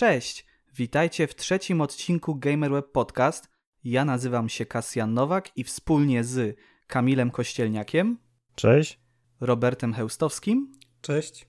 Cześć! 0.00 0.46
Witajcie 0.76 1.26
w 1.26 1.34
trzecim 1.34 1.80
odcinku 1.80 2.34
GamerWeb 2.34 2.92
Podcast. 2.92 3.48
Ja 3.84 4.04
nazywam 4.04 4.48
się 4.48 4.66
Kasjan 4.66 5.14
Nowak 5.14 5.56
i 5.56 5.64
wspólnie 5.64 6.24
z 6.24 6.56
Kamilem 6.86 7.30
Kościelniakiem, 7.30 8.18
Cześć. 8.54 9.00
Robertem 9.40 9.94
Heustowskim 9.94 10.72
Cześć. 11.00 11.48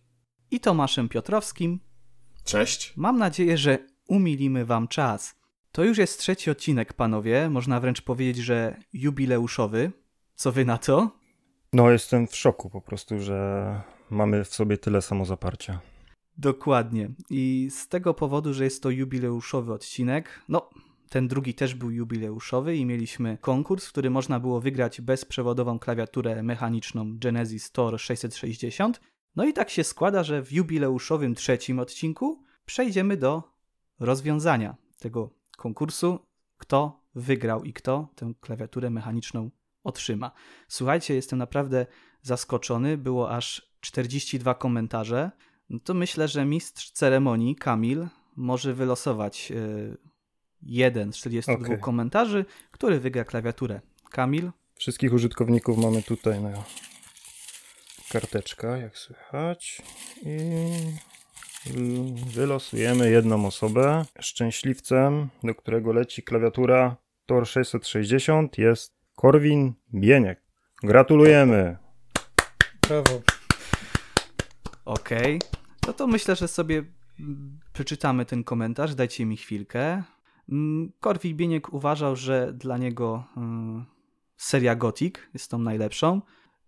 i 0.51 0.59
Tomaszem 0.59 1.09
Piotrowskim 1.09 1.79
Cześć. 2.43 2.93
mam 2.95 3.17
nadzieję, 3.17 3.57
że 3.57 3.77
umilimy 4.07 4.65
wam 4.65 4.87
czas. 4.87 5.35
To 5.71 5.83
już 5.83 5.97
jest 5.97 6.19
trzeci 6.19 6.51
odcinek, 6.51 6.93
panowie. 6.93 7.49
Można 7.49 7.79
wręcz 7.79 8.01
powiedzieć, 8.01 8.37
że 8.37 8.75
jubileuszowy. 8.93 9.91
Co 10.35 10.51
wy 10.51 10.65
na 10.65 10.77
to? 10.77 11.11
No, 11.73 11.91
jestem 11.91 12.27
w 12.27 12.35
szoku 12.35 12.69
po 12.69 12.81
prostu, 12.81 13.19
że 13.19 13.81
mamy 14.09 14.43
w 14.43 14.53
sobie 14.53 14.77
tyle 14.77 15.01
samozaparcia. 15.01 15.90
Dokładnie. 16.37 17.11
I 17.29 17.67
z 17.71 17.87
tego 17.87 18.13
powodu, 18.13 18.53
że 18.53 18.63
jest 18.63 18.83
to 18.83 18.89
jubileuszowy 18.89 19.73
odcinek, 19.73 20.41
no, 20.49 20.69
ten 21.09 21.27
drugi 21.27 21.53
też 21.53 21.75
był 21.75 21.91
jubileuszowy 21.91 22.75
i 22.75 22.85
mieliśmy 22.85 23.37
konkurs, 23.41 23.85
w 23.85 23.89
którym 23.89 24.13
można 24.13 24.39
było 24.39 24.61
wygrać 24.61 25.01
bezprzewodową 25.01 25.79
klawiaturę 25.79 26.43
mechaniczną 26.43 27.17
Genesis 27.17 27.71
Tor 27.71 27.99
660. 27.99 29.01
No 29.35 29.45
i 29.45 29.53
tak 29.53 29.69
się 29.69 29.83
składa, 29.83 30.23
że 30.23 30.43
w 30.43 30.51
jubileuszowym 30.51 31.35
trzecim 31.35 31.79
odcinku 31.79 32.43
przejdziemy 32.65 33.17
do 33.17 33.43
rozwiązania 33.99 34.75
tego 34.99 35.29
konkursu, 35.57 36.19
kto 36.57 37.05
wygrał 37.15 37.63
i 37.63 37.73
kto 37.73 38.09
tę 38.15 38.33
klawiaturę 38.39 38.89
mechaniczną 38.89 39.51
otrzyma. 39.83 40.31
Słuchajcie, 40.67 41.15
jestem 41.15 41.39
naprawdę 41.39 41.85
zaskoczony. 42.21 42.97
Było 42.97 43.31
aż 43.31 43.73
42 43.79 44.53
komentarze. 44.53 45.31
No 45.71 45.79
to 45.79 45.93
myślę, 45.93 46.27
że 46.27 46.45
mistrz 46.45 46.91
ceremonii, 46.91 47.55
Kamil, 47.55 48.07
może 48.35 48.73
wylosować 48.73 49.51
e, 49.51 49.55
jeden 50.61 51.13
z 51.13 51.17
42 51.17 51.65
Okej. 51.65 51.79
komentarzy, 51.79 52.45
który 52.71 52.99
wygra 52.99 53.23
klawiaturę. 53.23 53.81
Kamil, 54.09 54.51
Wszystkich 54.75 55.13
użytkowników 55.13 55.77
mamy 55.77 56.03
tutaj 56.03 56.41
na 56.41 56.63
karteczka, 58.11 58.77
jak 58.77 58.97
słychać. 58.97 59.81
I 60.23 60.37
wylosujemy 62.33 63.11
jedną 63.11 63.45
osobę. 63.45 64.05
Szczęśliwcem, 64.19 65.29
do 65.43 65.55
którego 65.55 65.93
leci 65.93 66.23
klawiatura 66.23 66.95
Tor 67.25 67.47
660 67.47 68.57
jest 68.57 68.93
Korwin 69.15 69.73
Bieniek. 69.93 70.41
Gratulujemy. 70.83 71.77
Brawo. 72.87 73.21
Okej. 74.85 75.39
No 75.87 75.93
to 75.93 76.07
myślę, 76.07 76.35
że 76.35 76.47
sobie 76.47 76.83
mm, 77.19 77.59
przeczytamy 77.73 78.25
ten 78.25 78.43
komentarz. 78.43 78.95
Dajcie 78.95 79.25
mi 79.25 79.37
chwilkę. 79.37 80.03
Mm, 80.49 80.91
Korwin 80.99 81.37
Bieniek 81.37 81.73
uważał, 81.73 82.15
że 82.15 82.53
dla 82.53 82.77
niego 82.77 83.23
mm, 83.37 83.85
seria 84.37 84.75
Gothic 84.75 85.15
jest 85.33 85.51
tą 85.51 85.59
najlepszą. 85.59 86.21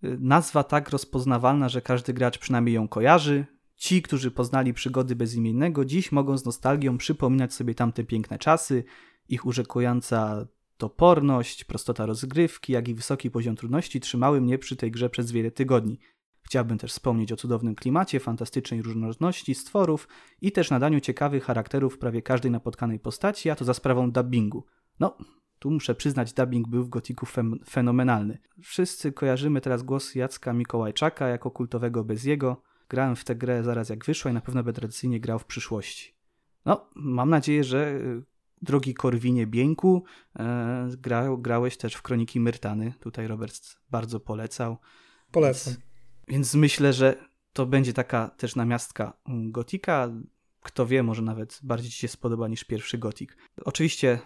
Y, 0.04 0.18
Nazwa 0.20 0.64
tak 0.64 0.90
rozpoznawalna, 0.90 1.70
że 1.70 1.82
każdy 1.82 2.14
gracz 2.14 2.38
przynajmniej 2.38 2.76
ją 2.76 2.88
kojarzy. 2.88 3.46
Ci, 3.76 4.02
którzy 4.02 4.32
poznali 4.32 4.74
przygody 4.74 5.16
bezimiennego, 5.16 5.86
dziś 5.86 6.12
mogą 6.12 6.38
z 6.38 6.46
nostalgią 6.46 6.98
przypominać 6.98 7.54
sobie 7.54 7.76
tamte 7.76 8.04
piękne 8.04 8.40
czasy, 8.40 8.84
ich 9.30 9.46
urzekująca 9.46 10.48
toporność, 10.78 11.64
prostota 11.64 12.06
rozgrywki, 12.06 12.74
jak 12.74 12.88
i 12.88 12.96
wysoki 12.96 13.32
poziom 13.32 13.56
trudności 13.56 14.00
trzymały 14.00 14.42
mnie 14.42 14.58
przy 14.58 14.76
tej 14.76 14.92
grze 14.92 15.10
przez 15.10 15.32
wiele 15.32 15.52
tygodni. 15.52 16.00
Chciałbym 16.44 16.78
też 16.78 16.92
wspomnieć 16.92 17.32
o 17.32 17.36
cudownym 17.36 17.76
klimacie, 17.76 18.20
fantastycznej 18.20 18.82
różnorodności 18.82 19.56
stworów 19.56 20.08
i 20.42 20.52
też 20.52 20.72
nadaniu 20.72 21.00
ciekawych 21.00 21.44
charakterów 21.44 21.98
prawie 21.98 22.22
każdej 22.22 22.52
napotkanej 22.52 23.00
postaci, 23.00 23.50
a 23.50 23.56
to 23.56 23.66
za 23.66 23.74
sprawą 23.74 24.12
dubbingu. 24.12 24.66
No, 25.00 25.18
tu 25.60 25.72
muszę 25.72 25.96
przyznać, 25.96 26.34
dubbing 26.34 26.68
był 26.68 26.84
w 26.84 26.90
Gotiku 26.90 27.26
fenomenalny. 27.70 28.40
Wszyscy 28.62 29.12
kojarzymy 29.12 29.62
teraz 29.62 29.84
głos 29.84 30.16
Jacka 30.16 30.54
Mikołajczaka 30.54 31.28
jako 31.28 31.52
kultowego 31.52 32.04
Beziego. 32.04 32.62
Grałem 32.90 33.16
w 33.16 33.24
tę 33.24 33.36
grę 33.36 33.64
zaraz 33.64 33.90
jak 33.90 34.06
wyszła 34.06 34.32
i 34.32 34.34
na 34.34 34.42
pewno 34.42 34.64
będę 34.64 34.80
tradycyjnie 34.80 35.20
grał 35.20 35.40
w 35.40 35.46
przyszłości. 35.46 36.16
No, 36.66 36.90
mam 36.96 37.30
nadzieję, 37.30 37.64
że 37.64 37.92
y, 37.92 38.24
drogi 38.62 38.94
Korwinie 38.94 39.48
Bieńku, 39.48 40.04
e, 40.40 40.90
gra, 40.98 41.38
grałeś 41.38 41.78
też 41.78 41.94
w 41.94 42.02
Kroniki 42.02 42.40
Myrtany. 42.40 42.94
Tutaj 43.00 43.28
Robert 43.28 43.56
bardzo 43.92 44.20
polecał. 44.20 44.78
Polecam. 45.32 45.74
Więc 45.74 45.93
myślę, 46.54 46.94
że 46.94 47.16
to 47.54 47.66
będzie 47.66 47.94
taka 47.94 48.28
też 48.28 48.56
namiastka 48.56 49.14
mm, 49.28 49.52
Gotika. 49.52 50.10
Kto 50.62 50.86
wie, 50.86 51.04
może 51.04 51.22
nawet 51.22 51.60
bardziej 51.64 51.92
Ci 51.92 51.98
się 51.98 52.08
spodoba 52.08 52.48
niż 52.48 52.64
pierwszy 52.64 52.98
Gotik. 52.98 53.38
Oczywiście 53.66 54.20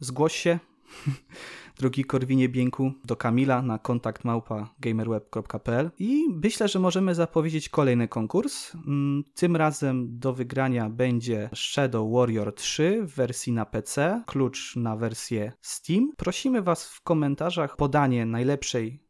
zgłoś 0.00 0.36
się, 0.36 0.58
drogi 1.78 2.04
Korwinie 2.04 2.48
Bieńku, 2.48 2.92
do 3.04 3.16
Kamila 3.16 3.62
na 3.62 3.78
kontakt 3.78 4.24
małpa 4.24 4.74
gamerweb.pl 4.80 5.90
i 5.98 6.24
myślę, 6.30 6.68
że 6.68 6.78
możemy 6.78 7.14
zapowiedzieć 7.14 7.68
kolejny 7.68 8.08
konkurs. 8.08 8.74
Mm, 8.74 9.24
Tym 9.34 9.56
razem 9.56 10.18
do 10.18 10.32
wygrania 10.32 10.90
będzie 10.90 11.50
Shadow 11.54 12.12
Warrior 12.12 12.54
3 12.54 13.02
w 13.02 13.14
wersji 13.14 13.52
na 13.52 13.66
PC, 13.66 14.22
klucz 14.26 14.76
na 14.76 14.96
wersję 14.96 15.52
Steam. 15.60 16.12
Prosimy 16.16 16.62
Was 16.62 16.88
w 16.88 17.00
komentarzach 17.00 17.76
podanie 17.76 18.26
najlepszej 18.26 19.03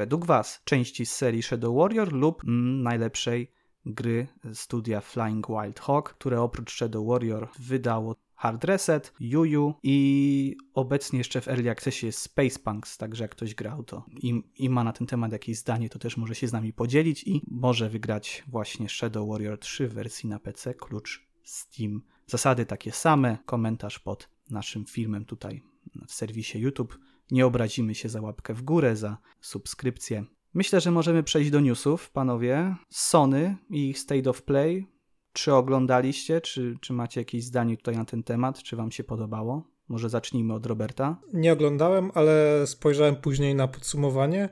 według 0.00 0.26
Was 0.26 0.60
części 0.64 1.06
z 1.06 1.12
serii 1.12 1.42
Shadow 1.42 1.76
Warrior 1.76 2.12
lub 2.12 2.44
mm, 2.44 2.82
najlepszej 2.82 3.52
gry 3.86 4.26
studia 4.54 5.00
Flying 5.00 5.46
Wild 5.48 5.80
Hawk, 5.80 6.14
które 6.14 6.40
oprócz 6.40 6.72
Shadow 6.76 7.06
Warrior 7.06 7.48
wydało 7.58 8.16
Hard 8.34 8.64
Reset, 8.64 9.12
Juju 9.20 9.74
i 9.82 10.56
obecnie 10.74 11.18
jeszcze 11.18 11.40
w 11.40 11.48
Early 11.48 11.70
Accessie 11.70 12.06
jest 12.06 12.18
Space 12.18 12.58
Punks, 12.58 12.98
także 12.98 13.24
jak 13.24 13.30
ktoś 13.30 13.54
grał 13.54 13.82
to 13.82 14.04
i, 14.22 14.42
i 14.56 14.70
ma 14.70 14.84
na 14.84 14.92
ten 14.92 15.06
temat 15.06 15.32
jakieś 15.32 15.58
zdanie, 15.58 15.88
to 15.88 15.98
też 15.98 16.16
może 16.16 16.34
się 16.34 16.48
z 16.48 16.52
nami 16.52 16.72
podzielić 16.72 17.24
i 17.26 17.42
może 17.50 17.88
wygrać 17.88 18.44
właśnie 18.48 18.88
Shadow 18.88 19.28
Warrior 19.28 19.58
3 19.58 19.88
w 19.88 19.94
wersji 19.94 20.28
na 20.28 20.38
PC, 20.38 20.74
klucz 20.74 21.26
Steam. 21.44 22.02
Zasady 22.26 22.66
takie 22.66 22.92
same, 22.92 23.38
komentarz 23.46 23.98
pod 23.98 24.28
naszym 24.50 24.84
filmem 24.86 25.24
tutaj 25.24 25.62
w 26.06 26.12
serwisie 26.12 26.58
YouTube. 26.58 26.98
Nie 27.30 27.46
obrazimy 27.46 27.94
się 27.94 28.08
za 28.08 28.20
łapkę 28.20 28.54
w 28.54 28.62
górę, 28.62 28.96
za 28.96 29.18
subskrypcję. 29.40 30.24
Myślę, 30.54 30.80
że 30.80 30.90
możemy 30.90 31.22
przejść 31.22 31.50
do 31.50 31.60
newsów, 31.60 32.10
panowie. 32.10 32.76
Sony 32.88 33.56
i 33.70 33.88
ich 33.88 33.98
State 33.98 34.30
of 34.30 34.42
Play. 34.42 34.86
Czy 35.32 35.54
oglądaliście, 35.54 36.40
czy, 36.40 36.76
czy 36.80 36.92
macie 36.92 37.20
jakieś 37.20 37.44
zdanie 37.44 37.76
tutaj 37.76 37.96
na 37.96 38.04
ten 38.04 38.22
temat? 38.22 38.62
Czy 38.62 38.76
wam 38.76 38.92
się 38.92 39.04
podobało? 39.04 39.64
Może 39.88 40.08
zacznijmy 40.08 40.54
od 40.54 40.66
Roberta. 40.66 41.20
Nie 41.32 41.52
oglądałem, 41.52 42.10
ale 42.14 42.62
spojrzałem 42.66 43.16
później 43.16 43.54
na 43.54 43.68
podsumowanie. 43.68 44.48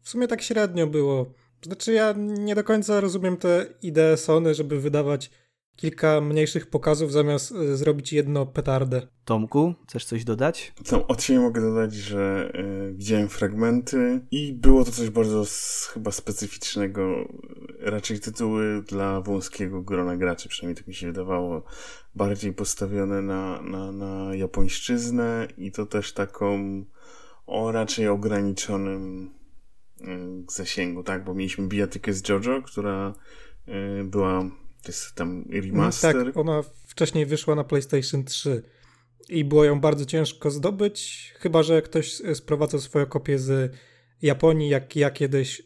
W 0.00 0.08
sumie 0.08 0.28
tak 0.28 0.42
średnio 0.42 0.86
było. 0.86 1.34
Znaczy, 1.62 1.92
ja 1.92 2.14
nie 2.16 2.54
do 2.54 2.64
końca 2.64 3.00
rozumiem 3.00 3.36
tę 3.36 3.66
ideę 3.82 4.16
Sony, 4.16 4.54
żeby 4.54 4.80
wydawać 4.80 5.30
kilka 5.78 6.20
mniejszych 6.20 6.66
pokazów 6.66 7.12
zamiast 7.12 7.52
y, 7.52 7.76
zrobić 7.76 8.12
jedno 8.12 8.46
petardę. 8.46 9.02
Tomku, 9.24 9.74
chcesz 9.88 10.04
coś 10.04 10.24
dodać? 10.24 10.72
To 10.88 11.06
od 11.06 11.22
siebie 11.22 11.40
mogę 11.40 11.60
dodać, 11.60 11.94
że 11.94 12.50
e, 12.54 12.92
widziałem 12.92 13.28
fragmenty 13.28 14.20
i 14.30 14.52
było 14.52 14.84
to 14.84 14.90
coś 14.92 15.10
bardzo 15.10 15.42
s- 15.42 15.90
chyba 15.94 16.10
specyficznego. 16.12 17.28
Raczej 17.80 18.20
tytuły 18.20 18.82
dla 18.82 19.20
wąskiego 19.20 19.82
grona 19.82 20.16
graczy, 20.16 20.48
przynajmniej 20.48 20.76
tak 20.76 20.86
mi 20.86 20.94
się 20.94 21.06
wydawało. 21.06 21.62
Bardziej 22.14 22.52
postawione 22.52 23.22
na, 23.22 23.62
na, 23.62 23.92
na 23.92 24.34
japońszczyznę 24.34 25.48
i 25.58 25.72
to 25.72 25.86
też 25.86 26.12
taką 26.12 26.84
o 27.46 27.72
raczej 27.72 28.08
ograniczonym 28.08 29.30
e, 30.00 30.04
zasięgu, 30.50 31.02
tak? 31.02 31.24
Bo 31.24 31.34
mieliśmy 31.34 31.68
bijatykę 31.68 32.12
z 32.12 32.28
JoJo, 32.28 32.62
która 32.62 33.14
e, 33.66 34.04
była 34.04 34.50
to 34.82 34.88
jest 34.88 35.14
tam 35.14 35.44
remaster. 35.50 36.24
Tak, 36.24 36.36
ona 36.36 36.62
wcześniej 36.86 37.26
wyszła 37.26 37.54
na 37.54 37.64
PlayStation 37.64 38.24
3 38.24 38.62
i 39.28 39.44
było 39.44 39.64
ją 39.64 39.80
bardzo 39.80 40.04
ciężko 40.04 40.50
zdobyć, 40.50 41.32
chyba 41.38 41.62
że 41.62 41.82
ktoś 41.82 42.22
sprowadzał 42.34 42.80
swoją 42.80 43.06
kopię 43.06 43.38
z 43.38 43.72
Japonii, 44.22 44.68
jak 44.68 44.96
ja 44.96 45.10
kiedyś 45.10 45.60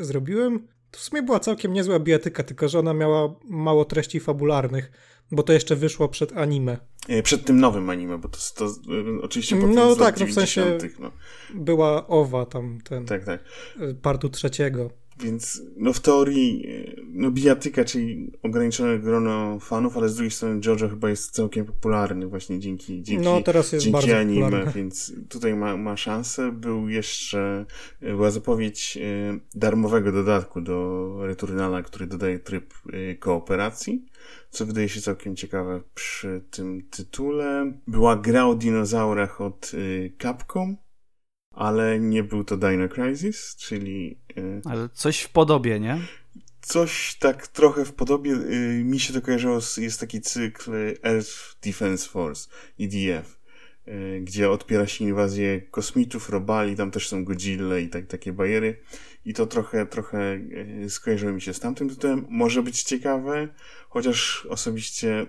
y, 0.00 0.04
zrobiłem. 0.04 0.68
To 0.90 0.98
w 0.98 1.02
sumie 1.02 1.22
była 1.22 1.40
całkiem 1.40 1.72
niezła 1.72 1.98
bijatyka, 1.98 2.42
tylko 2.42 2.68
że 2.68 2.78
ona 2.78 2.94
miała 2.94 3.34
mało 3.44 3.84
treści 3.84 4.20
fabularnych, 4.20 4.90
bo 5.30 5.42
to 5.42 5.52
jeszcze 5.52 5.76
wyszło 5.76 6.08
przed 6.08 6.32
anime. 6.36 6.78
E, 7.08 7.22
Przed 7.22 7.44
tym 7.44 7.60
nowym 7.60 7.90
anime, 7.90 8.18
bo 8.18 8.28
to, 8.28 8.38
to 8.54 8.64
e, 8.64 8.70
oczywiście 9.22 9.56
potem 9.56 9.74
No 9.74 9.96
tak, 9.96 10.20
no 10.20 10.26
w 10.26 10.32
sensie- 10.32 10.60
90., 10.64 10.98
no. 10.98 11.12
Była 11.54 12.06
owa 12.06 12.46
tam, 12.46 12.78
ten 12.84 13.06
Tak, 13.06 13.24
tak. 13.24 13.44
partu 14.02 14.28
trzeciego. 14.28 14.90
Więc 15.20 15.62
no 15.76 15.92
w 15.92 16.00
teorii 16.00 16.66
no 17.12 17.30
bijatyka, 17.30 17.84
czyli 17.84 18.32
ograniczone 18.42 18.98
grono 18.98 19.60
fanów, 19.60 19.96
ale 19.96 20.08
z 20.08 20.14
drugiej 20.14 20.30
strony 20.30 20.60
JoJo 20.66 20.88
chyba 20.88 21.10
jest 21.10 21.30
całkiem 21.30 21.66
popularny 21.66 22.26
właśnie 22.26 22.60
dzięki, 22.60 23.02
dzięki, 23.02 23.24
no, 23.24 23.42
teraz 23.42 23.72
jest 23.72 23.84
dzięki 23.84 24.12
anime, 24.12 24.44
popularny. 24.44 24.72
więc 24.72 25.12
tutaj 25.28 25.54
ma, 25.54 25.76
ma 25.76 25.96
szansę. 25.96 26.52
Był 26.52 26.88
jeszcze, 26.88 27.66
była 28.00 28.30
zapowiedź 28.30 28.98
e, 29.02 29.38
darmowego 29.54 30.12
dodatku 30.12 30.60
do 30.60 31.12
Returnala, 31.26 31.82
który 31.82 32.06
dodaje 32.06 32.38
tryb 32.38 32.74
e, 32.92 33.14
kooperacji, 33.14 34.06
co 34.50 34.66
wydaje 34.66 34.88
się 34.88 35.00
całkiem 35.00 35.36
ciekawe 35.36 35.82
przy 35.94 36.44
tym 36.50 36.82
tytule. 36.90 37.72
Była 37.86 38.16
gra 38.16 38.46
o 38.46 38.54
dinozaurach 38.54 39.40
od 39.40 39.72
e, 39.74 39.78
Capcom, 40.22 40.76
ale 41.56 42.00
nie 42.00 42.22
był 42.22 42.44
to 42.44 42.56
Dino 42.56 42.88
Crisis, 42.88 43.56
czyli... 43.58 44.18
Ale 44.64 44.88
coś 44.88 45.20
w 45.20 45.28
podobie, 45.28 45.80
nie? 45.80 46.00
Coś 46.60 47.16
tak 47.20 47.46
trochę 47.46 47.84
w 47.84 47.92
podobie, 47.92 48.32
y, 48.32 48.82
mi 48.84 49.00
się 49.00 49.12
to 49.12 49.22
kojarzyło, 49.22 49.60
z, 49.60 49.76
jest 49.76 50.00
taki 50.00 50.20
cykl 50.20 50.72
Earth 51.02 51.56
Defense 51.62 52.08
Force, 52.08 52.48
EDF, 52.80 53.38
y, 53.88 54.20
gdzie 54.24 54.50
odpiera 54.50 54.86
się 54.86 55.04
inwazję 55.04 55.60
kosmitów, 55.60 56.30
robali, 56.30 56.76
tam 56.76 56.90
też 56.90 57.08
są 57.08 57.24
Godzilla 57.24 57.78
i 57.78 57.88
tak, 57.88 58.06
takie 58.06 58.32
bajery. 58.32 58.80
I 59.24 59.34
to 59.34 59.46
trochę, 59.46 59.86
trochę 59.86 60.40
skojarzyło 60.88 61.32
mi 61.32 61.40
się 61.40 61.54
z 61.54 61.60
tamtym 61.60 61.88
tytułem. 61.88 62.26
Może 62.28 62.62
być 62.62 62.82
ciekawe, 62.82 63.48
chociaż 63.88 64.46
osobiście 64.50 65.26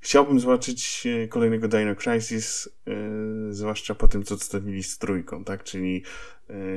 chciałbym 0.00 0.40
zobaczyć 0.40 1.06
kolejnego 1.28 1.68
Dino 1.68 1.94
Crisis, 1.94 2.68
zwłaszcza 3.50 3.94
po 3.94 4.08
tym, 4.08 4.22
co 4.22 4.34
odstawili 4.34 4.82
z 4.82 4.98
trójką, 4.98 5.44
tak? 5.44 5.64
Czyli 5.64 6.02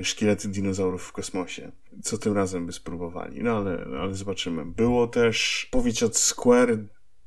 szkielety 0.04 0.48
dinozaurów 0.48 1.04
w 1.04 1.12
kosmosie. 1.12 1.72
Co 2.04 2.18
tym 2.18 2.34
razem 2.34 2.66
by 2.66 2.72
spróbowali, 2.72 3.44
no 3.44 3.58
ale, 3.58 3.86
ale 4.02 4.16
zobaczymy. 4.16 4.66
Było 4.66 5.08
też 5.08 5.68
powiedź 5.72 6.04
od 6.04 6.18
Square 6.18 6.78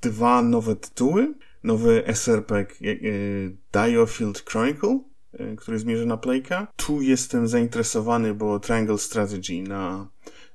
dwa 0.02 0.42
nowe 0.42 0.76
tytuły. 0.76 1.34
Nowy 1.62 2.02
SRP 2.06 2.66
Diofield 3.72 4.44
Chronicle, 4.50 5.00
który 5.56 5.78
zmierza 5.78 6.04
na 6.04 6.16
Playka. 6.16 6.66
Tu 6.76 7.02
jestem 7.02 7.48
zainteresowany, 7.48 8.34
bo 8.34 8.60
Triangle 8.60 8.98
Strategy 8.98 9.62
na 9.62 10.08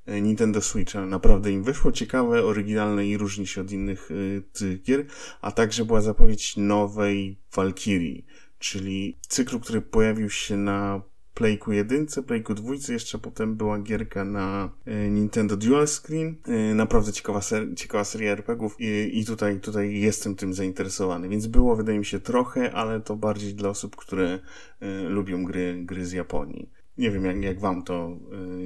Nintendo 0.07 0.61
Switcha 0.61 1.05
naprawdę 1.05 1.51
im 1.51 1.63
wyszło 1.63 1.91
ciekawe, 1.91 2.43
oryginalne 2.43 3.07
i 3.07 3.17
różni 3.17 3.47
się 3.47 3.61
od 3.61 3.71
innych 3.71 4.11
y, 4.11 4.79
gier, 4.83 5.05
a 5.41 5.51
także 5.51 5.85
była 5.85 6.01
zapowiedź 6.01 6.57
nowej 6.57 7.37
Valkyrie, 7.55 8.23
czyli 8.59 9.17
cyklu, 9.27 9.59
który 9.59 9.81
pojawił 9.81 10.29
się 10.29 10.57
na 10.57 11.01
Playku 11.39 11.71
1, 11.71 12.07
Playku 12.27 12.55
2, 12.55 12.73
jeszcze 12.89 13.17
potem 13.17 13.55
była 13.55 13.79
gierka 13.79 14.25
na 14.25 14.69
e, 14.85 15.09
Nintendo 15.09 15.57
Dual 15.57 15.87
Screen. 15.87 16.35
E, 16.47 16.73
naprawdę 16.75 17.13
ciekawa, 17.13 17.41
ser 17.41 17.67
ciekawa 17.75 18.03
seria 18.03 18.31
RPGów 18.31 18.75
i, 18.79 19.19
i 19.19 19.25
tutaj, 19.25 19.59
tutaj 19.59 19.99
jestem 19.99 20.35
tym 20.35 20.53
zainteresowany. 20.53 21.29
Więc 21.29 21.47
było, 21.47 21.75
wydaje 21.75 21.99
mi 21.99 22.05
się, 22.05 22.19
trochę, 22.19 22.71
ale 22.71 23.01
to 23.01 23.15
bardziej 23.15 23.53
dla 23.53 23.69
osób, 23.69 23.95
które 23.95 24.39
e, 24.79 25.03
lubią 25.03 25.43
gry, 25.43 25.81
gry 25.85 26.05
z 26.05 26.11
Japonii. 26.11 26.69
Nie 26.99 27.11
wiem, 27.11 27.25
jak, 27.25 27.43
jak 27.43 27.59
wam 27.59 27.83
to 27.83 28.17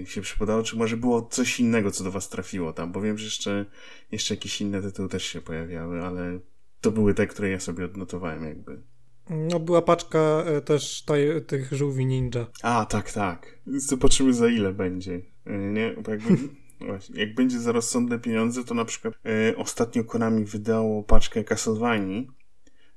y, 0.01 0.05
się 0.05 0.21
przypadało, 0.21 0.63
czy 0.63 0.75
może 0.77 0.97
było 0.97 1.21
coś 1.21 1.59
innego, 1.59 1.91
co 1.91 2.03
do 2.03 2.11
was 2.11 2.29
trafiło 2.29 2.73
tam, 2.73 2.91
bo 2.91 3.01
wiem, 3.01 3.17
że 3.17 3.25
jeszcze, 3.25 3.65
jeszcze 4.11 4.33
jakieś 4.33 4.61
inne 4.61 4.81
tytuły 4.81 5.09
też 5.09 5.23
się 5.23 5.41
pojawiały, 5.41 6.01
ale 6.01 6.39
to 6.81 6.91
były 6.91 7.13
te, 7.13 7.27
które 7.27 7.49
ja 7.49 7.59
sobie 7.59 7.85
odnotowałem 7.85 8.43
jakby. 8.43 8.81
No 9.29 9.59
była 9.59 9.81
paczka 9.81 10.19
e, 10.45 10.61
też 10.61 11.03
taj, 11.03 11.45
tych 11.47 11.73
żółwi 11.73 12.05
ninja. 12.05 12.47
A, 12.63 12.85
tak, 12.85 13.11
tak. 13.11 13.59
Zobaczymy 13.65 14.33
za 14.33 14.47
ile 14.47 14.73
będzie. 14.73 15.21
E, 15.45 15.57
nie, 15.57 15.95
bo 16.03 16.11
jakby, 16.11 16.37
właśnie, 16.87 17.19
jak 17.19 17.35
będzie 17.35 17.59
za 17.59 17.71
rozsądne 17.71 18.19
pieniądze, 18.19 18.63
to 18.63 18.73
na 18.73 18.85
przykład 18.85 19.13
e, 19.25 19.57
ostatnio 19.57 20.03
Konami 20.03 20.45
wydało 20.45 21.03
paczkę 21.03 21.43
Castlevania 21.43 22.21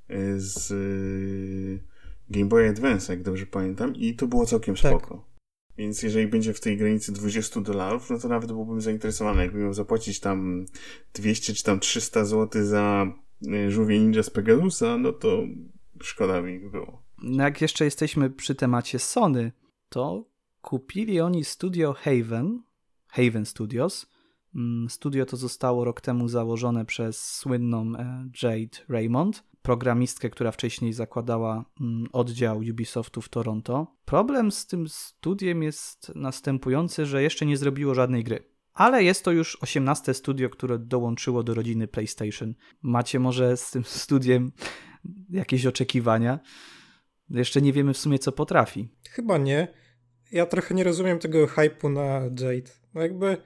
e, 0.09 0.39
z 0.39 0.71
e, 0.71 1.97
Game 2.29 2.45
Boy 2.45 2.69
Advance, 2.69 3.13
jak 3.13 3.23
dobrze 3.23 3.45
pamiętam, 3.45 3.95
i 3.95 4.15
to 4.15 4.27
było 4.27 4.45
całkiem 4.45 4.75
Tak. 4.75 4.81
spoko. 4.81 5.26
Więc 5.77 6.03
jeżeli 6.03 6.27
będzie 6.27 6.53
w 6.53 6.59
tej 6.59 6.77
granicy 6.77 7.11
20 7.11 7.61
dolarów, 7.61 8.09
no 8.09 8.19
to 8.19 8.27
nawet 8.27 8.51
byłbym 8.51 8.81
zainteresowany. 8.81 9.41
Jakbym 9.41 9.61
miał 9.61 9.73
zapłacić 9.73 10.19
tam 10.19 10.65
200 11.13 11.53
czy 11.53 11.63
tam 11.63 11.79
300 11.79 12.25
zł 12.25 12.65
za 12.65 13.05
e, 13.47 13.71
żółwie 13.71 13.99
ninja 13.99 14.23
z 14.23 14.29
Pegasusa, 14.29 14.97
no 14.97 15.13
to 15.13 15.43
szkoda 16.01 16.41
mi 16.41 16.59
było. 16.59 17.03
No 17.23 17.43
jak 17.43 17.61
jeszcze 17.61 17.85
jesteśmy 17.85 18.29
przy 18.29 18.55
temacie 18.55 18.99
Sony, 18.99 19.51
to 19.89 20.25
kupili 20.61 21.21
oni 21.21 21.43
studio 21.43 21.93
Haven, 21.93 22.63
Haven 23.07 23.45
Studios. 23.45 24.05
Mm, 24.55 24.89
Studio 24.89 25.25
to 25.25 25.37
zostało 25.37 25.85
rok 25.85 26.01
temu 26.01 26.27
założone 26.27 26.85
przez 26.85 27.35
słynną 27.35 27.93
e, 27.97 28.29
Jade 28.43 28.77
Raymond, 28.89 29.43
programistkę, 29.67 30.29
która 30.29 30.51
wcześniej 30.51 30.93
zakładała 30.93 31.65
mm, 31.81 32.07
oddział 32.13 32.57
Ubisoftu 32.57 33.21
w 33.21 33.29
Toronto. 33.29 33.95
Problem 34.05 34.51
z 34.51 34.67
tym 34.67 34.87
studiem 34.89 35.63
jest 35.63 36.11
następujący, 36.15 37.05
że 37.05 37.23
jeszcze 37.23 37.45
nie 37.45 37.57
zrobiło 37.57 37.93
żadnej 37.93 38.23
gry. 38.23 38.43
Ale 38.73 39.03
jest 39.03 39.23
to 39.23 39.31
już 39.31 39.57
18 39.61 40.13
studio, 40.13 40.49
które 40.49 40.79
dołączyło 40.79 41.43
do 41.43 41.53
rodziny 41.53 41.87
PlayStation. 41.87 42.53
Macie 42.81 43.19
może 43.19 43.57
z 43.57 43.71
tym 43.71 43.83
studiem 44.03 44.51
jakieś 45.29 45.65
oczekiwania? 45.65 46.39
Jeszcze 47.29 47.61
nie 47.61 47.73
wiemy 47.73 47.93
w 47.93 47.97
sumie, 47.97 48.19
co 48.19 48.31
potrafi. 48.31 48.89
Chyba 49.09 49.37
nie. 49.37 49.67
Ja 50.31 50.45
trochę 50.45 50.75
nie 50.75 50.83
rozumiem 50.83 51.19
tego 51.19 51.47
hypu 51.47 51.89
na 51.89 52.21
Jade. 52.21 52.71
No 52.93 53.01
jakby 53.01 53.37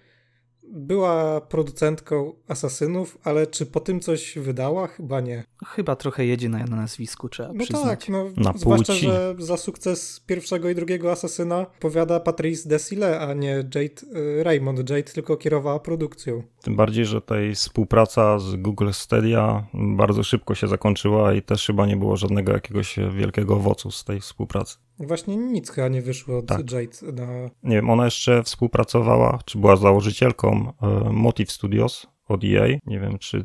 była 0.72 1.42
producentką 1.42 2.34
Asasynów, 2.48 3.18
ale 3.24 3.48
czy 3.48 3.66
po 3.66 3.80
tym 3.80 4.00
coś 4.00 4.38
wydała? 4.38 4.88
Chyba 4.88 5.22
nie. 5.22 5.44
Chyba 5.68 5.96
trochę 5.96 6.26
jedzie 6.26 6.50
na, 6.50 6.58
na 6.58 6.76
nazwisku, 6.76 7.30
trzeba 7.30 7.54
No 7.54 7.64
przyznać. 7.64 7.84
tak, 8.00 8.10
no, 8.10 8.26
Na 8.38 8.54
zwłaszcza, 8.58 8.94
płci. 8.94 9.06
że 9.06 9.36
za 9.40 9.58
sukces 9.58 10.20
pierwszego 10.26 10.70
i 10.70 10.76
drugiego 10.76 11.12
Asasyna 11.12 11.66
powiada 11.80 12.20
Patrice 12.20 12.70
Desile, 12.70 13.20
a 13.20 13.34
nie 13.34 13.50
Jade 13.50 13.80
y, 14.40 14.44
Raymond. 14.44 14.80
Jade 14.90 15.04
tylko 15.04 15.38
kierowała 15.38 15.80
produkcją. 15.80 16.44
Tym 16.62 16.76
bardziej, 16.76 17.06
że 17.06 17.22
tej 17.22 17.56
współpraca 17.56 18.40
z 18.40 18.56
Google 18.56 18.90
Stadia 18.92 19.68
bardzo 19.74 20.24
szybko 20.24 20.56
się 20.56 20.68
zakończyła 20.68 21.34
i 21.34 21.42
też 21.42 21.68
chyba 21.68 21.86
nie 21.86 21.98
było 21.98 22.18
żadnego 22.18 22.52
jakiegoś 22.52 22.96
wielkiego 23.16 23.56
owocu 23.56 23.92
z 23.92 24.04
tej 24.04 24.20
współpracy. 24.20 24.78
Właśnie 25.08 25.38
nic 25.38 25.70
chyba 25.72 25.88
nie 25.88 26.02
wyszło 26.02 26.38
od 26.38 26.46
Tak. 26.46 26.72
Jade 26.72 27.12
na... 27.22 27.28
Nie 27.64 27.76
wiem, 27.76 27.90
ona 27.90 28.06
jeszcze 28.06 28.44
współpracowała, 28.44 29.40
czy 29.46 29.58
była 29.58 29.76
założycielką 29.76 30.74
e, 30.82 30.88
Motive 31.12 31.52
Studios 31.52 32.08
od 32.28 32.44
EA. 32.44 32.68
Nie 32.86 33.00
wiem, 33.00 33.18
czy 33.18 33.38
y, 33.38 33.44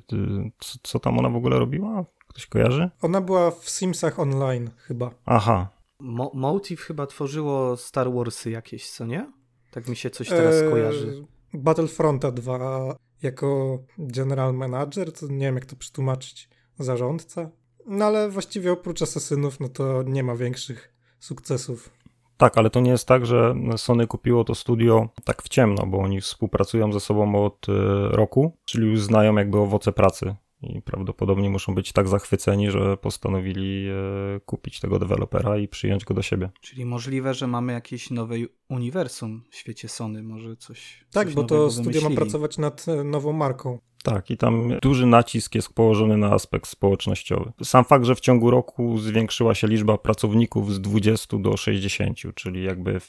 co, 0.58 0.78
co 0.82 0.98
tam 1.00 1.18
ona 1.18 1.28
w 1.28 1.36
ogóle 1.36 1.58
robiła? 1.58 2.04
Ktoś 2.28 2.46
kojarzy? 2.46 2.90
Ona 3.02 3.20
była 3.20 3.50
w 3.50 3.70
Simsach 3.70 4.18
Online 4.20 4.70
chyba. 4.76 5.10
Aha, 5.24 5.68
Mo- 6.00 6.30
Motive 6.34 6.80
chyba 6.80 7.06
tworzyło 7.06 7.76
Star 7.76 8.12
Warsy 8.12 8.50
jakieś, 8.50 8.90
co 8.90 9.06
nie? 9.06 9.32
Tak 9.70 9.88
mi 9.88 9.96
się 9.96 10.10
coś 10.10 10.28
teraz 10.28 10.54
Eee, 10.54 10.70
kojarzy. 10.70 11.24
Battlefronta 11.54 12.30
2 12.32 12.96
jako 13.22 13.78
general 13.98 14.54
manager, 14.54 15.12
to 15.12 15.26
nie 15.26 15.46
wiem 15.46 15.54
jak 15.54 15.66
to 15.66 15.76
przetłumaczyć, 15.76 16.48
zarządca. 16.78 17.50
No 17.86 18.04
ale 18.04 18.30
właściwie 18.30 18.72
oprócz 18.72 19.02
Asasynów, 19.02 19.60
no 19.60 19.68
to 19.68 20.02
nie 20.02 20.22
ma 20.22 20.36
większych 20.36 20.94
sukcesów. 21.18 21.90
Tak, 22.36 22.58
ale 22.58 22.70
to 22.70 22.80
nie 22.80 22.90
jest 22.90 23.08
tak, 23.08 23.26
że 23.26 23.54
Sony 23.76 24.06
kupiło 24.06 24.44
to 24.44 24.54
studio 24.54 25.08
tak 25.24 25.42
w 25.42 25.48
ciemno, 25.48 25.86
bo 25.86 25.98
oni 25.98 26.20
współpracują 26.20 26.92
ze 26.92 27.00
sobą 27.00 27.44
od 27.44 27.68
e, 27.68 27.72
roku, 28.16 28.56
czyli 28.64 28.86
już 28.86 29.00
znają 29.00 29.36
jakby 29.36 29.58
owoce 29.58 29.92
pracy 29.92 30.36
i 30.62 30.82
prawdopodobnie 30.82 31.50
muszą 31.50 31.74
być 31.74 31.92
tak 31.92 32.08
zachwyceni, 32.08 32.70
że 32.70 32.96
postanowili 32.96 33.88
e, 33.88 34.40
kupić 34.40 34.80
tego 34.80 34.98
dewelopera 34.98 35.58
i 35.58 35.68
przyjąć 35.68 36.04
go 36.04 36.14
do 36.14 36.22
siebie. 36.22 36.50
Czyli 36.60 36.84
możliwe, 36.84 37.34
że 37.34 37.46
mamy 37.46 37.72
jakieś 37.72 38.10
nowe 38.10 38.34
uniwersum 38.68 39.42
w 39.50 39.56
świecie 39.56 39.88
Sony, 39.88 40.22
może 40.22 40.56
coś. 40.56 41.04
Tak, 41.12 41.26
coś 41.26 41.34
bo 41.34 41.44
to 41.44 41.70
studio 41.70 42.10
ma 42.10 42.16
pracować 42.16 42.58
nad 42.58 42.86
e, 42.88 43.04
nową 43.04 43.32
marką. 43.32 43.78
Tak, 44.02 44.30
i 44.30 44.36
tam 44.36 44.78
duży 44.82 45.06
nacisk 45.06 45.54
jest 45.54 45.74
położony 45.74 46.16
na 46.16 46.32
aspekt 46.32 46.68
społecznościowy. 46.68 47.52
Sam 47.62 47.84
fakt, 47.84 48.04
że 48.04 48.14
w 48.14 48.20
ciągu 48.20 48.50
roku 48.50 48.98
zwiększyła 48.98 49.54
się 49.54 49.66
liczba 49.66 49.98
pracowników 49.98 50.74
z 50.74 50.80
20 50.80 51.38
do 51.38 51.56
60, 51.56 52.18
czyli 52.34 52.64
jakby 52.64 53.00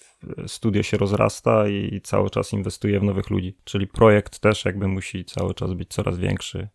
studio 0.48 0.84
się 0.84 0.98
rozrasta 0.98 1.68
i 1.68 2.02
cały 2.04 2.30
czas 2.30 2.54
inwestuje 2.54 3.00
w 3.00 3.04
nowych 3.04 3.30
ludzi. 3.30 3.58
Czyli 3.64 3.88
projekt 3.88 4.40
też 4.40 4.66
jakby 4.66 4.88
musi 4.88 5.26
cały 5.26 5.54
czas 5.54 5.74
być 5.74 5.90
coraz 5.90 6.18
większy. 6.18 6.70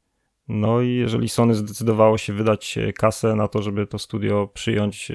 No 0.48 0.80
i 0.80 0.94
jeżeli 0.94 1.28
Sony 1.28 1.54
zdecydowało 1.54 2.18
się 2.18 2.32
wydać 2.32 2.78
e, 2.78 2.92
kasę 2.92 3.34
na 3.34 3.48
to, 3.48 3.62
żeby 3.62 3.86
to 3.86 3.98
studio 3.98 4.48
przyjąć 4.54 5.10
e, 5.10 5.14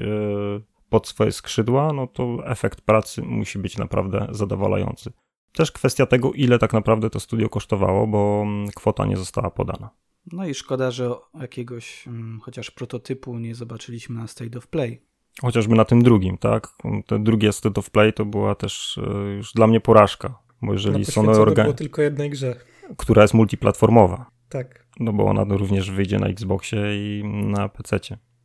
pod 0.90 1.08
swoje 1.08 1.32
skrzydła, 1.32 1.92
no 1.92 2.06
to 2.06 2.38
efekt 2.46 2.80
pracy 2.80 3.22
musi 3.22 3.58
być 3.58 3.78
naprawdę 3.78 4.26
zadowalający. 4.30 5.12
Też 5.52 5.72
kwestia 5.72 6.06
tego, 6.06 6.32
ile 6.32 6.58
tak 6.58 6.72
naprawdę 6.72 7.10
to 7.10 7.20
studio 7.20 7.48
kosztowało, 7.48 8.06
bo 8.06 8.42
mm, 8.42 8.68
kwota 8.74 9.06
nie 9.06 9.16
została 9.16 9.50
podana. 9.50 9.90
No 10.32 10.46
i 10.46 10.54
szkoda, 10.54 10.90
że 10.90 11.10
jakiegoś 11.40 12.08
mm, 12.08 12.40
chociaż 12.40 12.70
prototypu 12.70 13.38
nie 13.38 13.54
zobaczyliśmy 13.54 14.20
na 14.20 14.26
State 14.26 14.58
of 14.58 14.66
Play. 14.66 15.02
Chociażby 15.40 15.74
na 15.74 15.84
tym 15.84 16.02
drugim, 16.02 16.38
tak? 16.38 16.68
Te 17.06 17.18
drugie 17.18 17.52
State 17.52 17.80
of 17.80 17.90
Play 17.90 18.12
to 18.12 18.24
była 18.24 18.54
też 18.54 18.98
e, 18.98 19.34
już 19.36 19.52
dla 19.52 19.66
mnie 19.66 19.80
porażka. 19.80 20.38
Bo 20.62 20.72
jeżeli 20.72 21.04
Sony 21.04 21.30
organ... 21.30 21.64
było 21.64 21.74
tylko 21.76 22.02
jednej 22.02 22.30
grze. 22.30 22.56
Która 22.96 23.22
jest 23.22 23.34
multiplatformowa. 23.34 24.30
Tak. 24.48 24.87
No 24.98 25.12
bo 25.12 25.26
ona 25.26 25.44
również 25.44 25.90
wyjdzie 25.90 26.18
na 26.18 26.26
Xboxie 26.26 26.78
i 26.96 27.24
na 27.24 27.68
PC. 27.68 27.98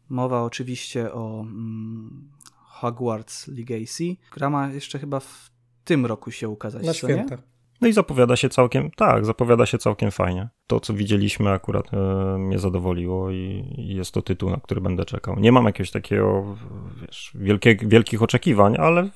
Mowa 0.09 0.43
oczywiście 0.43 1.13
o 1.13 1.41
mm, 1.41 2.29
Hogwarts 2.55 3.47
Legacy. 3.47 4.15
Gra 4.33 4.49
ma 4.49 4.67
jeszcze 4.67 4.99
chyba 4.99 5.19
w 5.19 5.51
tym 5.83 6.05
roku 6.05 6.31
się 6.31 6.49
ukazać. 6.49 6.85
Na 6.85 6.93
święta. 6.93 7.35
Nie? 7.35 7.41
No 7.81 7.87
i 7.87 7.93
zapowiada 7.93 8.35
się 8.35 8.49
całkiem, 8.49 8.91
tak, 8.91 9.25
zapowiada 9.25 9.65
się 9.65 9.77
całkiem 9.77 10.11
fajnie. 10.11 10.49
To, 10.67 10.79
co 10.79 10.93
widzieliśmy, 10.93 11.49
akurat 11.49 11.93
e, 11.93 12.37
mnie 12.37 12.59
zadowoliło 12.59 13.31
i, 13.31 13.73
i, 13.77 13.95
jest 13.95 14.11
to 14.11 14.21
tytuł, 14.21 14.49
na 14.49 14.57
który 14.57 14.81
będę 14.81 15.05
czekał. 15.05 15.39
Nie 15.39 15.51
mam 15.51 15.65
jakiegoś 15.65 15.91
takiego, 15.91 16.55
wiesz, 17.01 17.31
wielkie, 17.35 17.75
wielkich 17.75 18.21
oczekiwań, 18.21 18.75
ale 18.79 19.09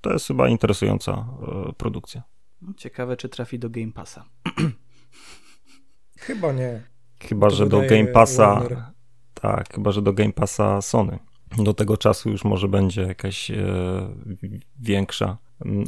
to 0.00 0.12
jest 0.12 0.26
chyba 0.26 0.48
interesująca 0.48 1.12
e, 1.12 1.72
produkcja. 1.72 2.22
No, 2.62 2.74
ciekawe, 2.76 3.16
czy 3.16 3.28
trafi 3.28 3.58
do 3.58 3.70
Game 3.70 3.92
Passa. 3.92 4.24
Chyba 6.18 6.52
nie. 6.52 6.82
Chyba, 7.20 7.50
to 7.50 7.56
że 7.56 7.68
do 7.68 7.80
Game 7.80 8.06
Passa. 8.06 8.54
Warner. 8.54 8.82
Tak, 9.34 9.74
chyba, 9.74 9.92
że 9.92 10.02
do 10.02 10.12
Game 10.12 10.32
Passa 10.32 10.82
Sony. 10.82 11.18
Do 11.58 11.74
tego 11.74 11.96
czasu 11.96 12.30
już 12.30 12.44
może 12.44 12.68
będzie 12.68 13.02
jakaś 13.02 13.50
e, 13.50 13.56
większa 14.80 15.38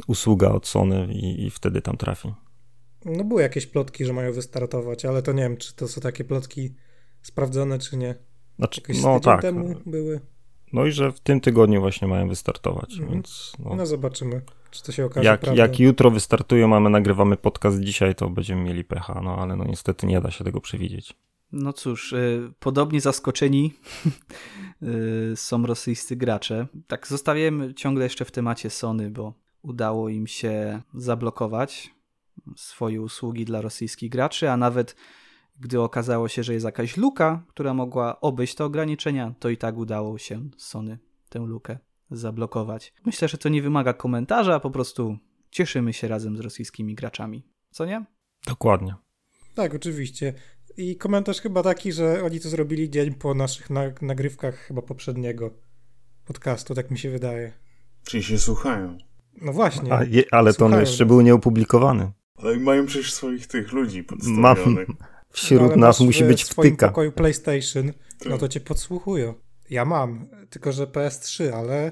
usługa 0.07 0.49
od 0.49 0.67
Sony 0.67 1.07
i, 1.13 1.45
i 1.45 1.49
wtedy 1.49 1.81
tam 1.81 1.97
trafi. 1.97 2.33
No 3.05 3.23
były 3.23 3.41
jakieś 3.41 3.67
plotki, 3.67 4.05
że 4.05 4.13
mają 4.13 4.33
wystartować, 4.33 5.05
ale 5.05 5.21
to 5.21 5.33
nie 5.33 5.43
wiem, 5.43 5.57
czy 5.57 5.75
to 5.75 5.87
są 5.87 6.01
takie 6.01 6.23
plotki 6.23 6.75
sprawdzone, 7.21 7.79
czy 7.79 7.97
nie. 7.97 8.15
Znaczy, 8.57 8.81
Jakoś 8.81 9.03
no 9.03 9.19
tak. 9.19 9.41
temu 9.41 9.75
były. 9.85 10.21
No 10.73 10.85
i 10.85 10.91
że 10.91 11.11
w 11.11 11.19
tym 11.19 11.41
tygodniu 11.41 11.81
właśnie 11.81 12.07
mają 12.07 12.29
wystartować, 12.29 12.93
mhm. 12.93 13.11
więc... 13.11 13.53
No. 13.59 13.75
no. 13.75 13.85
zobaczymy, 13.85 14.41
czy 14.71 14.83
to 14.83 14.91
się 14.91 15.05
okaże 15.05 15.29
jak, 15.29 15.47
jak 15.55 15.79
jutro 15.79 16.11
wystartują, 16.11 16.75
a 16.75 16.79
my 16.79 16.89
nagrywamy 16.89 17.37
podcast 17.37 17.79
dzisiaj, 17.79 18.15
to 18.15 18.29
będziemy 18.29 18.61
mieli 18.61 18.83
pecha, 18.83 19.21
no 19.23 19.35
ale 19.35 19.55
no 19.55 19.63
niestety 19.63 20.07
nie 20.07 20.21
da 20.21 20.31
się 20.31 20.43
tego 20.43 20.61
przewidzieć. 20.61 21.13
No 21.51 21.73
cóż, 21.73 22.13
y, 22.13 22.53
podobnie 22.59 23.01
zaskoczeni 23.01 23.73
y, 25.31 25.35
są 25.35 25.65
rosyjscy 25.65 26.15
gracze. 26.15 26.67
Tak 26.87 27.07
zostawiamy 27.07 27.73
ciągle 27.73 28.03
jeszcze 28.03 28.25
w 28.25 28.31
temacie 28.31 28.69
Sony, 28.69 29.11
bo 29.11 29.33
udało 29.61 30.09
im 30.09 30.27
się 30.27 30.81
zablokować 30.93 31.91
swoje 32.55 33.01
usługi 33.01 33.45
dla 33.45 33.61
rosyjskich 33.61 34.09
graczy, 34.09 34.49
a 34.49 34.57
nawet 34.57 34.95
gdy 35.59 35.81
okazało 35.81 36.27
się, 36.27 36.43
że 36.43 36.53
jest 36.53 36.65
jakaś 36.65 36.97
luka, 36.97 37.43
która 37.49 37.73
mogła 37.73 38.21
obejść 38.21 38.55
te 38.55 38.65
ograniczenia, 38.65 39.35
to 39.39 39.49
i 39.49 39.57
tak 39.57 39.77
udało 39.77 40.17
się 40.17 40.49
Sony 40.57 40.99
tę 41.29 41.39
lukę 41.39 41.77
zablokować. 42.11 42.93
Myślę, 43.05 43.27
że 43.27 43.37
to 43.37 43.49
nie 43.49 43.61
wymaga 43.61 43.93
komentarza, 43.93 44.55
a 44.55 44.59
po 44.59 44.71
prostu 44.71 45.17
cieszymy 45.51 45.93
się 45.93 46.07
razem 46.07 46.37
z 46.37 46.39
rosyjskimi 46.39 46.95
graczami. 46.95 47.43
Co 47.71 47.85
nie? 47.85 48.05
Dokładnie. 48.47 48.95
Tak, 49.55 49.75
oczywiście. 49.75 50.33
I 50.77 50.95
komentarz 50.95 51.41
chyba 51.41 51.63
taki, 51.63 51.91
że 51.91 52.23
oni 52.23 52.39
to 52.39 52.49
zrobili 52.49 52.89
dzień 52.89 53.13
po 53.13 53.33
naszych 53.33 53.69
nagrywkach 54.01 54.55
chyba 54.55 54.81
poprzedniego 54.81 55.53
podcastu, 56.25 56.75
tak 56.75 56.91
mi 56.91 56.97
się 56.97 57.09
wydaje. 57.09 57.53
Czyli 58.03 58.23
się 58.23 58.39
słuchają. 58.39 58.97
No 59.41 59.53
właśnie. 59.53 59.89
Je, 60.09 60.23
ale 60.31 60.53
to 60.53 60.65
on 60.65 60.79
jeszcze 60.79 61.05
był 61.05 61.21
nieopublikowany. 61.21 62.11
Ale 62.35 62.57
mają 62.57 62.85
przecież 62.85 63.13
swoich 63.13 63.47
tych 63.47 63.71
ludzi 63.71 64.03
podstawionych. 64.03 64.87
Mam, 64.87 64.97
wśród 65.29 65.69
no, 65.69 65.75
nas 65.75 65.99
musi 65.99 66.23
być 66.23 66.43
w 66.43 66.47
swoim 66.47 66.69
wtyka. 66.69 66.87
pokoju 66.87 67.11
PlayStation, 67.11 67.93
no 68.25 68.37
to 68.37 68.47
cię 68.47 68.59
podsłuchują. 68.59 69.33
Ja 69.69 69.85
mam, 69.85 70.29
tylko 70.49 70.71
że 70.71 70.85
PS3, 70.85 71.49
ale 71.49 71.91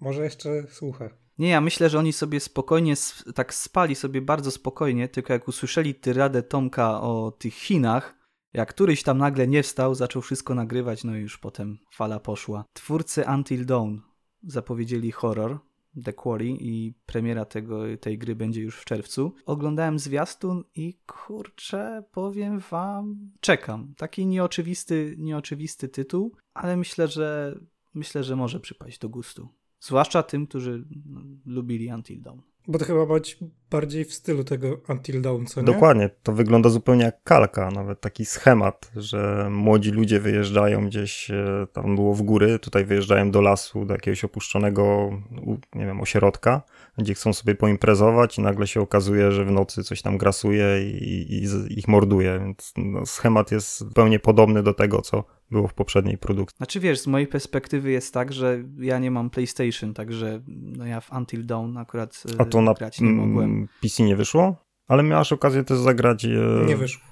może 0.00 0.24
jeszcze 0.24 0.66
słuchę. 0.70 1.10
Nie, 1.38 1.48
ja 1.48 1.60
myślę, 1.60 1.90
że 1.90 1.98
oni 1.98 2.12
sobie 2.12 2.40
spokojnie, 2.40 2.94
tak 3.34 3.54
spali 3.54 3.94
sobie 3.94 4.22
bardzo 4.22 4.50
spokojnie, 4.50 5.08
tylko 5.08 5.32
jak 5.32 5.48
usłyszeli 5.48 5.94
tyradę 5.94 6.42
Tomka 6.42 7.00
o 7.00 7.32
tych 7.38 7.54
Chinach, 7.54 8.14
jak 8.52 8.68
któryś 8.68 9.02
tam 9.02 9.18
nagle 9.18 9.48
nie 9.48 9.62
wstał, 9.62 9.94
zaczął 9.94 10.22
wszystko 10.22 10.54
nagrywać, 10.54 11.04
no 11.04 11.16
i 11.16 11.20
już 11.20 11.38
potem 11.38 11.78
fala 11.94 12.20
poszła. 12.20 12.64
Twórcy 12.72 13.24
Until 13.34 13.66
Dawn 13.66 13.96
zapowiedzieli 14.42 15.12
horror, 15.12 15.58
The 16.04 16.12
Quarry 16.12 16.48
i 16.48 16.94
premiera 17.06 17.44
tego, 17.44 17.82
tej 18.00 18.18
gry 18.18 18.36
będzie 18.36 18.60
już 18.60 18.76
w 18.76 18.84
czerwcu. 18.84 19.34
Oglądałem 19.46 19.98
zwiastun 19.98 20.64
i 20.74 20.98
kurczę, 21.06 22.02
powiem 22.12 22.58
wam, 22.58 23.30
czekam. 23.40 23.94
Taki 23.96 24.26
nieoczywisty, 24.26 25.14
nieoczywisty 25.18 25.88
tytuł, 25.88 26.36
ale 26.54 26.76
myślę, 26.76 27.08
że 27.08 27.58
myślę, 27.94 28.24
że 28.24 28.36
może 28.36 28.60
przypaść 28.60 28.98
do 28.98 29.08
gustu. 29.08 29.48
Zwłaszcza 29.80 30.22
tym, 30.22 30.46
którzy 30.46 30.84
lubili 31.46 31.92
Until 31.92 32.22
Dawn. 32.22 32.40
Bo 32.68 32.78
to 32.78 32.84
chyba 32.84 33.06
być 33.06 33.38
bardziej 33.70 34.04
w 34.04 34.14
stylu 34.14 34.44
tego 34.44 34.80
Until 34.88 35.22
Dawn, 35.22 35.44
co 35.44 35.60
nie? 35.60 35.66
Dokładnie, 35.66 36.10
to 36.22 36.32
wygląda 36.32 36.68
zupełnie 36.68 37.04
jak 37.04 37.22
kalka, 37.22 37.70
nawet 37.70 38.00
taki 38.00 38.24
schemat, 38.24 38.90
że 38.96 39.48
młodzi 39.50 39.90
ludzie 39.90 40.20
wyjeżdżają 40.20 40.86
gdzieś, 40.86 41.30
e, 41.30 41.66
tam 41.72 41.94
było 41.94 42.14
w 42.14 42.22
góry, 42.22 42.58
tutaj 42.58 42.84
wyjeżdżają 42.84 43.30
do 43.30 43.40
lasu, 43.40 43.84
do 43.84 43.94
jakiegoś 43.94 44.24
opuszczonego, 44.24 45.10
nie 45.74 45.86
wiem, 45.86 46.00
ośrodka, 46.00 46.62
gdzie 46.98 47.14
chcą 47.14 47.32
sobie 47.32 47.54
poimprezować 47.54 48.38
i 48.38 48.42
nagle 48.42 48.66
się 48.66 48.80
okazuje, 48.80 49.32
że 49.32 49.44
w 49.44 49.50
nocy 49.50 49.84
coś 49.84 50.02
tam 50.02 50.18
grasuje 50.18 50.90
i, 50.90 51.34
i, 51.34 51.78
ich 51.78 51.88
morduje, 51.88 52.38
więc 52.38 52.72
no, 52.76 53.06
schemat 53.06 53.52
jest 53.52 53.78
zupełnie 53.78 54.18
podobny 54.18 54.62
do 54.62 54.74
tego, 54.74 55.02
co 55.02 55.24
było 55.50 55.68
w 55.68 55.74
poprzedniej 55.74 56.18
produkcji. 56.18 56.56
Znaczy 56.56 56.80
wiesz, 56.80 57.00
z 57.00 57.06
mojej 57.06 57.26
perspektywy 57.26 57.90
jest 57.90 58.14
tak, 58.14 58.32
że 58.32 58.64
ja 58.78 58.98
nie 58.98 59.10
mam 59.10 59.30
PlayStation, 59.30 59.94
także 59.94 60.40
no 60.46 60.86
ja 60.86 61.00
w 61.00 61.12
Until 61.12 61.46
Dawn 61.46 61.76
akurat 61.76 62.22
A 62.38 62.44
to 62.44 62.62
na 62.62 62.74
grać 62.74 63.00
nie 63.00 63.10
mogłem. 63.10 63.68
PC 63.82 64.02
nie 64.02 64.16
wyszło? 64.16 64.56
Ale 64.88 65.02
miałaś 65.02 65.32
okazję 65.32 65.64
też 65.64 65.78
zagrać 65.78 66.24
e, 66.24 66.28
nie 66.66 66.76
wyszło. 66.76 67.02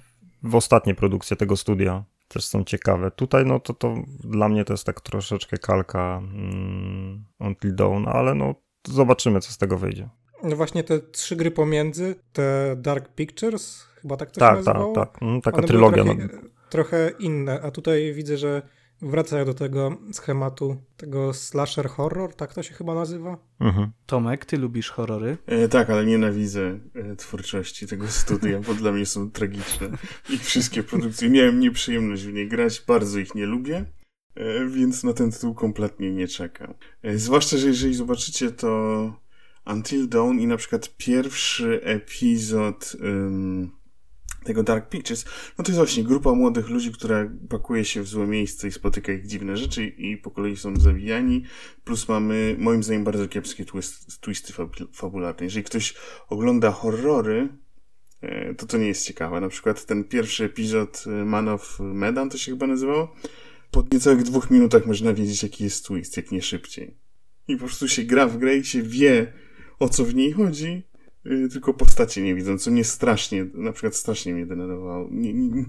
w 0.43 0.55
ostatnie 0.55 0.95
produkcje 0.95 1.37
tego 1.37 1.57
studia. 1.57 2.05
Też 2.29 2.45
są 2.45 2.65
ciekawe. 2.65 3.11
Tutaj 3.11 3.47
no 3.47 3.61
to, 3.61 3.75
to 3.75 3.95
dla 4.25 4.49
mnie 4.49 4.65
to 4.65 4.73
jest 4.73 4.85
tak 4.85 5.01
troszeczkę 5.01 5.59
kalka 5.59 6.23
mm, 6.23 7.25
Until 7.41 7.75
Dawn, 7.75 8.09
ale 8.09 8.35
no 8.35 8.55
zobaczymy 8.89 9.41
co 9.41 9.53
z 9.53 9.59
tego 9.59 9.79
wyjdzie. 9.79 10.09
No 10.43 10.57
właśnie 10.57 10.85
te 10.85 11.01
trzy 11.01 11.37
gry 11.37 11.51
pomiędzy, 11.51 12.15
te 12.33 12.77
Dark 12.77 13.15
Pictures, 13.15 13.87
chyba 14.03 14.17
tak 14.17 14.31
to 14.31 14.41
tak, 14.41 14.51
się 14.51 14.57
nazywało? 14.57 14.95
Tak, 14.95 15.13
tak, 15.13 15.23
mm, 15.23 15.41
taka 15.41 15.57
One 15.57 15.67
trylogia. 15.67 16.05
Trochę, 16.05 16.29
no. 16.43 16.56
Trochę 16.77 17.11
inne, 17.19 17.61
a 17.63 17.71
tutaj 17.71 18.15
widzę, 18.15 18.37
że 18.37 18.63
wracają 19.03 19.45
do 19.45 19.55
tego 19.55 19.97
schematu, 20.13 20.77
tego 20.97 21.35
slasher 21.35 21.89
horror, 21.89 22.35
tak 22.35 22.55
to 22.55 22.63
się 22.63 22.75
chyba 22.75 22.95
nazywa? 22.95 23.39
Mhm. 23.61 23.91
Tomek, 24.07 24.45
ty 24.45 24.57
lubisz 24.59 24.91
horrory? 24.91 25.39
E, 25.47 25.69
tak, 25.69 25.91
ale 25.91 26.07
nienawidzę 26.07 26.79
e, 26.95 27.17
twórczości 27.17 27.87
tego 27.87 28.09
studia, 28.09 28.61
bo 28.61 28.75
dla 28.75 28.93
mnie 28.93 29.07
są 29.07 29.31
tragiczne. 29.31 29.89
Ich 30.31 30.45
wszystkie 30.45 30.83
produkcje. 30.83 31.31
Miałem 31.31 31.61
nieprzyjemność 31.61 32.23
w 32.25 32.33
nie 32.33 32.49
grać, 32.49 32.85
bardzo 32.87 33.19
ich 33.19 33.35
nie 33.35 33.47
lubię. 33.47 33.85
E, 34.35 34.67
więc 34.67 35.05
na 35.05 35.13
ten 35.13 35.33
tytuł 35.33 35.55
kompletnie 35.55 36.11
nie 36.11 36.29
czekam. 36.29 36.75
E, 37.03 37.19
zwłaszcza, 37.19 37.57
że 37.57 37.67
jeżeli 37.69 37.95
zobaczycie 37.95 38.51
to 38.51 39.13
Until 39.67 40.09
Dawn 40.09 40.39
i 40.39 40.47
na 40.47 40.57
przykład 40.57 40.97
pierwszy 40.97 41.81
epizod 41.83 42.97
tego 44.47 44.63
Dark 44.63 44.89
Pictures, 44.89 45.25
no 45.59 45.65
to 45.65 45.71
jest 45.71 45.77
właśnie 45.77 46.05
grupa 46.05 46.33
młodych 46.33 46.69
ludzi, 46.69 46.93
która 46.93 47.31
pakuje 47.49 47.85
się 47.85 48.03
w 48.03 48.09
złe 48.09 48.27
miejsce 48.27 48.69
i 48.69 48.73
spotyka 48.73 49.13
ich 49.13 49.27
dziwne 49.27 49.57
rzeczy 49.57 49.87
i 49.87 50.17
po 50.17 50.31
kolei 50.31 50.57
są 50.57 50.77
zawijani, 50.77 51.45
plus 51.85 52.09
mamy 52.09 52.57
moim 52.59 52.83
zdaniem 52.83 53.05
bardzo 53.05 53.29
kiepskie 53.29 53.65
twist, 53.65 54.21
twisty 54.21 54.53
fabularne. 54.93 55.45
Jeżeli 55.45 55.65
ktoś 55.65 55.95
ogląda 56.29 56.71
horrory, 56.71 57.49
e, 58.21 58.55
to 58.55 58.67
to 58.67 58.79
nie 58.79 58.87
jest 58.87 59.07
ciekawe. 59.07 59.41
Na 59.41 59.49
przykład 59.49 59.87
ten 59.87 60.05
pierwszy 60.05 60.45
epizod 60.45 61.05
e, 61.07 61.11
Man 61.11 61.49
of 61.49 61.81
Medan, 61.81 62.31
to 62.31 62.39
się 62.39 62.53
chyba 62.53 62.67
nazywało, 62.67 63.15
po 63.71 63.85
niecałych 63.93 64.23
dwóch 64.23 64.51
minutach 64.51 64.87
można 64.87 65.15
wiedzieć, 65.15 65.43
jaki 65.43 65.65
jest 65.65 65.87
twist, 65.87 66.17
jak 66.17 66.33
nie 66.33 66.43
szybciej. 66.43 66.97
I 67.49 67.57
po 67.57 67.65
prostu 67.65 67.89
się 67.89 68.03
gra 68.03 68.27
w 68.27 68.39
grę 68.39 68.57
i 68.57 68.65
się 68.65 68.83
wie, 68.83 69.33
o 69.79 69.89
co 69.89 70.05
w 70.05 70.15
niej 70.15 70.33
chodzi, 70.33 70.83
tylko 71.53 71.75
postacie 71.75 72.23
nie 72.23 72.35
widzą, 72.35 72.59
co 72.59 72.71
mnie 72.71 72.85
strasznie, 72.85 73.47
na 73.55 73.73
przykład 73.73 73.97
strasznie 73.97 74.35
mnie 74.35 74.47
denerwowało. 74.47 75.09
Nie, 75.11 75.35
nie, 75.35 75.65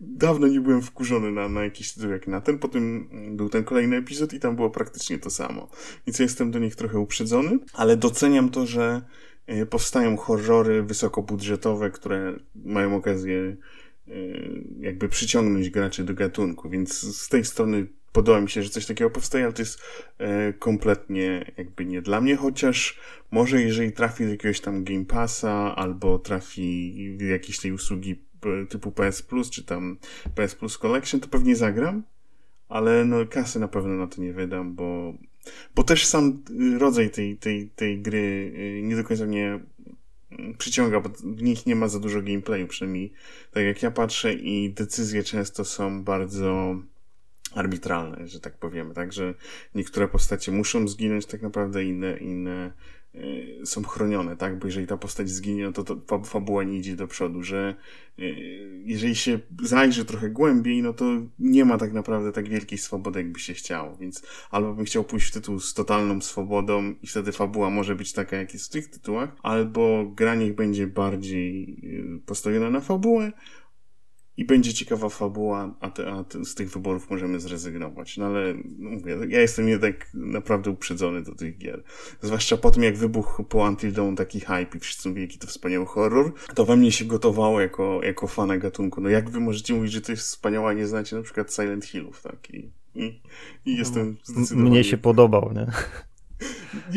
dawno 0.00 0.46
nie 0.46 0.60
byłem 0.60 0.82
wkurzony 0.82 1.32
na, 1.32 1.48
na 1.48 1.64
jakiś 1.64 1.92
tytuł 1.92 2.10
jak 2.10 2.26
na 2.26 2.40
ten, 2.40 2.58
potem 2.58 3.08
był 3.36 3.48
ten 3.48 3.64
kolejny 3.64 3.96
epizod 3.96 4.32
i 4.32 4.40
tam 4.40 4.56
było 4.56 4.70
praktycznie 4.70 5.18
to 5.18 5.30
samo. 5.30 5.68
Więc 6.06 6.18
ja 6.18 6.22
jestem 6.22 6.50
do 6.50 6.58
nich 6.58 6.76
trochę 6.76 6.98
uprzedzony, 6.98 7.58
ale 7.72 7.96
doceniam 7.96 8.48
to, 8.50 8.66
że 8.66 9.02
y, 9.50 9.66
powstają 9.66 10.16
horrory 10.16 10.82
wysokobudżetowe, 10.82 11.90
które 11.90 12.38
mają 12.54 12.96
okazję 12.96 13.56
y, 14.08 14.64
jakby 14.80 15.08
przyciągnąć 15.08 15.70
graczy 15.70 16.04
do 16.04 16.14
gatunku, 16.14 16.70
więc 16.70 17.16
z 17.16 17.28
tej 17.28 17.44
strony 17.44 17.86
podoba 18.12 18.40
mi 18.40 18.50
się, 18.50 18.62
że 18.62 18.68
coś 18.68 18.86
takiego 18.86 19.10
powstaje, 19.10 19.44
ale 19.44 19.52
to 19.52 19.62
jest 19.62 19.82
e, 20.18 20.52
kompletnie 20.52 21.52
jakby 21.56 21.84
nie 21.84 22.02
dla 22.02 22.20
mnie, 22.20 22.36
chociaż 22.36 22.98
może 23.30 23.62
jeżeli 23.62 23.92
trafi 23.92 24.24
do 24.24 24.30
jakiegoś 24.30 24.60
tam 24.60 24.84
Game 24.84 25.04
Passa 25.04 25.76
albo 25.76 26.18
trafi 26.18 26.94
w 27.18 27.22
jakieś 27.22 27.58
tej 27.58 27.72
usługi 27.72 28.28
typu 28.68 28.92
PS 28.92 29.22
Plus 29.22 29.50
czy 29.50 29.64
tam 29.64 29.98
PS 30.34 30.54
Plus 30.54 30.78
Collection, 30.78 31.20
to 31.20 31.28
pewnie 31.28 31.56
zagram, 31.56 32.02
ale 32.68 33.04
no 33.04 33.26
kasy 33.26 33.60
na 33.60 33.68
pewno 33.68 33.94
na 33.94 34.06
to 34.06 34.22
nie 34.22 34.32
wydam, 34.32 34.74
bo, 34.74 35.14
bo 35.74 35.82
też 35.82 36.06
sam 36.06 36.42
rodzaj 36.78 37.10
tej, 37.10 37.36
tej, 37.36 37.70
tej 37.70 38.02
gry 38.02 38.52
y, 38.56 38.82
nie 38.82 38.96
do 38.96 39.04
końca 39.04 39.26
mnie 39.26 39.60
przyciąga, 40.58 41.00
bo 41.00 41.08
w 41.08 41.42
nich 41.42 41.66
nie 41.66 41.76
ma 41.76 41.88
za 41.88 42.00
dużo 42.00 42.22
gameplayu, 42.22 42.66
przynajmniej 42.66 43.12
tak 43.52 43.64
jak 43.64 43.82
ja 43.82 43.90
patrzę 43.90 44.34
i 44.34 44.70
decyzje 44.70 45.22
często 45.22 45.64
są 45.64 46.04
bardzo 46.04 46.76
arbitralne, 47.58 48.28
że 48.28 48.40
tak 48.40 48.58
powiemy, 48.58 48.94
tak, 48.94 49.12
że 49.12 49.34
niektóre 49.74 50.08
postacie 50.08 50.52
muszą 50.52 50.88
zginąć 50.88 51.26
tak 51.26 51.42
naprawdę, 51.42 51.84
inne, 51.84 52.18
inne 52.18 52.72
Y, 53.14 53.66
są 53.66 53.82
chronione, 53.82 54.36
tak? 54.36 54.58
Bo 54.58 54.66
jeżeli 54.66 54.86
ta 54.86 54.96
postać 54.96 55.30
zginie, 55.30 55.64
no 55.64 55.72
to, 55.72 55.84
to 55.96 56.24
fabuła 56.24 56.64
nie 56.64 56.78
idzie 56.78 56.96
do 56.96 57.08
przodu, 57.08 57.42
że 57.42 57.74
y, 58.18 58.22
jeżeli 58.84 59.16
się 59.16 59.38
zajrzy 59.62 60.04
trochę 60.04 60.30
głębiej, 60.30 60.82
no 60.82 60.92
to 60.92 61.04
nie 61.38 61.64
ma 61.64 61.78
tak 61.78 61.92
naprawdę 61.92 62.32
tak 62.32 62.48
wielkiej 62.48 62.78
swobody, 62.78 63.18
jakby 63.18 63.40
się 63.40 63.54
chciało, 63.54 63.96
więc 63.96 64.22
albo 64.50 64.74
bym 64.74 64.84
chciał 64.84 65.04
pójść 65.04 65.28
w 65.28 65.32
tytuł 65.32 65.60
z 65.60 65.74
totalną 65.74 66.20
swobodą 66.20 66.94
i 67.02 67.06
wtedy 67.06 67.32
fabuła 67.32 67.70
może 67.70 67.94
być 67.94 68.12
taka, 68.12 68.36
jak 68.36 68.52
jest 68.52 68.66
w 68.66 68.70
tych 68.70 68.90
tytułach, 68.90 69.36
albo 69.42 70.12
gra 70.16 70.34
niech 70.34 70.54
będzie 70.54 70.86
bardziej 70.86 71.80
y, 71.84 72.26
postawiona 72.26 72.70
na 72.70 72.80
fabułę, 72.80 73.32
i 74.38 74.44
będzie 74.44 74.74
ciekawa 74.74 75.08
fabuła, 75.08 75.74
a, 75.80 75.90
te, 75.90 76.12
a 76.12 76.24
te, 76.24 76.44
z 76.44 76.54
tych 76.54 76.70
wyborów 76.70 77.10
możemy 77.10 77.40
zrezygnować. 77.40 78.16
No 78.16 78.26
ale 78.26 78.54
no 78.78 78.90
mówię, 78.90 79.16
ja 79.28 79.40
jestem 79.40 79.68
jednak 79.68 80.10
naprawdę 80.14 80.70
uprzedzony 80.70 81.22
do 81.22 81.34
tych 81.34 81.58
gier. 81.58 81.82
Zwłaszcza 82.22 82.56
po 82.56 82.70
tym, 82.70 82.82
jak 82.82 82.96
wybuchł 82.96 83.44
po 83.44 83.68
Until 83.68 83.92
Dawn 83.92 84.14
taki 84.14 84.40
hype 84.40 84.76
i 84.76 84.80
wszyscy 84.80 85.08
mówili, 85.08 85.26
jaki 85.26 85.38
to 85.38 85.46
wspaniały 85.46 85.86
horror, 85.86 86.32
to 86.54 86.64
we 86.64 86.76
mnie 86.76 86.92
się 86.92 87.04
gotowało 87.04 87.60
jako, 87.60 88.00
jako 88.02 88.26
fana 88.26 88.58
gatunku. 88.58 89.00
No 89.00 89.08
jak 89.08 89.30
wy 89.30 89.40
możecie 89.40 89.74
mówić, 89.74 89.92
że 89.92 90.00
to 90.00 90.12
jest 90.12 90.22
wspaniała, 90.22 90.72
nie 90.72 90.86
znacie 90.86 91.16
na 91.16 91.22
przykład 91.22 91.54
Silent 91.54 91.84
Hillów, 91.84 92.22
tak? 92.22 92.50
I, 92.50 92.70
i, 92.94 93.20
i 93.64 93.76
jestem 93.76 94.16
zdecydowanie... 94.24 94.70
Mnie 94.70 94.84
się 94.84 94.98
podobał, 94.98 95.52
nie? 95.54 95.66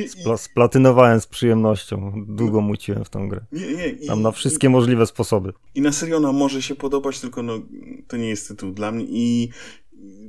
Spla 0.07 0.37
splatynowałem 0.37 1.21
z 1.21 1.27
przyjemnością. 1.27 2.13
Długo 2.27 2.61
muciłem 2.61 3.05
w 3.05 3.09
tą 3.09 3.29
grę. 3.29 3.41
Nie, 3.51 3.73
nie, 3.75 3.87
i, 3.87 4.07
Tam 4.07 4.21
na 4.21 4.31
wszystkie 4.31 4.67
i, 4.67 4.69
możliwe 4.69 5.05
sposoby. 5.05 5.53
I 5.75 5.81
na 5.81 5.91
serio 5.91 6.17
ona 6.17 6.31
może 6.31 6.61
się 6.61 6.75
podobać, 6.75 7.19
tylko 7.19 7.43
no, 7.43 7.59
to 8.07 8.17
nie 8.17 8.29
jest 8.29 8.47
tytuł 8.47 8.71
dla 8.71 8.91
mnie. 8.91 9.05
I 9.09 9.49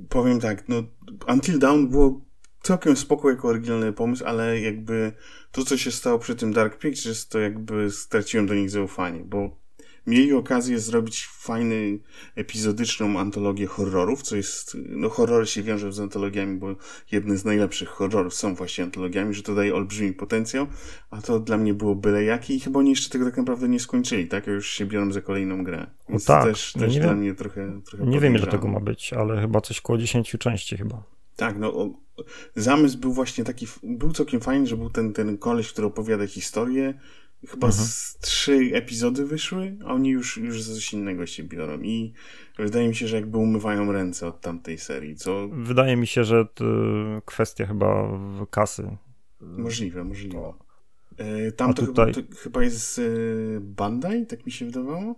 powiem 0.09 0.41
tak, 0.41 0.69
no 0.69 0.83
Until 1.29 1.59
Dawn 1.59 1.87
było 1.87 2.21
całkiem 2.63 2.97
spoko 2.97 3.31
jako 3.31 3.49
oryginalny 3.49 3.93
pomysł, 3.93 4.25
ale 4.27 4.61
jakby 4.61 5.13
to, 5.53 5.65
co 5.65 5.77
się 5.77 5.91
stało 5.91 6.19
przy 6.19 6.35
tym 6.35 6.53
Dark 6.53 6.79
Pictures, 6.79 7.29
to 7.29 7.39
jakby 7.39 7.91
straciłem 7.91 8.47
do 8.47 8.55
nich 8.55 8.71
zaufanie, 8.71 9.21
bo 9.25 9.62
mieli 10.07 10.33
okazję 10.33 10.79
zrobić 10.79 11.27
fajny, 11.27 11.99
epizodyczną 12.35 13.19
antologię 13.19 13.67
horrorów, 13.67 14.23
co 14.23 14.37
jest, 14.37 14.77
no 14.89 15.09
horrory 15.09 15.47
się 15.47 15.63
wiążą 15.63 15.93
z 15.93 16.01
antologiami, 16.01 16.59
bo 16.59 16.77
jedne 17.13 17.37
z 17.37 17.45
najlepszych 17.45 17.89
horrorów 17.89 18.35
są 18.35 18.55
właśnie 18.55 18.85
antologiami, 18.85 19.35
że 19.35 19.43
to 19.43 19.55
daje 19.55 19.75
olbrzymi 19.75 20.13
potencjał, 20.13 20.67
a 21.11 21.23
to 21.23 21.41
dla 21.41 21.59
mnie 21.59 21.75
było 21.75 21.95
byle 21.95 22.25
jakie 22.25 22.55
i 22.55 22.61
chyba 22.61 22.79
oni 22.79 22.91
jeszcze 22.91 23.11
tego 23.11 23.25
tak 23.25 23.37
naprawdę 23.37 23.69
nie 23.69 23.81
skończyli, 23.81 24.29
tak? 24.29 24.47
Już 24.47 24.71
się 24.71 24.87
biorą 24.87 25.13
za 25.13 25.21
kolejną 25.21 25.65
grę. 25.65 25.87
Więc 26.09 26.29
no 26.29 26.35
tak, 26.35 26.45
też, 26.45 26.73
też 26.73 26.97
dla 26.97 27.09
wiem, 27.09 27.19
mnie 27.19 27.35
trochę, 27.35 27.81
trochę 27.85 28.07
Nie 28.07 28.21
wiem, 28.21 28.35
ile 28.35 28.47
tego 28.47 28.69
ma 28.69 28.81
być, 28.81 29.13
ale 29.13 29.41
chyba 29.41 29.61
coś 29.61 29.81
koło 29.81 29.99
10 29.99 30.37
części 30.39 30.77
chyba. 30.77 31.03
Tak, 31.37 31.59
no 31.59 31.93
zamysł 32.57 32.99
był 32.99 33.13
właśnie 33.13 33.45
taki, 33.45 33.67
był 33.83 34.13
całkiem 34.13 34.41
fajny, 34.41 34.67
że 34.67 34.77
był 34.77 34.91
ten, 34.91 35.13
ten 35.13 35.39
koleś, 35.39 35.73
który 35.73 35.87
opowiada 35.87 36.27
historię, 36.27 36.95
Chyba 37.49 37.67
mhm. 37.67 37.85
z 37.85 38.19
trzy 38.21 38.71
epizody 38.73 39.27
wyszły, 39.27 39.77
a 39.87 39.93
oni 39.93 40.11
już, 40.11 40.37
już 40.37 40.63
za 40.63 40.75
coś 40.75 40.93
innego 40.93 41.27
się 41.27 41.43
biorą. 41.43 41.81
I 41.81 42.13
wydaje 42.59 42.89
mi 42.89 42.95
się, 42.95 43.09
że 43.09 43.17
jakby 43.17 43.39
umywają 43.39 43.93
ręce 43.93 44.27
od 44.27 44.41
tamtej 44.41 44.79
serii, 44.79 45.17
co... 45.17 45.49
Wydaje 45.49 45.97
mi 45.97 46.07
się, 46.07 46.25
że 46.25 46.47
to 46.55 46.65
kwestia 47.25 47.67
chyba 47.67 48.19
kasy. 48.51 48.97
Możliwe, 49.41 50.05
możliwe. 50.05 50.35
To... 50.35 50.55
E, 51.19 51.53
tam 51.53 51.75
to, 51.75 51.87
tutaj... 51.87 52.15
chyba, 52.15 52.29
to 52.29 52.37
chyba 52.37 52.63
jest 52.63 52.99
e, 52.99 53.03
Bandai, 53.61 54.27
tak 54.27 54.47
mi 54.47 54.53
się 54.53 54.67
wydawało? 54.67 55.15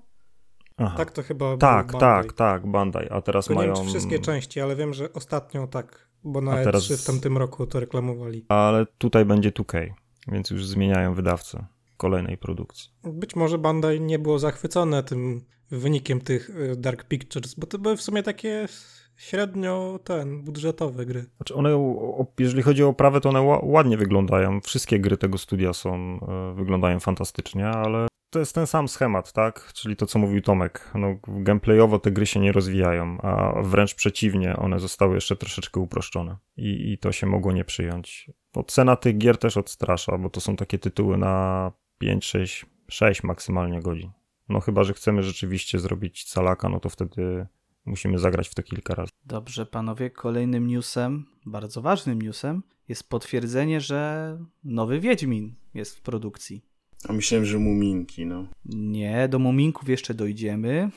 Aha. 0.77 0.97
Tak, 0.97 1.11
to 1.11 1.23
chyba. 1.23 1.57
Tak, 1.57 1.93
tak, 1.93 2.33
tak, 2.33 2.67
Bandai. 2.67 3.09
A 3.11 3.23
teraz 3.23 3.47
Tylko 3.47 3.61
mają. 3.61 3.73
Nie 3.73 3.81
wiem, 3.81 3.89
wszystkie 3.89 4.19
części, 4.19 4.61
ale 4.61 4.77
wiem, 4.77 4.95
że 4.95 5.13
ostatnią 5.13 5.69
tak, 5.69 6.09
bo 6.25 6.41
na 6.41 6.53
a 6.53 6.65
teraz... 6.65 6.83
E3 6.83 7.03
w 7.03 7.07
tamtym 7.07 7.39
roku 7.39 7.67
to 7.67 7.81
reklamowali. 7.81 8.45
Ale 8.49 8.87
tutaj 8.99 9.25
będzie 9.25 9.51
2K, 9.51 9.91
więc 10.29 10.51
już 10.51 10.67
zmieniają 10.67 11.15
wydawcę 11.15 11.74
kolejnej 11.97 12.39
produkcji. 12.39 12.91
Być 13.05 13.37
może 13.37 13.59
Bandai 13.59 14.01
nie 14.01 14.19
było 14.19 14.39
zachwycone 14.39 15.03
tym 15.03 15.45
wynikiem 15.71 16.21
tych 16.21 16.51
y, 16.51 16.77
Dark 16.77 17.05
Pictures, 17.05 17.55
bo 17.55 17.67
to 17.67 17.79
były 17.79 17.97
w 17.97 18.03
sumie 18.03 18.23
takie 18.23 18.69
średnio 19.17 20.01
ten, 20.05 20.43
budżetowe 20.43 21.07
gry. 21.07 21.27
Znaczy 21.37 21.55
one, 21.55 21.95
jeżeli 22.39 22.63
chodzi 22.63 22.85
o 22.85 22.89
oprawę, 22.89 23.21
to 23.21 23.29
one 23.29 23.61
ładnie 23.63 23.97
wyglądają. 23.97 24.61
Wszystkie 24.61 25.01
gry 25.01 25.17
tego 25.17 25.39
studia 25.39 25.73
są, 25.73 26.17
y, 26.53 26.55
wyglądają 26.55 27.01
fantastycznie, 27.01 27.67
ale 27.67 28.07
to 28.35 28.39
jest 28.39 28.55
ten 28.55 28.67
sam 28.67 28.89
schemat, 28.89 29.33
tak? 29.33 29.73
Czyli 29.75 29.97
to, 29.97 30.07
co 30.07 30.19
mówił 30.19 30.41
Tomek. 30.41 30.91
No, 30.95 31.17
gameplayowo 31.27 31.99
te 31.99 32.11
gry 32.11 32.27
się 32.27 32.41
nie 32.41 32.53
rozwijają, 32.53 33.21
a 33.21 33.63
wręcz 33.63 33.95
przeciwnie, 33.95 34.57
one 34.57 34.81
zostały 34.81 35.15
jeszcze 35.15 35.37
troszeczkę 35.37 35.81
uproszczone. 35.81 36.37
I, 36.57 36.93
i 36.93 36.99
to 36.99 37.13
się 37.13 37.27
mogło 37.27 37.53
nie 37.53 37.65
przyjąć. 37.65 38.31
Bo 38.55 38.65
cena 38.65 38.97
tych 38.97 39.19
gier 39.19 39.39
też 39.39 39.57
odstrasza, 39.57 40.19
bo 40.19 40.31
to 40.31 40.41
są 40.41 40.57
takie 40.57 40.79
tytuły 40.79 41.19
na 41.19 41.73
5, 42.05 42.25
6, 42.25 42.67
6 42.89 43.23
maksymalnie 43.23 43.81
godzin. 43.81 44.11
No 44.49 44.61
chyba, 44.61 44.85
że 44.85 44.95
chcemy 44.95 45.23
rzeczywiście 45.23 45.79
zrobić 45.79 46.25
calaka, 46.25 46.69
no 46.69 46.81
to 46.81 46.89
wtedy 46.89 47.47
musimy 47.85 48.19
zagrać 48.19 48.49
w 48.49 48.55
to 48.55 48.63
kilka 48.63 48.95
razy. 48.95 49.11
Dobrze, 49.27 49.67
panowie, 49.67 50.11
kolejnym 50.11 50.69
newsem, 50.69 51.27
bardzo 51.47 51.83
ważnym 51.83 52.23
newsem, 52.23 52.63
jest 52.89 53.09
potwierdzenie, 53.09 53.81
że 53.81 54.39
nowy 54.65 55.01
Wiedźmin 55.01 55.55
jest 55.75 55.97
w 55.97 56.03
produkcji. 56.03 56.63
A 57.09 57.13
myślałem, 57.13 57.47
że 57.47 57.59
Muminki, 57.59 58.27
no. 58.27 58.47
Nie, 58.65 59.29
do 59.29 59.39
Muminków 59.39 59.89
jeszcze 59.89 60.15
dojdziemy. 60.15 60.91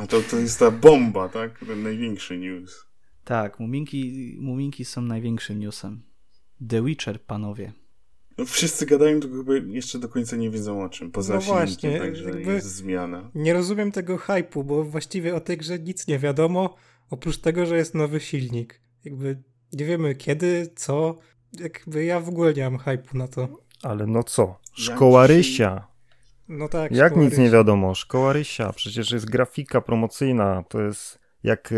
A 0.00 0.06
to, 0.06 0.20
to 0.30 0.38
jest 0.38 0.58
ta 0.58 0.70
bomba, 0.70 1.28
tak? 1.28 1.58
Ten 1.66 1.82
największy 1.82 2.38
news. 2.38 2.86
Tak, 3.24 3.60
Muminki, 3.60 4.36
Muminki 4.40 4.84
są 4.84 5.02
największym 5.02 5.58
newsem. 5.58 6.02
The 6.68 6.84
Witcher, 6.84 7.22
panowie. 7.22 7.72
No, 8.38 8.44
wszyscy 8.44 8.86
gadają, 8.86 9.20
tylko 9.20 9.36
chyba 9.36 9.52
jeszcze 9.54 9.98
do 9.98 10.08
końca 10.08 10.36
nie 10.36 10.50
wiedzą 10.50 10.82
o 10.84 10.88
czym. 10.88 11.10
Poza 11.10 11.34
no 11.34 11.40
właśnie, 11.40 11.98
także 11.98 12.40
jest 12.40 12.76
zmiana. 12.76 13.30
Nie 13.34 13.52
rozumiem 13.52 13.92
tego 13.92 14.16
hypu, 14.16 14.64
bo 14.64 14.84
właściwie 14.84 15.34
o 15.34 15.40
tej 15.40 15.56
grze 15.56 15.78
nic 15.78 16.06
nie 16.06 16.18
wiadomo, 16.18 16.74
oprócz 17.10 17.38
tego, 17.38 17.66
że 17.66 17.76
jest 17.76 17.94
nowy 17.94 18.20
silnik. 18.20 18.80
Jakby 19.04 19.42
nie 19.72 19.84
wiemy 19.84 20.14
kiedy, 20.14 20.70
co. 20.76 21.18
Jakby 21.60 22.04
ja 22.04 22.20
w 22.20 22.28
ogóle 22.28 22.54
nie 22.54 22.70
mam 22.70 22.78
hypu 22.78 23.16
na 23.16 23.28
to. 23.28 23.48
Ale 23.82 24.06
no 24.06 24.22
co? 24.22 24.58
Szkoła 24.72 25.22
Jak 25.22 25.30
Rysia. 25.30 25.86
No 26.48 26.68
tak. 26.68 26.92
Jak 26.92 27.16
nic 27.16 27.30
Rysia. 27.30 27.42
nie 27.42 27.50
wiadomo? 27.50 27.94
Szkoła 27.94 28.32
Rysia. 28.32 28.72
Przecież 28.72 29.10
jest 29.10 29.30
grafika 29.30 29.80
promocyjna. 29.80 30.64
To 30.68 30.80
jest 30.82 31.18
jak 31.42 31.74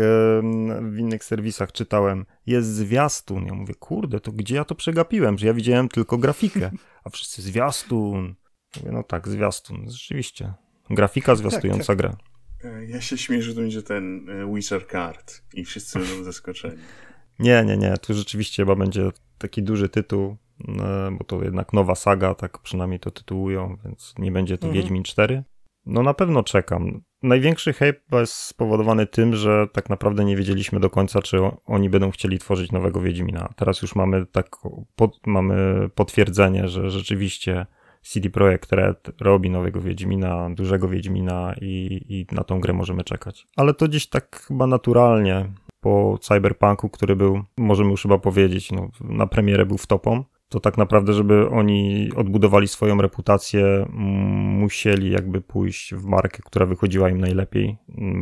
w 0.81 0.97
innych 0.97 1.23
serwisach 1.23 1.71
czytałem, 1.71 2.25
jest 2.45 2.75
zwiastun. 2.75 3.45
Ja 3.45 3.53
mówię, 3.53 3.73
kurde, 3.75 4.19
to 4.19 4.31
gdzie 4.31 4.55
ja 4.55 4.65
to 4.65 4.75
przegapiłem? 4.75 5.37
Że 5.37 5.47
ja 5.47 5.53
widziałem 5.53 5.89
tylko 5.89 6.17
grafikę, 6.17 6.71
a 7.03 7.09
wszyscy 7.09 7.41
zwiastun. 7.51 8.35
Mówię, 8.77 8.91
no 8.91 9.03
tak, 9.03 9.27
zwiastun, 9.27 9.89
rzeczywiście. 9.89 10.53
Grafika 10.89 11.35
zwiastująca 11.35 11.77
tak, 11.77 11.87
tak. 11.87 11.97
grę. 11.97 12.15
E, 12.63 12.85
ja 12.85 13.01
się 13.01 13.17
śmieję, 13.17 13.43
że 13.43 13.53
to 13.55 13.61
będzie 13.61 13.83
ten 13.83 14.29
e, 14.29 14.53
Witcher 14.53 14.87
Card 14.87 15.41
i 15.53 15.65
wszyscy 15.65 15.99
będą 15.99 16.23
zaskoczeni. 16.23 16.77
Nie, 17.39 17.65
nie, 17.65 17.77
nie. 17.77 17.97
Tu 17.97 18.13
rzeczywiście 18.13 18.63
chyba 18.63 18.75
będzie 18.75 19.09
taki 19.37 19.63
duży 19.63 19.89
tytuł, 19.89 20.37
e, 20.67 21.11
bo 21.17 21.23
to 21.23 21.43
jednak 21.43 21.73
nowa 21.73 21.95
saga, 21.95 22.35
tak 22.35 22.59
przynajmniej 22.59 22.99
to 22.99 23.11
tytułują, 23.11 23.77
więc 23.85 24.13
nie 24.17 24.31
będzie 24.31 24.57
to 24.57 24.67
mhm. 24.67 24.83
Wiedźmin 24.83 25.03
4. 25.03 25.43
No 25.85 26.03
na 26.03 26.13
pewno 26.13 26.43
czekam. 26.43 27.01
Największy 27.23 27.73
hype 27.73 28.19
jest 28.19 28.33
spowodowany 28.33 29.07
tym, 29.07 29.35
że 29.35 29.67
tak 29.73 29.89
naprawdę 29.89 30.25
nie 30.25 30.35
wiedzieliśmy 30.35 30.79
do 30.79 30.89
końca, 30.89 31.21
czy 31.21 31.37
oni 31.65 31.89
będą 31.89 32.11
chcieli 32.11 32.39
tworzyć 32.39 32.71
nowego 32.71 33.01
Wiedźmina. 33.01 33.53
Teraz 33.55 33.81
już 33.81 33.95
mamy 33.95 34.25
tak 34.25 34.47
pod, 34.95 35.27
mamy 35.27 35.89
potwierdzenie, 35.95 36.67
że 36.67 36.89
rzeczywiście 36.89 37.65
CD 38.01 38.29
Projekt 38.29 38.71
Red 38.71 39.11
robi 39.21 39.49
nowego 39.49 39.81
Wiedźmina, 39.81 40.49
dużego 40.49 40.89
Wiedźmina 40.89 41.55
i, 41.61 42.01
i 42.09 42.35
na 42.35 42.43
tą 42.43 42.59
grę 42.59 42.73
możemy 42.73 43.03
czekać. 43.03 43.47
Ale 43.55 43.73
to 43.73 43.87
gdzieś 43.87 44.07
tak 44.07 44.45
chyba 44.47 44.67
naturalnie 44.67 45.51
po 45.81 46.17
Cyberpunku, 46.21 46.89
który 46.89 47.15
był, 47.15 47.43
możemy 47.57 47.91
już 47.91 48.01
chyba 48.01 48.17
powiedzieć, 48.17 48.71
no, 48.71 48.89
na 49.01 49.27
premierę 49.27 49.65
był 49.65 49.77
w 49.77 49.87
topą, 49.87 50.23
to 50.51 50.59
tak 50.59 50.77
naprawdę, 50.77 51.13
żeby 51.13 51.49
oni 51.49 52.09
odbudowali 52.15 52.67
swoją 52.67 53.01
reputację, 53.01 53.85
musieli 54.59 55.11
jakby 55.11 55.41
pójść 55.41 55.93
w 55.93 56.05
markę, 56.05 56.43
która 56.45 56.65
wychodziła 56.65 57.09
im 57.09 57.17
najlepiej, 57.17 57.77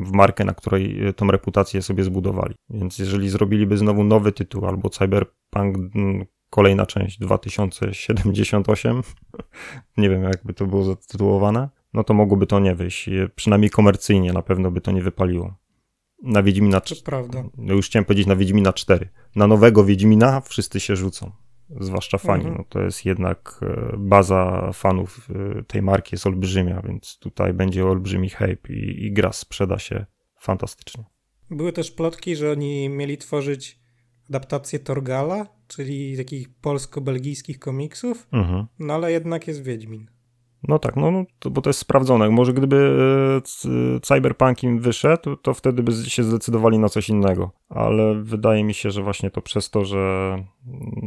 w 0.06 0.12
markę, 0.12 0.46
na 0.46 0.54
której 0.54 1.14
tą 1.16 1.32
reputację 1.32 1.82
sobie 1.82 2.04
zbudowali. 2.04 2.56
Więc 2.70 3.00
jeżeli 3.00 3.30
zrobiliby 3.30 3.78
znowu 3.78 4.04
nowy 4.04 4.32
tytuł 4.32 4.66
albo 4.66 4.90
Cyberpunk 4.90 5.78
kolejna 6.50 6.86
część 6.86 7.20
2078, 7.20 9.02
nie 9.98 10.10
wiem 10.10 10.24
jakby 10.24 10.54
to 10.54 10.66
było 10.66 10.84
zatytułowane, 10.84 11.70
no 11.94 12.04
to 12.04 12.14
mogłoby 12.14 12.48
to 12.48 12.60
nie 12.60 12.76
wyjść. 12.76 13.10
Przynajmniej 13.36 13.70
komercyjnie 13.70 14.34
na 14.34 14.42
pewno 14.42 14.72
by 14.72 14.82
to 14.82 14.92
nie 14.92 15.02
wypaliło. 15.02 15.54
Na 16.24 16.44
Wiedźmina... 16.44 16.82
To 16.82 16.96
prawda. 17.06 17.44
No 17.58 17.74
już 17.74 17.86
chciałem 17.86 18.06
powiedzieć 18.06 18.28
na 18.28 18.36
Wiedźmina 18.36 18.74
4. 18.74 19.10
Na 19.36 19.48
nowego 19.48 19.86
Wiedźmina 19.86 20.42
wszyscy 20.42 20.80
się 20.80 20.96
rzucą. 20.96 21.32
Zwłaszcza 21.80 22.18
fani. 22.18 22.44
Mhm. 22.44 22.58
No 22.58 22.64
to 22.70 22.82
jest 22.82 23.06
jednak 23.06 23.60
e, 23.62 23.98
baza 23.98 24.72
fanów 24.74 25.28
e, 25.60 25.64
tej 25.64 25.82
marki 25.82 26.10
jest 26.16 26.28
olbrzymia, 26.28 26.82
więc 26.82 27.18
tutaj 27.20 27.54
będzie 27.54 27.86
olbrzymi 27.86 28.30
hype 28.30 28.74
i, 28.74 29.06
i 29.06 29.14
gra 29.14 29.34
sprzeda 29.34 29.80
się 29.80 30.06
fantastycznie. 30.40 31.04
Były 31.52 31.74
też 31.74 31.92
plotki, 31.92 32.36
że 32.36 32.52
oni 32.52 32.90
mieli 32.90 33.18
tworzyć 33.18 33.80
adaptację 34.30 34.80
Torgala, 34.80 35.46
czyli 35.68 36.18
takich 36.18 36.50
polsko-belgijskich 36.62 37.60
komiksów, 37.60 38.28
mhm. 38.32 38.68
no 38.80 38.94
ale 38.94 39.12
jednak 39.12 39.48
jest 39.48 39.64
Wiedźmin. 39.64 40.19
No 40.68 40.80
tak, 40.80 40.96
no, 40.96 41.12
no 41.12 41.26
to, 41.40 41.50
bo 41.50 41.62
to 41.62 41.70
jest 41.70 41.80
sprawdzone. 41.80 42.30
Może 42.30 42.54
gdyby 42.54 42.98
e, 43.96 44.00
Cyberpunk 44.02 44.64
im 44.64 44.80
wyszedł, 44.80 45.36
to 45.36 45.54
wtedy 45.54 45.84
by 45.84 45.92
się 45.92 46.24
zdecydowali 46.24 46.80
na 46.80 46.90
coś 46.90 47.10
innego. 47.10 47.52
Ale 47.70 48.16
wydaje 48.24 48.64
mi 48.64 48.74
się, 48.74 48.92
że 48.92 49.04
właśnie 49.04 49.32
to 49.32 49.42
przez 49.42 49.70
to, 49.70 49.86
że 49.86 50.36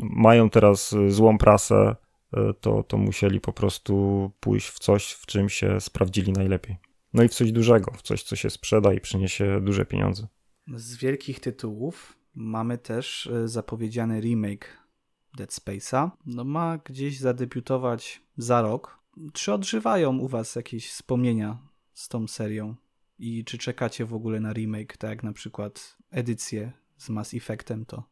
mają 0.02 0.50
teraz 0.50 0.94
złą 1.08 1.38
prasę, 1.38 1.96
e, 2.32 2.54
to, 2.60 2.82
to 2.82 2.98
musieli 2.98 3.40
po 3.40 3.52
prostu 3.52 4.30
pójść 4.40 4.68
w 4.68 4.78
coś, 4.78 5.12
w 5.12 5.26
czym 5.26 5.48
się 5.48 5.80
sprawdzili 5.80 6.32
najlepiej. 6.32 6.76
No 7.14 7.22
i 7.22 7.28
w 7.28 7.34
coś 7.34 7.52
dużego, 7.52 7.92
w 7.96 8.02
coś, 8.02 8.22
co 8.22 8.36
się 8.36 8.50
sprzeda 8.50 8.92
i 8.92 9.00
przyniesie 9.00 9.60
duże 9.60 9.84
pieniądze. 9.84 10.26
Z 10.74 10.96
wielkich 10.96 11.40
tytułów 11.40 12.16
mamy 12.34 12.78
też 12.78 13.26
e, 13.26 13.48
zapowiedziany 13.48 14.20
remake 14.20 14.82
Dead 15.36 15.50
Space'a. 15.50 16.10
No 16.26 16.44
ma 16.44 16.78
gdzieś 16.78 17.18
zadebiutować 17.18 18.22
za 18.36 18.62
rok, 18.62 19.01
czy 19.32 19.52
odżywają 19.52 20.18
u 20.18 20.28
was 20.28 20.56
jakieś 20.56 20.90
wspomnienia 20.90 21.58
z 21.92 22.08
tą 22.08 22.28
serią? 22.28 22.74
I 23.18 23.44
czy 23.44 23.58
czekacie 23.58 24.04
w 24.04 24.14
ogóle 24.14 24.40
na 24.40 24.52
remake, 24.52 24.96
tak 24.96 25.10
jak 25.10 25.22
na 25.22 25.32
przykład 25.32 25.96
edycję 26.10 26.72
z 26.96 27.08
Mass 27.08 27.34
Effectem, 27.34 27.86
to, 27.86 28.02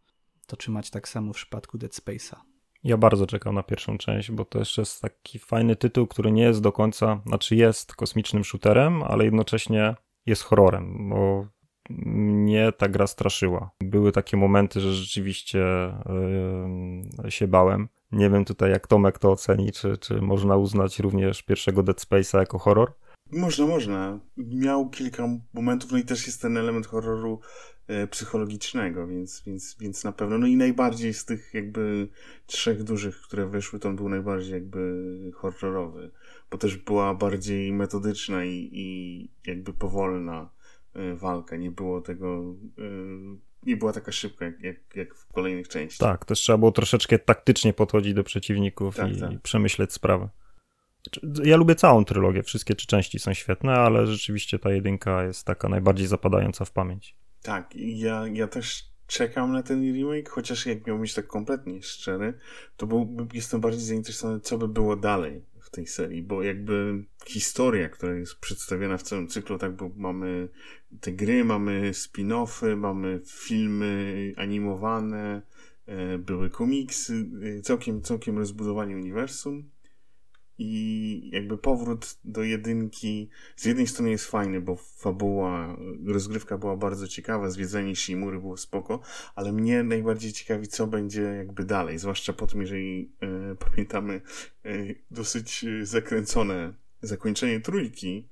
to 0.46 0.56
czy 0.56 0.70
macie 0.70 0.90
tak 0.90 1.08
samo 1.08 1.32
w 1.32 1.36
przypadku 1.36 1.78
Dead 1.78 1.92
Space'a? 1.92 2.36
Ja 2.84 2.96
bardzo 2.96 3.26
czekam 3.26 3.54
na 3.54 3.62
pierwszą 3.62 3.98
część, 3.98 4.30
bo 4.30 4.44
to 4.44 4.58
jeszcze 4.58 4.82
jest 4.82 5.02
taki 5.02 5.38
fajny 5.38 5.76
tytuł, 5.76 6.06
który 6.06 6.32
nie 6.32 6.42
jest 6.42 6.60
do 6.60 6.72
końca, 6.72 7.20
znaczy 7.26 7.56
jest 7.56 7.94
kosmicznym 7.94 8.44
shooterem, 8.44 9.02
ale 9.02 9.24
jednocześnie 9.24 9.94
jest 10.26 10.42
horrorem, 10.42 11.08
bo 11.08 11.46
mnie 11.90 12.72
ta 12.72 12.88
gra 12.88 13.06
straszyła. 13.06 13.70
Były 13.80 14.12
takie 14.12 14.36
momenty, 14.36 14.80
że 14.80 14.92
rzeczywiście 14.94 15.58
yy, 17.24 17.30
się 17.30 17.48
bałem. 17.48 17.88
Nie 18.12 18.30
wiem 18.30 18.44
tutaj, 18.44 18.70
jak 18.70 18.86
Tomek 18.86 19.18
to 19.18 19.32
oceni, 19.32 19.72
czy, 19.72 19.98
czy 19.98 20.20
można 20.20 20.56
uznać 20.56 20.98
również 20.98 21.42
pierwszego 21.42 21.82
Dead 21.82 22.00
Space'a 22.00 22.38
jako 22.38 22.58
horror? 22.58 22.92
Można, 23.32 23.66
można. 23.66 24.20
Miał 24.36 24.90
kilka 24.90 25.28
momentów, 25.52 25.92
no 25.92 25.98
i 25.98 26.04
też 26.04 26.26
jest 26.26 26.42
ten 26.42 26.56
element 26.56 26.86
horroru 26.86 27.40
e, 27.86 28.06
psychologicznego, 28.06 29.06
więc, 29.06 29.42
więc, 29.46 29.76
więc 29.80 30.04
na 30.04 30.12
pewno. 30.12 30.38
No 30.38 30.46
i 30.46 30.56
najbardziej 30.56 31.14
z 31.14 31.24
tych 31.24 31.54
jakby 31.54 32.08
trzech 32.46 32.82
dużych, 32.82 33.20
które 33.20 33.46
wyszły, 33.46 33.78
to 33.78 33.88
on 33.88 33.96
był 33.96 34.08
najbardziej 34.08 34.52
jakby 34.52 35.30
horrorowy, 35.34 36.10
bo 36.50 36.58
też 36.58 36.76
była 36.76 37.14
bardziej 37.14 37.72
metodyczna 37.72 38.44
i, 38.44 38.70
i 38.72 39.28
jakby 39.46 39.72
powolna 39.72 40.50
e, 40.94 41.14
walka. 41.14 41.56
Nie 41.56 41.70
było 41.70 42.00
tego 42.00 42.54
e, 42.78 42.82
nie 43.62 43.76
była 43.76 43.92
taka 43.92 44.12
szybka 44.12 44.44
jak, 44.44 44.60
jak, 44.60 44.76
jak, 44.94 45.14
w 45.14 45.32
kolejnych 45.32 45.68
częściach. 45.68 46.10
Tak, 46.10 46.24
też 46.24 46.40
trzeba 46.40 46.58
było 46.58 46.72
troszeczkę 46.72 47.18
taktycznie 47.18 47.72
podchodzić 47.72 48.14
do 48.14 48.24
przeciwników 48.24 48.96
tak, 48.96 49.16
i, 49.16 49.20
tak. 49.20 49.40
przemyśleć 49.42 49.92
sprawę. 49.92 50.28
Ja 51.44 51.56
lubię 51.56 51.74
całą 51.74 52.04
trylogię, 52.04 52.42
wszystkie 52.42 52.74
trzy 52.74 52.86
części 52.86 53.18
są 53.18 53.34
świetne, 53.34 53.72
ale 53.72 54.06
rzeczywiście 54.06 54.58
ta 54.58 54.70
jedynka 54.70 55.24
jest 55.24 55.46
taka 55.46 55.68
najbardziej 55.68 56.06
zapadająca 56.06 56.64
w 56.64 56.70
pamięć. 56.70 57.16
Tak, 57.42 57.70
ja, 57.76 58.24
ja 58.32 58.48
też 58.48 58.90
czekam 59.06 59.52
na 59.52 59.62
ten 59.62 59.92
remake, 59.94 60.28
chociaż 60.28 60.66
jak 60.66 60.86
miał 60.86 60.98
być 60.98 61.14
tak 61.14 61.26
kompletnie 61.26 61.82
szczery, 61.82 62.34
to 62.76 62.86
był, 62.86 63.28
jestem 63.32 63.60
bardziej 63.60 63.82
zainteresowany, 63.82 64.40
co 64.40 64.58
by 64.58 64.68
było 64.68 64.96
dalej 64.96 65.42
tej 65.70 65.86
serii, 65.86 66.22
bo 66.22 66.42
jakby 66.42 67.04
historia, 67.26 67.88
która 67.88 68.14
jest 68.14 68.40
przedstawiona 68.40 68.98
w 68.98 69.02
całym 69.02 69.28
cyklu, 69.28 69.58
tak, 69.58 69.76
bo 69.76 69.90
mamy 69.96 70.48
te 71.00 71.12
gry, 71.12 71.44
mamy 71.44 71.90
spin-offy, 71.90 72.76
mamy 72.76 73.20
filmy 73.26 74.32
animowane, 74.36 75.42
e, 75.86 76.18
były 76.18 76.50
komiksy, 76.50 77.30
e, 77.58 77.60
całkiem, 77.60 78.02
całkiem 78.02 78.38
rozbudowanie 78.38 78.96
uniwersum 78.96 79.70
i 80.62 81.30
jakby 81.32 81.58
powrót 81.58 82.18
do 82.24 82.42
jedynki 82.42 83.30
z 83.56 83.64
jednej 83.64 83.86
strony 83.86 84.10
jest 84.10 84.26
fajny, 84.26 84.60
bo 84.60 84.76
fabuła, 84.76 85.76
rozgrywka 86.06 86.58
była 86.58 86.76
bardzo 86.76 87.08
ciekawa, 87.08 87.50
zwiedzanie 87.50 87.96
Shimury 87.96 88.40
było 88.40 88.56
spoko, 88.56 89.00
ale 89.34 89.52
mnie 89.52 89.82
najbardziej 89.82 90.32
ciekawi, 90.32 90.68
co 90.68 90.86
będzie 90.86 91.22
jakby 91.22 91.64
dalej, 91.64 91.98
zwłaszcza 91.98 92.32
po 92.32 92.46
tym, 92.46 92.60
jeżeli 92.60 93.12
e, 93.20 93.54
pamiętamy 93.70 94.20
e, 94.64 94.70
dosyć 95.10 95.64
e, 95.64 95.86
zakręcone 95.86 96.72
zakończenie 97.02 97.60
trójki, 97.60 98.28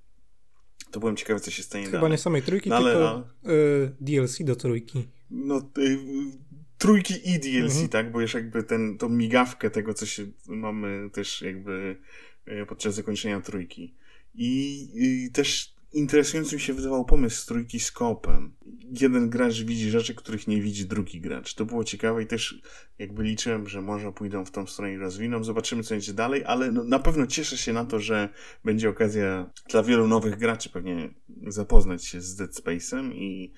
to 0.91 1.01
byłem 1.01 1.17
ciekawy, 1.17 1.41
co 1.41 1.51
się 1.51 1.63
stanie 1.63 1.85
Chyba 1.85 1.99
dalej. 1.99 2.11
nie 2.11 2.19
samej 2.19 2.43
trójki, 2.43 2.71
no, 2.71 2.77
ale, 2.77 2.93
tylko 2.93 3.09
a... 3.09 3.49
E, 3.49 3.93
DLC 4.01 4.43
do 4.45 4.57
trójki. 4.57 5.09
No, 5.31 5.61
trójki 6.79 7.31
i 7.31 7.39
DLC, 7.39 7.73
mhm. 7.73 7.89
tak? 7.89 8.13
Bo 8.13 8.21
już 8.21 8.35
jakby 8.35 8.63
ten, 8.63 8.99
tą 8.99 9.09
migawkę 9.09 9.71
tego, 9.71 9.95
co 9.95 10.07
się 10.07 10.27
mamy 10.47 11.11
też 11.11 11.43
jakby 11.43 11.97
e, 12.47 12.67
podczas 12.67 12.95
zakończenia 12.95 13.41
trójki. 13.41 13.95
I, 14.35 14.89
i 14.95 15.31
też 15.33 15.79
interesujący 15.93 16.55
mi 16.55 16.61
się 16.61 16.75
wydawał 16.75 17.05
pomysł 17.05 17.43
z 17.43 17.47
trójki 17.47 17.81
z 17.81 17.93
kopem. 17.93 18.53
Jeden 19.01 19.31
gracz 19.31 19.63
widzi 19.63 19.91
rzeczy, 19.91 20.15
których 20.15 20.49
nie 20.49 20.63
widzi 20.63 20.87
drugi 20.87 21.21
gracz. 21.21 21.55
To 21.55 21.65
było 21.65 21.85
ciekawe 21.85 22.23
i 22.23 22.27
też 22.27 22.63
jakby 22.99 23.23
liczyłem, 23.23 23.69
że 23.69 23.83
może 23.83 24.13
pójdą 24.13 24.45
w 24.45 24.51
tą 24.51 24.67
stronę 24.67 24.93
i 24.93 24.97
rozwiną. 24.97 25.45
Zobaczymy, 25.45 25.83
co 25.83 25.95
będzie 25.95 26.13
dalej, 26.13 26.45
ale 26.45 26.73
no, 26.73 26.85
na 26.85 26.99
pewno 26.99 27.27
cieszę 27.27 27.57
się 27.57 27.73
na 27.73 27.85
to, 27.85 28.01
że 28.01 28.29
będzie 28.65 28.89
okazja 28.89 29.51
dla 29.71 29.83
wielu 29.83 30.09
nowych 30.09 30.39
graczy 30.39 30.71
pewnie 30.71 31.11
zapoznać 31.47 32.05
się 32.05 32.21
z 32.21 32.37
Dead 32.37 32.51
Space'em 32.51 33.13
i 33.15 33.53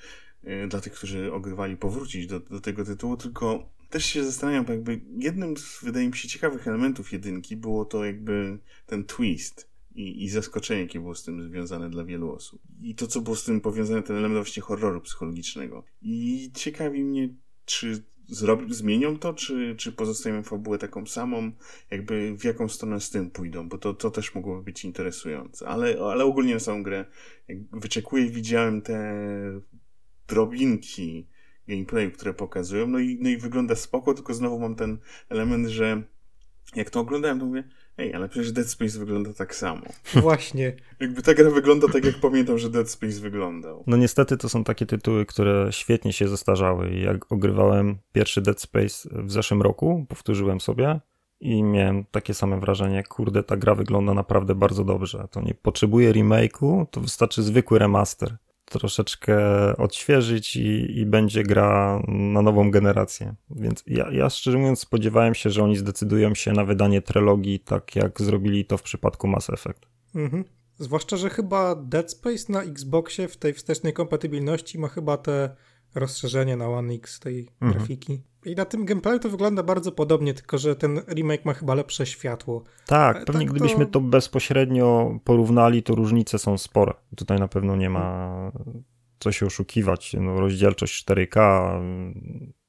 dla 0.69 0.81
tych, 0.81 0.93
którzy 0.93 1.33
ogrywali, 1.33 1.77
powrócić 1.77 2.27
do, 2.27 2.41
do 2.41 2.61
tego 2.61 2.85
tytułu, 2.85 3.17
tylko 3.17 3.69
też 3.91 4.07
się 4.07 4.25
zastanawiam, 4.25 4.65
bo 4.65 4.73
jakby 4.73 5.01
jednym 5.19 5.57
z, 5.57 5.79
wydaje 5.83 6.09
mi 6.09 6.17
się, 6.17 6.29
ciekawych 6.29 6.69
elementów 6.69 7.13
jedynki 7.13 7.57
było 7.57 7.85
to 7.85 8.05
jakby 8.05 8.59
ten 8.87 9.05
twist 9.05 9.71
i, 9.95 10.25
i 10.25 10.29
zaskoczenie, 10.29 10.81
jakie 10.81 11.01
było 11.01 11.15
z 11.15 11.25
tym 11.25 11.43
związane 11.43 11.91
dla 11.91 12.05
wielu 12.05 12.33
osób. 12.33 12.63
I 12.83 12.95
to, 12.95 13.07
co 13.07 13.21
było 13.21 13.37
z 13.37 13.45
tym 13.45 13.61
powiązane, 13.61 14.03
ten 14.03 14.17
element 14.17 14.47
właśnie 14.47 14.63
horroru 14.63 15.01
psychologicznego. 15.01 15.85
I 16.03 16.51
ciekawi 16.55 17.05
mnie, 17.05 17.29
czy 17.65 18.03
zrobi, 18.29 18.75
zmienią 18.75 19.19
to, 19.19 19.35
czy, 19.35 19.75
czy 19.79 19.93
pozostawią 19.93 20.43
fabułę 20.43 20.79
taką 20.79 21.07
samą, 21.07 21.53
jakby 21.91 22.37
w 22.37 22.45
jaką 22.45 22.69
stronę 22.69 23.01
z 23.01 23.11
tym 23.11 23.31
pójdą, 23.31 23.69
bo 23.69 23.79
to, 23.79 23.95
to 23.95 24.11
też 24.11 24.35
mogłoby 24.35 24.63
być 24.63 24.85
interesujące. 24.85 25.69
Ale, 25.69 25.99
ale 26.01 26.25
ogólnie 26.25 26.55
na 26.55 26.61
samą 26.61 26.83
grę 26.83 27.05
wyczekuję, 27.73 28.31
widziałem 28.31 28.83
te 28.83 29.15
drobinki 30.31 31.27
gameplayu, 31.69 32.11
które 32.11 32.35
pokazują, 32.35 32.87
no 32.87 32.99
i, 32.99 33.19
no 33.21 33.29
i 33.29 33.37
wygląda 33.37 33.75
spoko, 33.75 34.15
tylko 34.15 34.35
znowu 34.35 34.59
mam 34.59 34.75
ten 34.75 34.99
element, 35.29 35.69
że 35.69 36.03
jak 36.77 36.91
to 36.91 37.01
oglądałem, 37.01 37.41
to 37.41 37.47
mówię, 37.47 37.65
ej, 37.99 38.15
ale 38.15 38.29
przecież 38.29 38.53
Dead 38.53 38.69
Space 38.69 38.99
wygląda 38.99 39.33
tak 39.35 39.55
samo. 39.55 39.83
Właśnie. 40.15 40.77
Jakby 41.01 41.23
ta 41.23 41.35
gra 41.35 41.51
wygląda 41.51 41.89
tak, 41.89 42.05
jak 42.05 42.21
pamiętam, 42.21 42.59
że 42.59 42.71
Dead 42.71 42.91
Space 42.91 43.21
wyglądał. 43.21 43.85
No 43.87 43.97
niestety 43.97 44.37
to 44.37 44.49
są 44.49 44.65
takie 44.65 44.87
tytuły, 44.87 45.27
które 45.27 45.69
świetnie 45.71 46.13
się 46.13 46.29
zestarzały. 46.29 46.95
Jak 46.95 47.33
ogrywałem 47.33 47.99
pierwszy 48.13 48.41
Dead 48.43 48.61
Space 48.61 49.09
w 49.13 49.33
zeszłym 49.33 49.63
roku, 49.63 50.07
powtórzyłem 50.09 50.61
sobie 50.61 51.01
i 51.41 51.63
miałem 51.63 52.05
takie 52.05 52.35
same 52.35 52.61
wrażenie, 52.61 53.03
kurde, 53.03 53.43
ta 53.43 53.57
gra 53.57 53.75
wygląda 53.75 54.15
naprawdę 54.15 54.55
bardzo 54.55 54.85
dobrze. 54.85 55.29
To 55.31 55.41
nie 55.41 55.55
potrzebuje 55.55 56.13
remake'u, 56.13 56.87
to 56.91 57.01
wystarczy 57.01 57.43
zwykły 57.43 57.79
remaster 57.79 58.37
troszeczkę 58.71 59.37
odświeżyć 59.77 60.57
i, 60.57 60.99
i 60.99 61.07
będzie 61.07 61.43
gra 61.43 62.03
na 62.09 62.43
nową 62.43 62.71
generację. 62.71 63.35
Więc 63.51 63.83
ja, 63.87 64.11
ja 64.13 64.31
szczerze 64.31 64.59
mówiąc 64.59 64.81
spodziewałem 64.81 65.35
się, 65.35 65.51
że 65.51 65.65
oni 65.65 65.77
zdecydują 65.77 66.35
się 66.35 66.53
na 66.53 66.65
wydanie 66.65 67.03
trylogii 67.03 67.61
tak 67.61 67.97
jak 67.97 68.21
zrobili 68.21 68.65
to 68.65 68.79
w 68.79 68.83
przypadku 68.83 69.29
Mass 69.29 69.51
Effect. 69.51 69.87
Mhm. 70.15 70.45
Zwłaszcza, 70.79 71.17
że 71.17 71.31
chyba 71.31 71.75
Dead 71.75 72.11
Space 72.11 72.53
na 72.53 72.63
Xboxie 72.63 73.29
w 73.29 73.37
tej 73.37 73.53
wstecznej 73.53 73.93
kompatybilności 73.93 74.79
ma 74.79 74.89
chyba 74.89 75.17
te 75.17 75.57
rozszerzenie 75.95 76.57
na 76.57 76.69
One 76.69 76.95
X 76.95 77.21
tej 77.21 77.49
mhm. 77.61 77.73
grafiki. 77.73 78.21
I 78.45 78.55
na 78.55 78.65
tym 78.65 78.85
gameplayu 78.85 79.19
to 79.19 79.29
wygląda 79.29 79.63
bardzo 79.63 79.93
podobnie, 79.93 80.35
tylko 80.35 80.59
że 80.59 80.77
ten 80.77 81.01
remake 81.09 81.45
ma 81.45 81.55
chyba 81.55 81.75
lepsze 81.75 82.07
światło. 82.07 82.65
Tak, 82.87 83.17
Ale 83.17 83.25
pewnie 83.25 83.47
tak 83.47 83.55
gdybyśmy 83.55 83.87
to... 83.87 83.93
to... 83.93 84.01
bezpośrednio 84.01 85.19
porównali, 85.25 85.83
to 85.83 85.95
różnice 85.95 86.39
są 86.39 86.59
spore. 86.59 86.95
Tutaj 87.17 87.39
na 87.39 87.49
pewno 87.49 87.77
nie 87.77 87.91
ma 87.91 88.53
co 89.21 89.33
się 89.33 89.47
oszukiwać. 89.47 90.17
No, 90.21 90.41
rozdzielczość 90.41 91.05
4K, 91.05 91.71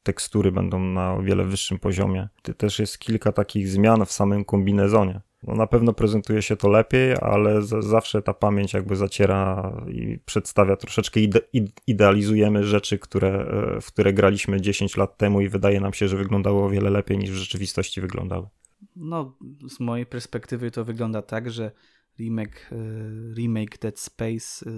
tekstury 0.04 0.52
będą 0.52 0.80
na 0.80 1.14
o 1.14 1.22
wiele 1.22 1.46
wyższym 1.46 1.80
poziomie. 1.80 2.30
Też 2.58 2.80
jest 2.80 3.00
kilka 3.00 3.32
takich 3.32 3.68
zmian 3.68 4.06
w 4.06 4.12
samym 4.12 4.46
kombinezonie. 4.46 5.22
No 5.44 5.56
na 5.56 5.68
pewno 5.68 5.94
prezentuje 5.94 6.42
się 6.42 6.56
to 6.56 6.70
lepiej, 6.70 7.16
ale 7.22 7.62
z, 7.62 7.86
zawsze 7.86 8.22
ta 8.22 8.34
pamięć 8.34 8.74
jakby 8.74 8.96
zaciera 8.96 9.72
i 9.88 10.20
przedstawia 10.26 10.76
troszeczkę 10.76 11.20
ide, 11.20 11.40
idealizujemy 11.88 12.64
rzeczy, 12.64 13.00
które, 13.00 13.30
e, 13.78 13.82
w 13.82 13.86
które 13.86 14.14
graliśmy 14.14 14.62
10 14.62 14.98
lat 14.98 15.18
temu 15.18 15.42
i 15.42 15.50
wydaje 15.50 15.80
nam 15.80 15.94
się, 15.94 16.08
że 16.08 16.18
wyglądało 16.18 16.66
o 16.66 16.70
wiele 16.70 16.90
lepiej 16.90 17.18
niż 17.18 17.32
w 17.32 17.36
rzeczywistości 17.36 18.02
wyglądały. 18.02 18.48
No, 18.96 19.38
z 19.70 19.80
mojej 19.80 20.06
perspektywy 20.06 20.72
to 20.72 20.86
wygląda 20.86 21.22
tak, 21.22 21.52
że 21.52 21.72
remake, 22.20 22.70
e, 22.72 22.76
remake 23.36 23.78
Dead 23.78 24.00
Space 24.00 24.70
e, 24.70 24.72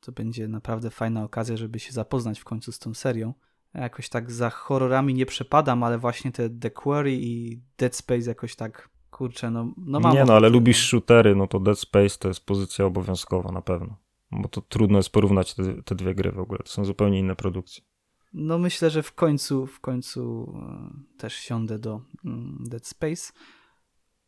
to 0.00 0.12
będzie 0.12 0.48
naprawdę 0.48 0.90
fajna 0.90 1.24
okazja, 1.24 1.56
żeby 1.56 1.78
się 1.78 1.92
zapoznać 1.92 2.40
w 2.40 2.44
końcu 2.44 2.72
z 2.72 2.78
tą 2.78 2.94
serią. 2.94 3.34
Ja 3.74 3.80
jakoś 3.80 4.08
tak 4.08 4.32
za 4.32 4.50
horrorami 4.50 5.14
nie 5.14 5.26
przepadam, 5.26 5.82
ale 5.82 5.98
właśnie 5.98 6.32
te 6.32 6.50
The 6.50 6.70
Quarry 6.70 7.14
i 7.14 7.60
Dead 7.78 7.96
Space 7.96 8.28
jakoś 8.28 8.56
tak, 8.56 8.88
kurczę, 9.10 9.50
no, 9.50 9.72
no 9.76 10.00
mam... 10.00 10.14
Nie 10.14 10.24
no, 10.24 10.34
ale 10.34 10.48
lubisz 10.48 10.88
shootery, 10.88 11.36
no 11.36 11.46
to 11.46 11.60
Dead 11.60 11.78
Space 11.78 12.18
to 12.18 12.28
jest 12.28 12.46
pozycja 12.46 12.84
obowiązkowa 12.84 13.52
na 13.52 13.62
pewno. 13.62 13.96
Bo 14.30 14.48
to 14.48 14.60
trudno 14.60 14.98
jest 14.98 15.10
porównać 15.10 15.54
te, 15.54 15.82
te 15.82 15.94
dwie 15.94 16.14
gry 16.14 16.32
w 16.32 16.38
ogóle, 16.38 16.58
to 16.58 16.68
są 16.68 16.84
zupełnie 16.84 17.18
inne 17.18 17.36
produkcje. 17.36 17.84
No 18.32 18.58
myślę, 18.58 18.90
że 18.90 19.02
w 19.02 19.12
końcu, 19.12 19.66
w 19.66 19.80
końcu 19.80 20.52
e, 20.62 21.18
też 21.18 21.34
siądę 21.34 21.78
do 21.78 22.00
mm, 22.24 22.64
Dead 22.68 22.86
Space, 22.86 23.32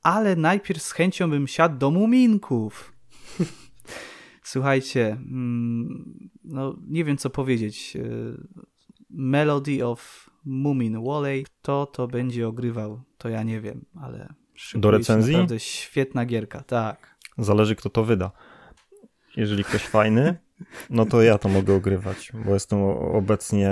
ale 0.02 0.36
najpierw 0.36 0.82
z 0.82 0.92
chęcią 0.92 1.30
bym 1.30 1.46
siadł 1.46 1.78
do 1.78 1.90
Muminków. 1.90 2.92
Słuchajcie, 4.42 5.12
mm, 5.12 6.30
no 6.44 6.76
nie 6.88 7.04
wiem 7.04 7.16
co 7.16 7.30
powiedzieć. 7.30 7.96
E, 7.96 8.02
Melody 9.10 9.86
of 9.86 10.30
Mumin 10.44 11.04
Wally, 11.04 11.42
kto 11.42 11.86
to 11.86 12.08
będzie 12.08 12.48
ogrywał, 12.48 13.00
to 13.18 13.28
ja 13.28 13.42
nie 13.42 13.60
wiem, 13.60 13.84
ale 13.94 14.34
do 14.74 14.90
recenzji? 14.90 15.32
Naprawdę 15.32 15.60
świetna 15.60 16.26
gierka, 16.26 16.62
tak. 16.62 17.16
Zależy 17.38 17.76
kto 17.76 17.90
to 17.90 18.04
wyda. 18.04 18.30
Jeżeli 19.36 19.64
ktoś 19.64 19.82
fajny, 19.82 20.38
no 20.90 21.06
to 21.06 21.22
ja 21.22 21.38
to 21.38 21.48
mogę 21.48 21.74
ogrywać, 21.74 22.32
bo 22.44 22.54
jestem 22.54 22.82
obecnie 22.82 23.70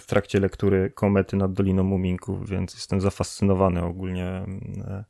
w 0.00 0.06
trakcie 0.06 0.40
lektury 0.40 0.90
Komety 0.94 1.36
nad 1.36 1.52
Doliną 1.52 1.82
Muminków, 1.82 2.48
więc 2.48 2.74
jestem 2.74 3.00
zafascynowany 3.00 3.84
ogólnie 3.84 4.26
e, 4.26 5.04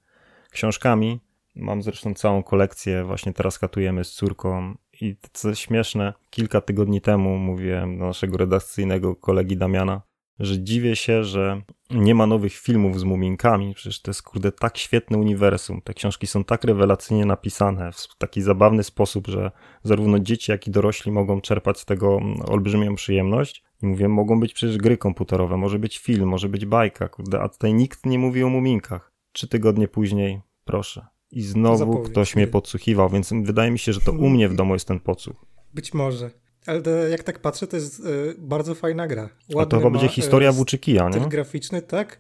książkami. 0.50 1.20
Mam 1.56 1.82
zresztą 1.82 2.14
całą 2.14 2.42
kolekcję, 2.42 3.04
właśnie 3.04 3.32
teraz 3.32 3.58
katujemy 3.58 4.04
z 4.04 4.12
córką 4.12 4.74
i 5.00 5.16
co 5.32 5.54
śmieszne, 5.54 6.12
kilka 6.30 6.60
tygodni 6.60 7.00
temu 7.00 7.38
mówiłem 7.38 7.98
do 7.98 8.04
naszego 8.04 8.37
redakcyjnego 8.37 9.16
kolegi 9.16 9.56
Damiana, 9.56 10.02
że 10.38 10.62
dziwię 10.62 10.97
się, 10.97 11.25
że 11.25 11.62
nie 11.90 12.14
ma 12.14 12.27
nowych 12.27 12.53
filmów 12.53 13.01
z 13.01 13.05
muminkami. 13.05 13.75
Przecież 13.75 14.03
to 14.03 14.11
jest 14.11 14.23
kurde 14.23 14.53
tak 14.53 14.79
świetne 14.79 15.18
uniwersum. 15.18 15.81
Te 15.83 15.94
książki 15.94 16.27
są 16.27 16.44
tak 16.44 16.64
rewelacyjnie 16.64 17.27
napisane 17.27 17.92
w 17.92 18.16
taki 18.18 18.42
zabawny 18.42 18.85
sposób, 18.85 19.27
że 19.27 19.51
zarówno 19.83 20.18
dzieci, 20.18 20.53
jak 20.53 20.66
i 20.66 20.70
dorośli 20.70 21.12
mogą 21.12 21.40
czerpać 21.40 21.81
z 21.81 21.85
tego 21.85 22.20
olbrzymią 22.47 22.94
przyjemność. 22.94 23.64
I 23.83 23.87
mówię, 23.87 24.09
mogą 24.09 24.40
być 24.40 24.55
przecież 24.55 24.79
gry 24.79 24.97
komputerowe, 24.97 25.57
może 25.57 25.79
być 25.79 25.99
film, 25.99 26.29
może 26.29 26.49
być 26.49 26.66
bajka, 26.66 27.09
kurde, 27.09 27.40
a 27.40 27.49
tutaj 27.49 27.75
nikt 27.75 28.07
nie 28.07 28.18
mówi 28.18 28.42
o 28.42 28.49
muminkach. 28.49 29.12
Trzy 29.33 29.49
tygodnie 29.49 29.88
później, 29.88 30.40
proszę. 30.64 31.07
I 31.31 31.42
znowu 31.42 32.03
ktoś 32.03 32.37
mnie 32.37 32.47
podsłuchiwał, 32.47 33.09
więc 33.09 33.33
wydaje 33.42 33.70
mi 33.70 33.79
się, 33.79 33.92
że 33.92 34.01
to 34.01 34.12
u 34.12 34.29
mnie 34.29 34.49
w 34.49 34.55
domu 34.55 34.75
jest 34.75 34.88
ten 34.88 35.01
podsłuch. 35.01 35.47
Być 35.75 35.94
może. 35.94 36.43
Ale 36.66 36.83
to, 36.83 36.90
jak 36.90 37.22
tak 37.22 37.38
patrzę, 37.38 37.66
to 37.66 37.77
jest 37.77 38.00
y, 38.00 38.35
bardzo 38.38 38.74
fajna 38.74 39.07
gra. 39.07 39.22
Ładny 39.22 39.62
A 39.62 39.66
to 39.66 39.77
chyba 39.77 39.90
będzie 39.90 40.09
historia 40.09 40.50
y, 40.50 40.53
Włóczykija, 40.53 41.09
nie? 41.09 41.20
graficzny, 41.20 41.83
tak. 41.83 42.18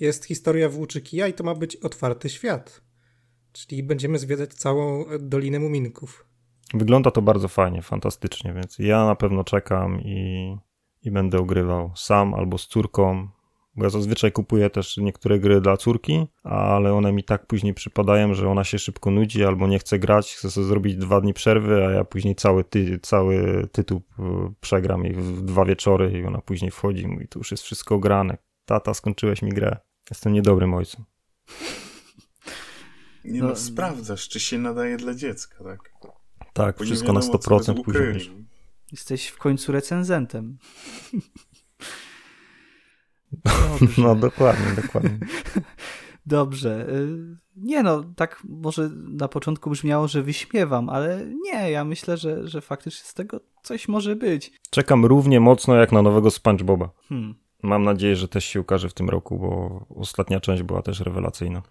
Jest 0.00 0.24
historia 0.24 0.68
Włóczykija 0.68 1.28
i 1.28 1.32
to 1.32 1.44
ma 1.44 1.54
być 1.54 1.76
otwarty 1.76 2.28
świat. 2.28 2.80
Czyli 3.52 3.82
będziemy 3.82 4.18
zwiedzać 4.18 4.54
całą 4.54 5.04
Dolinę 5.20 5.58
Muminków. 5.58 6.26
Wygląda 6.74 7.10
to 7.10 7.22
bardzo 7.22 7.48
fajnie, 7.48 7.82
fantastycznie, 7.82 8.52
więc 8.52 8.78
ja 8.78 9.06
na 9.06 9.14
pewno 9.14 9.44
czekam 9.44 10.00
i, 10.00 10.56
i 11.02 11.10
będę 11.10 11.38
ogrywał 11.38 11.92
sam 11.96 12.34
albo 12.34 12.58
z 12.58 12.66
córką. 12.66 13.28
Bo 13.76 13.84
ja 13.84 13.90
zazwyczaj 13.90 14.32
kupuję 14.32 14.70
też 14.70 14.96
niektóre 14.96 15.38
gry 15.38 15.60
dla 15.60 15.76
córki, 15.76 16.26
ale 16.42 16.94
one 16.94 17.12
mi 17.12 17.24
tak 17.24 17.46
później 17.46 17.74
przypadają, 17.74 18.34
że 18.34 18.48
ona 18.48 18.64
się 18.64 18.78
szybko 18.78 19.10
nudzi 19.10 19.44
albo 19.44 19.66
nie 19.66 19.78
chce 19.78 19.98
grać, 19.98 20.34
chce 20.34 20.50
sobie 20.50 20.66
zrobić 20.66 20.96
dwa 20.96 21.20
dni 21.20 21.34
przerwy, 21.34 21.86
a 21.86 21.90
ja 21.90 22.04
później 22.04 22.34
cały, 22.34 22.64
ty, 22.64 22.98
cały 23.02 23.66
tytuł 23.72 24.02
e, 24.18 24.52
przegram 24.60 25.04
jej 25.04 25.14
w 25.14 25.42
dwa 25.42 25.64
wieczory 25.64 26.18
i 26.20 26.24
ona 26.24 26.40
później 26.40 26.70
wchodzi 26.70 27.02
i 27.02 27.06
mówi, 27.06 27.28
tu 27.28 27.38
już 27.38 27.50
jest 27.50 27.62
wszystko 27.62 27.98
grane. 27.98 28.38
Tata, 28.64 28.94
skończyłeś 28.94 29.42
mi 29.42 29.50
grę. 29.50 29.76
Jestem 30.10 30.32
niedobrym 30.32 30.74
ojcem. 30.74 31.04
Nie 33.24 33.40
no, 33.40 33.48
no 33.48 33.56
sprawdzasz, 33.56 34.28
czy 34.28 34.40
się 34.40 34.58
nadaje 34.58 34.96
dla 34.96 35.14
dziecka, 35.14 35.64
tak? 35.64 35.92
Tak, 36.52 36.78
Bo 36.78 36.84
wszystko 36.84 37.12
na 37.12 37.20
100% 37.20 37.82
później. 37.84 38.46
Jesteś 38.92 39.26
w 39.26 39.38
końcu 39.38 39.72
recenzentem. 39.72 40.58
Dobrze. 43.44 44.02
No 44.02 44.14
dokładnie, 44.14 44.82
dokładnie. 44.82 45.18
Dobrze. 46.26 46.86
Y, 46.90 47.36
nie 47.56 47.82
no, 47.82 48.04
tak 48.16 48.42
może 48.48 48.90
na 48.94 49.28
początku 49.28 49.70
brzmiało, 49.70 50.08
że 50.08 50.22
wyśmiewam, 50.22 50.88
ale 50.88 51.26
nie, 51.44 51.70
ja 51.70 51.84
myślę, 51.84 52.16
że, 52.16 52.48
że 52.48 52.60
faktycznie 52.60 53.04
z 53.08 53.14
tego 53.14 53.40
coś 53.62 53.88
może 53.88 54.16
być. 54.16 54.52
Czekam 54.70 55.04
równie 55.06 55.40
mocno 55.40 55.74
jak 55.74 55.92
na 55.92 56.02
nowego 56.02 56.30
SpongeBoba. 56.30 56.90
Hmm. 57.08 57.34
Mam 57.62 57.84
nadzieję, 57.84 58.16
że 58.16 58.28
też 58.28 58.44
się 58.44 58.60
ukaże 58.60 58.88
w 58.88 58.94
tym 58.94 59.10
roku, 59.10 59.38
bo 59.38 59.80
ostatnia 60.00 60.40
część 60.40 60.62
była 60.62 60.82
też 60.82 61.00
rewelacyjna. 61.00 61.62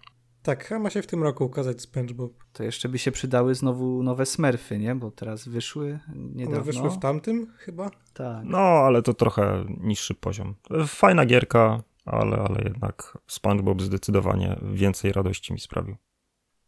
Tak, 0.46 0.70
ma 0.80 0.90
się 0.90 1.02
w 1.02 1.06
tym 1.06 1.22
roku 1.22 1.44
ukazać 1.44 1.80
SpongeBob. 1.80 2.32
To 2.52 2.62
jeszcze 2.62 2.88
by 2.88 2.98
się 2.98 3.12
przydały 3.12 3.54
znowu 3.54 4.02
nowe 4.02 4.26
Smurfy, 4.26 4.78
nie? 4.78 4.94
Bo 4.94 5.10
teraz 5.10 5.48
wyszły 5.48 5.98
niedawno. 6.14 6.56
One 6.56 6.64
wyszły 6.64 6.90
w 6.90 6.98
tamtym 6.98 7.52
chyba? 7.56 7.90
Tak. 8.14 8.44
No, 8.44 8.58
ale 8.58 9.02
to 9.02 9.14
trochę 9.14 9.64
niższy 9.80 10.14
poziom. 10.14 10.54
Fajna 10.86 11.26
gierka, 11.26 11.82
ale, 12.04 12.36
ale 12.36 12.62
jednak 12.64 13.18
SpongeBob 13.26 13.82
zdecydowanie 13.82 14.56
więcej 14.72 15.12
radości 15.12 15.52
mi 15.52 15.60
sprawił. 15.60 15.96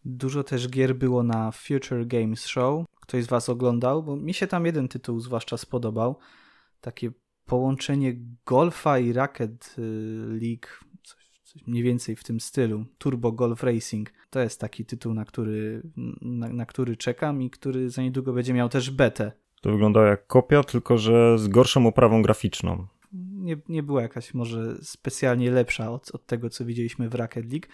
Dużo 0.05 0.45
też 0.45 0.69
gier 0.69 0.97
było 0.97 1.23
na 1.23 1.53
Future 1.53 2.07
Games 2.07 2.47
Show. 2.47 2.87
Ktoś 3.01 3.25
z 3.25 3.29
was 3.29 3.49
oglądał? 3.49 4.03
Bo 4.03 4.17
mi 4.17 4.35
się 4.35 4.47
tam 4.47 4.67
jeden 4.67 4.89
tytuł 4.89 5.21
zwłaszcza 5.21 5.57
spodobał. 5.57 6.19
Takie 6.81 7.11
połączenie 7.47 8.15
golfa 8.47 8.99
i 8.99 9.13
racket 9.13 9.75
y, 9.79 9.83
league 10.41 10.69
coś 11.49 11.67
mniej 11.67 11.83
więcej 11.83 12.17
w 12.17 12.25
tym 12.25 12.41
stylu. 12.41 12.85
Turbo 12.99 13.33
Golf 13.33 13.63
Racing. 13.63 14.13
To 14.31 14.41
jest 14.41 14.61
taki 14.61 14.85
tytuł, 14.85 15.15
na 15.15 15.25
który, 15.25 15.83
na, 16.23 16.49
na 16.49 16.67
który 16.67 16.97
czekam 16.97 17.43
i 17.43 17.51
który 17.51 17.91
za 17.91 18.03
niedługo 18.03 18.33
będzie 18.33 18.55
miał 18.55 18.69
też 18.69 18.91
betę. 18.91 19.33
To 19.61 19.71
wyglądało 19.71 20.07
jak 20.07 20.27
kopia, 20.27 20.65
tylko 20.65 20.99
że 20.99 21.39
z 21.39 21.49
gorszą 21.49 21.87
oprawą 21.87 22.23
graficzną. 22.23 22.87
Nie, 23.33 23.57
nie 23.69 23.83
była 23.83 24.03
jakaś 24.03 24.35
może 24.35 24.77
specjalnie 24.83 25.51
lepsza 25.51 25.93
od, 25.93 26.11
od 26.15 26.27
tego, 26.27 26.51
co 26.51 26.65
widzieliśmy 26.65 27.09
w 27.09 27.15
Rocket 27.15 27.53
League. 27.53 27.67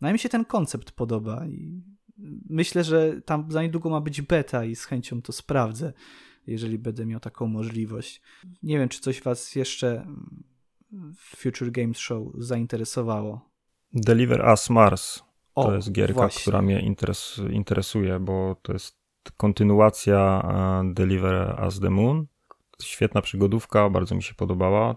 No 0.00 0.10
i 0.10 0.12
mi 0.12 0.18
się 0.18 0.28
ten 0.28 0.44
koncept 0.44 0.92
podoba 0.92 1.46
i 1.46 1.82
myślę, 2.50 2.84
że 2.84 3.22
tam 3.24 3.52
za 3.52 3.62
niedługo 3.62 3.90
ma 3.90 4.00
być 4.00 4.22
beta 4.22 4.64
i 4.64 4.76
z 4.76 4.84
chęcią 4.84 5.22
to 5.22 5.32
sprawdzę, 5.32 5.92
jeżeli 6.46 6.78
będę 6.78 7.06
miał 7.06 7.20
taką 7.20 7.46
możliwość. 7.46 8.22
Nie 8.62 8.78
wiem, 8.78 8.88
czy 8.88 9.00
coś 9.00 9.22
was 9.22 9.54
jeszcze 9.54 10.06
Future 11.16 11.70
Games 11.70 11.98
Show 11.98 12.32
zainteresowało? 12.38 13.50
Deliver 13.92 14.44
Us 14.50 14.70
Mars. 14.70 15.22
O, 15.54 15.64
to 15.64 15.74
jest 15.74 15.92
gierka, 15.92 16.14
właśnie. 16.14 16.40
która 16.40 16.62
mnie 16.62 16.80
interes, 16.80 17.40
interesuje, 17.50 18.20
bo 18.20 18.56
to 18.62 18.72
jest 18.72 19.02
kontynuacja 19.36 20.42
e, 20.84 20.92
Deliver 20.94 21.60
Us 21.64 21.80
the 21.80 21.90
Moon. 21.90 22.26
Świetna 22.82 23.20
przygodówka, 23.22 23.90
bardzo 23.90 24.14
mi 24.14 24.22
się 24.22 24.34
podobała 24.34 24.96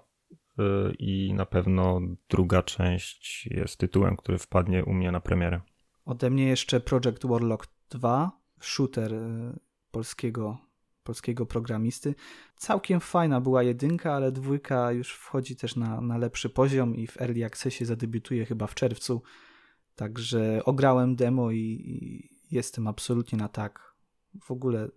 e, 0.59 0.63
i 0.99 1.33
na 1.33 1.45
pewno 1.45 2.01
druga 2.29 2.63
część 2.63 3.45
jest 3.45 3.77
tytułem, 3.77 4.17
który 4.17 4.37
wpadnie 4.37 4.85
u 4.85 4.93
mnie 4.93 5.11
na 5.11 5.19
premierę. 5.19 5.61
Ode 6.05 6.29
mnie 6.29 6.47
jeszcze 6.47 6.79
Project 6.79 7.25
Warlock 7.25 7.67
2, 7.89 8.31
shooter 8.59 9.13
e, 9.13 9.53
polskiego 9.91 10.57
polskiego 11.05 11.45
programisty. 11.45 12.15
Całkiem 12.55 12.99
fajna 12.99 13.41
była 13.41 13.63
jedynka, 13.63 14.13
ale 14.13 14.31
dwójka 14.31 14.91
już 14.91 15.13
wchodzi 15.13 15.55
też 15.55 15.75
na, 15.75 16.01
na 16.01 16.17
lepszy 16.17 16.49
poziom 16.49 16.95
i 16.95 17.07
w 17.07 17.21
Early 17.21 17.45
Accessie 17.45 17.85
zadebiutuje 17.85 18.45
chyba 18.45 18.67
w 18.67 18.75
czerwcu. 18.75 19.21
Także 19.95 20.61
ograłem 20.65 21.15
demo 21.15 21.51
i, 21.51 21.57
i 21.57 22.29
jestem 22.51 22.87
absolutnie 22.87 23.37
na 23.37 23.47
tak. 23.47 23.95
W 24.43 24.51
ogóle 24.51 24.79
mm, 24.79 24.91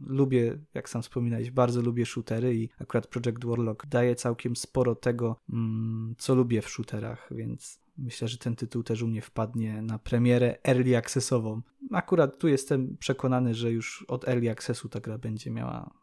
lubię, 0.00 0.58
jak 0.74 0.88
sam 0.88 1.02
wspominałeś, 1.02 1.50
bardzo 1.50 1.82
lubię 1.82 2.06
shootery 2.06 2.54
i 2.54 2.68
akurat 2.80 3.06
Project 3.06 3.44
Warlock 3.44 3.86
daje 3.86 4.14
całkiem 4.14 4.56
sporo 4.56 4.94
tego, 4.94 5.40
mm, 5.52 6.14
co 6.18 6.34
lubię 6.34 6.62
w 6.62 6.68
shooterach, 6.68 7.28
więc 7.30 7.80
Myślę, 7.98 8.28
że 8.28 8.38
ten 8.38 8.56
tytuł 8.56 8.82
też 8.82 9.02
u 9.02 9.06
mnie 9.06 9.22
wpadnie 9.22 9.82
na 9.82 9.98
premierę 9.98 10.58
early 10.64 10.96
accessową. 10.96 11.62
Akurat 11.92 12.38
tu 12.38 12.48
jestem 12.48 12.96
przekonany, 12.96 13.54
że 13.54 13.72
już 13.72 14.04
od 14.08 14.28
early 14.28 14.50
accessu 14.50 14.88
ta 14.88 15.00
gra 15.00 15.18
będzie 15.18 15.50
miała 15.50 15.94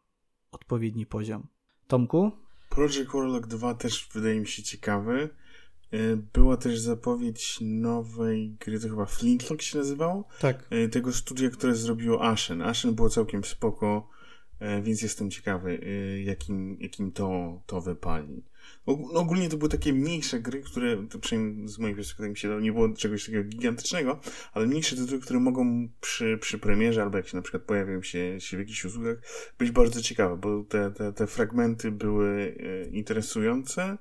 odpowiedni 0.51 1.05
poziom. 1.05 1.47
Tomku? 1.87 2.31
Project 2.69 3.11
Warlock 3.13 3.47
2 3.47 3.73
też 3.73 4.09
wydaje 4.13 4.39
mi 4.39 4.47
się 4.47 4.63
ciekawy. 4.63 5.29
była 6.33 6.57
też 6.57 6.79
zapowiedź 6.79 7.57
nowej 7.61 8.57
gry, 8.59 8.79
to 8.79 8.89
chyba 8.89 9.05
Flintlock 9.05 9.61
się 9.61 9.77
nazywało? 9.77 10.27
Tak. 10.39 10.69
Tego 10.91 11.13
studia, 11.13 11.49
które 11.49 11.75
zrobiło 11.75 12.23
Ashen. 12.23 12.61
Ashen 12.61 12.95
było 12.95 13.09
całkiem 13.09 13.43
spoko, 13.43 14.09
więc 14.81 15.01
jestem 15.01 15.31
ciekawy, 15.31 15.79
jakim, 16.25 16.77
jakim 16.79 17.11
to, 17.11 17.61
to 17.65 17.81
wypali. 17.81 18.43
No, 18.87 18.93
ogólnie 19.13 19.49
to 19.49 19.57
były 19.57 19.69
takie 19.69 19.93
mniejsze 19.93 20.39
gry, 20.39 20.61
które, 20.61 21.07
to 21.09 21.19
przynajmniej 21.19 21.67
z 21.67 21.79
mojej 21.79 21.95
perspektywy 21.95 22.29
mi 22.29 22.37
się 22.37 22.61
nie 22.61 22.71
było 22.71 22.89
czegoś 22.89 23.25
takiego 23.25 23.43
gigantycznego, 23.43 24.19
ale 24.53 24.67
mniejsze 24.67 24.95
tytuły, 24.95 25.19
które 25.21 25.39
mogą 25.39 25.89
przy, 26.01 26.37
przy 26.41 26.59
premierze, 26.59 27.03
albo 27.03 27.17
jak 27.17 27.27
się 27.27 27.37
na 27.37 27.43
przykład 27.43 27.63
pojawią 27.63 28.01
się, 28.01 28.41
się 28.41 28.57
w 28.57 28.59
jakichś 28.59 28.85
usługach, 28.85 29.17
być 29.59 29.71
bardzo 29.71 30.01
ciekawe, 30.01 30.37
bo 30.37 30.63
te, 30.63 30.91
te, 30.91 31.13
te 31.13 31.27
fragmenty 31.27 31.91
były 31.91 32.55
e, 32.59 32.89
interesujące 32.89 33.97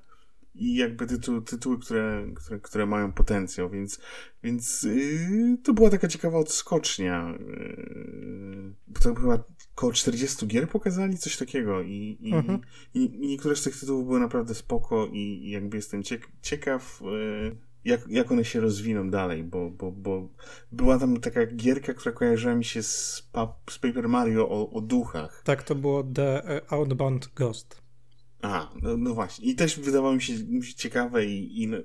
i 0.55 0.75
jakby 0.75 1.07
tytuły, 1.07 1.43
tytuły 1.43 1.79
które, 1.79 2.27
które, 2.35 2.61
które 2.61 2.87
mają 2.87 3.13
potencjał, 3.13 3.71
więc, 3.71 4.01
więc 4.43 4.83
yy, 4.83 5.59
to 5.63 5.75
była 5.75 5.91
taka 5.91 6.09
ciekawa 6.09 6.39
odskocznia. 6.39 7.35
Yy, 7.41 8.75
to 9.03 9.15
chyba 9.15 9.45
około 9.77 9.93
40 9.93 10.47
gier 10.47 10.69
pokazali, 10.69 11.19
coś 11.19 11.37
takiego 11.37 11.83
i, 11.83 12.19
i, 12.21 12.35
mhm. 12.35 12.61
i, 12.95 13.05
i 13.05 13.29
niektóre 13.29 13.57
z 13.57 13.63
tych 13.63 13.81
tytułów 13.81 14.07
były 14.07 14.21
naprawdę 14.21 14.55
spoko 14.55 15.07
i, 15.07 15.19
i 15.19 15.51
jakby 15.51 15.77
jestem 15.77 16.03
ciekaw 16.43 17.01
yy, 17.03 17.57
jak, 17.85 18.09
jak 18.09 18.33
one 18.33 18.45
się 18.45 18.61
rozwiną 18.61 19.11
dalej, 19.11 19.45
bo, 19.45 19.71
bo, 19.71 19.93
bo 19.93 20.29
była 20.73 20.99
tam 20.99 21.21
taka 21.21 21.47
gierka, 21.47 21.95
która 21.95 22.15
kojarzyła 22.15 22.55
mi 22.55 22.65
się 22.65 22.83
z, 22.83 23.23
z 23.71 23.79
Paper 23.79 24.09
Mario 24.09 24.49
o, 24.49 24.71
o 24.71 24.81
duchach. 24.81 25.43
Tak, 25.45 25.63
to 25.63 25.75
było 25.75 26.05
The 26.15 26.61
Outbound 26.69 27.31
Ghost. 27.37 27.84
Aha, 28.45 28.73
no, 28.83 28.97
no, 28.97 29.15
właśnie. 29.15 29.51
I 29.51 29.55
też 29.55 29.81
wydawało 29.81 30.15
mi 30.15 30.23
się 30.23 30.35
ciekawe 30.77 31.27
i, 31.27 31.63
i 31.63 31.69
no, 31.69 31.77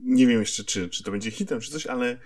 nie 0.00 0.26
wiem 0.26 0.40
jeszcze, 0.40 0.64
czy, 0.64 0.88
czy 0.88 1.04
to 1.04 1.10
będzie 1.10 1.30
hitem, 1.30 1.60
czy 1.60 1.70
coś, 1.70 1.86
ale 1.86 2.18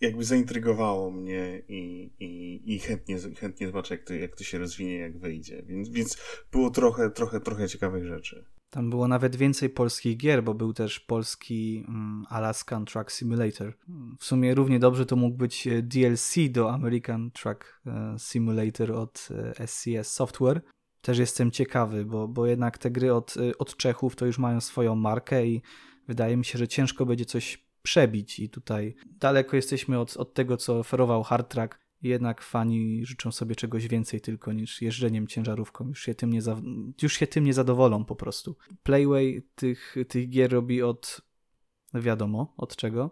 jakby 0.00 0.24
zaintrygowało 0.24 1.10
mnie 1.10 1.62
i, 1.68 2.10
i, 2.20 2.62
i 2.74 2.78
chętnie, 2.78 3.18
chętnie 3.40 3.66
zobaczę, 3.66 3.94
jak 3.94 4.04
to, 4.04 4.14
jak 4.14 4.36
to 4.36 4.44
się 4.44 4.58
rozwinie, 4.58 4.98
jak 4.98 5.18
wyjdzie. 5.18 5.62
Więc, 5.62 5.88
więc 5.88 6.18
było 6.52 6.70
trochę, 6.70 7.10
trochę, 7.10 7.40
trochę 7.40 7.68
ciekawych 7.68 8.06
rzeczy. 8.06 8.44
Tam 8.70 8.90
było 8.90 9.08
nawet 9.08 9.36
więcej 9.36 9.70
polskich 9.70 10.16
gier, 10.16 10.44
bo 10.44 10.54
był 10.54 10.72
też 10.72 11.00
polski 11.00 11.84
um, 11.88 12.24
Alaskan 12.28 12.84
Truck 12.84 13.10
Simulator. 13.10 13.72
W 14.18 14.24
sumie 14.24 14.54
równie 14.54 14.78
dobrze 14.78 15.06
to 15.06 15.16
mógł 15.16 15.36
być 15.36 15.66
e, 15.66 15.82
DLC 15.82 16.34
do 16.50 16.72
American 16.72 17.30
Truck 17.30 17.80
e, 17.86 18.16
Simulator 18.18 18.92
od 18.92 19.28
SCS 19.66 19.88
e, 19.88 20.04
Software. 20.04 20.62
Też 21.04 21.18
jestem 21.18 21.50
ciekawy, 21.50 22.04
bo, 22.04 22.28
bo 22.28 22.46
jednak 22.46 22.78
te 22.78 22.90
gry 22.90 23.14
od, 23.14 23.34
od 23.58 23.76
Czechów 23.76 24.16
to 24.16 24.26
już 24.26 24.38
mają 24.38 24.60
swoją 24.60 24.94
markę 24.94 25.46
i 25.46 25.62
wydaje 26.08 26.36
mi 26.36 26.44
się, 26.44 26.58
że 26.58 26.68
ciężko 26.68 27.06
będzie 27.06 27.24
coś 27.24 27.64
przebić 27.82 28.38
i 28.38 28.48
tutaj 28.48 28.94
daleko 29.06 29.56
jesteśmy 29.56 29.98
od, 29.98 30.16
od 30.16 30.34
tego, 30.34 30.56
co 30.56 30.78
oferował 30.78 31.22
Hard 31.22 31.48
Track. 31.48 31.78
Jednak 32.02 32.42
fani 32.42 33.06
życzą 33.06 33.32
sobie 33.32 33.54
czegoś 33.54 33.88
więcej 33.88 34.20
tylko 34.20 34.52
niż 34.52 34.82
jeżdżeniem 34.82 35.26
ciężarówką. 35.26 35.88
Już 35.88 36.02
się 36.02 36.14
tym 36.14 36.32
nie, 36.32 36.42
za, 36.42 36.56
już 37.02 37.12
się 37.12 37.26
tym 37.26 37.44
nie 37.44 37.54
zadowolą 37.54 38.04
po 38.04 38.16
prostu. 38.16 38.56
Playway 38.82 39.42
tych, 39.54 39.96
tych 40.08 40.28
gier 40.28 40.52
robi 40.52 40.82
od 40.82 41.20
no 41.92 42.02
wiadomo 42.02 42.54
od 42.56 42.76
czego, 42.76 43.10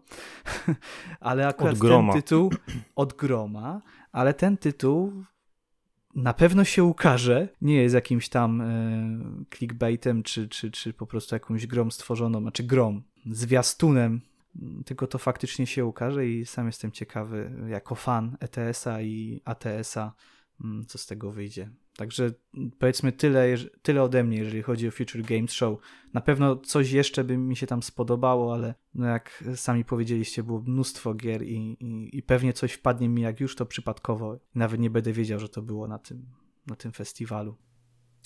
ale 1.21 1.47
akurat 1.47 1.79
ten 1.79 2.13
tytuł 2.13 2.51
od 2.97 3.13
groma, 3.13 3.83
ale 4.13 4.35
ten 4.35 4.57
tytuł 4.57 5.25
na 6.15 6.35
pewno 6.35 6.65
się 6.65 6.85
ukaże. 6.85 7.49
Nie 7.63 7.83
jest 7.83 7.95
jakimś 7.95 8.29
tam 8.29 8.61
e, 8.61 9.47
clickbaitem, 9.57 10.23
czy, 10.23 10.49
czy, 10.49 10.71
czy 10.71 10.93
po 10.93 11.07
prostu 11.07 11.35
jakąś 11.35 11.67
grom 11.67 11.93
stworzoną, 11.93 12.41
znaczy 12.41 12.63
grom, 12.63 13.03
zwiastunem, 13.27 14.21
tylko 14.85 15.07
to 15.07 15.19
faktycznie 15.19 15.67
się 15.67 15.85
ukaże 15.85 16.27
i 16.27 16.47
sam 16.47 16.67
jestem 16.67 16.93
ciekawy, 16.93 17.51
jako 17.69 17.95
fan 17.95 18.37
ETS-a 18.41 19.03
i 19.03 19.41
ATS-a, 19.45 20.13
mm, 20.65 20.87
co 20.87 20.99
z 20.99 21.07
tego 21.07 21.31
wyjdzie. 21.31 21.71
Także 21.97 22.33
powiedzmy 22.79 23.13
tyle, 23.13 23.57
tyle 23.83 24.03
ode 24.03 24.25
mnie, 24.25 24.39
jeżeli 24.39 24.63
chodzi 24.63 24.89
o 24.89 24.91
Future 24.91 25.23
Games 25.23 25.53
Show. 25.53 25.79
Na 26.15 26.21
pewno 26.21 26.57
coś 26.57 26.91
jeszcze 26.91 27.25
by 27.25 27.37
mi 27.39 27.57
się 27.57 27.67
tam 27.67 27.83
spodobało, 27.83 28.55
ale 28.55 28.75
no 28.95 29.07
jak 29.07 29.45
sami 29.55 29.85
powiedzieliście, 29.85 30.43
było 30.43 30.61
mnóstwo 30.61 31.15
gier 31.15 31.43
i, 31.43 31.77
i, 31.81 32.19
i 32.19 32.23
pewnie 32.23 32.53
coś 32.53 32.73
wpadnie 32.73 33.09
mi 33.09 33.23
jak 33.23 33.41
już 33.41 33.57
to 33.57 33.67
przypadkowo. 33.67 34.39
Nawet 34.55 34.81
nie 34.81 34.91
będę 34.91 35.13
wiedział, 35.13 35.39
że 35.39 35.49
to 35.49 35.63
było 35.63 35.89
na 35.89 35.99
tym, 35.99 36.27
na 36.67 36.77
tym 36.77 36.93
festiwalu. 36.93 37.57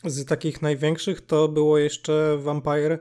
Z 0.04 0.24
takich 0.24 0.62
największych 0.62 1.20
to 1.20 1.48
było 1.48 1.78
jeszcze 1.78 2.38
Vampire 2.38 2.98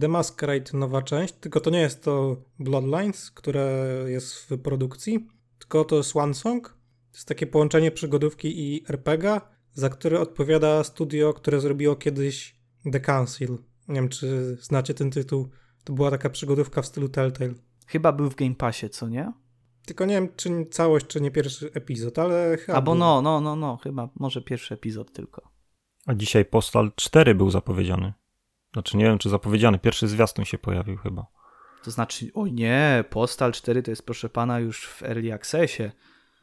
The 0.00 0.08
Masquerade 0.08 0.78
nowa 0.78 1.02
część, 1.02 1.34
tylko 1.34 1.60
to 1.60 1.70
nie 1.70 1.80
jest 1.80 2.04
to 2.04 2.36
Bloodlines, 2.58 3.30
które 3.30 3.86
jest 4.06 4.34
w 4.34 4.58
produkcji, 4.58 5.28
tylko 5.58 5.84
to 5.84 6.02
Swan 6.02 6.34
Song. 6.34 6.68
To 7.10 7.16
jest 7.16 7.28
takie 7.28 7.46
połączenie 7.46 7.90
przygodówki 7.90 8.60
i 8.60 8.84
RPGa 8.88 9.57
za 9.78 9.88
który 9.90 10.20
odpowiada 10.20 10.84
studio, 10.84 11.34
które 11.34 11.60
zrobiło 11.60 11.96
kiedyś 11.96 12.56
The 12.92 13.00
Council. 13.00 13.58
Nie 13.88 13.94
wiem, 13.94 14.08
czy 14.08 14.56
znacie 14.60 14.94
ten 14.94 15.10
tytuł. 15.10 15.48
To 15.84 15.92
była 15.92 16.10
taka 16.10 16.30
przygodówka 16.30 16.82
w 16.82 16.86
stylu 16.86 17.08
Telltale. 17.08 17.54
Chyba 17.86 18.12
był 18.12 18.30
w 18.30 18.34
Game 18.34 18.54
Passie, 18.54 18.90
co 18.90 19.08
nie? 19.08 19.32
Tylko 19.86 20.04
nie 20.04 20.14
wiem, 20.14 20.28
czy 20.36 20.66
całość, 20.70 21.06
czy 21.06 21.20
nie 21.20 21.30
pierwszy 21.30 21.70
epizod, 21.74 22.18
ale 22.18 22.56
chyba. 22.56 22.78
Albo 22.78 22.94
no, 22.94 23.22
no, 23.22 23.40
no, 23.40 23.56
no, 23.56 23.76
chyba 23.76 24.08
może 24.14 24.42
pierwszy 24.42 24.74
epizod 24.74 25.12
tylko. 25.12 25.50
A 26.06 26.14
dzisiaj 26.14 26.44
Postal 26.44 26.92
4 26.96 27.34
był 27.34 27.50
zapowiedziany. 27.50 28.12
Znaczy 28.72 28.96
nie 28.96 29.04
wiem, 29.04 29.18
czy 29.18 29.28
zapowiedziany. 29.28 29.78
Pierwszy 29.78 30.08
zwiastun 30.08 30.44
się 30.44 30.58
pojawił 30.58 30.96
chyba. 30.96 31.26
To 31.84 31.90
znaczy, 31.90 32.30
oj 32.34 32.52
nie, 32.52 33.04
Postal 33.10 33.52
4 33.52 33.82
to 33.82 33.90
jest 33.90 34.02
proszę 34.02 34.28
pana 34.28 34.58
już 34.58 34.86
w 34.86 35.02
Early 35.02 35.32
Accessie. 35.34 35.90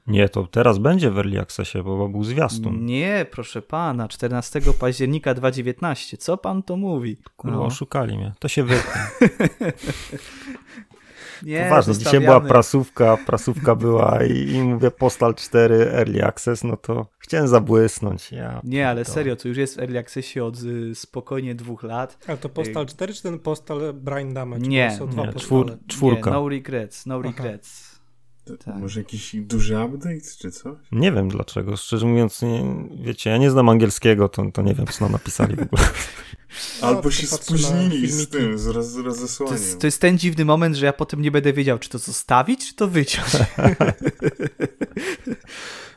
Nie, 0.07 0.29
to 0.29 0.47
teraz 0.47 0.77
będzie 0.77 1.11
w 1.11 1.17
Early 1.17 1.39
Accessie, 1.39 1.83
bo 1.83 2.09
był 2.09 2.23
zwiastun. 2.23 2.85
Nie, 2.85 3.25
proszę 3.31 3.61
pana, 3.61 4.07
14 4.07 4.61
października 4.79 5.33
2019. 5.33 6.17
Co 6.17 6.37
pan 6.37 6.63
to 6.63 6.77
mówi? 6.77 7.17
Kurwa, 7.37 7.57
no. 7.57 7.65
oszukali 7.65 8.17
mnie. 8.17 8.33
To 8.39 8.47
się 8.47 8.63
wytnie. 8.63 9.01
Nie, 11.43 11.63
Poważnie, 11.63 11.93
zostawiamy. 11.93 12.25
dzisiaj 12.25 12.39
była 12.39 12.49
prasówka, 12.49 13.17
prasówka 13.25 13.75
była 13.75 14.23
i, 14.23 14.49
i, 14.51 14.61
mówię 14.61 14.91
Postal 14.91 15.35
4 15.35 15.75
Early 15.75 16.25
Access, 16.25 16.63
no 16.63 16.77
to 16.77 17.07
chciałem 17.19 17.47
zabłysnąć. 17.47 18.31
Ja 18.31 18.61
nie, 18.63 18.89
ale 18.89 19.05
to... 19.05 19.11
serio, 19.11 19.35
to 19.35 19.47
już 19.47 19.57
jest 19.57 19.75
w 19.75 19.79
Early 19.79 19.99
Accessie 19.99 20.39
od 20.39 20.63
y, 20.63 20.95
spokojnie 20.95 21.55
dwóch 21.55 21.83
lat. 21.83 22.17
Ale 22.27 22.37
to 22.37 22.49
Postal 22.49 22.85
4 22.85 23.13
czy 23.13 23.23
ten 23.23 23.39
Postal 23.39 23.93
Brain 23.93 24.33
Damage? 24.33 24.67
Nie, 24.67 24.95
są 24.97 25.07
dwa 25.07 25.25
nie 25.25 25.33
czwór, 25.33 25.77
czwórka. 25.87 26.29
Nie, 26.29 26.35
no 26.35 26.49
regrets, 26.49 27.05
no 27.05 27.21
regrets. 27.21 27.94
Tak. 28.45 28.75
Może 28.75 28.99
jakiś 28.99 29.35
duży 29.35 29.79
update, 29.79 30.21
czy 30.39 30.51
co? 30.51 30.75
Nie 30.91 31.11
wiem 31.11 31.29
dlaczego. 31.29 31.77
Szczerze 31.77 32.05
mówiąc, 32.05 32.41
nie, 32.41 32.63
wiecie, 33.03 33.29
ja 33.29 33.37
nie 33.37 33.51
znam 33.51 33.69
angielskiego, 33.69 34.29
to, 34.29 34.51
to 34.51 34.61
nie 34.61 34.73
wiem, 34.73 34.87
co 34.87 35.05
nam 35.05 35.11
napisali 35.11 35.55
w 35.55 35.61
ogóle. 35.61 35.83
Albo 36.81 37.01
no, 37.03 37.11
się 37.11 37.27
spóźnili 37.27 38.11
z 38.11 38.29
tym, 38.29 38.57
z, 38.57 38.67
roz, 38.67 38.95
rozesłaniem. 38.95 39.57
To 39.57 39.63
jest, 39.63 39.79
to 39.79 39.87
jest, 39.87 40.01
ten 40.01 40.17
dziwny 40.17 40.45
moment, 40.45 40.75
że 40.75 40.85
ja 40.85 40.93
potem 40.93 41.21
nie 41.21 41.31
będę 41.31 41.53
wiedział, 41.53 41.79
czy 41.79 41.89
to 41.89 41.97
zostawić, 41.97 42.67
czy 42.67 42.75
to 42.75 42.87
wyciąć. 42.87 43.27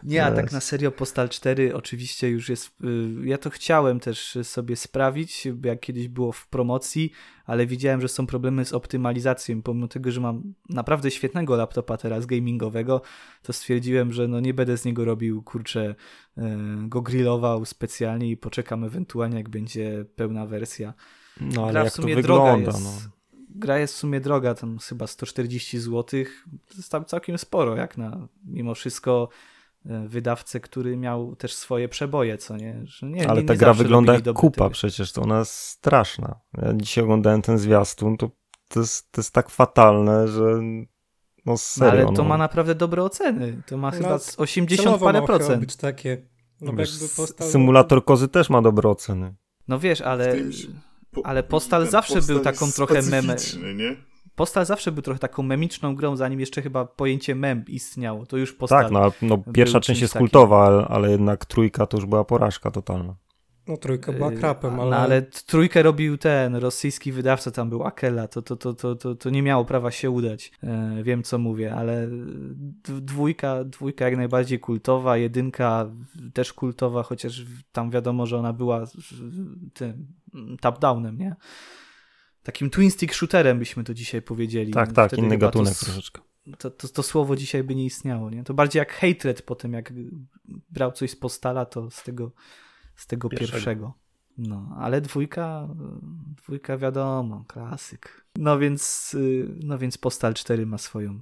Nie, 0.03 0.25
a 0.25 0.33
tak 0.33 0.53
na 0.53 0.61
serio 0.61 0.91
Postal 0.91 1.29
4 1.29 1.75
oczywiście 1.75 2.29
już 2.29 2.49
jest. 2.49 2.67
Y, 2.85 3.27
ja 3.27 3.39
to 3.39 3.51
chciałem 3.51 4.01
też 4.01 4.39
sobie 4.43 4.77
sprawić, 4.77 5.49
jak 5.65 5.81
kiedyś 5.81 6.09
było 6.09 6.33
w 6.33 6.47
promocji, 6.47 7.13
ale 7.47 7.67
widziałem, 7.67 8.01
że 8.01 8.09
są 8.09 8.27
problemy 8.27 8.65
z 8.65 8.73
optymalizacją. 8.73 9.63
Pomimo 9.63 9.89
tego, 9.89 10.11
że 10.11 10.21
mam 10.21 10.55
naprawdę 10.69 11.11
świetnego 11.11 11.57
laptopa 11.57 11.97
teraz 11.97 12.27
gamingowego, 12.27 13.03
to 13.43 13.53
stwierdziłem, 13.53 14.13
że 14.13 14.29
no 14.29 14.41
nie 14.41 14.55
będę 14.55 14.79
z 14.79 14.85
niego 14.85 15.05
robił, 15.05 15.43
kurczę, 15.43 15.95
y, 16.39 16.43
go 16.89 17.03
grillował 17.03 17.65
specjalnie 17.65 18.31
i 18.31 18.37
poczekam 18.37 18.85
ewentualnie, 18.85 19.37
jak 19.37 19.49
będzie 19.49 20.05
pełna 20.17 20.47
wersja. 20.47 20.95
No 21.41 21.63
ale 21.63 21.73
Gra 21.73 21.85
jak 21.85 21.93
to 21.93 22.03
wygląda, 22.03 22.71
jest, 22.71 22.85
no 22.85 22.93
gra 23.51 23.79
jest 23.79 23.95
w 23.95 23.97
sumie 23.97 24.21
droga, 24.21 24.55
tam 24.55 24.79
chyba 24.79 25.07
140 25.07 25.79
zł. 25.79 26.05
To 26.69 26.77
jest 26.77 26.91
tam 26.91 27.05
całkiem 27.05 27.39
sporo, 27.39 27.77
jak 27.77 27.99
na 27.99 28.29
mimo 28.45 28.75
wszystko 28.75 29.29
E, 29.29 29.58
wydawcę, 29.89 30.61
który 30.61 30.97
miał 30.97 31.37
też 31.37 31.55
swoje 31.55 31.89
przeboje, 31.89 32.39
co 32.39 32.57
nie? 32.57 32.85
nie 33.03 33.31
Ale 33.31 33.41
nie, 33.41 33.47
ta 33.47 33.57
gra 33.57 33.75
wygląda 33.75 34.13
jak 34.13 34.33
kupa 34.33 34.71
przecież, 34.71 35.13
to 35.13 35.23
ona 35.23 35.39
jest 35.39 35.53
straszna. 35.53 36.41
Ja 36.63 36.73
dzisiaj 36.75 37.05
oglądałem 37.05 37.43
ten 37.43 37.59
zwiastun, 37.59 38.17
to, 38.17 38.31
to, 38.69 38.81
jest, 38.81 39.13
to 39.13 39.21
jest 39.21 39.35
tak 39.35 39.51
fatalne, 39.51 40.29
że 40.29 40.61
no 41.47 41.57
serio. 41.57 42.03
No, 42.03 42.07
ale 42.09 42.17
to 42.17 42.23
no. 42.23 42.29
ma 42.29 42.39
naprawdę 42.39 42.75
dobre 42.75 43.03
oceny. 43.03 43.63
To 43.67 43.77
ma 43.77 43.91
no, 43.91 43.97
chyba 43.97 44.19
80 44.37 45.01
parę 45.01 45.23
procent. 45.23 45.61
być 45.61 45.77
takie. 45.77 46.29
No, 46.61 46.73
Wiesz, 46.73 46.91
Symulator 47.41 48.05
kozy 48.05 48.29
też 48.29 48.51
ma 48.51 48.63
dobre 48.63 48.89
oceny. 48.89 49.35
No 49.69 49.79
wiesz, 49.79 50.01
ale, 50.01 50.37
ale 51.25 51.43
Postal 51.43 51.87
zawsze 51.87 52.15
postal 52.15 52.35
był 52.35 52.45
taką 52.45 52.73
trochę 52.73 53.03
memem. 53.03 53.37
Nie? 53.77 53.97
Postal 54.39 54.67
zawsze 54.67 54.93
był 54.93 55.03
trochę 55.03 55.21
taką 55.21 55.43
memiczną 55.43 55.95
grą, 55.95 56.17
zanim 56.17 56.41
jeszcze 56.41 56.63
chyba 56.63 56.85
pojęcie 56.85 57.35
mem 57.35 57.65
istniało. 57.69 58.27
To 58.27 58.37
już 58.37 58.53
Postal 58.53 58.83
Tak, 58.83 58.93
no, 58.93 59.13
no 59.23 59.43
pierwsza 59.53 59.81
część 59.81 60.01
jest 60.01 60.19
kultowa, 60.19 60.67
ale, 60.67 60.89
ale, 60.89 61.11
jednak 61.11 61.47
trójka 61.47 61.87
to 61.87 61.97
już 61.97 62.07
była 62.07 62.25
porażka 62.25 62.71
totalna. 62.71 63.15
No 63.69 63.77
trójka 63.77 64.13
była 64.13 64.31
krapem, 64.31 64.81
ale... 64.81 64.91
No, 64.91 64.97
ale 64.97 65.23
trójkę 65.23 65.83
robił 65.83 66.19
ten 66.19 66.57
rosyjski 66.57 67.13
wydawca, 67.13 67.51
tam 67.51 67.71
był 67.71 67.85
Akela, 67.85 68.29
to, 68.29 68.43
to, 68.43 68.57
to, 68.57 68.75
to, 68.75 68.95
to, 68.95 69.15
to 69.15 69.31
nie 69.31 69.43
miało 69.43 69.65
prawa 69.65 69.91
się 69.91 70.11
udać. 70.11 70.53
E, 70.63 71.03
wiem, 71.03 71.23
co 71.23 71.39
mówię, 71.39 71.75
ale 71.75 72.09
dwójka, 72.85 73.65
dwójka 73.65 74.05
jak 74.05 74.17
najbardziej 74.17 74.61
kultowa, 74.61 75.17
jedynka 75.17 75.91
też 76.35 76.53
kultowa, 76.53 77.03
chociaż 77.03 77.45
tam 77.73 77.91
wiadomo, 77.91 78.27
że 78.27 78.39
ona 78.39 78.53
była 78.53 78.85
tym 79.75 80.07
top-downem, 80.61 81.19
nie? 81.19 81.37
Takim 82.49 82.71
twin 82.71 82.91
stick 82.91 83.15
shooterem 83.15 83.59
byśmy 83.59 83.85
to 83.85 83.95
dzisiaj 83.95 84.23
powiedzieli. 84.23 84.73
Tak, 84.73 84.93
tak, 84.93 85.09
Wtedy 85.09 85.23
inny 85.23 85.39
gatunek 85.39 85.79
to, 85.79 85.85
troszeczkę. 85.85 86.23
To, 86.59 86.71
to, 86.71 86.89
to, 86.89 87.03
słowo 87.03 87.37
dzisiaj 87.37 87.65
by 87.65 87.75
nie 87.75 87.85
istniało, 87.85 88.31
nie? 88.31 88.45
To 88.45 88.55
bardziej 88.55 88.79
jak 88.79 88.93
hatred 88.93 89.43
po 89.43 89.55
tym, 89.55 89.73
jak 89.73 89.93
brał 90.71 90.93
coś 90.93 91.11
z 91.11 91.17
postala, 91.17 91.67
to 91.67 91.91
z 91.91 92.03
tego 92.03 92.33
z 92.97 93.07
tego 93.07 93.29
pierwszego. 93.29 93.53
pierwszego. 93.53 93.95
No, 94.39 94.77
ale 94.79 95.01
dwójka, 95.01 95.69
dwójka 96.43 96.79
wiadomo, 96.79 97.45
klasyk. 97.49 98.27
No 98.37 98.59
więc, 98.59 99.17
no 99.63 99.79
więc 99.79 99.99
Postal 99.99 100.35
4 100.35 100.67
ma 100.67 100.79
swoją 100.79 101.19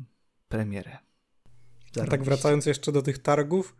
premierę. 0.48 0.98
A 2.02 2.06
tak 2.06 2.24
wracając 2.24 2.66
jeszcze 2.66 2.92
do 2.92 3.02
tych 3.02 3.18
targów, 3.18 3.76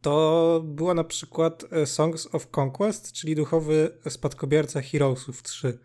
to 0.00 0.62
była 0.64 0.94
na 0.94 1.04
przykład 1.04 1.64
e, 1.70 1.86
Songs 1.86 2.28
of 2.34 2.58
Conquest, 2.58 3.12
czyli 3.12 3.34
duchowy 3.34 3.98
spadkobierca 4.08 4.82
Heroesów 4.82 5.42
3. 5.42 5.78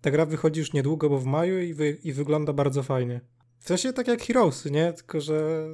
Ta 0.00 0.10
gra 0.10 0.26
wychodzi 0.26 0.60
już 0.60 0.72
niedługo, 0.72 1.10
bo 1.10 1.18
w 1.18 1.24
maju 1.24 1.60
i, 1.60 1.74
wy, 1.74 1.98
i 2.04 2.12
wygląda 2.12 2.52
bardzo 2.52 2.82
fajnie. 2.82 3.20
W 3.58 3.68
sensie 3.68 3.92
tak 3.92 4.08
jak 4.08 4.22
Heroesy, 4.22 4.70
nie? 4.70 4.92
Tylko, 4.92 5.20
że 5.20 5.66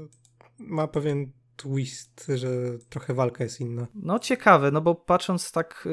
ma 0.59 0.89
pewien 0.89 1.33
twist, 1.57 2.31
że 2.35 2.49
trochę 2.89 3.15
walka 3.15 3.45
jest 3.45 3.61
inna. 3.61 3.87
No 3.95 4.19
ciekawe, 4.19 4.71
no 4.71 4.81
bo 4.81 4.95
patrząc 4.95 5.53
tak 5.53 5.89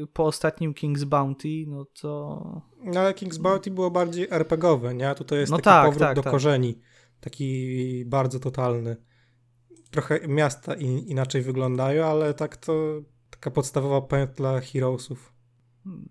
yy, 0.00 0.06
po 0.12 0.24
ostatnim 0.24 0.74
King's 0.74 1.04
Bounty, 1.04 1.64
no 1.68 1.84
to... 2.00 2.62
No 2.84 3.00
ale 3.00 3.12
King's 3.12 3.38
Bounty 3.38 3.70
było 3.70 3.90
bardziej 3.90 4.28
RPGowe, 4.30 4.94
nie? 4.94 5.08
A 5.08 5.14
tutaj 5.14 5.38
jest 5.38 5.52
no 5.52 5.56
taki 5.56 5.64
tak, 5.64 5.84
powrót 5.84 6.00
tak, 6.00 6.16
do 6.16 6.22
tak. 6.22 6.32
korzeni. 6.32 6.80
Taki 7.20 8.04
bardzo 8.06 8.40
totalny. 8.40 8.96
Trochę 9.90 10.28
miasta 10.28 10.74
in, 10.74 10.98
inaczej 10.98 11.42
wyglądają, 11.42 12.04
ale 12.04 12.34
tak 12.34 12.56
to 12.56 12.72
taka 13.30 13.50
podstawowa 13.50 14.00
pętla 14.00 14.60
Heroesów. 14.60 15.32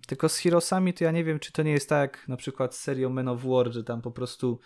Tylko 0.07 0.29
z 0.29 0.37
Heroesami 0.37 0.93
to 0.93 1.03
ja 1.03 1.11
nie 1.11 1.23
wiem, 1.23 1.39
czy 1.39 1.51
to 1.51 1.63
nie 1.63 1.71
jest 1.71 1.89
tak 1.89 1.99
jak 1.99 2.27
na 2.27 2.37
przykład 2.37 2.75
z 2.75 2.79
serią 2.79 3.09
Men 3.09 3.27
of 3.27 3.43
War, 3.43 3.73
że 3.73 3.83
tam 3.83 4.01
po 4.01 4.11
prostu 4.11 4.59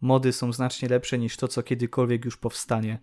mody 0.00 0.32
są 0.32 0.52
znacznie 0.52 0.88
lepsze 0.88 1.18
niż 1.18 1.36
to, 1.36 1.48
co 1.48 1.62
kiedykolwiek 1.62 2.24
już 2.24 2.36
powstanie. 2.36 2.98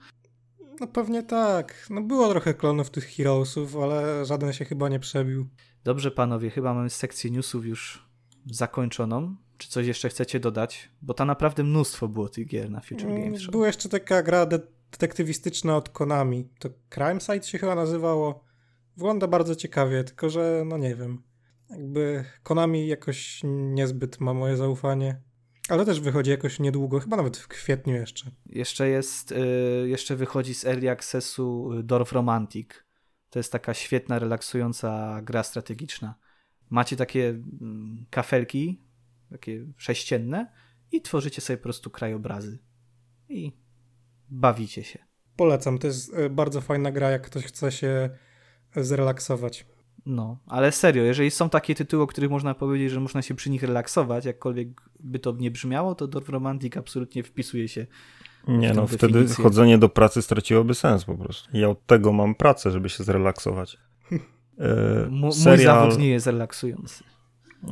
No 0.80 0.88
pewnie 0.88 1.24
tak. 1.24 1.88
No 1.90 2.02
było 2.02 2.30
trochę 2.30 2.54
klonów 2.54 2.90
tych 2.90 3.06
Heroesów, 3.06 3.76
ale 3.78 4.26
żaden 4.26 4.54
się 4.54 4.66
chyba 4.66 4.90
nie 4.90 5.00
przebił. 5.00 5.50
Dobrze 5.84 6.12
panowie, 6.12 6.50
chyba 6.50 6.74
mamy 6.74 6.90
sekcję 6.90 7.32
newsów 7.32 7.66
już 7.66 8.10
zakończoną. 8.46 9.36
Czy 9.58 9.70
coś 9.70 9.88
jeszcze 9.88 10.10
chcecie 10.10 10.40
dodać? 10.40 10.90
Bo 11.02 11.14
tam 11.14 11.28
naprawdę 11.28 11.64
mnóstwo 11.64 12.08
było 12.08 12.30
tych 12.30 12.48
gier 12.48 12.72
na 12.72 12.82
Future 12.82 13.10
mm, 13.10 13.24
Games 13.24 13.42
Show. 13.42 13.52
Była 13.52 13.68
jeszcze 13.68 13.90
taka 13.90 14.24
gra 14.24 14.46
de 14.46 14.60
detektywistyczna 14.92 15.78
od 15.78 15.90
Konami. 15.90 16.50
To 16.60 16.70
Crime 16.90 17.22
Site 17.22 17.44
się 17.44 17.58
chyba 17.58 17.76
nazywało. 17.76 18.44
Wygląda 18.98 19.28
bardzo 19.28 19.56
ciekawie, 19.56 20.04
tylko 20.04 20.30
że 20.30 20.64
no 20.66 20.78
nie 20.78 20.96
wiem. 20.96 21.24
Jakby 21.70 22.26
Konami 22.44 22.88
jakoś 22.88 23.42
niezbyt 23.44 24.20
ma 24.20 24.34
moje 24.34 24.58
zaufanie. 24.58 25.22
Ale 25.70 25.86
też 25.86 26.00
wychodzi 26.00 26.32
jakoś 26.32 26.60
niedługo, 26.60 27.00
chyba 27.00 27.18
nawet 27.18 27.38
w 27.38 27.48
kwietniu 27.48 27.94
jeszcze. 27.94 28.32
Jeszcze 28.46 28.90
jest, 28.90 29.32
y, 29.32 29.36
jeszcze 29.88 30.16
wychodzi 30.16 30.54
z 30.54 30.66
Early 30.66 30.90
Accessu 30.90 31.74
y, 31.74 31.84
Dorf 31.84 32.12
Romantic. 32.12 32.70
To 33.30 33.40
jest 33.40 33.52
taka 33.52 33.74
świetna, 33.74 34.20
relaksująca 34.20 35.22
gra 35.22 35.44
strategiczna. 35.44 36.16
Macie 36.70 36.96
takie 36.96 37.30
mm, 37.30 38.06
kafelki, 38.10 38.82
takie 39.30 39.66
sześcienne 39.78 40.52
i 40.92 41.02
tworzycie 41.02 41.42
sobie 41.42 41.58
po 41.58 41.64
prostu 41.64 41.90
krajobrazy. 41.90 42.60
I 43.30 43.52
bawicie 44.30 44.84
się. 44.84 45.00
Polecam, 45.36 45.78
to 45.78 45.88
jest 45.88 46.14
y, 46.14 46.30
bardzo 46.30 46.62
fajna 46.62 46.92
gra, 46.92 47.10
jak 47.12 47.22
ktoś 47.22 47.46
chce 47.46 47.72
się 47.72 48.10
zrelaksować. 48.76 49.66
No, 50.06 50.38
ale 50.48 50.72
serio, 50.72 51.04
jeżeli 51.04 51.32
są 51.32 51.50
takie 51.50 51.76
tytuły, 51.76 52.04
o 52.04 52.08
których 52.08 52.30
można 52.30 52.56
powiedzieć, 52.56 52.92
że 52.92 53.00
można 53.00 53.22
się 53.22 53.36
przy 53.36 53.50
nich 53.50 53.64
relaksować, 53.64 54.26
jakkolwiek 54.26 54.68
by 55.00 55.20
to 55.20 55.32
nie 55.32 55.52
brzmiało, 55.52 55.96
to 55.96 56.08
Dorf 56.08 56.30
Romantic 56.30 56.78
absolutnie 56.78 57.24
wpisuje 57.24 57.68
się. 57.68 57.88
Nie, 58.48 58.74
no 58.74 58.88
wtedy 58.88 59.28
chodzenie 59.28 59.78
do 59.78 59.90
pracy 59.90 60.22
straciłoby 60.22 60.76
sens 60.76 61.06
po 61.06 61.18
prostu. 61.18 61.58
Ja 61.58 61.70
od 61.70 61.86
tego 61.86 62.14
mam 62.14 62.36
pracę, 62.36 62.72
żeby 62.72 62.90
się 62.90 63.04
zrelaksować. 63.04 63.78
E, 64.60 65.08
mój 65.10 65.32
zawód 65.58 65.98
nie 65.98 66.10
jest 66.10 66.28
relaksujący. 66.28 67.04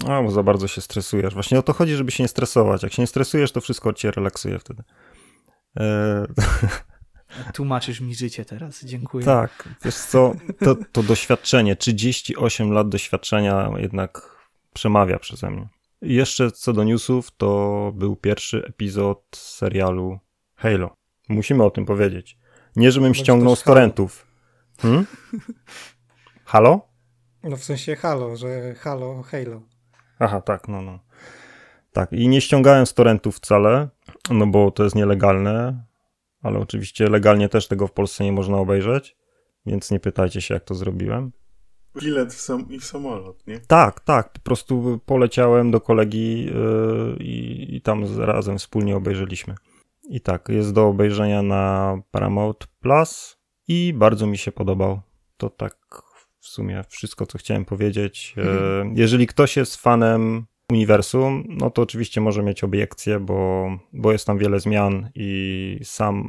A, 0.08 0.24
bo 0.24 0.32
za 0.32 0.44
bardzo 0.44 0.68
się 0.68 0.82
stresujesz. 0.82 1.34
Właśnie 1.34 1.60
o 1.60 1.62
to 1.62 1.74
chodzi, 1.74 1.96
żeby 1.96 2.12
się 2.12 2.24
nie 2.24 2.28
stresować. 2.28 2.84
Jak 2.84 2.94
się 2.94 3.02
nie 3.02 3.08
stresujesz, 3.08 3.52
to 3.52 3.62
wszystko 3.62 3.94
cię 3.94 4.12
relaksuje 4.12 4.60
wtedy. 4.60 4.84
E... 5.80 6.26
Tłumaczysz 7.54 8.02
mi 8.02 8.16
życie 8.16 8.46
teraz, 8.46 8.86
dziękuję. 8.86 9.26
Tak, 9.26 9.70
wiesz 9.86 9.96
co, 9.96 10.34
to, 10.60 10.76
to 10.92 11.04
doświadczenie, 11.04 11.76
38 11.76 12.72
lat 12.72 12.90
doświadczenia 12.90 13.72
jednak 13.78 14.40
przemawia 14.74 15.20
przeze 15.20 15.50
mnie. 15.50 15.68
I 16.02 16.14
jeszcze 16.14 16.52
co 16.52 16.74
do 16.74 16.84
newsów, 16.84 17.32
to 17.38 17.92
był 17.96 18.16
pierwszy 18.16 18.66
epizod 18.66 19.24
serialu 19.36 20.20
Halo. 20.56 20.96
Musimy 21.30 21.64
o 21.64 21.72
tym 21.72 21.86
powiedzieć. 21.86 22.38
Nie, 22.76 22.92
żebym 22.92 23.14
ściągnął 23.14 23.56
z 23.56 23.64
torrentów. 23.64 24.28
Hmm? 24.82 25.06
Halo? 26.46 26.88
No 27.44 27.58
w 27.58 27.64
sensie 27.64 27.96
Halo, 27.96 28.38
że 28.38 28.76
Halo, 28.76 29.24
Halo. 29.24 29.62
Aha, 30.20 30.42
tak, 30.42 30.68
no, 30.68 30.82
no. 30.82 31.00
Tak, 31.94 32.14
i 32.14 32.28
nie 32.28 32.42
ściągałem 32.42 32.86
z 32.86 32.94
torrentów 32.94 33.36
wcale, 33.36 33.90
no 34.30 34.48
bo 34.48 34.72
to 34.72 34.84
jest 34.84 34.96
nielegalne 34.96 35.84
ale 36.44 36.60
oczywiście 36.60 37.10
legalnie 37.10 37.50
też 37.50 37.68
tego 37.68 37.88
w 37.88 37.92
Polsce 37.92 38.24
nie 38.24 38.32
można 38.32 38.58
obejrzeć, 38.58 39.16
więc 39.66 39.92
nie 39.92 40.00
pytajcie 40.00 40.42
się, 40.42 40.54
jak 40.54 40.64
to 40.64 40.76
zrobiłem. 40.76 41.32
Bilet 42.02 42.34
w 42.34 42.42
sam 42.42 42.70
i 42.70 42.80
w 42.80 42.86
samolot, 42.86 43.48
nie? 43.48 43.60
Tak, 43.60 44.00
tak. 44.00 44.34
Po 44.34 44.40
prostu 44.40 45.00
poleciałem 45.06 45.72
do 45.72 45.82
kolegi 45.82 46.46
yy, 46.46 47.18
i, 47.20 47.68
i 47.76 47.82
tam 47.82 48.20
razem 48.20 48.58
wspólnie 48.58 48.96
obejrzeliśmy. 48.96 49.56
I 50.10 50.22
tak, 50.22 50.50
jest 50.50 50.74
do 50.74 50.88
obejrzenia 50.88 51.42
na 51.42 51.96
Paramount 52.12 52.68
Plus 52.68 53.38
i 53.68 53.94
bardzo 53.96 54.28
mi 54.28 54.38
się 54.38 54.52
podobał. 54.52 55.02
To 55.38 55.50
tak 55.50 55.78
w 56.40 56.48
sumie 56.48 56.84
wszystko, 56.90 57.26
co 57.26 57.38
chciałem 57.38 57.66
powiedzieć. 57.66 58.36
Mhm. 58.38 58.98
Jeżeli 58.98 59.28
ktoś 59.28 59.58
jest 59.58 59.76
fanem 59.76 60.46
uniwersum, 60.74 61.44
no 61.50 61.70
to 61.70 61.82
oczywiście 61.82 62.22
może 62.22 62.44
mieć 62.44 62.64
obiekcje, 62.64 63.20
bo, 63.20 63.70
bo 63.94 64.12
jest 64.12 64.28
tam 64.28 64.38
wiele 64.38 64.60
zmian 64.60 65.10
i 65.16 65.80
sam 65.84 66.26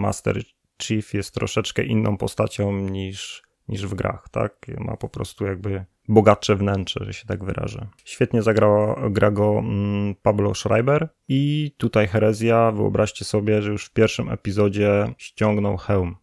Master 0.00 0.42
Chief 0.82 1.14
jest 1.14 1.34
troszeczkę 1.34 1.84
inną 1.84 2.16
postacią 2.16 2.72
niż, 2.72 3.42
niż 3.68 3.86
w 3.86 3.94
grach, 3.94 4.28
tak? 4.30 4.66
Ma 4.78 4.96
po 4.96 5.08
prostu 5.08 5.46
jakby 5.46 5.84
bogatsze 6.08 6.56
wnętrze, 6.56 7.04
że 7.04 7.12
się 7.12 7.26
tak 7.26 7.44
wyrażę. 7.44 7.86
Świetnie 8.04 8.42
zagrała, 8.42 9.10
gra 9.10 9.30
go 9.30 9.58
mm, 9.58 10.14
Pablo 10.22 10.54
Schreiber 10.54 11.08
i 11.28 11.72
tutaj 11.76 12.08
herezja, 12.08 12.72
wyobraźcie 12.72 13.24
sobie, 13.24 13.62
że 13.62 13.70
już 13.70 13.86
w 13.86 13.92
pierwszym 13.92 14.30
epizodzie 14.30 15.14
ściągnął 15.18 15.76
hełm. 15.76 16.16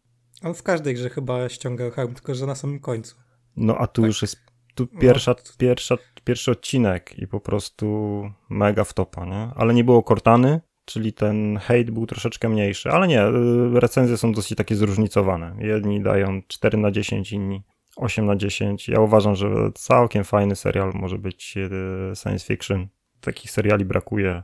On 0.44 0.54
w 0.54 0.64
każdej 0.64 0.94
grze 0.94 1.10
chyba 1.10 1.50
ściągał 1.50 1.92
hełm, 1.92 2.14
tylko 2.14 2.36
że 2.36 2.46
na 2.46 2.56
samym 2.56 2.80
końcu. 2.80 3.16
No 3.56 3.78
a 3.78 3.88
tu 3.88 4.02
tak. 4.02 4.08
już 4.08 4.22
jest 4.22 4.38
tu 4.76 4.88
pierwsza, 4.88 5.36
no. 5.38 5.54
pierwsza 5.58 5.98
pierwszy 6.24 6.52
odcinek 6.52 7.20
i 7.20 7.28
po 7.28 7.40
prostu 7.40 8.22
mega 8.50 8.84
wtopa, 8.84 9.26
nie? 9.26 9.50
Ale 9.56 9.74
nie 9.74 9.84
było 9.84 10.04
Cortany, 10.04 10.62
czyli 10.86 11.14
ten 11.14 11.58
hate 11.58 11.84
był 11.84 12.06
troszeczkę 12.06 12.50
mniejszy, 12.50 12.90
ale 12.90 13.08
nie, 13.08 13.28
y, 13.28 13.80
recenzje 13.80 14.18
są 14.18 14.32
dosyć 14.32 14.58
takie 14.58 14.76
zróżnicowane. 14.76 15.56
Jedni 15.60 16.02
dają 16.02 16.42
4 16.48 16.78
na 16.78 16.92
10, 16.92 17.32
inni 17.32 17.64
8 17.96 18.26
na 18.26 18.36
10. 18.36 18.90
Ja 18.90 19.00
uważam, 19.00 19.36
że 19.36 19.48
całkiem 19.76 20.24
fajny 20.24 20.56
serial 20.56 20.92
może 20.94 21.18
być 21.18 21.58
y, 21.58 21.70
science 22.16 22.46
fiction. 22.46 22.88
Takich 23.22 23.52
seriali 23.52 23.86
brakuje. 23.86 24.44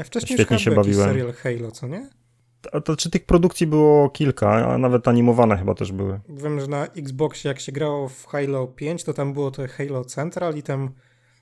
A 0.00 0.04
wcześniej 0.04 0.36
Świetnie 0.38 0.58
się 0.58 0.70
bawiłem. 0.70 1.08
serial 1.08 1.32
Halo, 1.32 1.70
co 1.70 1.86
nie? 1.86 2.08
A 2.72 2.80
to 2.80 2.96
czy 2.96 3.10
tych 3.10 3.26
produkcji 3.26 3.66
było 3.66 4.10
kilka, 4.10 4.50
a 4.50 4.78
nawet 4.78 5.08
animowane 5.08 5.56
chyba 5.56 5.74
też 5.74 5.92
były. 5.92 6.20
Wiem, 6.28 6.60
że 6.60 6.66
na 6.66 6.86
Xboxie 6.86 7.48
jak 7.48 7.60
się 7.60 7.72
grało 7.72 8.08
w 8.08 8.26
Halo 8.26 8.66
5, 8.66 9.04
to 9.04 9.12
tam 9.12 9.32
było 9.32 9.50
to 9.50 9.62
Halo 9.68 10.04
Central 10.04 10.56
i 10.56 10.62
tam 10.62 10.90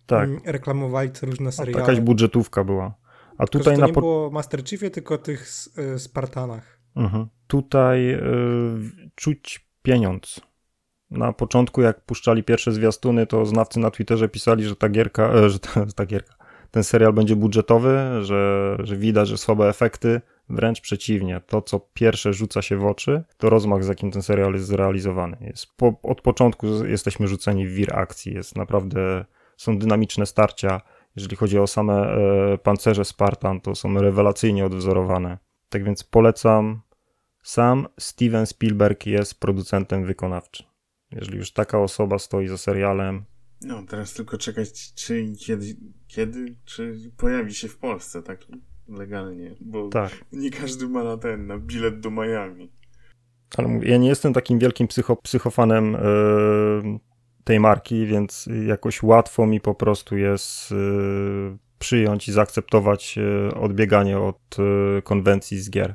tak. 0.07 0.29
reklamowali 0.45 1.11
te 1.11 1.27
różne 1.27 1.53
seriale. 1.53 1.79
A 1.79 1.81
jakaś 1.81 2.01
budżetówka 2.01 2.65
była. 2.65 2.95
A 3.39 3.47
tutaj 3.47 3.75
to 3.75 3.81
na 3.81 3.87
nie 3.87 3.93
po... 3.93 4.01
było 4.01 4.31
Master 4.31 4.65
Chiefie, 4.65 4.91
tylko 4.91 5.19
tych 5.19 5.49
y, 5.79 5.99
Spartanach. 5.99 6.81
Mhm. 6.97 7.27
Tutaj 7.47 8.15
y, 8.15 8.21
czuć 9.15 9.69
pieniądz. 9.83 10.41
Na 11.11 11.33
początku, 11.33 11.83
jak 11.83 12.01
puszczali 12.01 12.43
pierwsze 12.43 12.73
zwiastuny, 12.73 13.27
to 13.27 13.47
znawcy 13.47 13.81
na 13.81 13.91
Twitterze 13.91 14.29
pisali, 14.29 14.65
że 14.65 14.77
ta 14.77 14.89
gierka, 14.89 15.35
e, 15.35 15.51
że 15.51 15.59
ta, 15.59 15.87
ta 15.97 16.07
gierka, 16.07 16.35
ten 16.71 16.85
serial 16.85 17.13
będzie 17.13 17.37
budżetowy, 17.37 17.99
że, 18.23 18.77
że 18.79 18.97
widać, 18.97 19.29
że 19.29 19.39
słabe 19.39 19.69
efekty, 19.69 20.21
Wręcz 20.49 20.81
przeciwnie, 20.81 21.41
to 21.47 21.63
co 21.63 21.81
pierwsze 21.95 22.33
rzuca 22.33 22.63
się 22.63 22.77
w 22.77 22.85
oczy, 22.85 23.25
to 23.37 23.51
rozmach, 23.51 23.85
z 23.85 23.89
jakim 23.89 24.11
ten 24.11 24.23
serial 24.23 24.53
jest 24.53 24.67
zrealizowany. 24.67 25.37
Jest 25.41 25.67
po, 25.77 26.01
od 26.03 26.21
początku 26.21 26.85
jesteśmy 26.85 27.29
rzuceni 27.29 27.67
w 27.67 27.73
wir 27.73 27.99
akcji, 27.99 28.35
jest 28.35 28.57
naprawdę, 28.57 29.25
są 29.57 29.79
dynamiczne 29.79 30.27
starcia. 30.27 30.81
Jeżeli 31.17 31.37
chodzi 31.37 31.59
o 31.59 31.67
same 31.67 31.93
e, 31.93 32.59
pancerze 32.59 33.05
Spartan, 33.05 33.61
to 33.61 33.75
są 33.75 33.95
rewelacyjnie 33.95 34.67
odwzorowane. 34.67 35.39
Tak 35.69 35.85
więc 35.85 36.05
polecam. 36.05 36.81
Sam 37.43 37.87
Steven 37.99 38.47
Spielberg 38.47 39.07
jest 39.07 39.41
producentem 39.41 40.05
wykonawczym. 40.05 40.67
Jeżeli 41.11 41.39
już 41.39 41.53
taka 41.53 41.79
osoba 41.79 42.19
stoi 42.19 42.49
za 42.49 42.59
serialem. 42.59 43.25
No, 43.63 43.83
teraz 43.83 44.15
tylko 44.15 44.39
czekać, 44.39 44.95
czy 44.95 45.33
kiedy, 45.47 45.77
kiedy 46.07 46.57
czy 46.65 47.11
pojawi 47.17 47.55
się 47.55 47.69
w 47.69 47.79
Polsce, 47.79 48.23
tak? 48.23 48.47
legalnie, 48.89 49.55
bo 49.61 49.89
tak. 49.89 50.25
nie 50.33 50.51
każdy 50.51 50.89
ma 50.89 51.05
na 51.05 51.17
ten, 51.17 51.47
na 51.47 51.59
bilet 51.59 52.01
do 52.01 52.11
Miami. 52.11 52.73
Ale 53.57 53.69
mówię, 53.69 53.91
ja 53.91 53.97
nie 53.97 54.09
jestem 54.09 54.33
takim 54.33 54.59
wielkim 54.59 54.89
psycho, 54.89 55.17
psychofanem 55.17 55.93
yy, 55.93 56.99
tej 57.47 57.61
marki, 57.61 58.07
więc 58.07 58.49
jakoś 58.67 59.03
łatwo 59.03 59.47
mi 59.47 59.61
po 59.61 59.75
prostu 59.75 60.17
jest 60.17 60.71
yy, 60.71 61.57
przyjąć 61.79 62.29
i 62.29 62.33
zaakceptować 62.33 63.17
yy, 63.17 63.55
odbieganie 63.61 64.19
od 64.19 64.57
konwencji 65.05 65.59
z 65.59 65.71
gier. 65.71 65.95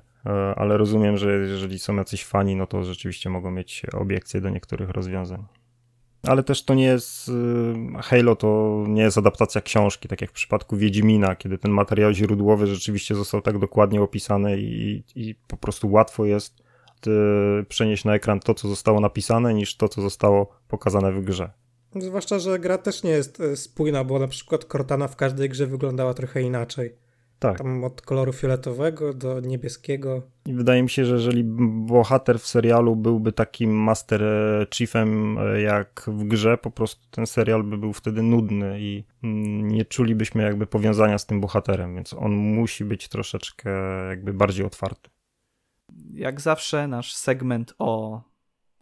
Ale 0.55 0.77
rozumiem, 0.77 1.17
że 1.17 1.31
jeżeli 1.31 1.79
są 1.79 1.95
jacyś 1.95 2.25
fani, 2.25 2.55
no 2.55 2.67
to 2.67 2.83
rzeczywiście 2.83 3.29
mogą 3.29 3.51
mieć 3.51 3.85
obiekcje 3.93 4.41
do 4.41 4.49
niektórych 4.49 4.89
rozwiązań 4.89 5.45
ale 6.27 6.43
też 6.43 6.63
to 6.63 6.73
nie 6.73 6.83
jest 6.83 7.29
y, 7.29 7.31
Halo 8.01 8.35
to 8.35 8.83
nie 8.87 9.01
jest 9.01 9.17
adaptacja 9.17 9.61
książki, 9.61 10.07
tak 10.07 10.21
jak 10.21 10.29
w 10.29 10.33
przypadku 10.33 10.77
Wiedźmina, 10.77 11.35
kiedy 11.35 11.57
ten 11.57 11.71
materiał 11.71 12.13
źródłowy 12.13 12.67
rzeczywiście 12.67 13.15
został 13.15 13.41
tak 13.41 13.59
dokładnie 13.59 14.01
opisany 14.01 14.57
i, 14.59 15.03
i 15.15 15.35
po 15.47 15.57
prostu 15.57 15.91
łatwo 15.91 16.25
jest 16.25 16.59
y, 16.59 16.60
przenieść 17.67 18.05
na 18.05 18.15
ekran 18.15 18.39
to, 18.39 18.53
co 18.53 18.67
zostało 18.67 18.99
napisane, 18.99 19.53
niż 19.53 19.77
to, 19.77 19.89
co 19.89 20.01
zostało 20.01 20.55
pokazane 20.67 21.11
w 21.11 21.21
grze. 21.21 21.51
Zwłaszcza, 21.95 22.39
że 22.39 22.59
gra 22.59 22.77
też 22.77 23.03
nie 23.03 23.11
jest 23.11 23.39
y, 23.39 23.57
spójna, 23.57 24.03
bo 24.03 24.19
na 24.19 24.27
przykład 24.27 24.65
Cortana 24.65 25.07
w 25.07 25.15
każdej 25.15 25.49
grze 25.49 25.67
wyglądała 25.67 26.13
trochę 26.13 26.41
inaczej. 26.41 26.95
Tak. 27.39 27.57
Tam 27.57 27.83
od 27.83 28.01
koloru 28.01 28.33
fioletowego 28.33 29.13
do 29.13 29.39
niebieskiego. 29.39 30.21
I 30.45 30.53
wydaje 30.53 30.83
mi 30.83 30.89
się, 30.89 31.05
że 31.05 31.13
jeżeli 31.13 31.43
bohater 31.87 32.39
w 32.39 32.47
serialu 32.47 32.95
byłby 32.95 33.31
takim 33.31 33.71
Master 33.71 34.21
Chiefem 34.73 35.37
e, 35.37 35.61
jak 35.61 36.03
w 36.07 36.23
grze, 36.23 36.57
po 36.57 36.71
prostu 36.71 37.05
ten 37.11 37.27
serial 37.27 37.63
by 37.63 37.77
był 37.77 37.93
wtedy 37.93 38.21
nudny 38.21 38.77
i 38.79 39.03
mm, 39.23 39.67
nie 39.67 39.85
czulibyśmy 39.85 40.43
jakby 40.43 40.67
powiązania 40.67 41.17
z 41.17 41.25
tym 41.25 41.41
bohaterem, 41.41 41.95
więc 41.95 42.13
on 42.13 42.31
musi 42.31 42.85
być 42.85 43.07
troszeczkę 43.07 43.69
jakby 44.09 44.33
bardziej 44.33 44.65
otwarty. 44.65 45.09
Jak 46.13 46.41
zawsze 46.41 46.87
nasz 46.87 47.13
segment 47.13 47.73
o 47.79 48.21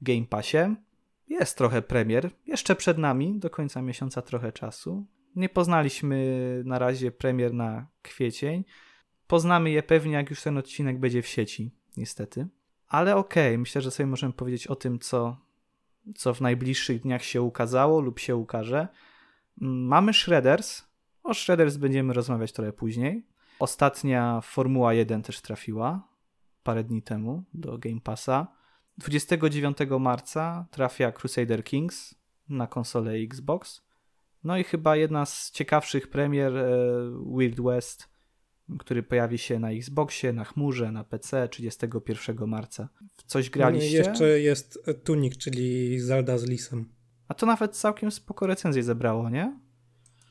Game 0.01 0.25
Passie. 0.25 0.75
Jest 1.27 1.57
trochę 1.57 1.81
premier, 1.81 2.29
jeszcze 2.47 2.75
przed 2.75 2.97
nami, 2.97 3.39
do 3.39 3.49
końca 3.49 3.81
miesiąca 3.81 4.21
trochę 4.21 4.51
czasu. 4.51 5.05
Nie 5.35 5.49
poznaliśmy 5.49 6.61
na 6.65 6.79
razie 6.79 7.11
premier 7.11 7.53
na 7.53 7.87
kwiecień. 8.01 8.63
Poznamy 9.27 9.69
je 9.69 9.83
pewnie, 9.83 10.13
jak 10.13 10.29
już 10.29 10.41
ten 10.41 10.57
odcinek 10.57 10.99
będzie 10.99 11.21
w 11.21 11.27
sieci, 11.27 11.71
niestety. 11.97 12.47
Ale 12.87 13.15
okej, 13.15 13.47
okay, 13.47 13.57
myślę, 13.57 13.81
że 13.81 13.91
sobie 13.91 14.07
możemy 14.07 14.33
powiedzieć 14.33 14.67
o 14.67 14.75
tym, 14.75 14.99
co, 14.99 15.37
co 16.15 16.33
w 16.33 16.41
najbliższych 16.41 17.01
dniach 17.01 17.23
się 17.23 17.41
ukazało 17.41 17.99
lub 17.99 18.19
się 18.19 18.35
ukaże. 18.35 18.87
Mamy 19.61 20.13
Shredders. 20.13 20.83
O 21.23 21.33
Shredders 21.33 21.77
będziemy 21.77 22.13
rozmawiać 22.13 22.51
trochę 22.51 22.73
później. 22.73 23.25
Ostatnia 23.59 24.41
Formuła 24.41 24.93
1 24.93 25.21
też 25.21 25.41
trafiła 25.41 26.08
parę 26.63 26.83
dni 26.83 27.01
temu 27.01 27.43
do 27.53 27.77
Game 27.77 28.01
Passa. 28.01 28.47
29 28.97 29.77
marca 29.99 30.65
trafia 30.71 31.11
Crusader 31.11 31.63
Kings 31.63 32.15
na 32.49 32.67
konsolę 32.67 33.13
Xbox. 33.13 33.81
No 34.43 34.57
i 34.57 34.63
chyba 34.63 34.95
jedna 34.95 35.25
z 35.25 35.51
ciekawszych 35.51 36.09
premier 36.09 36.57
e, 36.57 36.67
Weird 37.37 37.61
West, 37.61 38.09
który 38.79 39.03
pojawi 39.03 39.37
się 39.37 39.59
na 39.59 39.71
Xboxie, 39.71 40.33
na 40.33 40.43
chmurze, 40.43 40.91
na 40.91 41.03
PC 41.03 41.49
31 41.49 42.47
marca. 42.47 42.89
W 43.17 43.23
coś 43.23 43.49
graliście? 43.49 43.97
Jeszcze 43.97 44.39
jest 44.39 44.79
Tunic, 45.03 45.37
czyli 45.37 45.99
Zelda 45.99 46.37
z 46.37 46.43
Lisem. 46.43 46.89
A 47.27 47.33
to 47.33 47.45
nawet 47.45 47.77
całkiem 47.77 48.11
spoko 48.11 48.47
recenzję 48.47 48.83
zebrało, 48.83 49.29
nie? 49.29 49.59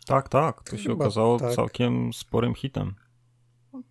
Tak, 0.07 0.29
tak. 0.29 0.63
To 0.63 0.77
się 0.77 0.93
okazało 0.93 1.39
tak. 1.39 1.55
całkiem 1.55 2.13
sporym 2.13 2.55
hitem. 2.55 2.95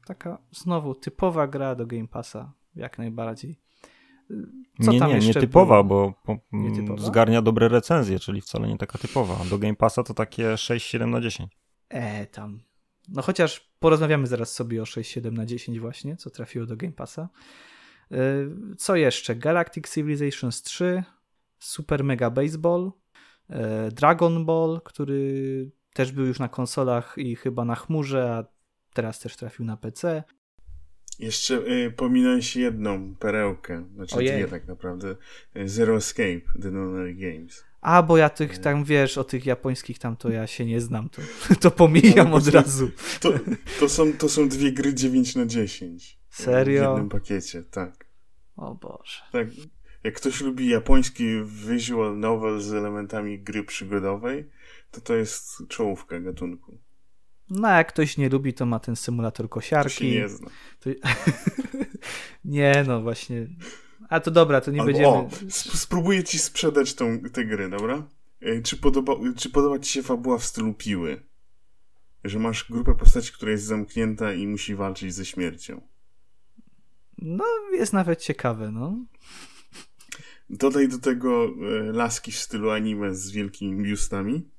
Taka 0.06 0.38
znowu 0.52 0.96
typowa 0.96 1.48
gra 1.48 1.76
do 1.76 1.88
Game 1.88 2.08
Passa, 2.08 2.54
jak 2.76 2.98
najbardziej. 2.98 3.60
Co 4.82 4.92
nie, 4.92 5.00
tam 5.00 5.10
nie, 5.10 5.20
nie 5.20 5.34
typowa, 5.34 5.84
bo 5.84 6.14
nie 6.52 6.76
typowa? 6.76 7.02
zgarnia 7.02 7.42
dobre 7.42 7.68
recenzje, 7.68 8.20
czyli 8.20 8.42
wcale 8.42 8.68
nie 8.68 8.78
taka 8.78 8.98
typowa. 8.98 9.36
Do 9.50 9.58
Game 9.58 9.76
Passa 9.76 10.04
to 10.04 10.14
takie 10.14 10.54
6-7 10.54 11.08
na 11.08 11.22
10. 11.22 11.58
E, 11.90 12.26
tam. 12.26 12.60
No 13.10 13.22
chociaż 13.22 13.72
porozmawiamy 13.80 14.28
zaraz 14.28 14.54
sobie 14.54 14.82
o 14.82 14.86
6-7 14.86 15.32
na 15.32 15.46
10 15.46 15.80
właśnie, 15.80 16.18
co 16.18 16.30
trafiło 16.30 16.66
do 16.66 16.78
Game 16.78 16.94
Passa. 16.94 17.30
E, 18.12 18.18
co 18.78 18.96
jeszcze? 18.96 19.36
Galactic 19.36 19.94
Civilizations 19.94 20.62
3, 20.62 21.04
Super 21.60 22.04
Mega 22.04 22.30
Baseball, 22.30 22.92
e, 23.50 23.92
Dragon 23.92 24.46
Ball, 24.46 24.82
który 24.84 25.72
też 25.94 26.12
był 26.12 26.26
już 26.26 26.40
na 26.40 26.48
konsolach 26.50 27.18
i 27.18 27.36
chyba 27.36 27.66
na 27.66 27.76
chmurze, 27.76 28.34
a 28.34 28.57
teraz 28.98 29.20
też 29.20 29.36
trafił 29.36 29.66
na 29.66 29.78
PC. 29.78 30.24
Jeszcze 31.20 31.56
y, 31.56 31.92
pominąłeś 31.92 32.56
jedną 32.56 33.16
perełkę, 33.16 33.86
znaczy 33.96 34.16
Ojej. 34.16 34.34
dwie 34.34 34.48
tak 34.48 34.68
naprawdę. 34.68 35.16
Y, 35.58 35.70
Zero 35.70 35.96
Escape, 35.96 36.42
The 36.62 36.72
Nonary 36.72 37.16
Games. 37.16 37.66
A, 37.82 38.04
bo 38.04 38.18
ja 38.18 38.30
tych 38.30 38.58
tam, 38.58 38.84
wiesz, 38.84 39.18
o 39.18 39.24
tych 39.24 39.46
japońskich 39.46 40.00
tam 40.00 40.18
to 40.18 40.30
ja 40.30 40.48
się 40.48 40.66
nie 40.66 40.82
znam, 40.82 41.10
to, 41.10 41.22
to 41.62 41.72
pomijam 41.72 42.34
od 42.34 42.48
razu. 42.48 42.92
To, 43.20 43.34
to, 43.80 43.90
są, 43.90 44.14
to 44.14 44.30
są 44.30 44.50
dwie 44.50 44.72
gry 44.72 44.94
9 44.94 45.36
na 45.36 45.46
10. 45.46 46.20
Serio? 46.30 46.82
W 46.82 46.86
jednym 46.86 47.10
pakiecie, 47.10 47.64
tak. 47.64 48.06
O 48.56 48.76
Boże. 48.76 49.22
Tak, 49.32 49.48
jak 50.04 50.16
ktoś 50.16 50.42
lubi 50.42 50.70
japoński 50.70 51.24
visual 51.44 52.20
novel 52.20 52.62
z 52.62 52.74
elementami 52.74 53.40
gry 53.40 53.64
przygodowej, 53.64 54.50
to 54.92 55.02
to 55.02 55.16
jest 55.16 55.68
czołówka 55.68 56.20
gatunku. 56.20 56.87
No, 57.50 57.68
jak 57.68 57.88
ktoś 57.88 58.18
nie 58.18 58.30
lubi, 58.30 58.54
to 58.54 58.66
ma 58.66 58.80
ten 58.80 58.96
symulator 58.96 59.50
kosiarki. 59.50 59.90
To 59.90 60.00
się 60.00 60.12
nie 60.12 60.30
zna. 60.30 60.50
To... 60.80 60.90
nie, 62.46 62.84
no 62.88 63.02
właśnie. 63.02 63.48
A 64.10 64.20
to 64.20 64.32
dobra, 64.32 64.62
to 64.62 64.72
nie 64.72 64.80
Albo, 64.82 64.92
będziemy... 64.92 65.08
O, 65.08 65.30
spróbuję 65.50 66.24
ci 66.24 66.40
sprzedać 66.40 66.94
tą, 66.94 67.20
tę 67.20 67.46
grę, 67.46 67.70
dobra? 67.70 68.08
Czy 68.64 68.78
podoba, 68.78 69.14
czy 69.38 69.50
podoba 69.50 69.80
ci 69.80 69.92
się 69.92 70.04
fabuła 70.04 70.38
w 70.38 70.46
stylu 70.46 70.74
piły? 70.74 71.24
Że 72.24 72.40
masz 72.40 72.72
grupę 72.72 72.96
postaci, 72.96 73.32
która 73.34 73.52
jest 73.52 73.64
zamknięta 73.64 74.34
i 74.34 74.48
musi 74.48 74.76
walczyć 74.76 75.14
ze 75.14 75.26
śmiercią. 75.26 75.82
No, 77.18 77.46
jest 77.74 77.94
nawet 77.94 78.22
ciekawe, 78.22 78.72
no. 78.72 79.06
Dodaj 80.50 80.88
do 80.88 81.00
tego 81.00 81.46
e, 81.46 81.92
laski 81.92 82.32
w 82.32 82.38
stylu 82.38 82.70
anime 82.70 83.16
z 83.16 83.32
wielkimi 83.32 83.84
biustami. 83.84 84.50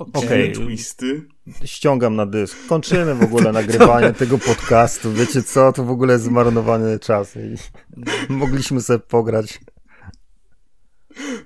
Okej. 0.00 0.52
Okay. 0.52 0.66
Twisty. 0.66 1.26
Ściągam 1.64 2.16
na 2.16 2.26
dysk. 2.26 2.66
Kończymy 2.68 3.14
w 3.14 3.22
ogóle 3.22 3.52
nagrywanie 3.52 4.12
tego 4.12 4.38
podcastu. 4.38 5.12
Wiecie 5.12 5.42
co? 5.42 5.72
To 5.72 5.84
w 5.84 5.90
ogóle 5.90 6.12
jest 6.12 6.24
zmarnowany 6.24 6.98
czas. 6.98 7.36
I 7.36 7.54
mogliśmy 8.32 8.80
sobie 8.80 8.98
pograć. 8.98 9.60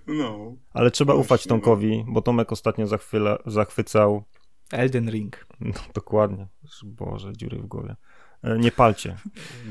No. 0.06 0.56
Ale 0.72 0.90
trzeba 0.90 1.14
ufać 1.14 1.46
Tomkowi, 1.46 2.04
bo 2.08 2.22
Tomek 2.22 2.52
ostatnio 2.52 2.86
zachwyla, 2.86 3.38
zachwycał. 3.46 4.24
Elden 4.72 5.10
Ring. 5.10 5.46
No, 5.60 5.74
dokładnie. 5.94 6.46
Boże, 6.84 7.32
dziury 7.36 7.58
w 7.58 7.66
głowie. 7.66 7.96
E, 8.42 8.58
nie 8.58 8.72
palcie, 8.72 9.16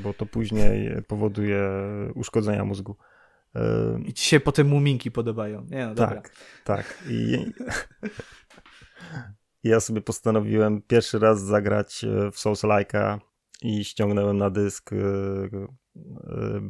bo 0.04 0.14
to 0.14 0.26
później 0.26 0.92
powoduje 1.08 1.70
uszkodzenia 2.16 2.66
mózgu. 2.66 2.98
E, 3.56 3.62
I 4.06 4.14
ci 4.14 4.26
się 4.26 4.40
potem 4.40 4.68
muminki 4.68 5.12
podobają. 5.12 5.66
Nie, 5.70 5.88
no, 5.88 5.96
tak, 5.96 6.10
dobra. 6.10 6.22
tak. 6.64 7.04
I 7.10 7.38
ja 9.64 9.80
sobie 9.80 10.02
postanowiłem 10.02 10.82
pierwszy 10.82 11.20
raz 11.20 11.42
zagrać 11.42 12.04
e, 12.04 12.32
w 12.32 12.40
Souls 12.40 12.64
Like'a 12.64 13.20
i 13.62 13.84
ściągnąłem 13.84 14.38
na 14.38 14.50
dysk 14.50 14.94
e, 14.94 14.96
e, 14.96 15.70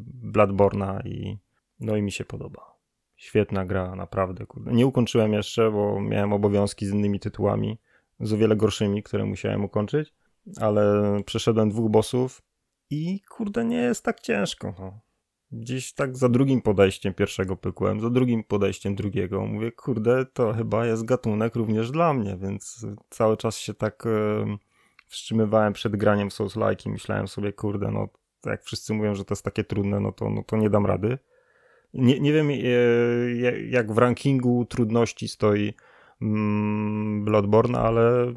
Bloodborna 0.05 1.01
i 1.05 1.37
no 1.79 1.95
i 1.95 2.01
mi 2.01 2.11
się 2.11 2.25
podoba. 2.25 2.73
Świetna 3.15 3.65
gra, 3.65 3.95
naprawdę. 3.95 4.45
Kurde. 4.45 4.71
Nie 4.71 4.87
ukończyłem 4.87 5.33
jeszcze, 5.33 5.71
bo 5.71 6.01
miałem 6.01 6.33
obowiązki 6.33 6.85
z 6.85 6.91
innymi 6.91 7.19
tytułami, 7.19 7.79
z 8.19 8.33
o 8.33 8.37
wiele 8.37 8.55
gorszymi, 8.55 9.03
które 9.03 9.25
musiałem 9.25 9.65
ukończyć, 9.65 10.13
ale 10.57 11.03
przeszedłem 11.25 11.69
dwóch 11.69 11.91
bossów 11.91 12.41
i 12.89 13.21
kurde, 13.29 13.65
nie 13.65 13.77
jest 13.77 14.05
tak 14.05 14.19
ciężko. 14.19 14.73
No 14.79 14.99
gdzieś 15.53 15.93
tak 15.93 16.17
za 16.17 16.29
drugim 16.29 16.61
podejściem 16.61 17.13
pierwszego 17.13 17.55
pykłem, 17.55 18.01
za 18.01 18.09
drugim 18.09 18.43
podejściem 18.43 18.95
drugiego. 18.95 19.45
Mówię, 19.45 19.71
kurde, 19.71 20.25
to 20.25 20.53
chyba 20.53 20.85
jest 20.85 21.05
gatunek 21.05 21.55
również 21.55 21.91
dla 21.91 22.13
mnie, 22.13 22.37
więc 22.37 22.85
cały 23.09 23.37
czas 23.37 23.57
się 23.57 23.73
tak 23.73 24.03
wstrzymywałem 25.07 25.73
przed 25.73 25.95
graniem 25.95 26.29
w 26.29 26.33
Souls-like 26.33 26.87
i 26.87 26.89
myślałem 26.89 27.27
sobie, 27.27 27.53
kurde, 27.53 27.91
no 27.91 28.07
jak 28.45 28.63
wszyscy 28.63 28.93
mówią, 28.93 29.15
że 29.15 29.25
to 29.25 29.33
jest 29.33 29.43
takie 29.43 29.63
trudne, 29.63 29.99
no 29.99 30.11
to, 30.11 30.29
no 30.29 30.43
to 30.43 30.57
nie 30.57 30.69
dam 30.69 30.85
rady. 30.85 31.17
Nie, 31.93 32.19
nie 32.19 32.33
wiem, 32.33 32.49
e, 32.49 32.53
jak 33.69 33.91
w 33.91 33.97
rankingu 33.97 34.65
trudności 34.65 35.27
stoi 35.27 35.73
mm, 36.21 37.25
Bloodborne, 37.25 37.79
ale 37.79 38.33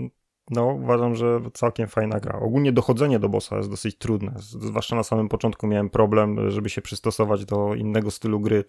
no, 0.51 0.67
uważam, 0.67 1.15
że 1.15 1.41
całkiem 1.55 1.89
fajna 1.89 2.21
gra. 2.21 2.39
Ogólnie 2.39 2.73
dochodzenie 2.73 3.19
do 3.19 3.29
bossa 3.29 3.57
jest 3.57 3.71
dosyć 3.71 3.99
trudne. 3.99 4.35
Zwłaszcza 4.39 4.97
na 4.97 5.03
samym 5.03 5.29
początku 5.29 5.67
miałem 5.67 5.91
problem, 5.91 6.51
żeby 6.51 6.69
się 6.69 6.83
przystosować 6.83 7.45
do 7.45 7.75
innego 7.75 8.11
stylu 8.11 8.41
gry. 8.41 8.65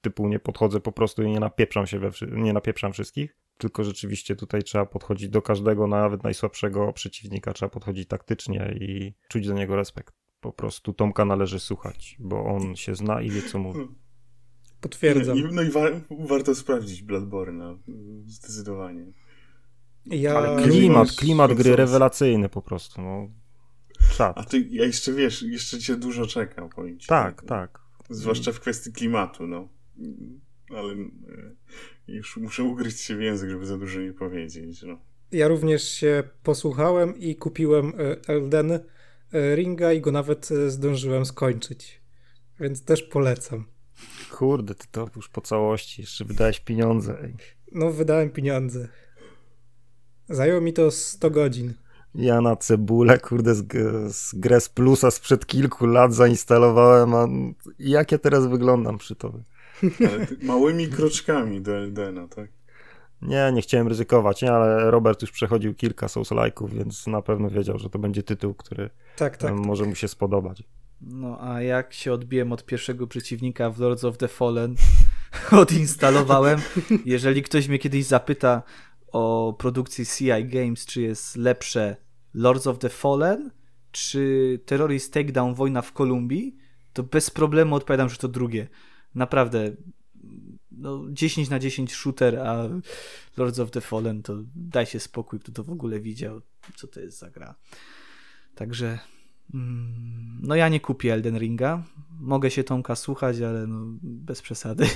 Typu 0.00 0.28
nie 0.28 0.38
podchodzę 0.38 0.80
po 0.80 0.92
prostu 0.92 1.22
i 1.22 1.30
nie 1.30 1.40
napieprzam 1.40 1.86
się, 1.86 1.98
we, 1.98 2.10
nie 2.32 2.52
napieprzam 2.52 2.92
wszystkich. 2.92 3.36
Tylko 3.58 3.84
rzeczywiście 3.84 4.36
tutaj 4.36 4.62
trzeba 4.62 4.86
podchodzić 4.86 5.28
do 5.28 5.42
każdego, 5.42 5.86
nawet 5.86 6.22
najsłabszego 6.24 6.92
przeciwnika. 6.92 7.52
Trzeba 7.52 7.70
podchodzić 7.70 8.08
taktycznie 8.08 8.74
i 8.80 9.14
czuć 9.28 9.46
do 9.46 9.54
niego 9.54 9.76
respekt. 9.76 10.14
Po 10.40 10.52
prostu 10.52 10.92
Tomka 10.92 11.24
należy 11.24 11.60
słuchać, 11.60 12.16
bo 12.18 12.44
on 12.44 12.76
się 12.76 12.94
zna 12.94 13.22
i 13.22 13.30
wie, 13.30 13.42
co 13.42 13.58
mówi. 13.58 13.88
Potwierdzam. 14.80 15.38
No 15.52 15.62
i 15.62 15.70
wa 15.70 15.80
warto 16.28 16.54
sprawdzić 16.54 17.02
Bloodborne, 17.02 17.78
zdecydowanie. 18.26 19.12
Ja... 20.06 20.36
Ale 20.36 20.62
klimat, 20.62 21.12
klimat 21.12 21.52
gry 21.52 21.76
rewelacyjny 21.76 22.48
po 22.48 22.62
prostu. 22.62 23.02
No. 23.02 23.28
Czad. 24.16 24.38
A 24.38 24.44
ty, 24.44 24.66
ja 24.70 24.84
jeszcze 24.84 25.12
wiesz, 25.12 25.42
jeszcze 25.42 25.78
cię 25.78 25.96
dużo 25.96 26.26
czekam, 26.26 26.68
powiem 26.68 26.98
ci. 26.98 27.08
Tak, 27.08 27.42
tak. 27.42 27.80
Zwłaszcza 28.10 28.52
w 28.52 28.60
kwestii 28.60 28.92
klimatu, 28.92 29.46
no. 29.46 29.68
Ale 30.70 30.92
e, 30.92 31.02
już 32.08 32.36
muszę 32.36 32.64
ugryźć 32.64 33.00
się 33.00 33.16
w 33.16 33.20
język, 33.20 33.50
żeby 33.50 33.66
za 33.66 33.78
dużo 33.78 34.00
nie 34.00 34.12
powiedzieć, 34.12 34.82
no. 34.82 34.98
Ja 35.32 35.48
również 35.48 35.82
się 35.82 36.22
posłuchałem 36.42 37.18
i 37.18 37.36
kupiłem 37.36 37.92
e, 37.98 38.16
Elden 38.28 38.72
e, 38.72 38.80
Ringa 39.56 39.92
i 39.92 40.00
go 40.00 40.12
nawet 40.12 40.48
zdążyłem 40.66 41.26
skończyć. 41.26 42.00
Więc 42.60 42.84
też 42.84 43.02
polecam. 43.02 43.64
Kurde, 44.30 44.74
ty 44.74 44.86
to 44.90 45.08
już 45.16 45.28
po 45.28 45.40
całości, 45.40 46.02
jeszcze 46.02 46.24
wydałeś 46.24 46.60
pieniądze. 46.60 47.28
No, 47.72 47.90
wydałem 47.90 48.30
pieniądze. 48.30 48.88
Zajęło 50.30 50.60
mi 50.60 50.72
to 50.72 50.90
100 50.90 51.30
godzin. 51.30 51.74
Ja 52.14 52.40
na 52.40 52.56
cebulę, 52.56 53.18
kurde, 53.18 53.54
z, 53.54 53.66
z 54.14 54.34
Gres 54.34 54.68
Plusa 54.68 55.10
sprzed 55.10 55.46
kilku 55.46 55.86
lat 55.86 56.14
zainstalowałem, 56.14 57.14
a 57.14 57.28
jak 57.78 58.12
ja 58.12 58.18
teraz 58.18 58.46
wyglądam 58.46 58.98
przy 58.98 59.16
tobie? 59.16 59.42
Ale 59.82 60.26
małymi 60.42 60.88
kroczkami 60.88 61.60
do 61.60 61.76
Eldena, 61.76 62.28
tak? 62.28 62.48
Nie, 63.22 63.50
nie 63.52 63.62
chciałem 63.62 63.88
ryzykować, 63.88 64.42
nie, 64.42 64.52
ale 64.52 64.90
Robert 64.90 65.22
już 65.22 65.30
przechodził 65.30 65.74
kilka 65.74 66.06
Souls-like'ów, 66.06 66.70
więc 66.70 67.06
na 67.06 67.22
pewno 67.22 67.50
wiedział, 67.50 67.78
że 67.78 67.90
to 67.90 67.98
będzie 67.98 68.22
tytuł, 68.22 68.54
który 68.54 68.90
tak, 69.16 69.36
tak, 69.36 69.54
może 69.54 69.82
tak. 69.82 69.88
mu 69.88 69.94
się 69.94 70.08
spodobać. 70.08 70.62
No 71.00 71.38
a 71.40 71.62
jak 71.62 71.92
się 71.92 72.12
odbiłem 72.12 72.52
od 72.52 72.64
pierwszego 72.64 73.06
przeciwnika 73.06 73.70
w 73.70 73.78
Lords 73.78 74.04
of 74.04 74.18
the 74.18 74.28
Fallen, 74.28 74.74
odinstalowałem. 75.62 76.60
Jeżeli 77.04 77.42
ktoś 77.42 77.68
mnie 77.68 77.78
kiedyś 77.78 78.04
zapyta 78.04 78.62
o 79.12 79.54
produkcji 79.58 80.06
CI 80.06 80.44
Games, 80.44 80.86
czy 80.86 81.02
jest 81.02 81.36
lepsze 81.36 81.96
Lords 82.34 82.66
of 82.66 82.78
the 82.78 82.88
Fallen, 82.88 83.50
czy 83.92 84.60
Terrorist 84.66 85.12
Takedown 85.12 85.54
Wojna 85.54 85.82
w 85.82 85.92
Kolumbii, 85.92 86.56
to 86.92 87.02
bez 87.02 87.30
problemu 87.30 87.74
odpowiadam, 87.74 88.08
że 88.08 88.16
to 88.16 88.28
drugie. 88.28 88.68
Naprawdę 89.14 89.76
no 90.70 91.04
10 91.10 91.48
na 91.48 91.58
10 91.58 91.94
shooter, 91.94 92.38
a 92.38 92.68
Lords 93.36 93.58
of 93.58 93.70
the 93.70 93.80
Fallen 93.80 94.22
to 94.22 94.36
daj 94.54 94.86
się 94.86 95.00
spokój, 95.00 95.40
kto 95.40 95.52
to 95.52 95.64
w 95.64 95.70
ogóle 95.70 96.00
widział, 96.00 96.40
co 96.76 96.86
to 96.86 97.00
jest 97.00 97.18
za 97.18 97.30
gra. 97.30 97.54
Także 98.54 98.98
mm, 99.54 100.38
no 100.42 100.54
ja 100.54 100.68
nie 100.68 100.80
kupię 100.80 101.14
Elden 101.14 101.38
Ringa. 101.38 101.82
Mogę 102.20 102.50
się 102.50 102.64
Tomka 102.64 102.94
słuchać, 102.94 103.40
ale 103.40 103.66
no 103.66 103.98
bez 104.02 104.42
przesady. 104.42 104.86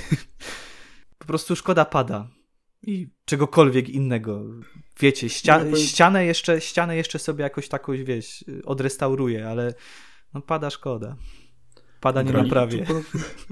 po 1.19 1.25
prostu 1.25 1.55
szkoda 1.55 1.85
pada 1.85 2.27
i 2.81 3.07
czegokolwiek 3.25 3.89
innego. 3.89 4.43
Wiecie, 4.99 5.29
ścia 5.29 5.63
no, 5.63 5.77
ścianę, 5.77 6.25
jeszcze, 6.25 6.61
ścianę 6.61 6.95
jeszcze 6.95 7.19
sobie 7.19 7.43
jakoś 7.43 7.67
taką, 7.67 7.93
wiesz, 8.03 8.45
odrestauruję, 8.65 9.49
ale 9.49 9.73
no 10.33 10.41
pada 10.41 10.69
szkoda. 10.69 11.15
Pada 12.01 12.21
nie 12.21 12.33
naprawię. 12.33 12.85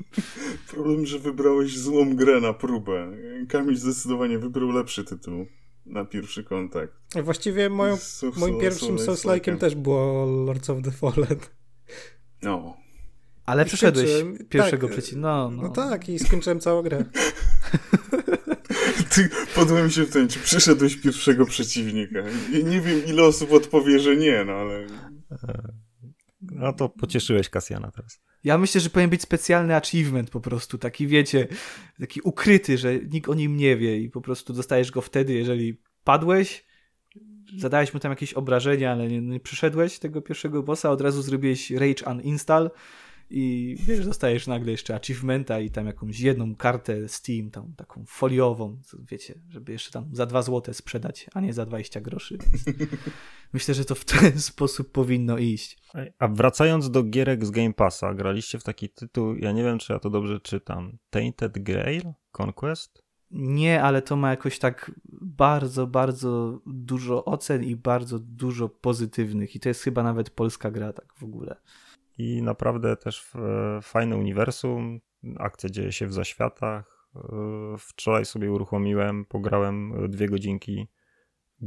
Problem, 0.71 1.05
że 1.05 1.19
wybrałeś 1.19 1.77
złą 1.77 2.15
grę 2.15 2.41
na 2.41 2.53
próbę. 2.53 3.11
Kamil 3.49 3.75
zdecydowanie 3.75 4.39
wybrał 4.39 4.69
lepszy 4.69 5.03
tytuł 5.03 5.45
na 5.85 6.05
pierwszy 6.05 6.43
kontakt. 6.43 6.93
Właściwie 7.23 7.69
moją, 7.69 7.97
moim 8.37 8.59
pierwszym 8.59 8.97
Souls-like'em 8.97 9.57
też 9.57 9.75
było 9.75 10.25
Lords 10.25 10.69
of 10.69 10.81
the 10.83 10.91
Fallen. 10.91 11.39
No. 12.41 12.77
Ale 13.45 13.65
przeszedłeś 13.65 14.09
pierwszego 14.49 14.87
tak, 14.87 14.97
przeciw. 14.97 15.17
No, 15.17 15.51
no. 15.51 15.61
no 15.61 15.69
tak, 15.69 16.09
i 16.09 16.19
skończyłem 16.19 16.59
całą 16.59 16.81
grę. 16.81 17.05
Ty 19.15 19.29
podłem 19.55 19.89
się 19.89 20.03
w 20.03 20.09
ten, 20.09 20.27
czy 20.27 20.39
przeszedłeś 20.39 20.95
pierwszego 20.95 21.45
przeciwnika. 21.45 22.19
Nie 22.63 22.81
wiem, 22.81 23.05
ile 23.07 23.23
osób 23.23 23.51
odpowie, 23.51 23.99
że 23.99 24.15
nie, 24.15 24.45
no 24.45 24.53
ale... 24.53 24.87
No 26.41 26.73
to 26.73 26.89
pocieszyłeś 26.89 27.49
Kasjana 27.49 27.91
teraz. 27.91 28.21
Ja 28.43 28.57
myślę, 28.57 28.81
że 28.81 28.89
powinien 28.89 29.09
być 29.09 29.21
specjalny 29.21 29.75
achievement 29.75 30.29
po 30.29 30.39
prostu, 30.39 30.77
taki 30.77 31.07
wiecie, 31.07 31.47
taki 31.99 32.21
ukryty, 32.21 32.77
że 32.77 32.99
nikt 32.99 33.29
o 33.29 33.33
nim 33.33 33.57
nie 33.57 33.77
wie 33.77 33.97
i 33.97 34.09
po 34.09 34.21
prostu 34.21 34.53
dostajesz 34.53 34.91
go 34.91 35.01
wtedy, 35.01 35.33
jeżeli 35.33 35.81
padłeś, 36.03 36.65
zadałeś 37.57 37.93
mu 37.93 37.99
tam 37.99 38.11
jakieś 38.11 38.33
obrażenia, 38.33 38.91
ale 38.91 39.07
nie, 39.07 39.21
nie 39.21 39.39
przyszedłeś 39.39 39.99
tego 39.99 40.21
pierwszego 40.21 40.63
bossa, 40.63 40.91
od 40.91 41.01
razu 41.01 41.21
zrobiłeś 41.21 41.71
rage 41.71 42.11
uninstall 42.11 42.71
i 43.35 43.75
wiesz, 43.79 44.05
dostajesz 44.05 44.47
nagle 44.47 44.71
jeszcze 44.71 44.95
achievementa 44.95 45.59
i 45.59 45.69
tam 45.69 45.87
jakąś 45.87 46.19
jedną 46.19 46.55
kartę 46.55 47.09
Steam, 47.09 47.51
tam 47.51 47.73
taką 47.75 48.03
foliową, 48.07 48.77
wiecie, 49.11 49.39
żeby 49.49 49.71
jeszcze 49.71 49.91
tam 49.91 50.09
za 50.11 50.25
dwa 50.25 50.41
złote 50.41 50.73
sprzedać, 50.73 51.29
a 51.33 51.41
nie 51.41 51.53
za 51.53 51.65
20 51.65 52.01
groszy. 52.01 52.37
myślę, 53.53 53.73
że 53.73 53.85
to 53.85 53.95
w 53.95 54.05
ten 54.05 54.39
sposób 54.51 54.91
powinno 54.91 55.37
iść. 55.37 55.77
A 56.19 56.27
wracając 56.27 56.91
do 56.91 57.03
gierek 57.03 57.45
z 57.45 57.51
Game 57.51 57.73
Passa, 57.73 58.13
graliście 58.13 58.59
w 58.59 58.63
taki 58.63 58.89
tytuł, 58.89 59.35
ja 59.35 59.51
nie 59.51 59.63
wiem, 59.63 59.79
czy 59.79 59.93
ja 59.93 59.99
to 59.99 60.09
dobrze 60.09 60.39
czytam, 60.39 60.97
Tainted 61.09 61.63
Grail 61.63 62.03
Conquest? 62.31 63.03
Nie, 63.31 63.83
ale 63.83 64.01
to 64.01 64.15
ma 64.15 64.29
jakoś 64.29 64.59
tak 64.59 64.91
bardzo, 65.21 65.87
bardzo 65.87 66.61
dużo 66.65 67.25
ocen 67.25 67.63
i 67.63 67.75
bardzo 67.75 68.19
dużo 68.19 68.69
pozytywnych 68.69 69.55
i 69.55 69.59
to 69.59 69.69
jest 69.69 69.83
chyba 69.83 70.03
nawet 70.03 70.29
polska 70.29 70.71
gra 70.71 70.93
tak 70.93 71.13
w 71.13 71.23
ogóle 71.23 71.55
i 72.17 72.41
naprawdę 72.41 72.97
też 72.97 73.31
fajne 73.81 74.17
uniwersum. 74.17 74.99
Akcja 75.39 75.69
dzieje 75.69 75.91
się 75.91 76.07
w 76.07 76.13
zaświatach. 76.13 77.09
E, 77.15 77.19
wczoraj 77.79 78.25
sobie 78.25 78.51
uruchomiłem, 78.51 79.25
pograłem 79.25 79.93
dwie 80.09 80.29
godzinki. 80.29 80.87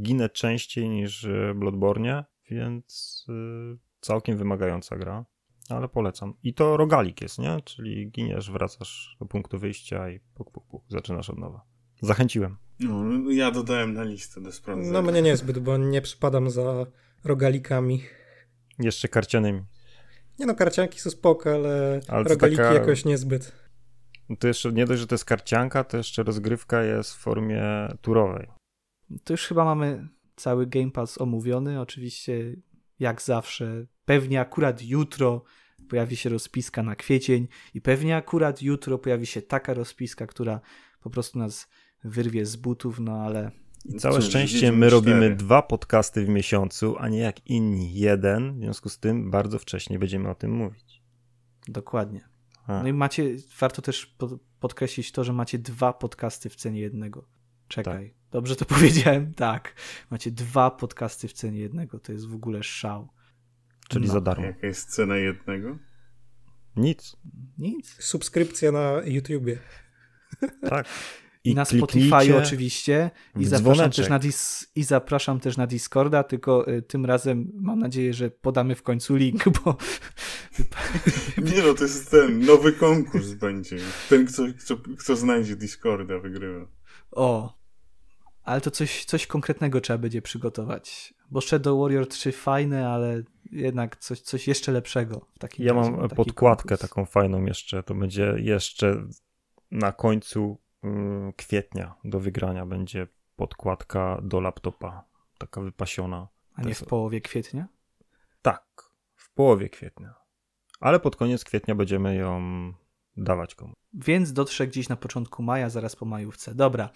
Ginę 0.01 0.29
częściej 0.29 0.89
niż 0.89 1.27
Bloodborne, 1.55 2.25
więc 2.49 3.25
e, 3.29 3.77
całkiem 3.99 4.37
wymagająca 4.37 4.97
gra, 4.97 5.25
ale 5.69 5.87
polecam. 5.87 6.33
I 6.43 6.53
to 6.53 6.77
rogalik 6.77 7.21
jest, 7.21 7.39
nie? 7.39 7.61
Czyli 7.65 8.11
giniesz, 8.11 8.51
wracasz 8.51 9.17
do 9.19 9.25
punktu 9.25 9.59
wyjścia 9.59 10.09
i 10.09 10.19
puk, 10.19 10.51
puk, 10.51 10.67
puk, 10.67 10.83
zaczynasz 10.87 11.29
od 11.29 11.37
nowa. 11.37 11.61
Zachęciłem. 12.01 12.57
No, 12.79 13.31
ja 13.31 13.51
dodałem 13.51 13.93
na 13.93 14.03
listę 14.03 14.41
do 14.41 14.51
sprawdzenia. 14.51 14.91
No 14.91 15.01
mnie 15.01 15.21
niezbyt, 15.21 15.59
bo 15.59 15.77
nie 15.77 16.01
przypadam 16.01 16.49
za 16.49 16.85
rogalikami. 17.23 18.03
Jeszcze 18.79 19.07
karcianymi. 19.07 19.63
Nie 20.39 20.45
no, 20.45 20.55
karcianki 20.55 20.99
są 20.99 21.09
spoko, 21.09 21.53
ale, 21.53 22.01
ale 22.07 22.23
rogaliki 22.23 22.57
taka... 22.57 22.73
jakoś 22.73 23.05
niezbyt. 23.05 23.51
To 24.39 24.47
jeszcze 24.47 24.71
nie 24.71 24.85
dość, 24.85 25.01
że 25.01 25.07
to 25.07 25.15
jest 25.15 25.25
karcianka, 25.25 25.83
to 25.83 25.97
jeszcze 25.97 26.23
rozgrywka 26.23 26.83
jest 26.83 27.13
w 27.13 27.17
formie 27.17 27.63
turowej. 28.01 28.47
To 29.23 29.33
już 29.33 29.47
chyba 29.47 29.65
mamy 29.65 30.07
cały 30.35 30.67
Game 30.67 30.91
Pass 30.91 31.21
omówiony. 31.21 31.81
Oczywiście, 31.81 32.55
jak 32.99 33.21
zawsze, 33.21 33.85
pewnie 34.05 34.41
akurat 34.41 34.81
jutro 34.81 35.43
pojawi 35.89 36.15
się 36.15 36.29
rozpiska 36.29 36.83
na 36.83 36.95
kwiecień 36.95 37.47
i 37.73 37.81
pewnie 37.81 38.15
akurat 38.15 38.61
jutro 38.61 38.97
pojawi 38.97 39.25
się 39.25 39.41
taka 39.41 39.73
rozpiska, 39.73 40.27
która 40.27 40.61
po 41.01 41.09
prostu 41.09 41.39
nas 41.39 41.67
wyrwie 42.03 42.45
z 42.45 42.55
butów, 42.55 42.99
no 42.99 43.21
ale 43.21 43.51
i 43.87 43.99
całe 43.99 44.21
szczęście 44.21 44.71
my 44.71 44.89
robimy 44.89 45.35
dwa 45.35 45.61
podcasty 45.61 46.25
w 46.25 46.29
miesiącu, 46.29 46.95
a 46.99 47.09
nie 47.09 47.19
jak 47.19 47.47
inni 47.47 47.93
jeden. 47.93 48.59
W 48.59 48.59
związku 48.59 48.89
z 48.89 48.99
tym 48.99 49.31
bardzo 49.31 49.59
wcześnie 49.59 49.99
będziemy 49.99 50.29
o 50.29 50.35
tym 50.35 50.51
mówić. 50.51 51.01
Dokładnie. 51.67 52.29
A. 52.67 52.83
No 52.83 52.87
i 52.87 52.93
macie, 52.93 53.35
warto 53.59 53.81
też 53.81 54.15
podkreślić 54.59 55.11
to, 55.11 55.23
że 55.23 55.33
macie 55.33 55.59
dwa 55.59 55.93
podcasty 55.93 56.49
w 56.49 56.55
cenie 56.55 56.79
jednego. 56.79 57.27
Czekaj, 57.67 58.09
tak. 58.09 58.31
dobrze 58.31 58.55
to 58.55 58.65
powiedziałem? 58.75 59.33
Tak. 59.33 59.73
Macie 60.09 60.31
dwa 60.31 60.71
podcasty 60.71 61.27
w 61.27 61.33
cenie 61.33 61.59
jednego. 61.59 61.99
To 61.99 62.11
jest 62.11 62.27
w 62.27 62.35
ogóle 62.35 62.63
szał. 62.63 63.09
Czyli 63.89 64.07
no. 64.07 64.13
za 64.13 64.21
darmo. 64.21 64.45
Jaka 64.45 64.67
jest 64.67 64.89
cena 64.89 65.17
jednego? 65.17 65.77
Nic. 66.75 67.17
Nic. 67.57 67.95
Subskrypcja 67.99 68.71
na 68.71 69.01
YouTubie. 69.05 69.59
Tak. 70.69 70.87
I 71.51 71.55
na 71.55 71.65
Spotify 71.65 72.37
oczywiście. 72.37 73.11
I 73.39 73.45
zapraszam, 73.45 73.91
też 73.91 74.09
na 74.09 74.19
dis- 74.19 74.65
I 74.75 74.83
zapraszam 74.83 75.39
też 75.39 75.57
na 75.57 75.67
Discorda, 75.67 76.23
tylko 76.23 76.71
y, 76.71 76.81
tym 76.81 77.05
razem 77.05 77.51
mam 77.53 77.79
nadzieję, 77.79 78.13
że 78.13 78.31
podamy 78.31 78.75
w 78.75 78.83
końcu 78.83 79.15
link, 79.15 79.49
bo... 79.63 79.77
Nie 81.51 81.61
no, 81.63 81.73
to 81.73 81.83
jest 81.83 82.11
ten 82.11 82.39
nowy 82.39 82.73
konkurs 82.73 83.33
będzie. 83.33 83.77
Ten, 84.09 84.25
kto, 84.25 84.43
kto, 84.59 84.77
kto 84.99 85.15
znajdzie 85.15 85.55
Discorda, 85.55 86.19
wygrywa. 86.19 86.67
O, 87.11 87.57
ale 88.43 88.61
to 88.61 88.71
coś, 88.71 89.05
coś 89.05 89.27
konkretnego 89.27 89.81
trzeba 89.81 89.97
będzie 89.97 90.21
przygotować. 90.21 91.13
Bo 91.31 91.41
Shadow 91.41 91.81
Warrior 91.81 92.07
3 92.07 92.31
fajne, 92.31 92.89
ale 92.89 93.23
jednak 93.51 93.97
coś, 93.97 94.21
coś 94.21 94.47
jeszcze 94.47 94.71
lepszego. 94.71 95.27
W 95.35 95.39
takim 95.39 95.65
ja 95.65 95.73
mam 95.73 96.09
podkładkę 96.09 96.69
konkurs. 96.69 96.81
taką 96.89 97.05
fajną 97.05 97.45
jeszcze. 97.45 97.83
To 97.83 97.95
będzie 97.95 98.33
jeszcze 98.37 99.07
na 99.71 99.91
końcu 99.91 100.57
kwietnia 101.35 101.95
do 102.03 102.19
wygrania 102.19 102.65
będzie 102.65 103.07
podkładka 103.35 104.21
do 104.23 104.39
laptopa. 104.39 105.05
Taka 105.37 105.61
wypasiona. 105.61 106.27
A 106.53 106.61
nie 106.61 106.75
w 106.75 106.83
połowie 106.83 107.21
kwietnia? 107.21 107.67
Tak, 108.41 108.65
w 109.15 109.33
połowie 109.33 109.69
kwietnia. 109.69 110.15
Ale 110.79 110.99
pod 110.99 111.15
koniec 111.15 111.43
kwietnia 111.43 111.75
będziemy 111.75 112.15
ją 112.15 112.41
dawać 113.17 113.55
komu. 113.55 113.73
Więc 113.93 114.33
dotrze 114.33 114.67
gdzieś 114.67 114.89
na 114.89 114.95
początku 114.95 115.43
maja, 115.43 115.69
zaraz 115.69 115.95
po 115.95 116.05
majówce. 116.05 116.55
Dobra, 116.55 116.89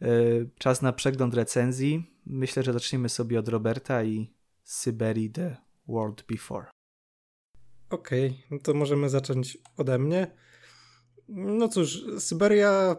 yy, 0.00 0.50
czas 0.58 0.82
na 0.82 0.92
przegląd 0.92 1.34
recenzji. 1.34 2.14
Myślę, 2.26 2.62
że 2.62 2.72
zaczniemy 2.72 3.08
sobie 3.08 3.38
od 3.38 3.48
Roberta 3.48 4.04
i 4.04 4.34
Syberii 4.64 5.30
The 5.30 5.56
World 5.88 6.24
Before. 6.26 6.70
Okej, 7.90 8.30
okay, 8.30 8.42
no 8.50 8.58
to 8.58 8.74
możemy 8.74 9.08
zacząć 9.08 9.58
ode 9.76 9.98
mnie. 9.98 10.36
No 11.28 11.68
cóż, 11.68 12.04
Syberia, 12.18 12.96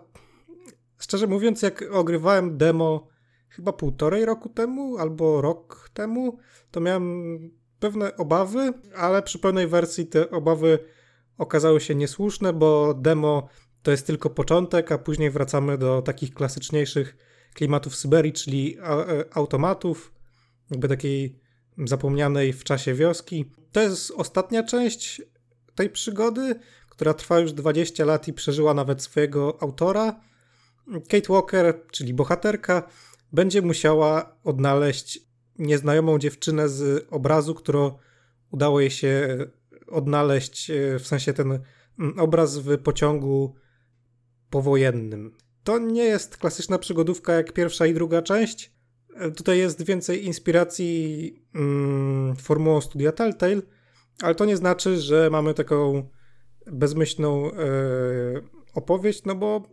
szczerze 0.99 1.27
mówiąc, 1.27 1.61
jak 1.61 1.83
ogrywałem 1.91 2.57
demo 2.57 3.07
chyba 3.49 3.73
półtorej 3.73 4.25
roku 4.25 4.49
temu 4.49 4.97
albo 4.97 5.41
rok 5.41 5.89
temu, 5.93 6.37
to 6.71 6.79
miałem 6.79 7.37
pewne 7.79 8.17
obawy, 8.17 8.73
ale 8.95 9.23
przy 9.23 9.39
pełnej 9.39 9.67
wersji 9.67 10.07
te 10.07 10.31
obawy 10.31 10.79
okazały 11.37 11.81
się 11.81 11.95
niesłuszne, 11.95 12.53
bo 12.53 12.93
demo 12.93 13.47
to 13.83 13.91
jest 13.91 14.07
tylko 14.07 14.29
początek, 14.29 14.91
a 14.91 14.97
później 14.97 15.31
wracamy 15.31 15.77
do 15.77 16.01
takich 16.01 16.33
klasyczniejszych 16.33 17.17
klimatów 17.53 17.95
Syberii, 17.95 18.33
czyli 18.33 18.77
e, 18.79 18.83
automatów, 19.33 20.13
jakby 20.71 20.87
takiej 20.87 21.39
zapomnianej 21.77 22.53
w 22.53 22.63
czasie 22.63 22.93
wioski. 22.93 23.51
To 23.71 23.81
jest 23.81 24.11
ostatnia 24.11 24.63
część 24.63 25.21
tej 25.75 25.89
przygody, 25.89 26.55
która 26.89 27.13
trwa 27.13 27.39
już 27.39 27.53
20 27.53 28.05
lat 28.05 28.27
i 28.27 28.33
przeżyła 28.33 28.73
nawet 28.73 29.01
swojego 29.01 29.57
autora. 29.61 30.19
Kate 31.09 31.33
Walker, 31.33 31.81
czyli 31.91 32.13
bohaterka, 32.13 32.89
będzie 33.33 33.61
musiała 33.61 34.35
odnaleźć 34.43 35.19
nieznajomą 35.59 36.19
dziewczynę 36.19 36.69
z 36.69 37.07
obrazu, 37.09 37.55
którą 37.55 37.97
udało 38.51 38.79
jej 38.79 38.91
się 38.91 39.37
odnaleźć, 39.87 40.69
e, 40.69 40.99
w 40.99 41.07
sensie 41.07 41.33
ten 41.33 41.59
mm, 41.99 42.19
obraz 42.19 42.57
w 42.57 42.77
pociągu 42.77 43.55
powojennym. 44.49 45.35
To 45.63 45.79
nie 45.79 46.03
jest 46.03 46.37
klasyczna 46.37 46.77
przygodówka 46.77 47.33
jak 47.33 47.53
pierwsza 47.53 47.85
i 47.85 47.93
druga 47.93 48.21
część. 48.21 48.73
E, 49.15 49.31
tutaj 49.31 49.57
jest 49.57 49.85
więcej 49.85 50.25
inspiracji 50.25 51.33
mm, 51.55 52.35
formułą 52.35 52.81
studia 52.81 53.11
Telltale, 53.11 53.61
ale 54.21 54.35
to 54.35 54.45
nie 54.45 54.57
znaczy, 54.57 54.97
że 54.97 55.29
mamy 55.29 55.53
taką 55.53 56.09
bezmyślną 56.71 57.51
e, 57.51 57.55
opowieść, 58.73 59.25
no 59.25 59.35
bo 59.35 59.69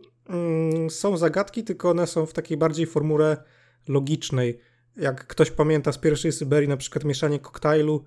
są 0.89 1.17
zagadki, 1.17 1.63
tylko 1.63 1.89
one 1.89 2.07
są 2.07 2.25
w 2.25 2.33
takiej 2.33 2.57
bardziej 2.57 2.85
formule 2.85 3.43
logicznej. 3.87 4.59
Jak 4.97 5.27
ktoś 5.27 5.51
pamięta 5.51 5.91
z 5.91 5.97
pierwszej 5.97 6.31
Syberii, 6.31 6.69
na 6.69 6.77
przykład 6.77 7.03
mieszanie 7.03 7.39
koktajlu, 7.39 8.05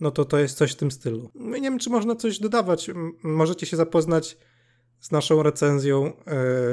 no 0.00 0.10
to 0.10 0.24
to 0.24 0.38
jest 0.38 0.56
coś 0.56 0.72
w 0.72 0.76
tym 0.76 0.90
stylu. 0.90 1.30
No 1.34 1.56
nie 1.56 1.62
wiem, 1.62 1.78
czy 1.78 1.90
można 1.90 2.16
coś 2.16 2.38
dodawać. 2.38 2.90
Możecie 3.22 3.66
się 3.66 3.76
zapoznać 3.76 4.38
z 5.00 5.10
naszą 5.10 5.42
recenzją 5.42 6.06
e, 6.06 6.12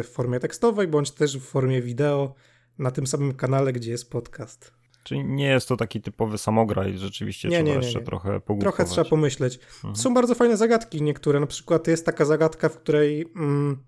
w 0.04 0.10
formie 0.14 0.40
tekstowej, 0.40 0.88
bądź 0.88 1.12
też 1.12 1.38
w 1.38 1.44
formie 1.44 1.82
wideo 1.82 2.36
na 2.78 2.92
tym 2.92 3.08
samym 3.08 3.34
kanale, 3.34 3.74
gdzie 3.74 3.92
jest 3.92 4.12
podcast. 4.12 4.80
Czyli 5.04 5.26
nie 5.26 5.48
jest 5.48 5.68
to 5.68 5.78
taki 5.78 6.02
typowy 6.02 6.38
samograj, 6.38 6.98
rzeczywiście 6.98 7.50
nie, 7.50 7.56
trzeba 7.56 7.68
nie, 7.68 7.78
nie, 7.78 7.86
jeszcze 7.86 8.02
trochę 8.02 8.40
pogłupkować. 8.40 8.62
Trochę 8.62 8.86
trzeba 8.86 9.10
pomyśleć. 9.10 9.60
Mhm. 9.76 9.96
Są 9.96 10.14
bardzo 10.14 10.36
fajne 10.36 10.58
zagadki 10.58 11.02
niektóre, 11.02 11.40
na 11.40 11.48
przykład 11.48 11.88
jest 11.88 12.06
taka 12.06 12.26
zagadka, 12.26 12.70
w 12.70 12.78
której 12.78 13.26
mm, 13.36 13.84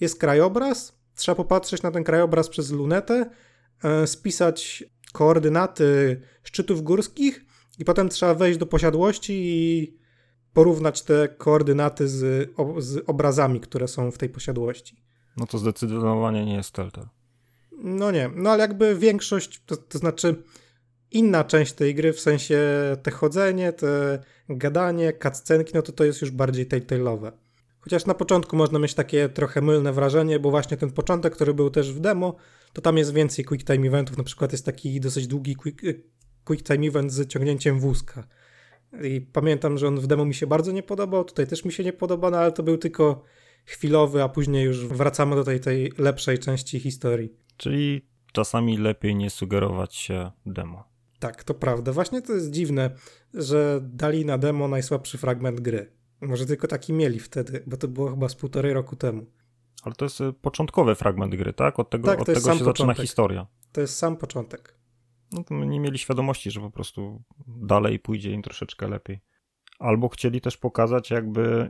jest 0.00 0.18
krajobraz, 0.18 0.98
trzeba 1.14 1.36
popatrzeć 1.36 1.82
na 1.82 1.90
ten 1.90 2.04
krajobraz 2.04 2.48
przez 2.48 2.70
lunetę, 2.70 3.30
e, 3.84 4.06
spisać 4.06 4.84
koordynaty 5.12 6.20
szczytów 6.42 6.82
górskich 6.82 7.44
i 7.78 7.84
potem 7.84 8.08
trzeba 8.08 8.34
wejść 8.34 8.58
do 8.58 8.66
posiadłości 8.66 9.32
i 9.34 9.96
porównać 10.52 11.02
te 11.02 11.28
koordynaty 11.28 12.08
z, 12.08 12.50
z 12.78 13.04
obrazami, 13.06 13.60
które 13.60 13.88
są 13.88 14.10
w 14.10 14.18
tej 14.18 14.28
posiadłości. 14.28 15.02
No 15.36 15.46
to 15.46 15.58
zdecydowanie 15.58 16.44
nie 16.44 16.54
jest 16.54 16.70
Telltale. 16.70 17.08
No 17.72 18.10
nie, 18.10 18.30
no 18.34 18.50
ale 18.50 18.60
jakby 18.60 18.96
większość, 18.96 19.62
to, 19.66 19.76
to 19.76 19.98
znaczy 19.98 20.42
inna 21.10 21.44
część 21.44 21.72
tej 21.72 21.94
gry, 21.94 22.12
w 22.12 22.20
sensie 22.20 22.60
te 23.02 23.10
chodzenie, 23.10 23.72
te 23.72 24.18
gadanie, 24.48 25.12
cutscenki, 25.12 25.72
no 25.74 25.82
to 25.82 25.92
to 25.92 26.04
jest 26.04 26.20
już 26.20 26.30
bardziej 26.30 26.68
Telltale'owe. 26.68 27.32
Chociaż 27.82 28.06
na 28.06 28.14
początku 28.14 28.56
można 28.56 28.78
mieć 28.78 28.94
takie 28.94 29.28
trochę 29.28 29.60
mylne 29.60 29.92
wrażenie, 29.92 30.38
bo 30.38 30.50
właśnie 30.50 30.76
ten 30.76 30.90
początek, 30.90 31.34
który 31.34 31.54
był 31.54 31.70
też 31.70 31.92
w 31.92 32.00
demo, 32.00 32.36
to 32.72 32.82
tam 32.82 32.96
jest 32.98 33.12
więcej 33.12 33.44
quick 33.44 33.66
time 33.66 33.86
eventów, 33.86 34.18
na 34.18 34.24
przykład 34.24 34.52
jest 34.52 34.66
taki 34.66 35.00
dosyć 35.00 35.26
długi 35.26 35.56
quick, 35.56 35.82
quick 36.44 36.66
time 36.66 36.86
event 36.86 37.12
z 37.12 37.28
ciągnięciem 37.28 37.80
wózka. 37.80 38.26
I 39.02 39.20
pamiętam, 39.20 39.78
że 39.78 39.88
on 39.88 40.00
w 40.00 40.06
demo 40.06 40.24
mi 40.24 40.34
się 40.34 40.46
bardzo 40.46 40.72
nie 40.72 40.82
podobał, 40.82 41.24
tutaj 41.24 41.46
też 41.46 41.64
mi 41.64 41.72
się 41.72 41.84
nie 41.84 41.92
podoba, 41.92 42.30
no 42.30 42.38
ale 42.38 42.52
to 42.52 42.62
był 42.62 42.78
tylko 42.78 43.22
chwilowy, 43.64 44.22
a 44.22 44.28
później 44.28 44.64
już 44.64 44.86
wracamy 44.86 45.36
do 45.36 45.44
tej, 45.44 45.60
tej 45.60 45.92
lepszej 45.98 46.38
części 46.38 46.80
historii. 46.80 47.32
Czyli 47.56 48.08
czasami 48.32 48.78
lepiej 48.78 49.14
nie 49.14 49.30
sugerować 49.30 49.94
się 49.94 50.30
demo. 50.46 50.84
Tak, 51.18 51.44
to 51.44 51.54
prawda. 51.54 51.92
Właśnie 51.92 52.22
to 52.22 52.32
jest 52.32 52.50
dziwne, 52.50 52.90
że 53.34 53.80
dali 53.82 54.24
na 54.24 54.38
demo 54.38 54.68
najsłabszy 54.68 55.18
fragment 55.18 55.60
gry. 55.60 55.92
Może 56.22 56.46
tylko 56.46 56.68
taki 56.68 56.92
mieli 56.92 57.20
wtedy, 57.20 57.64
bo 57.66 57.76
to 57.76 57.88
było 57.88 58.10
chyba 58.10 58.28
z 58.28 58.34
półtorej 58.34 58.72
roku 58.72 58.96
temu. 58.96 59.26
Ale 59.82 59.94
to 59.94 60.04
jest 60.04 60.20
e, 60.20 60.32
początkowy 60.32 60.94
fragment 60.94 61.34
gry, 61.34 61.52
tak? 61.52 61.78
Od 61.78 61.90
tego, 61.90 62.08
tak, 62.08 62.20
od 62.20 62.26
tego 62.26 62.40
się 62.40 62.46
początek. 62.46 62.66
zaczyna 62.66 62.94
historia. 62.94 63.46
To 63.72 63.80
jest 63.80 63.96
sam 63.96 64.16
początek 64.16 64.82
no 65.32 65.44
to 65.44 65.54
nie 65.54 65.80
mieli 65.80 65.98
świadomości, 65.98 66.50
że 66.50 66.60
po 66.60 66.70
prostu 66.70 67.22
dalej 67.46 67.98
pójdzie 67.98 68.32
im 68.32 68.42
troszeczkę 68.42 68.88
lepiej. 68.88 69.20
Albo 69.78 70.08
chcieli 70.08 70.40
też 70.40 70.56
pokazać 70.56 71.10
jakby 71.10 71.68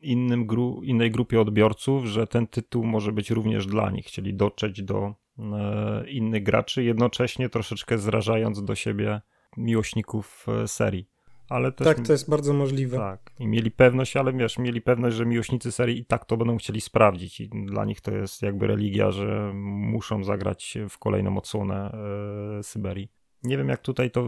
innym 0.00 0.46
gru, 0.46 0.80
innej 0.82 1.10
grupie 1.10 1.40
odbiorców, 1.40 2.04
że 2.04 2.26
ten 2.26 2.46
tytuł 2.46 2.84
może 2.84 3.12
być 3.12 3.30
również 3.30 3.66
dla 3.66 3.90
nich. 3.90 4.06
Chcieli 4.06 4.34
dotrzeć 4.34 4.82
do 4.82 5.14
e, 5.38 6.10
innych 6.10 6.42
graczy, 6.42 6.84
jednocześnie 6.84 7.48
troszeczkę 7.48 7.98
zrażając 7.98 8.64
do 8.64 8.74
siebie 8.74 9.20
miłośników 9.56 10.46
e, 10.48 10.68
serii. 10.68 11.08
Ale 11.54 11.72
też, 11.72 11.84
tak, 11.84 12.06
to 12.06 12.12
jest 12.12 12.30
bardzo 12.30 12.52
możliwe. 12.52 12.96
Tak, 12.96 13.32
i 13.38 13.46
mieli 13.46 13.70
pewność, 13.70 14.16
ale 14.16 14.32
wiesz, 14.32 14.58
mieli 14.58 14.80
pewność, 14.80 15.16
że 15.16 15.26
miłośnicy 15.26 15.72
serii 15.72 15.98
i 15.98 16.04
tak 16.04 16.24
to 16.24 16.36
będą 16.36 16.56
chcieli 16.56 16.80
sprawdzić. 16.80 17.40
I 17.40 17.48
dla 17.48 17.84
nich 17.84 18.00
to 18.00 18.10
jest 18.10 18.42
jakby 18.42 18.66
religia, 18.66 19.10
że 19.10 19.52
muszą 19.54 20.24
zagrać 20.24 20.78
w 20.88 20.98
kolejną 20.98 21.38
odsłonę 21.38 21.96
e, 22.58 22.62
Syberii. 22.62 23.08
Nie 23.42 23.56
wiem, 23.56 23.68
jak 23.68 23.80
tutaj 23.80 24.10
to 24.10 24.26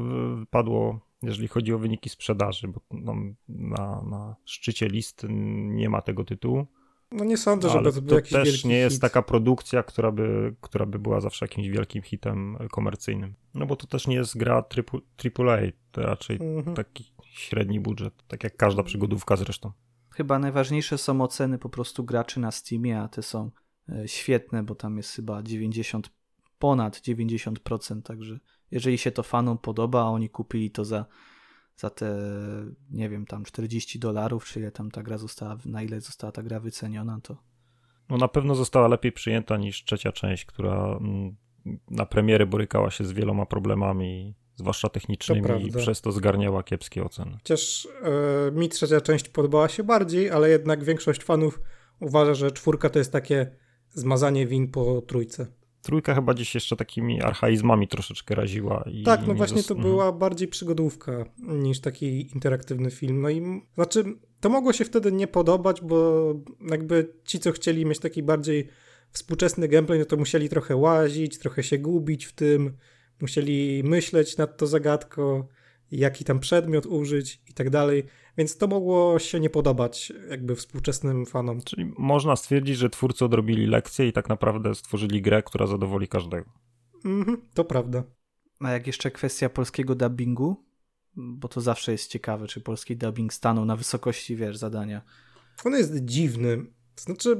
padło, 0.50 1.00
jeżeli 1.22 1.48
chodzi 1.48 1.72
o 1.72 1.78
wyniki 1.78 2.08
sprzedaży, 2.08 2.68
bo 2.68 2.80
no, 2.90 3.14
na, 3.48 4.02
na 4.02 4.36
szczycie 4.44 4.88
list 4.88 5.26
nie 5.28 5.88
ma 5.88 6.02
tego 6.02 6.24
tytułu. 6.24 6.66
No 7.12 7.24
nie 7.24 7.36
sądzę, 7.36 7.68
żeby 7.68 7.92
to 7.92 8.02
był 8.02 8.16
jakiś 8.16 8.32
To 8.32 8.44
też 8.44 8.64
nie 8.64 8.78
jest 8.78 8.96
hit. 8.96 9.02
taka 9.02 9.22
produkcja, 9.22 9.82
która 9.82 10.12
by, 10.12 10.54
która 10.60 10.86
by 10.86 10.98
była 10.98 11.20
zawsze 11.20 11.44
jakimś 11.44 11.68
wielkim 11.68 12.02
hitem 12.02 12.58
komercyjnym. 12.70 13.34
No 13.54 13.66
bo 13.66 13.76
to 13.76 13.86
też 13.86 14.06
nie 14.06 14.16
jest 14.16 14.38
gra 14.38 14.54
AAA, 14.54 15.58
to 15.92 16.02
raczej 16.02 16.36
mhm. 16.36 16.76
taki 16.76 17.15
średni 17.38 17.80
budżet, 17.80 18.14
tak 18.28 18.44
jak 18.44 18.56
każda 18.56 18.82
przygodówka 18.82 19.36
zresztą. 19.36 19.72
Chyba 20.10 20.38
najważniejsze 20.38 20.98
są 20.98 21.20
oceny 21.20 21.58
po 21.58 21.68
prostu 21.68 22.04
graczy 22.04 22.40
na 22.40 22.50
Steamie, 22.50 23.00
a 23.00 23.08
te 23.08 23.22
są 23.22 23.50
e, 23.88 24.08
świetne, 24.08 24.62
bo 24.62 24.74
tam 24.74 24.96
jest 24.96 25.12
chyba 25.12 25.42
90, 25.42 26.10
ponad 26.58 26.96
90%, 26.96 28.02
także 28.02 28.38
jeżeli 28.70 28.98
się 28.98 29.10
to 29.10 29.22
fanom 29.22 29.58
podoba, 29.58 30.00
a 30.00 30.08
oni 30.08 30.30
kupili 30.30 30.70
to 30.70 30.84
za 30.84 31.06
za 31.76 31.90
te, 31.90 32.16
nie 32.90 33.08
wiem, 33.08 33.26
tam 33.26 33.44
40 33.44 33.98
dolarów, 33.98 34.44
czy 34.44 34.60
ile 34.60 34.70
tam 34.70 34.90
ta 34.90 35.02
gra 35.02 35.18
została, 35.18 35.56
na 35.64 35.82
ile 35.82 36.00
została 36.00 36.32
ta 36.32 36.42
gra 36.42 36.60
wyceniona, 36.60 37.20
to... 37.22 37.36
No 38.08 38.16
na 38.16 38.28
pewno 38.28 38.54
została 38.54 38.88
lepiej 38.88 39.12
przyjęta 39.12 39.56
niż 39.56 39.84
trzecia 39.84 40.12
część, 40.12 40.44
która 40.44 40.98
mm, 41.00 41.36
na 41.90 42.06
premiery 42.06 42.46
borykała 42.46 42.90
się 42.90 43.04
z 43.04 43.12
wieloma 43.12 43.46
problemami, 43.46 44.34
zwłaszcza 44.56 44.88
technicznymi, 44.88 45.66
i 45.66 45.72
przez 45.72 46.00
to 46.00 46.12
zgarniała 46.12 46.62
kiepskie 46.62 47.04
oceny. 47.04 47.32
Chociaż 47.32 47.88
e, 48.02 48.52
mi 48.52 48.68
trzecia 48.68 49.00
część 49.00 49.28
podobała 49.28 49.68
się 49.68 49.84
bardziej, 49.84 50.30
ale 50.30 50.50
jednak 50.50 50.84
większość 50.84 51.24
fanów 51.24 51.60
uważa, 52.00 52.34
że 52.34 52.50
czwórka 52.50 52.90
to 52.90 52.98
jest 52.98 53.12
takie 53.12 53.50
zmazanie 53.88 54.46
win 54.46 54.68
po 54.68 55.02
trójce. 55.02 55.46
Trójka 55.82 56.14
chyba 56.14 56.34
gdzieś 56.34 56.54
jeszcze 56.54 56.76
takimi 56.76 57.22
archaizmami 57.22 57.88
troszeczkę 57.88 58.34
raziła. 58.34 58.84
I 58.92 59.02
tak, 59.02 59.26
no 59.26 59.34
właśnie 59.34 59.62
to 59.62 59.74
była 59.74 60.12
bardziej 60.12 60.48
przygodówka 60.48 61.24
niż 61.38 61.80
taki 61.80 62.32
interaktywny 62.32 62.90
film. 62.90 63.20
No 63.20 63.30
i 63.30 63.62
znaczy, 63.74 64.04
to 64.40 64.48
mogło 64.48 64.72
się 64.72 64.84
wtedy 64.84 65.12
nie 65.12 65.26
podobać, 65.26 65.80
bo 65.80 66.34
jakby 66.70 67.12
ci, 67.24 67.38
co 67.38 67.52
chcieli 67.52 67.86
mieć 67.86 67.98
taki 67.98 68.22
bardziej 68.22 68.68
współczesny 69.10 69.68
gameplay, 69.68 69.98
no 69.98 70.04
to 70.04 70.16
musieli 70.16 70.48
trochę 70.48 70.76
łazić, 70.76 71.38
trochę 71.38 71.62
się 71.62 71.78
gubić 71.78 72.24
w 72.24 72.32
tym, 72.32 72.76
musieli 73.20 73.82
myśleć 73.84 74.36
nad 74.36 74.56
to 74.56 74.66
zagadką, 74.66 75.46
jaki 75.90 76.24
tam 76.24 76.40
przedmiot 76.40 76.86
użyć 76.86 77.42
i 77.50 77.54
tak 77.54 77.70
dalej. 77.70 78.04
Więc 78.38 78.56
to 78.56 78.66
mogło 78.66 79.18
się 79.18 79.40
nie 79.40 79.50
podobać 79.50 80.12
jakby 80.30 80.56
współczesnym 80.56 81.26
fanom. 81.26 81.62
Czyli 81.62 81.92
można 81.98 82.36
stwierdzić, 82.36 82.76
że 82.76 82.90
twórcy 82.90 83.24
odrobili 83.24 83.66
lekcję 83.66 84.08
i 84.08 84.12
tak 84.12 84.28
naprawdę 84.28 84.74
stworzyli 84.74 85.22
grę, 85.22 85.42
która 85.42 85.66
zadowoli 85.66 86.08
każdego. 86.08 86.50
Mhm, 87.04 87.42
to 87.54 87.64
prawda. 87.64 88.04
A 88.60 88.70
jak 88.70 88.86
jeszcze 88.86 89.10
kwestia 89.10 89.48
polskiego 89.48 89.94
dubbingu, 89.94 90.64
bo 91.16 91.48
to 91.48 91.60
zawsze 91.60 91.92
jest 91.92 92.10
ciekawe, 92.10 92.46
czy 92.46 92.60
polski 92.60 92.96
dubbing 92.96 93.32
stanął 93.32 93.64
na 93.64 93.76
wysokości, 93.76 94.36
wiesz, 94.36 94.56
zadania. 94.56 95.02
On 95.64 95.72
jest 95.72 96.04
dziwny. 96.04 96.66
To 96.94 97.02
znaczy, 97.02 97.38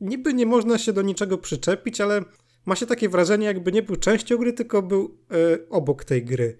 niby 0.00 0.34
nie 0.34 0.46
można 0.46 0.78
się 0.78 0.92
do 0.92 1.02
niczego 1.02 1.38
przyczepić, 1.38 2.00
ale 2.00 2.24
ma 2.68 2.76
się 2.76 2.86
takie 2.86 3.08
wrażenie, 3.08 3.46
jakby 3.46 3.72
nie 3.72 3.82
był 3.82 3.96
częścią 3.96 4.36
gry, 4.36 4.52
tylko 4.52 4.82
był 4.82 5.18
e, 5.30 5.68
obok 5.70 6.04
tej 6.04 6.24
gry. 6.24 6.58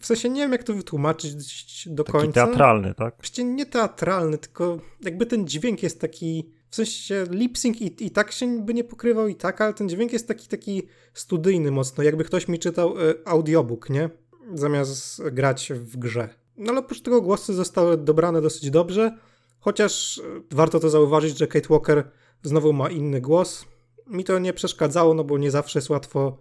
W 0.00 0.06
sensie 0.06 0.28
nie 0.28 0.40
wiem, 0.40 0.52
jak 0.52 0.62
to 0.64 0.74
wytłumaczyć 0.74 1.88
do 1.88 2.04
taki 2.04 2.18
końca. 2.18 2.46
teatralny, 2.46 2.94
tak? 2.94 3.14
Właściwie 3.16 3.48
nie 3.48 3.66
teatralny, 3.66 4.38
tylko 4.38 4.78
jakby 5.00 5.26
ten 5.26 5.46
dźwięk 5.46 5.82
jest 5.82 6.00
taki. 6.00 6.50
W 6.70 6.74
sensie 6.74 7.24
lip-sync 7.30 7.82
i, 7.82 8.06
i 8.06 8.10
tak 8.10 8.32
się 8.32 8.62
by 8.64 8.74
nie 8.74 8.84
pokrywał 8.84 9.28
i 9.28 9.34
tak, 9.34 9.60
ale 9.60 9.74
ten 9.74 9.88
dźwięk 9.88 10.12
jest 10.12 10.28
taki 10.28 10.48
taki 10.48 10.82
studyjny 11.14 11.70
mocno, 11.70 12.04
jakby 12.04 12.24
ktoś 12.24 12.48
mi 12.48 12.58
czytał 12.58 12.98
y, 12.98 13.14
audiobook, 13.24 13.90
nie? 13.90 14.10
Zamiast 14.54 15.22
grać 15.22 15.72
w 15.74 15.96
grze. 15.96 16.28
No 16.56 16.70
ale 16.72 16.80
oprócz 16.80 17.00
tego 17.00 17.22
głosy 17.22 17.54
zostały 17.54 17.96
dobrane 17.96 18.40
dosyć 18.40 18.70
dobrze, 18.70 19.18
chociaż 19.60 20.18
y, 20.18 20.22
warto 20.50 20.80
to 20.80 20.90
zauważyć, 20.90 21.38
że 21.38 21.46
Kate 21.46 21.68
Walker 21.68 22.10
znowu 22.42 22.72
ma 22.72 22.90
inny 22.90 23.20
głos. 23.20 23.69
Mi 24.10 24.24
to 24.24 24.38
nie 24.38 24.52
przeszkadzało, 24.52 25.14
no 25.14 25.24
bo 25.24 25.38
nie 25.38 25.50
zawsze 25.50 25.78
jest 25.78 25.90
łatwo 25.90 26.38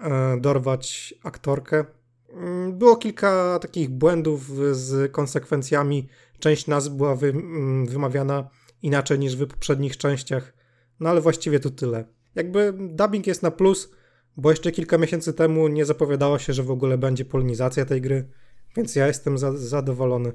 y, 0.00 0.40
dorwać 0.40 1.14
aktorkę 1.22 1.84
Mm, 2.32 2.78
było 2.78 2.96
kilka 2.96 3.58
takich 3.58 3.90
błędów 3.90 4.50
z 4.72 5.12
konsekwencjami. 5.12 6.08
Część 6.38 6.66
nazw 6.66 6.90
była 6.90 7.14
wy, 7.14 7.28
mm, 7.28 7.86
wymawiana 7.86 8.50
inaczej 8.82 9.18
niż 9.18 9.36
w 9.36 9.46
poprzednich 9.46 9.96
częściach, 9.96 10.52
no 11.00 11.10
ale 11.10 11.20
właściwie 11.20 11.60
to 11.60 11.70
tyle. 11.70 12.04
Jakby 12.34 12.74
dubbing 12.78 13.26
jest 13.26 13.42
na 13.42 13.50
plus, 13.50 13.92
bo 14.36 14.50
jeszcze 14.50 14.72
kilka 14.72 14.98
miesięcy 14.98 15.32
temu 15.32 15.68
nie 15.68 15.84
zapowiadało 15.84 16.38
się, 16.38 16.52
że 16.52 16.62
w 16.62 16.70
ogóle 16.70 16.98
będzie 16.98 17.24
polonizacja 17.24 17.84
tej 17.84 18.00
gry, 18.00 18.28
więc 18.76 18.96
ja 18.96 19.06
jestem 19.06 19.38
za, 19.38 19.52
zadowolony. 19.56 20.32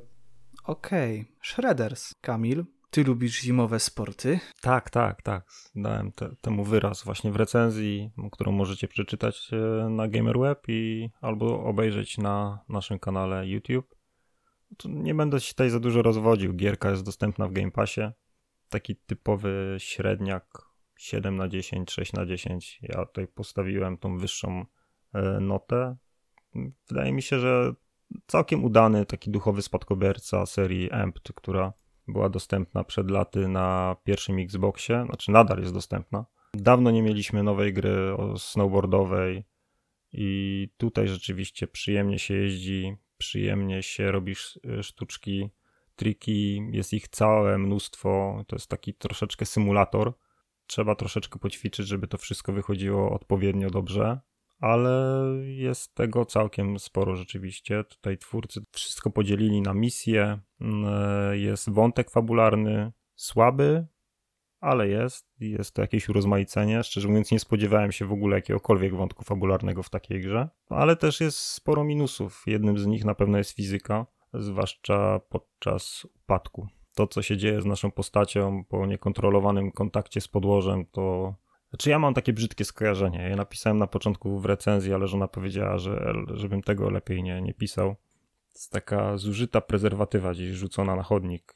Okej, 0.64 1.22
okay. 1.22 1.34
Shredders, 1.44 2.12
Kamil. 2.22 2.66
Ty 2.94 3.04
lubisz 3.04 3.42
zimowe 3.42 3.80
sporty? 3.80 4.40
Tak, 4.62 4.90
tak, 4.90 5.22
tak. 5.22 5.52
Dałem 5.76 6.12
te, 6.12 6.36
temu 6.42 6.64
wyraz 6.64 7.04
właśnie 7.04 7.32
w 7.32 7.36
recenzji, 7.36 8.12
którą 8.32 8.52
możecie 8.52 8.88
przeczytać 8.88 9.52
e, 9.54 9.90
na 9.90 10.08
GamerWeb 10.08 10.64
i 10.68 11.10
albo 11.22 11.64
obejrzeć 11.64 12.18
na 12.18 12.60
naszym 12.70 13.00
kanale 13.00 13.48
YouTube. 13.48 13.96
Nie 14.86 15.16
będę 15.16 15.40
się 15.40 15.50
tutaj 15.50 15.70
za 15.70 15.80
dużo 15.80 16.02
rozwodził. 16.02 16.54
Gierka 16.54 16.90
jest 16.90 17.04
dostępna 17.04 17.48
w 17.48 17.52
Game 17.52 17.72
Passie. 17.72 18.02
Taki 18.70 18.96
typowy 18.96 19.76
średniak 19.80 20.62
7 20.98 21.36
na 21.36 21.48
10, 21.48 21.92
6 21.92 22.14
na 22.14 22.26
10. 22.26 22.80
Ja 22.82 23.06
tutaj 23.06 23.28
postawiłem 23.28 23.98
tą 23.98 24.18
wyższą 24.18 24.66
e, 25.14 25.22
notę. 25.40 25.96
Wydaje 26.90 27.14
mi 27.14 27.22
się, 27.22 27.40
że 27.40 27.74
całkiem 28.28 28.64
udany 28.64 29.06
taki 29.06 29.32
duchowy 29.32 29.62
spadkobierca 29.62 30.46
serii 30.46 30.92
Amped, 30.92 31.32
która 31.36 31.74
była 32.08 32.30
dostępna 32.30 32.84
przed 32.84 33.12
laty 33.12 33.48
na 33.48 33.96
pierwszym 34.04 34.40
Xboxie, 34.40 35.06
znaczy 35.06 35.32
nadal 35.32 35.60
jest 35.60 35.74
dostępna. 35.74 36.26
Dawno 36.54 36.92
nie 36.92 37.04
mieliśmy 37.04 37.44
nowej 37.44 37.74
gry 37.74 38.16
snowboardowej 38.38 39.44
i 40.12 40.70
tutaj 40.78 41.08
rzeczywiście 41.08 41.68
przyjemnie 41.68 42.20
się 42.20 42.34
jeździ, 42.34 42.96
przyjemnie 43.18 43.84
się 43.84 44.12
robi 44.12 44.36
sztuczki, 44.82 45.50
triki, 45.96 46.62
jest 46.72 46.94
ich 46.94 47.08
całe 47.08 47.58
mnóstwo, 47.58 48.44
to 48.48 48.56
jest 48.56 48.68
taki 48.68 48.94
troszeczkę 48.94 49.46
symulator. 49.46 50.14
Trzeba 50.68 50.96
troszeczkę 50.96 51.40
poćwiczyć, 51.40 51.88
żeby 51.88 52.08
to 52.08 52.18
wszystko 52.18 52.54
wychodziło 52.54 53.12
odpowiednio 53.12 53.70
dobrze, 53.70 54.20
ale 54.64 55.14
jest 55.44 55.96
tego 55.96 56.26
całkiem 56.26 56.80
sporo 56.80 57.16
rzeczywiście. 57.16 57.84
Tutaj 57.84 58.18
twórcy 58.18 58.62
wszystko 58.72 59.10
podzielili 59.10 59.62
na 59.62 59.74
misje. 59.74 60.40
Mm, 60.62 60.86
e, 60.86 61.38
jest 61.38 61.70
wątek 61.70 62.12
fabularny, 62.12 62.92
słaby, 63.16 63.88
ale 64.60 64.88
jest. 64.88 65.28
Jest 65.40 65.76
to 65.76 65.82
jakieś 65.82 66.10
urozmaicenie. 66.10 66.84
Szczerze 66.84 67.08
mówiąc, 67.08 67.32
nie 67.32 67.40
spodziewałem 67.40 67.92
się 67.92 68.06
w 68.06 68.12
ogóle 68.12 68.36
jakiegokolwiek 68.36 68.96
wątku 68.96 69.24
fabularnego 69.24 69.84
w 69.84 69.90
takiej 69.90 70.22
grze, 70.22 70.50
ale 70.70 70.96
też 70.96 71.22
jest 71.22 71.38
sporo 71.38 71.84
minusów. 71.84 72.44
Jednym 72.48 72.78
z 72.78 72.86
nich 72.86 73.06
na 73.06 73.16
pewno 73.16 73.38
jest 73.38 73.52
fizyka, 73.52 74.06
zwłaszcza 74.34 75.20
podczas 75.30 76.08
upadku. 76.16 76.68
To, 76.96 77.08
co 77.08 77.22
się 77.22 77.38
dzieje 77.38 77.62
z 77.62 77.66
naszą 77.66 77.92
postacią 77.92 78.64
po 78.70 78.86
niekontrolowanym 78.86 79.72
kontakcie 79.72 80.22
z 80.22 80.28
podłożem, 80.28 80.86
to 80.86 81.36
znaczy 81.74 81.90
ja 81.90 82.00
mam 82.00 82.14
takie 82.14 82.34
brzydkie 82.34 82.66
skojarzenie. 82.66 83.30
Ja 83.30 83.36
napisałem 83.36 83.78
na 83.78 83.88
początku 83.88 84.40
w 84.40 84.46
recenzji, 84.46 84.94
ale 84.94 85.08
żona 85.08 85.28
powiedziała, 85.28 85.78
że 85.78 86.14
żebym 86.34 86.62
tego 86.62 86.90
lepiej 86.90 87.24
nie, 87.24 87.42
nie 87.42 87.54
pisał. 87.54 87.96
To 88.52 88.60
jest 88.60 88.72
taka 88.72 89.18
zużyta 89.18 89.62
prezerwatywa 89.62 90.32
gdzieś 90.32 90.50
rzucona 90.50 90.96
na 90.96 91.04
chodnik. 91.04 91.54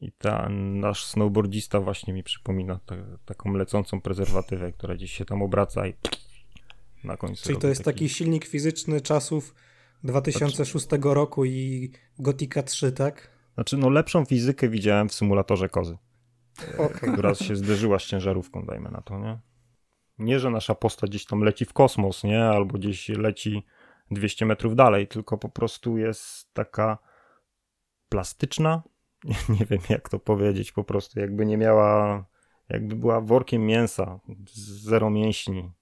I 0.00 0.12
ten 0.12 0.80
nasz 0.80 1.04
snowboardzista 1.04 1.80
właśnie 1.80 2.12
mi 2.14 2.22
przypomina 2.22 2.80
te, 2.86 3.04
taką 3.24 3.52
lecącą 3.52 4.00
prezerwatywę, 4.00 4.72
która 4.72 4.94
gdzieś 4.94 5.12
się 5.12 5.24
tam 5.24 5.42
obraca 5.42 5.86
i 5.86 5.94
na 7.04 7.16
końcu. 7.16 7.44
Czyli 7.44 7.58
to 7.58 7.68
jest 7.68 7.84
taki... 7.84 7.98
taki... 7.98 8.08
silnik 8.08 8.46
fizyczny 8.46 9.00
czasów 9.00 9.54
2006 10.04 10.88
znaczy... 10.88 11.14
roku 11.14 11.44
i 11.44 11.90
Gotika 12.18 12.62
3, 12.62 12.92
tak? 12.92 13.30
Znaczy, 13.54 13.76
no 13.76 13.88
lepszą 13.88 14.24
fizykę 14.24 14.68
widziałem 14.68 15.08
w 15.08 15.14
symulatorze 15.14 15.68
kozy 15.68 15.96
okay. 16.78 17.12
która 17.12 17.34
się 17.34 17.56
zderzyła 17.56 17.98
z 17.98 18.04
ciężarówką, 18.04 18.64
dajmy 18.64 18.90
na 18.90 19.00
to, 19.00 19.18
nie? 19.18 19.38
Nie, 20.18 20.40
że 20.40 20.50
nasza 20.50 20.74
postać 20.74 21.10
gdzieś 21.10 21.26
tam 21.26 21.40
leci 21.40 21.64
w 21.64 21.72
kosmos, 21.72 22.24
nie? 22.24 22.44
Albo 22.44 22.78
gdzieś 22.78 23.08
leci 23.08 23.66
200 24.10 24.46
metrów 24.46 24.76
dalej, 24.76 25.08
tylko 25.08 25.38
po 25.38 25.48
prostu 25.48 25.98
jest 25.98 26.54
taka 26.54 26.98
plastyczna. 28.08 28.82
Nie, 29.58 29.66
wiem, 29.66 29.80
jak 29.88 30.08
to 30.08 30.18
powiedzieć, 30.18 30.72
po 30.72 30.84
prostu 30.84 31.20
jakby 31.20 31.46
nie 31.46 31.56
miała, 31.56 32.24
jakby 32.68 32.96
była 32.96 33.20
workiem 33.20 33.66
mięsa, 33.66 34.20
zero 34.54 35.10
mięśni. 35.10 35.72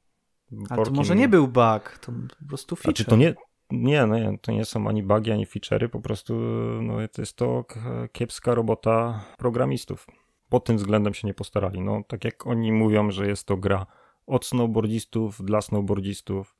A 0.70 0.76
to 0.76 0.90
może 0.90 1.16
nie 1.16 1.28
był 1.28 1.48
bug, 1.48 1.98
to 2.00 2.12
po 2.40 2.48
prostu 2.48 2.76
feature. 2.76 2.96
Znaczy 2.96 3.04
to 3.04 3.16
nie, 3.16 3.34
nie, 3.70 4.06
no 4.06 4.18
nie, 4.18 4.38
to 4.38 4.52
nie 4.52 4.64
są 4.64 4.88
ani 4.88 5.02
bugi, 5.02 5.32
ani 5.32 5.46
feature'y, 5.46 5.88
po 5.88 6.00
prostu 6.00 6.34
no, 6.82 7.08
to 7.12 7.22
jest 7.22 7.36
to 7.36 7.64
kiepska 8.12 8.54
robota 8.54 9.24
programistów 9.38 10.06
pod 10.54 10.64
tym 10.64 10.76
względem 10.76 11.14
się 11.14 11.28
nie 11.28 11.34
postarali. 11.34 11.80
No, 11.80 12.02
tak 12.08 12.24
jak 12.24 12.46
oni 12.46 12.72
mówią, 12.72 13.10
że 13.10 13.26
jest 13.26 13.46
to 13.46 13.56
gra 13.56 13.86
od 14.26 14.46
snowboardzistów 14.46 15.44
dla 15.44 15.60
snowboardzistów, 15.60 16.56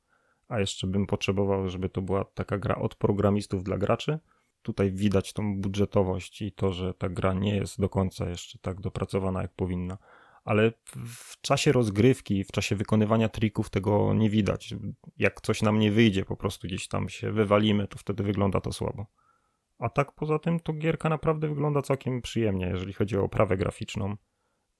a 0.47 0.59
jeszcze 0.59 0.87
bym 0.87 1.07
potrzebował, 1.07 1.69
żeby 1.69 1.89
to 1.89 2.01
była 2.01 2.25
taka 2.25 2.57
gra 2.57 2.75
od 2.75 2.95
programistów 2.95 3.63
dla 3.63 3.77
graczy. 3.77 4.19
Tutaj 4.61 4.91
widać 4.91 5.33
tą 5.33 5.61
budżetowość 5.61 6.41
i 6.41 6.51
to, 6.51 6.71
że 6.71 6.93
ta 6.93 7.09
gra 7.09 7.33
nie 7.33 7.55
jest 7.55 7.79
do 7.79 7.89
końca 7.89 8.29
jeszcze 8.29 8.59
tak 8.59 8.81
dopracowana, 8.81 9.41
jak 9.41 9.53
powinna. 9.53 9.97
Ale 10.45 10.71
w 11.07 11.41
czasie 11.41 11.71
rozgrywki, 11.71 12.43
w 12.43 12.51
czasie 12.51 12.75
wykonywania 12.75 13.29
trików 13.29 13.69
tego 13.69 14.13
nie 14.13 14.29
widać. 14.29 14.75
Jak 15.17 15.41
coś 15.41 15.61
nam 15.61 15.79
nie 15.79 15.91
wyjdzie, 15.91 16.25
po 16.25 16.37
prostu 16.37 16.67
gdzieś 16.67 16.87
tam 16.87 17.09
się 17.09 17.31
wywalimy, 17.31 17.87
to 17.87 17.97
wtedy 17.97 18.23
wygląda 18.23 18.61
to 18.61 18.71
słabo. 18.71 19.05
A 19.79 19.89
tak 19.89 20.11
poza 20.11 20.39
tym 20.39 20.59
to 20.59 20.73
gierka 20.73 21.09
naprawdę 21.09 21.47
wygląda 21.47 21.81
całkiem 21.81 22.21
przyjemnie, 22.21 22.67
jeżeli 22.67 22.93
chodzi 22.93 23.17
o 23.17 23.23
oprawę 23.23 23.57
graficzną. 23.57 24.15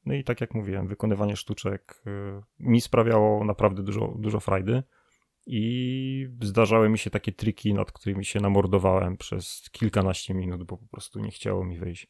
No 0.06 0.14
i 0.14 0.24
tak 0.24 0.42
jak 0.42 0.54
mówiłem, 0.54 0.88
wykonywanie 0.88 1.36
sztuczek 1.36 2.04
y, 2.08 2.42
mi 2.60 2.82
sprawiało 2.82 3.46
naprawdę 3.46 3.84
dużo, 3.84 4.14
dużo 4.18 4.40
frajdy 4.40 4.84
i 5.46 6.28
zdarzały 6.42 6.90
mi 6.90 6.98
się 6.98 7.10
takie 7.10 7.32
triki, 7.32 7.74
nad 7.74 7.92
którymi 7.92 8.26
się 8.26 8.40
namordowałem 8.40 9.18
przez 9.18 9.70
kilkanaście 9.72 10.34
minut, 10.34 10.64
bo 10.64 10.78
po 10.78 10.88
prostu 10.88 11.20
nie 11.20 11.32
chciało 11.32 11.64
mi 11.64 11.78
wyjść. 11.78 12.08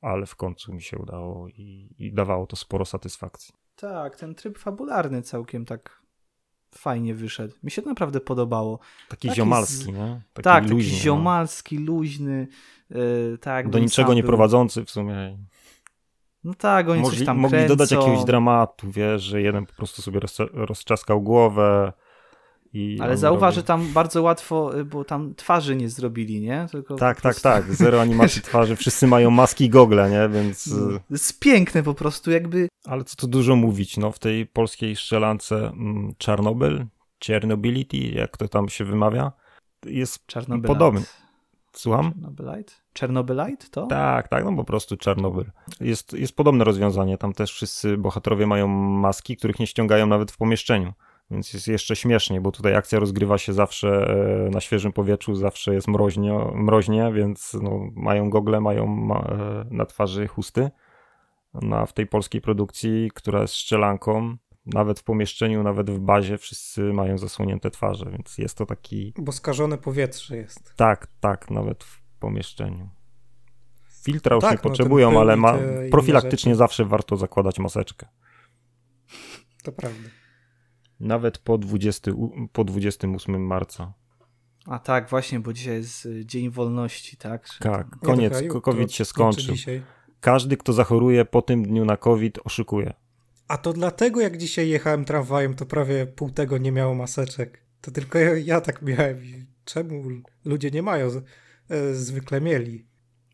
Ale 0.00 0.26
w 0.26 0.36
końcu 0.36 0.72
mi 0.72 0.82
się 0.82 0.98
udało 0.98 1.48
i, 1.48 1.94
i 1.98 2.12
dawało 2.12 2.46
to 2.46 2.56
sporo 2.56 2.84
satysfakcji. 2.84 3.54
Tak, 3.76 4.16
ten 4.16 4.34
tryb 4.34 4.58
fabularny 4.58 5.22
całkiem 5.22 5.64
tak 5.64 5.97
fajnie 6.78 7.14
wyszedł. 7.14 7.54
Mi 7.62 7.70
się 7.70 7.82
to 7.82 7.88
naprawdę 7.88 8.20
podobało. 8.20 8.78
Taki, 9.08 9.28
taki 9.28 9.36
ziomalski, 9.36 9.84
z... 9.84 9.86
nie? 9.86 10.20
Taki 10.32 10.44
tak, 10.44 10.62
luźny, 10.62 10.84
taki 10.84 10.96
no. 10.96 11.02
ziomalski, 11.02 11.80
no. 11.80 11.86
luźny. 11.92 12.48
Yy, 12.90 13.38
tak, 13.40 13.68
Do 13.68 13.78
niczego 13.78 14.14
nie 14.14 14.22
był... 14.22 14.28
prowadzący 14.28 14.84
w 14.84 14.90
sumie. 14.90 15.38
No 16.44 16.54
tak, 16.54 16.88
oni 16.88 17.00
Mogli, 17.00 17.18
coś 17.18 17.26
tam 17.26 17.38
mogli 17.38 17.56
kręcą. 17.56 17.68
dodać 17.68 17.90
jakiegoś 17.90 18.24
dramatu, 18.24 18.90
wiesz, 18.90 19.22
że 19.22 19.42
jeden 19.42 19.66
po 19.66 19.72
prostu 19.72 20.02
sobie 20.02 20.20
roz, 20.20 20.38
rozczaskał 20.52 21.22
głowę. 21.22 21.92
Ale 23.00 23.16
zauważ, 23.16 23.54
że 23.54 23.60
robi- 23.60 23.66
tam 23.66 23.92
bardzo 23.92 24.22
łatwo, 24.22 24.78
y, 24.78 24.84
bo 24.84 25.04
tam 25.04 25.34
twarzy 25.34 25.76
nie 25.76 25.88
zrobili, 25.88 26.40
nie? 26.40 26.66
Tylko 26.72 26.94
Tak, 26.94 27.20
tak, 27.20 27.22
prostu- 27.22 27.42
tak, 27.42 27.74
zero 27.74 28.00
animacji 28.00 28.42
twarzy, 28.42 28.76
wszyscy 28.76 29.06
mają 29.06 29.30
maski 29.30 29.64
i 29.64 29.70
gogle, 29.70 30.10
nie, 30.10 30.28
więc... 30.28 30.66
y, 30.66 31.00
jest 31.10 31.40
piękne 31.40 31.82
po 31.82 31.94
prostu, 31.94 32.30
jakby 32.30 32.68
Ale 32.84 33.04
co 33.04 33.16
tu 33.16 33.26
dużo 33.26 33.56
mówić, 33.56 33.96
no 33.96 34.12
w 34.12 34.18
tej 34.18 34.46
polskiej 34.46 34.96
strzelance 34.96 35.56
mm, 35.56 36.14
Czarnobyl, 36.18 36.86
Chernobility, 37.26 37.96
jak 37.96 38.36
to 38.36 38.48
tam 38.48 38.68
się 38.68 38.84
wymawia, 38.84 39.32
jest 39.86 40.26
podobny. 40.66 41.02
Słucham? 41.72 42.12
Czernobylite? 42.12 42.72
Czernobylite 42.92 43.66
to? 43.70 43.86
Tak, 43.86 44.28
tak, 44.28 44.44
no 44.44 44.56
po 44.56 44.64
prostu 44.64 44.96
Czarnobyl. 44.96 45.44
Jest, 45.80 46.12
jest 46.12 46.36
podobne 46.36 46.64
rozwiązanie, 46.64 47.18
tam 47.18 47.32
też 47.32 47.52
wszyscy 47.52 47.98
bohaterowie 47.98 48.46
mają 48.46 48.68
maski, 48.68 49.36
których 49.36 49.58
nie 49.58 49.66
ściągają 49.66 50.06
nawet 50.06 50.32
w 50.32 50.36
pomieszczeniu. 50.36 50.92
Więc 51.30 51.52
jest 51.52 51.68
jeszcze 51.68 51.96
śmiesznie, 51.96 52.40
bo 52.40 52.52
tutaj 52.52 52.74
akcja 52.74 52.98
rozgrywa 52.98 53.38
się 53.38 53.52
zawsze 53.52 53.88
e, 53.88 54.50
na 54.50 54.60
świeżym 54.60 54.92
powietrzu, 54.92 55.34
zawsze 55.34 55.74
jest 55.74 55.88
mroźnie, 55.88 56.38
mroźnie 56.54 57.12
więc 57.14 57.56
no, 57.62 57.90
mają 57.94 58.30
gogle, 58.30 58.60
mają 58.60 58.86
ma, 58.86 59.18
e, 59.18 59.64
na 59.70 59.86
twarzy 59.86 60.26
chusty. 60.26 60.70
No, 61.54 61.76
a 61.76 61.86
w 61.86 61.92
tej 61.92 62.06
polskiej 62.06 62.40
produkcji, 62.40 63.10
która 63.14 63.40
jest 63.40 63.54
strzelanką, 63.54 64.36
nawet 64.66 65.00
w 65.00 65.02
pomieszczeniu, 65.02 65.62
nawet 65.62 65.90
w 65.90 65.98
bazie, 65.98 66.38
wszyscy 66.38 66.82
mają 66.82 67.18
zasłonięte 67.18 67.70
twarze, 67.70 68.10
więc 68.10 68.38
jest 68.38 68.58
to 68.58 68.66
taki 68.66 69.14
Bo 69.18 69.32
skażone 69.32 69.78
powietrze 69.78 70.36
jest. 70.36 70.74
tak, 70.76 71.08
tak, 71.20 71.50
nawet 71.50 71.84
w 71.84 72.02
pomieszczeniu. 72.18 72.88
Filtra 74.04 74.34
już 74.34 74.42
tak, 74.42 74.50
nie 74.50 74.56
no, 74.56 74.62
potrzebują, 74.62 75.20
ale 75.20 75.36
ma, 75.36 75.58
profilaktycznie 75.90 76.54
zawsze 76.54 76.84
warto 76.84 77.16
zakładać 77.16 77.58
maseczkę. 77.58 78.06
To 79.62 79.72
prawda. 79.72 80.08
Nawet 81.00 81.38
po, 81.38 81.58
20, 81.58 82.12
u- 82.12 82.48
po 82.52 82.64
28 82.64 83.46
marca. 83.46 83.92
A 84.66 84.78
tak, 84.78 85.10
właśnie, 85.10 85.40
bo 85.40 85.52
dzisiaj 85.52 85.74
jest 85.74 86.06
y, 86.06 86.26
Dzień 86.26 86.50
Wolności, 86.50 87.16
tak? 87.16 87.46
Że 87.46 87.58
Tak, 87.58 87.86
koniec, 87.98 88.32
chyba 88.36 88.60
COVID 88.60 88.92
się 88.92 89.04
skończył. 89.04 89.54
Każdy, 90.20 90.56
kto 90.56 90.72
zachoruje 90.72 91.24
po 91.24 91.42
tym 91.42 91.62
dniu 91.62 91.84
na 91.84 91.96
COVID, 91.96 92.38
oszukuje. 92.44 92.92
A 93.48 93.58
to 93.58 93.72
dlatego 93.72 94.20
jak 94.20 94.36
dzisiaj 94.36 94.68
jechałem 94.68 95.04
tramwajem, 95.04 95.54
to 95.54 95.66
prawie 95.66 96.06
pół 96.06 96.30
tego 96.30 96.58
nie 96.58 96.72
miało 96.72 96.94
maseczek. 96.94 97.64
To 97.80 97.90
tylko 97.90 98.18
ja, 98.18 98.36
ja 98.38 98.60
tak 98.60 98.82
miałem. 98.82 99.24
I 99.24 99.46
Czemu 99.64 100.02
ludzie 100.44 100.70
nie 100.70 100.82
mają? 100.82 101.10
Z- 101.10 101.24
e, 101.70 101.94
Zwykle 101.94 102.40
mieli. 102.40 102.86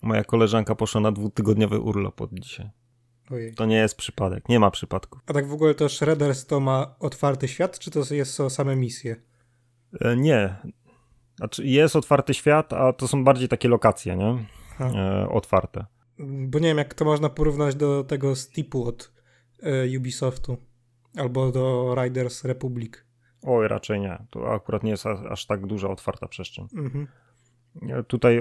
Moja 0.03 0.25
koleżanka 0.25 0.75
poszła 0.75 1.01
na 1.01 1.13
dwutygodniowy 1.13 1.81
urlop 1.81 2.21
od 2.21 2.31
dzisiaj. 2.35 2.71
Ojej. 3.31 3.55
To 3.55 3.67
nie 3.67 3.77
jest 3.77 3.97
przypadek, 3.97 4.49
nie 4.49 4.61
ma 4.61 4.71
przypadków. 4.71 5.21
A 5.27 5.33
tak 5.33 5.49
w 5.49 5.53
ogóle 5.53 5.75
to 5.75 5.89
Shredders 5.89 6.47
to 6.47 6.61
ma 6.61 6.95
otwarty 6.99 7.49
świat, 7.49 7.79
czy 7.79 7.91
to 7.91 8.15
jest 8.15 8.35
są 8.35 8.51
same 8.51 8.77
misje? 8.77 9.17
E, 10.01 10.17
nie. 10.17 10.57
Znaczy 11.37 11.67
jest 11.67 11.97
otwarty 11.97 12.35
świat, 12.35 12.73
a 12.73 12.93
to 12.93 13.09
są 13.09 13.25
bardziej 13.25 13.49
takie 13.49 13.69
lokacje, 13.69 14.17
nie? 14.17 14.47
E, 14.81 15.29
otwarte. 15.29 15.87
Bo 16.19 16.59
nie 16.59 16.69
wiem, 16.69 16.79
jak 16.79 16.95
to 16.95 17.05
można 17.05 17.29
porównać 17.29 17.75
do 17.75 18.05
tego 18.05 18.37
Steepu 18.37 18.85
od 18.85 19.13
e, 19.63 19.99
Ubisoftu. 19.99 20.57
Albo 21.17 21.53
do 21.53 21.95
Riders 22.03 22.45
Republic. 22.45 22.93
Oj, 23.43 23.69
raczej 23.69 24.01
nie. 24.01 24.27
To 24.31 24.53
akurat 24.53 24.83
nie 24.83 24.91
jest 24.91 25.07
aż 25.07 25.47
tak 25.47 25.67
duża 25.67 25.89
otwarta 25.89 26.29
przestrzeń. 26.29 26.69
Mhm. 26.77 27.07
Tutaj 28.07 28.41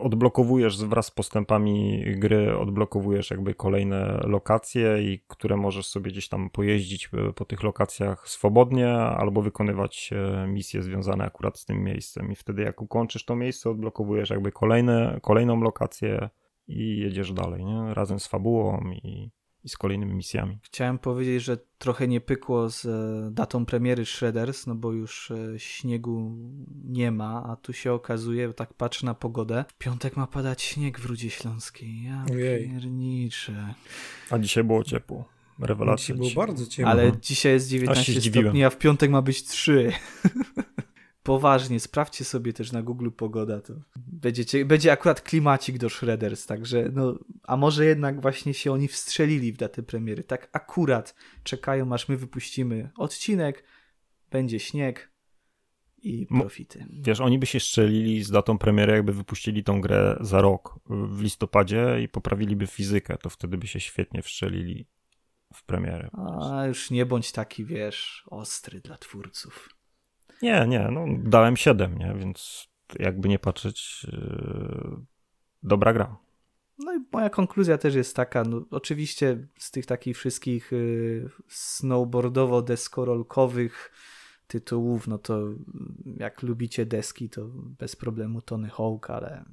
odblokowujesz 0.00 0.84
wraz 0.84 1.06
z 1.06 1.10
postępami 1.10 2.04
gry, 2.16 2.56
odblokowujesz 2.56 3.30
jakby 3.30 3.54
kolejne 3.54 4.20
lokacje, 4.24 5.02
i 5.02 5.20
które 5.28 5.56
możesz 5.56 5.86
sobie 5.86 6.10
gdzieś 6.10 6.28
tam 6.28 6.50
pojeździć 6.50 7.10
e, 7.12 7.32
po 7.32 7.44
tych 7.44 7.62
lokacjach 7.62 8.28
swobodnie, 8.28 8.92
albo 8.92 9.42
wykonywać 9.42 10.10
e, 10.12 10.46
misje 10.48 10.82
związane 10.82 11.24
akurat 11.24 11.58
z 11.58 11.64
tym 11.64 11.84
miejscem. 11.84 12.32
I 12.32 12.34
wtedy 12.34 12.62
jak 12.62 12.82
ukończysz 12.82 13.24
to 13.24 13.36
miejsce, 13.36 13.70
odblokowujesz 13.70 14.30
jakby 14.30 14.52
kolejne, 14.52 15.18
kolejną 15.22 15.60
lokację 15.60 16.28
i 16.68 16.98
jedziesz 16.98 17.32
dalej, 17.32 17.64
nie? 17.64 17.94
Razem 17.94 18.20
z 18.20 18.26
fabułą 18.26 18.90
i, 18.92 19.30
i 19.64 19.68
z 19.68 19.76
kolejnymi 19.76 20.14
misjami. 20.14 20.58
Chciałem 20.62 20.98
powiedzieć, 20.98 21.42
że 21.44 21.58
trochę 21.78 22.08
nie 22.08 22.20
pykło 22.20 22.70
z 22.70 22.84
e, 22.86 23.30
datą 23.32 23.66
premiery 23.66 24.06
Shredders, 24.06 24.66
no 24.66 24.74
bo 24.74 24.92
już 24.92 25.30
e, 25.30 25.58
śniegu 25.58 26.36
nie 26.84 27.10
ma, 27.10 27.44
a 27.50 27.56
tu 27.56 27.72
się 27.72 27.92
okazuje, 27.92 28.52
tak 28.52 28.74
patrzę 28.74 29.06
na 29.06 29.14
pogodę, 29.14 29.64
w 29.68 29.74
piątek 29.78 30.16
ma 30.16 30.26
padać 30.26 30.62
śnieg 30.62 31.00
w 31.00 31.06
Rudzie 31.06 31.30
Śląskiej. 31.30 32.02
Ja 32.04 32.24
Ojej. 32.32 32.68
pierniczę. 32.68 33.74
A 34.30 34.38
dzisiaj 34.38 34.64
było 34.64 34.84
ciepło. 34.84 35.28
Rewelacja. 35.58 35.96
Dzisiaj 36.02 36.16
było 36.16 36.28
dzisiaj. 36.28 36.46
bardzo 36.46 36.66
ciemno. 36.66 36.90
Ale 36.90 37.02
Mhm. 37.02 37.22
dzisiaj 37.22 37.52
jest 37.52 37.66
Aż 37.66 37.70
się 37.70 37.78
19 37.78 38.12
zdziwiłem. 38.12 38.46
stopni, 38.46 38.64
a 38.64 38.70
w 38.70 38.78
piątek 38.78 39.10
ma 39.10 39.22
być 39.22 39.44
3. 39.44 39.92
Poważnie, 41.28 41.80
sprawdźcie 41.80 42.24
sobie 42.24 42.52
też 42.52 42.72
na 42.72 42.82
Google 42.82 43.10
pogoda, 43.10 43.60
to 43.60 43.74
będziecie, 43.96 44.64
będzie 44.64 44.92
akurat 44.92 45.20
klimacik 45.20 45.78
do 45.78 45.88
Shredders, 45.88 46.46
także 46.46 46.90
no, 46.92 47.18
a 47.42 47.56
może 47.56 47.84
jednak 47.84 48.20
właśnie 48.20 48.54
się 48.54 48.72
oni 48.72 48.88
wstrzelili 48.88 49.52
w 49.52 49.56
datę 49.56 49.82
premiery, 49.82 50.24
tak 50.24 50.48
akurat 50.52 51.14
czekają 51.42 51.92
aż 51.92 52.08
my 52.08 52.16
wypuścimy 52.16 52.90
odcinek, 52.96 53.64
będzie 54.30 54.60
śnieg 54.60 55.12
i 56.02 56.26
profity. 56.26 56.86
Wiesz, 56.90 57.20
oni 57.20 57.38
by 57.38 57.46
się 57.46 57.60
strzelili 57.60 58.24
z 58.24 58.30
datą 58.30 58.58
premiery, 58.58 58.92
jakby 58.92 59.12
wypuścili 59.12 59.64
tą 59.64 59.80
grę 59.80 60.16
za 60.20 60.40
rok 60.40 60.80
w 60.88 61.22
listopadzie 61.22 62.00
i 62.02 62.08
poprawiliby 62.08 62.66
fizykę, 62.66 63.18
to 63.18 63.30
wtedy 63.30 63.58
by 63.58 63.66
się 63.66 63.80
świetnie 63.80 64.22
wstrzelili 64.22 64.86
w 65.54 65.64
premierę. 65.64 66.10
A 66.52 66.66
już 66.66 66.90
nie 66.90 67.06
bądź 67.06 67.32
taki, 67.32 67.64
wiesz, 67.64 68.24
ostry 68.26 68.80
dla 68.80 68.98
twórców. 68.98 69.77
Nie, 70.42 70.66
nie, 70.66 70.88
no 70.92 71.06
dałem 71.18 71.56
7, 71.56 71.98
nie, 71.98 72.14
więc 72.18 72.68
jakby 72.98 73.28
nie 73.28 73.38
patrzeć, 73.38 74.06
yy, 74.12 74.96
dobra 75.62 75.92
gra. 75.92 76.16
No 76.78 76.94
i 76.94 76.98
moja 77.12 77.30
konkluzja 77.30 77.78
też 77.78 77.94
jest 77.94 78.16
taka, 78.16 78.44
no 78.44 78.64
oczywiście 78.70 79.46
z 79.58 79.70
tych 79.70 79.86
takich 79.86 80.16
wszystkich 80.16 80.72
y, 80.72 81.28
snowboardowo-deskorolkowych 81.48 83.90
tytułów, 84.46 85.08
no 85.08 85.18
to 85.18 85.40
jak 86.04 86.42
lubicie 86.42 86.86
deski, 86.86 87.30
to 87.30 87.48
bez 87.54 87.96
problemu 87.96 88.42
Tony 88.42 88.68
Hawk, 88.68 89.10
ale, 89.10 89.44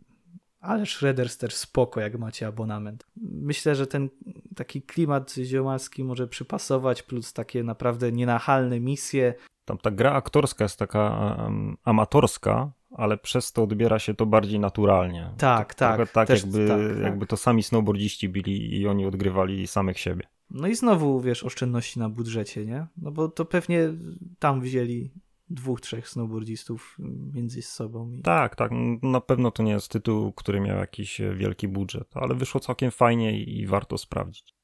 ale 0.59 0.85
Shredders 0.85 1.37
też 1.37 1.55
spoko, 1.55 2.01
jak 2.01 2.19
macie 2.19 2.47
abonament. 2.47 3.05
Myślę, 3.21 3.75
że 3.75 3.87
ten 3.87 4.09
taki 4.55 4.81
klimat 4.81 5.33
ziomalski 5.33 6.03
może 6.03 6.27
przypasować, 6.27 7.03
plus 7.03 7.33
takie 7.33 7.63
naprawdę 7.63 8.11
nienachalne 8.11 8.79
misje. 8.79 9.33
Tam 9.65 9.77
ta 9.77 9.91
gra 9.91 10.11
aktorska 10.13 10.65
jest 10.65 10.79
taka 10.79 11.35
em, 11.47 11.77
amatorska, 11.83 12.71
ale 12.91 13.17
przez 13.17 13.51
to 13.51 13.63
odbiera 13.63 13.99
się 13.99 14.13
to 14.13 14.25
bardziej 14.25 14.59
naturalnie. 14.59 15.31
Tak, 15.37 15.73
To 15.73 15.79
tak, 15.79 16.11
tak, 16.11 16.27
też 16.27 16.43
jakby, 16.43 16.67
tak, 16.67 16.79
tak. 16.93 17.03
jakby 17.03 17.25
to 17.27 17.37
sami 17.37 17.63
snowboardziści 17.63 18.29
byli 18.29 18.79
i 18.79 18.87
oni 18.87 19.05
odgrywali 19.05 19.67
samych 19.67 19.99
siebie. 19.99 20.27
No 20.51 20.67
i 20.67 20.75
znowu, 20.75 21.21
wiesz, 21.21 21.43
oszczędności 21.43 21.99
na 21.99 22.09
budżecie, 22.09 22.65
nie? 22.65 22.87
No 22.97 23.11
bo 23.11 23.27
to 23.27 23.45
pewnie 23.45 23.93
tam 24.39 24.61
wzięli 24.61 25.11
dwóch, 25.49 25.81
trzech 25.81 26.09
snowboardzistów 26.09 26.97
między 27.33 27.61
sobą. 27.61 28.11
I... 28.11 28.21
Tak, 28.21 28.55
tak. 28.55 28.71
Na 29.01 29.21
pewno 29.21 29.51
to 29.51 29.63
nie 29.63 29.71
jest 29.71 29.91
tytuł, 29.91 30.31
który 30.33 30.59
miał 30.59 30.77
jakiś 30.77 31.21
wielki 31.35 31.67
budżet, 31.67 32.07
ale 32.13 32.35
wyszło 32.35 32.61
całkiem 32.61 32.91
fajnie 32.91 33.43
i, 33.43 33.67
warto 33.67 33.97
sprawdzić. 33.97 34.55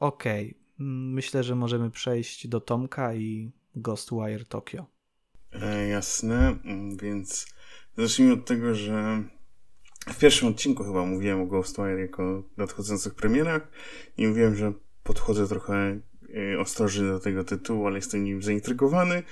Okej, 0.00 0.58
mm, 0.80 1.12
myślę, 1.12 1.42
że 1.42 1.54
możemy 1.54 1.90
przejść 1.90 2.48
do 2.48 2.60
Tomka 2.60 3.14
i 3.14 3.52
Ghostwire 3.76 4.44
Tokyo. 4.44 4.86
E, 5.52 5.88
jasne, 5.88 6.58
mm, 6.64 6.96
więc 6.96 7.46
zacznijmy 7.98 8.32
od 8.34 8.46
tego, 8.46 8.74
że 8.74 9.22
w 10.06 10.18
pierwszym 10.18 10.48
odcinku 10.48 10.84
chyba 10.84 11.04
mówiłem 11.04 11.40
o 11.40 11.46
Ghostwire 11.46 11.98
jako 11.98 12.42
nadchodzących 12.56 13.14
premierach 13.14 13.68
i 14.16 14.26
mówiłem, 14.26 14.56
że 14.56 14.72
podchodzę 15.02 15.48
trochę 15.48 16.00
e, 16.54 16.60
ostrożnie 16.60 17.08
do 17.08 17.20
tego 17.20 17.44
tytułu, 17.44 17.86
ale 17.86 17.96
jestem 17.96 18.24
nim 18.24 18.42
zaintrygowany 18.42 19.22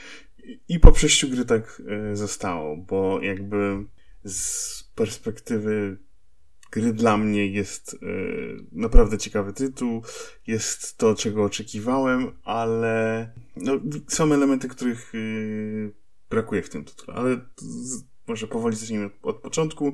I- 0.68 0.80
po 0.80 0.92
przejściu 0.92 1.28
gry 1.28 1.44
tak 1.44 1.82
e, 1.88 2.16
zostało, 2.16 2.76
bo 2.76 3.20
jakby 3.20 3.84
z 4.24 4.82
perspektywy 4.94 5.98
gry 6.72 6.92
dla 6.92 7.16
mnie 7.16 7.46
jest 7.46 7.94
e, 7.94 8.06
naprawdę 8.72 9.18
ciekawy 9.18 9.52
tytuł, 9.52 10.02
jest 10.46 10.98
to, 10.98 11.14
czego 11.14 11.44
oczekiwałem, 11.44 12.32
ale 12.44 13.28
no, 13.56 13.72
są 14.08 14.32
elementy, 14.32 14.68
których 14.68 15.12
e, 15.14 15.18
brakuje 16.30 16.62
w 16.62 16.68
tym 16.68 16.84
tytule, 16.84 17.16
ale 17.16 17.40
z, 17.56 18.04
może 18.26 18.46
powoli 18.46 18.76
zacznijmy 18.76 19.06
od, 19.06 19.12
od 19.22 19.36
początku. 19.36 19.92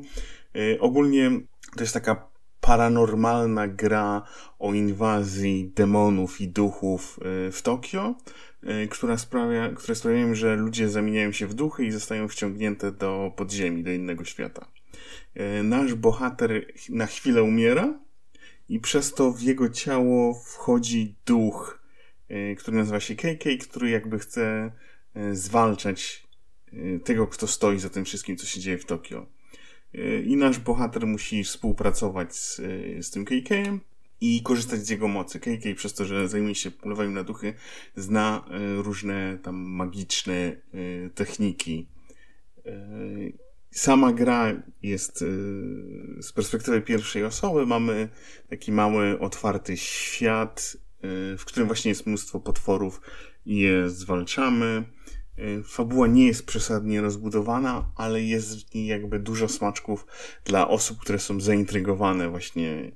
E, 0.54 0.80
ogólnie 0.80 1.30
to 1.76 1.80
jest 1.80 1.94
taka 1.94 2.28
paranormalna 2.60 3.68
gra 3.68 4.22
o 4.58 4.74
inwazji 4.74 5.72
demonów 5.74 6.40
i 6.40 6.48
duchów 6.48 7.20
w 7.52 7.62
Tokio, 7.62 8.14
która 8.90 9.18
sprawia, 9.18 9.68
które 9.68 9.94
sprawiają, 9.94 10.34
że 10.34 10.56
ludzie 10.56 10.88
zamieniają 10.88 11.32
się 11.32 11.46
w 11.46 11.54
duchy 11.54 11.84
i 11.84 11.90
zostają 11.90 12.28
wciągnięte 12.28 12.92
do 12.92 13.32
podziemi, 13.36 13.84
do 13.84 13.90
innego 13.90 14.24
świata. 14.24 14.66
E, 15.34 15.62
nasz 15.62 15.94
bohater 15.94 16.66
na 16.88 17.06
chwilę 17.06 17.42
umiera 17.42 18.08
i 18.68 18.80
przez 18.80 19.14
to 19.14 19.32
w 19.32 19.42
jego 19.42 19.68
ciało 19.68 20.34
wchodzi 20.34 21.14
duch, 21.26 21.82
y, 22.30 22.56
który 22.58 22.76
nazywa 22.76 23.00
się 23.00 23.16
KK, 23.16 23.44
który 23.60 23.90
jakby 23.90 24.18
chce 24.18 24.72
y, 25.16 25.36
zwalczać 25.36 26.28
tego, 27.04 27.26
kto 27.26 27.46
stoi 27.46 27.78
za 27.78 27.88
tym 27.88 28.04
wszystkim, 28.04 28.36
co 28.36 28.46
się 28.46 28.60
dzieje 28.60 28.78
w 28.78 28.84
Tokio. 28.84 29.26
I 30.24 30.36
nasz 30.36 30.58
bohater 30.58 31.06
musi 31.06 31.44
współpracować 31.44 32.36
z, 32.36 32.56
z 33.00 33.10
tym 33.10 33.24
KK-em 33.24 33.80
i 34.20 34.42
korzystać 34.42 34.80
z 34.80 34.88
jego 34.88 35.08
mocy. 35.08 35.40
KK 35.40 35.74
przez 35.76 35.94
to, 35.94 36.04
że 36.04 36.28
zajmuje 36.28 36.54
się 36.54 36.70
polowaniem 36.70 37.14
na 37.14 37.24
duchy, 37.24 37.54
zna 37.96 38.44
różne 38.76 39.38
tam 39.42 39.56
magiczne 39.56 40.56
techniki 41.14 41.88
sama 43.70 44.12
gra 44.12 44.62
jest 44.82 45.22
y, 45.22 45.26
z 46.20 46.32
perspektywy 46.32 46.80
pierwszej 46.80 47.24
osoby. 47.24 47.66
Mamy 47.66 48.08
taki 48.50 48.72
mały, 48.72 49.18
otwarty 49.20 49.76
świat, 49.76 50.76
y, 51.34 51.36
w 51.38 51.44
którym 51.44 51.66
właśnie 51.66 51.88
jest 51.88 52.06
mnóstwo 52.06 52.40
potworów 52.40 53.00
i 53.46 53.58
je 53.58 53.88
zwalczamy. 53.88 54.84
Y, 55.38 55.62
fabuła 55.64 56.06
nie 56.06 56.26
jest 56.26 56.46
przesadnie 56.46 57.00
rozbudowana, 57.00 57.92
ale 57.96 58.22
jest 58.22 58.70
w 58.70 58.74
niej 58.74 58.86
jakby 58.86 59.18
dużo 59.18 59.48
smaczków 59.48 60.06
dla 60.44 60.68
osób, 60.68 60.98
które 60.98 61.18
są 61.18 61.40
zaintrygowane 61.40 62.28
właśnie 62.28 62.92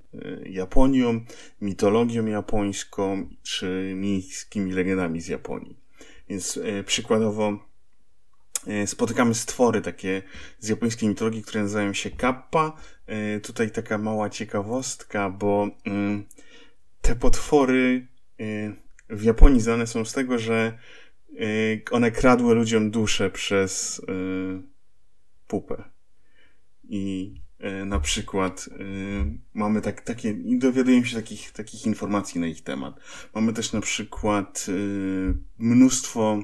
Japonią, 0.47 1.20
mitologią 1.61 2.27
japońską 2.27 3.29
czy 3.43 3.93
miejskimi 3.97 4.73
legendami 4.73 5.20
z 5.20 5.29
Japonii. 5.29 5.77
Więc 6.29 6.59
przykładowo 6.87 7.72
spotykamy 8.87 9.35
stwory 9.35 9.81
takie 9.81 10.23
z 10.59 10.69
japońskiej 10.69 11.09
mitologii, 11.09 11.43
które 11.43 11.63
nazywają 11.63 11.93
się 11.93 12.11
kappa. 12.11 12.73
E, 13.07 13.41
tutaj 13.41 13.71
taka 13.71 13.99
mała 13.99 14.31
ciekawostka, 14.31 15.31
bo 15.31 15.69
mm, 15.85 16.25
te 17.01 17.17
potwory 17.17 18.07
e, 18.41 18.45
w 19.09 19.23
Japonii 19.23 19.61
znane 19.61 19.87
są 19.87 20.05
z 20.05 20.13
tego, 20.13 20.39
że 20.39 20.79
one 21.91 22.11
kradły 22.11 22.55
ludziom 22.55 22.91
duszę 22.91 23.31
przez 23.31 24.03
pupę. 25.47 25.85
I 26.89 27.35
na 27.87 28.01
przykład 28.01 28.69
mamy 29.55 29.81
tak, 29.81 30.01
takie, 30.01 30.31
i 30.31 30.59
dowiadujemy 30.59 31.07
się 31.07 31.17
takich, 31.17 31.51
takich 31.51 31.87
informacji 31.87 32.41
na 32.41 32.47
ich 32.47 32.63
temat. 32.63 33.01
Mamy 33.35 33.53
też 33.53 33.73
na 33.73 33.81
przykład 33.81 34.67
mnóstwo 35.59 36.43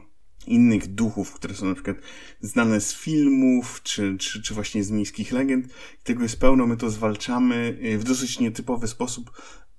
innych 0.52 0.86
duchów, 0.86 1.32
które 1.32 1.54
są 1.54 1.66
na 1.66 1.74
przykład 1.74 1.96
znane 2.40 2.80
z 2.80 2.94
filmów, 2.94 3.80
czy, 3.82 4.16
czy, 4.18 4.42
czy 4.42 4.54
właśnie 4.54 4.84
z 4.84 4.90
miejskich 4.90 5.32
legend. 5.32 5.66
Tego 6.02 6.22
jest 6.22 6.40
pełno, 6.40 6.66
my 6.66 6.76
to 6.76 6.90
zwalczamy 6.90 7.78
y, 7.84 7.98
w 7.98 8.04
dosyć 8.04 8.40
nietypowy 8.40 8.88
sposób, 8.88 9.30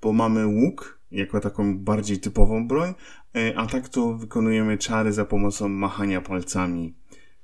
bo 0.02 0.14
mamy 0.14 0.48
łuk, 0.48 1.00
jako 1.12 1.40
taką 1.40 1.78
bardziej 1.78 2.20
typową 2.20 2.68
broń, 2.68 2.94
y, 3.38 3.58
a 3.58 3.68
tak 3.68 3.90
to 3.90 4.14
wykonujemy 4.14 4.78
czary 4.78 5.14
za 5.14 5.26
pomocą 5.26 5.70
machania 5.70 6.22
palcami 6.22 6.88
y, 6.88 6.94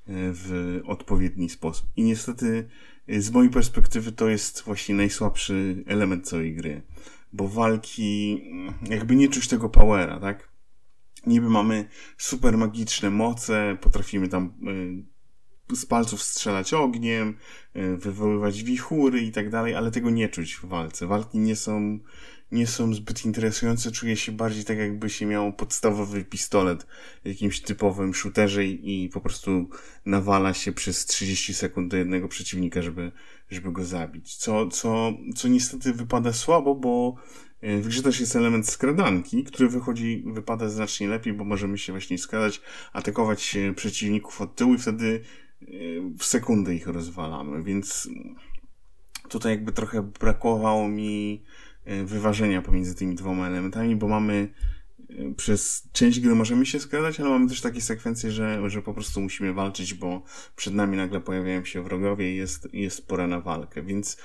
w 0.09 0.79
odpowiedni 0.85 1.49
sposób. 1.49 1.87
I 1.95 2.03
niestety 2.03 2.69
z 3.07 3.31
mojej 3.31 3.51
perspektywy 3.51 4.11
to 4.11 4.29
jest 4.29 4.61
właśnie 4.61 4.95
najsłabszy 4.95 5.83
element 5.87 6.27
całej 6.27 6.55
gry, 6.55 6.81
bo 7.33 7.47
walki 7.47 8.41
jakby 8.89 9.15
nie 9.15 9.29
czuć 9.29 9.47
tego 9.47 9.69
powera, 9.69 10.19
tak? 10.19 10.54
Niby 11.27 11.49
mamy 11.49 11.89
super 12.17 12.57
magiczne 12.57 13.09
moce, 13.09 13.77
potrafimy 13.81 14.27
tam 14.27 14.53
y, 15.71 15.75
z 15.75 15.85
palców 15.85 16.23
strzelać 16.23 16.73
ogniem, 16.73 17.37
y, 17.75 17.97
wywoływać 17.97 18.63
wichury 18.63 19.21
i 19.21 19.31
tak 19.31 19.49
dalej, 19.49 19.75
ale 19.75 19.91
tego 19.91 20.09
nie 20.09 20.29
czuć 20.29 20.55
w 20.55 20.65
walce. 20.65 21.07
Walki 21.07 21.39
nie 21.39 21.55
są, 21.55 21.99
nie 22.51 22.67
są 22.67 22.93
zbyt 22.93 23.25
interesujące, 23.25 23.91
czuję 23.91 24.17
się 24.17 24.31
bardziej 24.31 24.65
tak 24.65 24.77
jakby 24.77 25.09
się 25.09 25.25
miało 25.25 25.53
podstawowy 25.53 26.25
pistolet 26.25 26.87
w 27.23 27.27
jakimś 27.27 27.61
typowym 27.61 28.13
shooterze 28.13 28.65
i 28.65 29.09
po 29.13 29.21
prostu 29.21 29.69
nawala 30.05 30.53
się 30.53 30.71
przez 30.71 31.05
30 31.05 31.53
sekund 31.53 31.91
do 31.91 31.97
jednego 31.97 32.27
przeciwnika, 32.27 32.81
żeby, 32.81 33.11
żeby 33.49 33.71
go 33.71 33.85
zabić. 33.85 34.35
Co, 34.35 34.67
co, 34.67 35.13
co 35.35 35.47
niestety 35.47 35.93
wypada 35.93 36.33
słabo, 36.33 36.75
bo 36.75 37.15
w 37.65 37.87
grze 37.87 38.03
też 38.03 38.19
jest 38.19 38.35
element 38.35 38.69
skradanki, 38.69 39.43
który 39.43 39.69
wychodzi, 39.69 40.23
wypada 40.25 40.69
znacznie 40.69 41.07
lepiej, 41.07 41.33
bo 41.33 41.43
możemy 41.43 41.77
się 41.77 41.93
właśnie 41.93 42.17
skradać, 42.17 42.61
atakować 42.93 43.57
przeciwników 43.75 44.41
od 44.41 44.55
tyłu 44.55 44.73
i 44.73 44.77
wtedy 44.77 45.21
e, 45.61 45.65
w 46.17 46.25
sekundę 46.25 46.75
ich 46.75 46.87
rozwalamy, 46.87 47.63
więc 47.63 48.09
tutaj 49.29 49.51
jakby 49.51 49.71
trochę 49.71 50.01
brakowało 50.19 50.87
mi 50.87 51.43
e, 51.85 52.03
wyważenia 52.03 52.61
pomiędzy 52.61 52.95
tymi 52.95 53.15
dwoma 53.15 53.47
elementami, 53.47 53.95
bo 53.95 54.07
mamy 54.07 54.53
przez 55.37 55.89
część 55.91 56.19
gry 56.19 56.35
możemy 56.35 56.65
się 56.65 56.79
skradać, 56.79 57.19
ale 57.19 57.29
mamy 57.29 57.49
też 57.49 57.61
takie 57.61 57.81
sekwencje, 57.81 58.31
że, 58.31 58.69
że 58.69 58.81
po 58.81 58.93
prostu 58.93 59.21
musimy 59.21 59.53
walczyć, 59.53 59.93
bo 59.93 60.23
przed 60.55 60.73
nami 60.73 60.97
nagle 60.97 61.21
pojawiają 61.21 61.65
się 61.65 61.83
wrogowie 61.83 62.33
i 62.33 62.35
jest, 62.35 62.73
jest 62.73 63.07
pora 63.07 63.27
na 63.27 63.41
walkę, 63.41 63.83
więc 63.83 64.17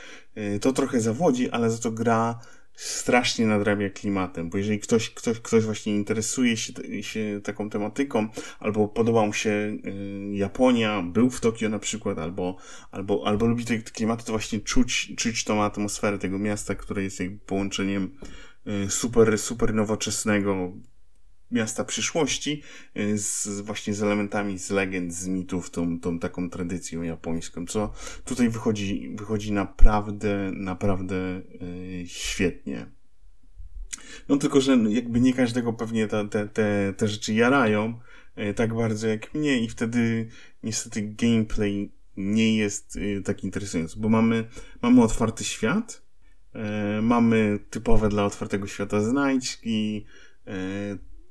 to 0.61 0.73
trochę 0.73 1.01
zawodzi, 1.01 1.51
ale 1.51 1.71
za 1.71 1.79
to 1.79 1.91
gra 1.91 2.41
strasznie 2.81 3.47
nadrabia 3.47 3.91
klimatem, 3.91 4.51
bo 4.51 4.59
jeżeli 4.59 4.79
ktoś, 4.79 5.11
ktoś, 5.11 5.41
ktoś 5.41 5.65
właśnie 5.65 5.97
interesuje 5.97 6.57
się, 6.57 6.73
się 7.03 7.41
taką 7.45 7.71
tematyką, 7.71 8.29
albo 8.59 8.89
podoba 8.89 9.27
mu 9.27 9.33
się 9.33 9.51
y, 9.51 9.79
Japonia, 10.33 11.03
był 11.03 11.31
w 11.31 11.41
Tokio 11.41 11.69
na 11.69 11.79
przykład, 11.79 12.19
albo, 12.19 12.57
albo, 12.91 13.27
albo 13.27 13.47
lubi 13.47 13.65
te 13.65 13.79
klimaty, 13.79 14.25
to 14.25 14.33
właśnie 14.33 14.61
czuć, 14.61 15.13
czuć 15.17 15.45
tą 15.45 15.63
atmosferę 15.63 16.19
tego 16.19 16.39
miasta, 16.39 16.75
które 16.75 17.03
jest 17.03 17.21
jakby 17.21 17.39
połączeniem 17.39 18.17
y, 18.67 18.91
super, 18.91 19.39
super 19.39 19.75
nowoczesnego, 19.75 20.73
miasta 21.51 21.85
przyszłości 21.85 22.63
y, 22.97 23.19
z, 23.19 23.61
właśnie 23.61 23.95
z 23.95 24.03
elementami 24.03 24.59
z 24.59 24.71
legend, 24.71 25.15
z 25.15 25.29
mitów, 25.29 25.71
tą, 25.71 26.01
tą 26.01 26.19
taką 26.19 26.51
tradycją 26.51 27.03
japońską, 27.03 27.67
co 27.67 27.93
tutaj 28.25 28.49
wychodzi, 28.49 29.15
wychodzi 29.15 29.53
naprawdę, 29.53 30.51
naprawdę 30.55 31.17
yy, 31.61 32.05
świetnie. 32.07 32.87
No 34.29 34.37
tylko, 34.37 34.61
że 34.61 34.79
jakby 34.89 35.21
nie 35.21 35.35
każdego 35.35 35.73
pewnie 35.73 36.09
te, 36.09 36.29
te, 36.29 36.49
te, 36.49 36.95
te 36.97 37.09
rzeczy 37.09 37.35
jarają 37.35 38.01
yy, 38.37 38.55
tak 38.55 38.75
bardzo 38.75 39.09
jak 39.09 39.35
mnie 39.35 39.61
i 39.61 39.69
wtedy 39.69 40.29
niestety 40.63 41.03
gameplay 41.03 41.91
nie 42.17 42.57
jest 42.57 42.99
tak 43.25 43.45
interesujący, 43.45 43.99
bo 43.99 44.09
mamy, 44.09 44.49
mamy 44.83 45.03
otwarty 45.03 45.45
świat, 45.45 46.03
mamy 47.03 47.59
typowe 47.71 48.09
dla 48.09 48.25
otwartego 48.25 48.67
świata 48.67 49.01
znajdźki, 49.01 50.07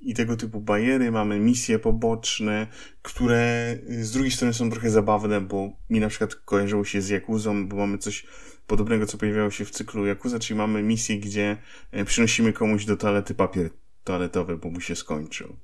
i 0.02 0.14
tego 0.14 0.38
typu 0.38 0.62
bariery, 0.62 1.12
mamy 1.12 1.40
misje 1.40 1.80
poboczne, 1.80 2.68
które 3.02 3.78
z 3.90 4.12
drugiej 4.12 4.32
strony 4.32 4.54
są 4.54 4.70
trochę 4.70 4.90
zabawne, 4.90 5.42
bo 5.42 5.72
mi 5.90 6.00
na 6.00 6.10
przykład 6.10 6.36
kojarzyło 6.36 6.86
się 6.86 7.02
z 7.02 7.10
Jakuzą, 7.10 7.68
bo 7.68 7.76
mamy 7.76 7.98
coś 7.98 8.26
podobnego, 8.68 9.06
co 9.06 9.18
pojawiało 9.18 9.52
się 9.52 9.66
w 9.66 9.72
cyklu 9.72 10.06
Jakuza, 10.06 10.40
czyli 10.40 10.58
mamy 10.58 10.84
misję, 10.84 11.20
gdzie 11.20 11.58
e, 11.92 12.06
przynosimy 12.06 12.54
komuś 12.54 12.86
do 12.86 12.98
toalety 12.98 13.36
papier 13.36 13.70
toaletowy, 14.04 14.58
bo 14.58 14.70
mu 14.70 14.82
się 14.82 14.96
skończył. 14.96 15.56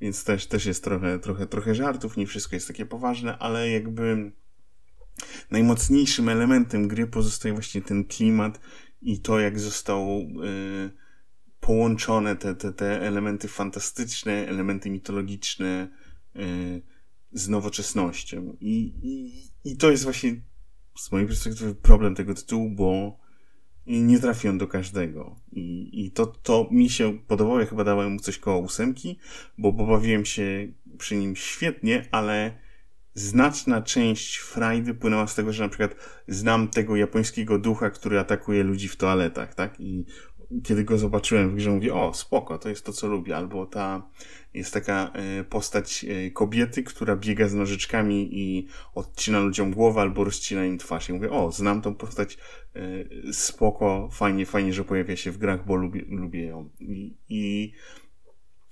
Więc 0.00 0.24
też, 0.24 0.46
też 0.46 0.66
jest 0.66 0.84
trochę, 0.84 1.18
trochę, 1.18 1.46
trochę 1.46 1.74
żartów, 1.74 2.16
nie 2.16 2.26
wszystko 2.26 2.56
jest 2.56 2.68
takie 2.68 2.86
poważne, 2.86 3.38
ale 3.38 3.70
jakby 3.70 4.32
najmocniejszym 5.50 6.28
elementem 6.28 6.88
gry 6.88 7.06
pozostaje 7.06 7.54
właśnie 7.54 7.82
ten 7.82 8.04
klimat 8.04 8.60
i 9.02 9.20
to, 9.20 9.40
jak 9.40 9.60
został 9.60 10.06
yy, 10.18 10.90
połączone 11.60 12.36
te, 12.36 12.54
te, 12.54 12.72
te 12.72 13.00
elementy 13.00 13.48
fantastyczne, 13.48 14.32
elementy 14.32 14.90
mitologiczne 14.90 15.88
yy, 16.34 16.82
z 17.32 17.48
nowoczesnością. 17.48 18.56
I, 18.60 18.92
i, 19.02 19.42
I 19.70 19.76
to 19.76 19.90
jest 19.90 20.04
właśnie 20.04 20.40
z 20.98 21.12
mojej 21.12 21.26
perspektywy 21.26 21.74
problem 21.74 22.14
tego 22.14 22.34
tytułu, 22.34 22.70
bo 22.70 23.18
nie 23.86 24.18
trafi 24.18 24.48
on 24.48 24.58
do 24.58 24.66
każdego. 24.66 25.36
I, 25.52 25.90
i 26.06 26.10
to, 26.10 26.26
to 26.26 26.68
mi 26.70 26.90
się 26.90 27.18
podobało, 27.18 27.60
ja 27.60 27.66
chyba 27.66 27.84
dałem 27.84 28.12
mu 28.12 28.20
coś 28.20 28.38
koło 28.38 28.58
ósemki, 28.58 29.18
bo 29.58 29.72
pobawiłem 29.72 30.24
się 30.24 30.72
przy 30.98 31.16
nim 31.16 31.36
świetnie, 31.36 32.08
ale 32.10 32.58
znaczna 33.14 33.82
część 33.82 34.36
frajdy 34.36 34.94
płynęła 34.94 35.26
z 35.26 35.34
tego, 35.34 35.52
że 35.52 35.62
na 35.62 35.68
przykład 35.68 35.96
znam 36.28 36.68
tego 36.68 36.96
japońskiego 36.96 37.58
ducha, 37.58 37.90
który 37.90 38.18
atakuje 38.18 38.62
ludzi 38.62 38.88
w 38.88 38.96
toaletach, 38.96 39.54
tak? 39.54 39.80
I 39.80 40.04
kiedy 40.64 40.84
go 40.84 40.98
zobaczyłem 40.98 41.50
w 41.50 41.54
grze, 41.54 41.70
mówię, 41.70 41.94
o, 41.94 42.14
spoko, 42.14 42.58
to 42.58 42.68
jest 42.68 42.84
to, 42.84 42.92
co 42.92 43.06
lubię. 43.06 43.36
Albo 43.36 43.66
ta, 43.66 44.10
jest 44.54 44.74
taka 44.74 45.12
e, 45.14 45.44
postać 45.44 46.04
e, 46.04 46.30
kobiety, 46.30 46.82
która 46.82 47.16
biega 47.16 47.48
z 47.48 47.54
nożyczkami 47.54 48.28
i 48.32 48.66
odcina 48.94 49.40
ludziom 49.40 49.70
głowę 49.70 50.00
albo 50.00 50.24
rozcina 50.24 50.64
im 50.64 50.78
twarz. 50.78 51.08
I 51.08 51.12
mówię, 51.12 51.30
o, 51.30 51.52
znam 51.52 51.82
tą 51.82 51.94
postać, 51.94 52.38
e, 52.76 53.32
spoko, 53.32 54.08
fajnie, 54.12 54.46
fajnie, 54.46 54.72
że 54.72 54.84
pojawia 54.84 55.16
się 55.16 55.30
w 55.30 55.38
grach, 55.38 55.66
bo 55.66 55.76
lubię, 55.76 56.04
lubię 56.08 56.46
ją. 56.46 56.70
I, 56.80 57.14
I 57.28 57.72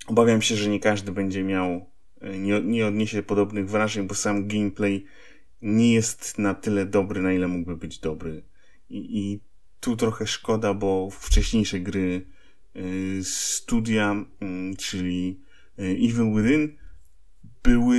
obawiam 0.07 0.41
się, 0.41 0.55
że 0.55 0.69
nie 0.69 0.79
każdy 0.79 1.11
będzie 1.11 1.43
miał, 1.43 1.89
nie, 2.39 2.61
nie 2.61 2.87
odniesie 2.87 3.23
podobnych 3.23 3.69
wrażeń, 3.69 4.07
bo 4.07 4.15
sam 4.15 4.47
gameplay 4.47 5.05
nie 5.61 5.93
jest 5.93 6.37
na 6.37 6.53
tyle 6.53 6.85
dobry, 6.85 7.21
na 7.21 7.33
ile 7.33 7.47
mógłby 7.47 7.77
być 7.77 7.99
dobry. 7.99 8.43
I, 8.89 9.19
i 9.19 9.39
tu 9.79 9.95
trochę 9.95 10.27
szkoda, 10.27 10.73
bo 10.73 11.09
wcześniejsze 11.11 11.79
gry 11.79 12.27
y, 12.75 13.19
studia, 13.23 14.15
y, 14.71 14.75
czyli 14.77 15.41
y, 15.79 15.83
Evil 15.83 16.35
Within, 16.35 16.77
były 17.63 17.97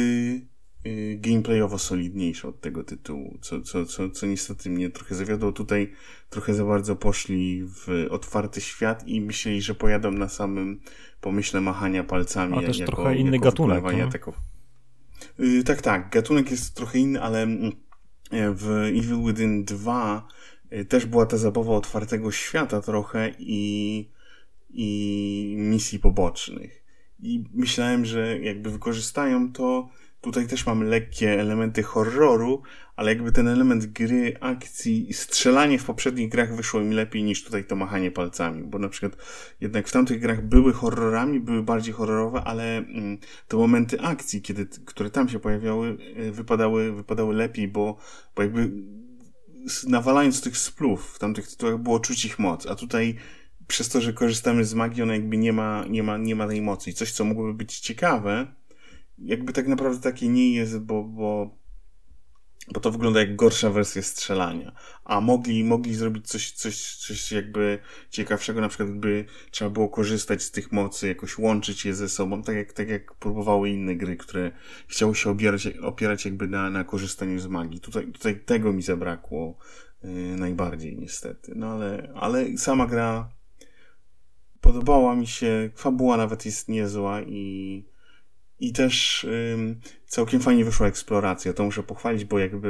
y, 0.86 1.18
gameplayowo 1.20 1.78
solidniejsze 1.78 2.48
od 2.48 2.60
tego 2.60 2.84
tytułu, 2.84 3.38
co, 3.40 3.60
co, 3.60 3.86
co, 3.86 4.10
co 4.10 4.26
niestety 4.26 4.70
mnie 4.70 4.90
trochę 4.90 5.14
zawiodło. 5.14 5.52
Tutaj 5.52 5.92
trochę 6.30 6.54
za 6.54 6.64
bardzo 6.64 6.96
poszli 6.96 7.64
w 7.64 8.06
otwarty 8.10 8.60
świat 8.60 9.08
i 9.08 9.20
myśleli, 9.20 9.62
że 9.62 9.74
pojadą 9.74 10.10
na 10.10 10.28
samym 10.28 10.80
pomyśle 11.20 11.60
machania 11.60 12.04
palcami. 12.04 12.58
A 12.58 12.66
też 12.66 12.78
jako, 12.78 12.92
trochę 12.92 13.16
inny 13.16 13.36
jako 13.36 13.44
gatunek. 13.44 13.84
Y, 15.40 15.64
tak, 15.64 15.82
tak. 15.82 16.10
Gatunek 16.10 16.50
jest 16.50 16.74
trochę 16.74 16.98
inny, 16.98 17.22
ale 17.22 17.42
mm, 17.42 17.72
w 18.30 18.68
Evil 18.68 19.24
Within 19.26 19.64
2 19.64 20.28
y, 20.28 20.57
też 20.88 21.06
była 21.06 21.26
ta 21.26 21.36
zabawa 21.36 21.72
otwartego 21.72 22.32
świata 22.32 22.80
trochę 22.80 23.30
i, 23.38 24.08
i 24.70 25.54
misji 25.58 25.98
pobocznych. 25.98 26.82
I 27.22 27.44
myślałem, 27.54 28.04
że 28.04 28.38
jakby 28.38 28.70
wykorzystają 28.70 29.52
to. 29.52 29.88
Tutaj 30.20 30.46
też 30.46 30.66
mamy 30.66 30.84
lekkie 30.84 31.40
elementy 31.40 31.82
horroru, 31.82 32.62
ale 32.96 33.14
jakby 33.14 33.32
ten 33.32 33.48
element 33.48 33.86
gry, 33.86 34.36
akcji, 34.40 35.12
strzelanie 35.12 35.78
w 35.78 35.84
poprzednich 35.84 36.28
grach 36.28 36.56
wyszło 36.56 36.80
mi 36.80 36.94
lepiej 36.94 37.22
niż 37.22 37.44
tutaj 37.44 37.64
to 37.64 37.76
machanie 37.76 38.10
palcami, 38.10 38.64
bo 38.64 38.78
na 38.78 38.88
przykład 38.88 39.16
jednak 39.60 39.88
w 39.88 39.92
tamtych 39.92 40.20
grach 40.20 40.46
były 40.46 40.72
horrorami, 40.72 41.40
były 41.40 41.62
bardziej 41.62 41.94
horrorowe, 41.94 42.44
ale 42.44 42.76
mm, 42.76 43.18
te 43.48 43.56
momenty 43.56 44.00
akcji, 44.00 44.42
kiedy, 44.42 44.66
które 44.66 45.10
tam 45.10 45.28
się 45.28 45.38
pojawiały, 45.38 45.96
y, 46.18 46.32
wypadały, 46.32 46.92
wypadały 46.92 47.34
lepiej, 47.34 47.68
bo, 47.68 47.96
bo 48.36 48.42
jakby 48.42 48.70
nawalając 49.86 50.40
tych 50.40 50.58
splów 50.58 51.14
w 51.14 51.18
tamtych 51.18 51.48
tytułach 51.48 51.78
było 51.78 52.00
czuć 52.00 52.24
ich 52.24 52.38
moc, 52.38 52.66
a 52.66 52.74
tutaj 52.74 53.16
przez 53.66 53.88
to, 53.88 54.00
że 54.00 54.12
korzystamy 54.12 54.64
z 54.64 54.74
magii, 54.74 55.02
ona 55.02 55.14
jakby 55.14 55.36
nie 55.36 55.52
ma, 55.52 55.84
nie 55.88 56.02
ma, 56.02 56.16
nie 56.18 56.36
ma 56.36 56.48
tej 56.48 56.62
mocy. 56.62 56.90
I 56.90 56.94
coś, 56.94 57.12
co 57.12 57.24
mogłoby 57.24 57.54
być 57.54 57.80
ciekawe, 57.80 58.54
jakby 59.18 59.52
tak 59.52 59.68
naprawdę 59.68 60.02
takie 60.02 60.28
nie 60.28 60.52
jest, 60.52 60.78
bo, 60.78 61.04
bo, 61.04 61.57
bo 62.72 62.80
to 62.80 62.90
wygląda 62.90 63.20
jak 63.20 63.36
gorsza 63.36 63.70
wersja 63.70 64.02
strzelania. 64.02 64.72
A 65.04 65.20
mogli, 65.20 65.64
mogli 65.64 65.94
zrobić 65.94 66.28
coś, 66.28 66.52
coś, 66.52 66.96
coś 66.96 67.32
jakby 67.32 67.78
ciekawszego, 68.10 68.60
na 68.60 68.68
przykład 68.68 68.90
gdyby 68.90 69.24
trzeba 69.50 69.70
było 69.70 69.88
korzystać 69.88 70.42
z 70.42 70.50
tych 70.50 70.72
mocy, 70.72 71.08
jakoś 71.08 71.38
łączyć 71.38 71.84
je 71.84 71.94
ze 71.94 72.08
sobą, 72.08 72.42
tak 72.42 72.56
jak, 72.56 72.72
tak 72.72 72.88
jak 72.88 73.14
próbowały 73.14 73.70
inne 73.70 73.96
gry, 73.96 74.16
które 74.16 74.52
chciały 74.88 75.14
się 75.14 75.30
opierać, 75.30 75.66
opierać 75.66 76.24
jakby 76.24 76.48
na, 76.48 76.70
na 76.70 76.84
korzystaniu 76.84 77.38
z 77.38 77.46
magii. 77.46 77.80
Tutaj, 77.80 78.12
tutaj 78.12 78.40
tego 78.40 78.72
mi 78.72 78.82
zabrakło 78.82 79.58
yy, 80.02 80.10
najbardziej 80.36 80.98
niestety. 80.98 81.52
No 81.56 81.66
ale, 81.66 82.12
ale 82.14 82.58
sama 82.58 82.86
gra 82.86 83.28
podobała 84.60 85.16
mi 85.16 85.26
się, 85.26 85.70
fabuła 85.74 86.16
nawet 86.16 86.46
jest 86.46 86.68
niezła 86.68 87.22
i, 87.22 87.84
i 88.60 88.72
też 88.72 89.26
całkiem 90.06 90.40
fajnie 90.40 90.64
wyszła 90.64 90.86
eksploracja. 90.86 91.52
To 91.52 91.64
muszę 91.64 91.82
pochwalić, 91.82 92.24
bo 92.24 92.38
jakby 92.38 92.68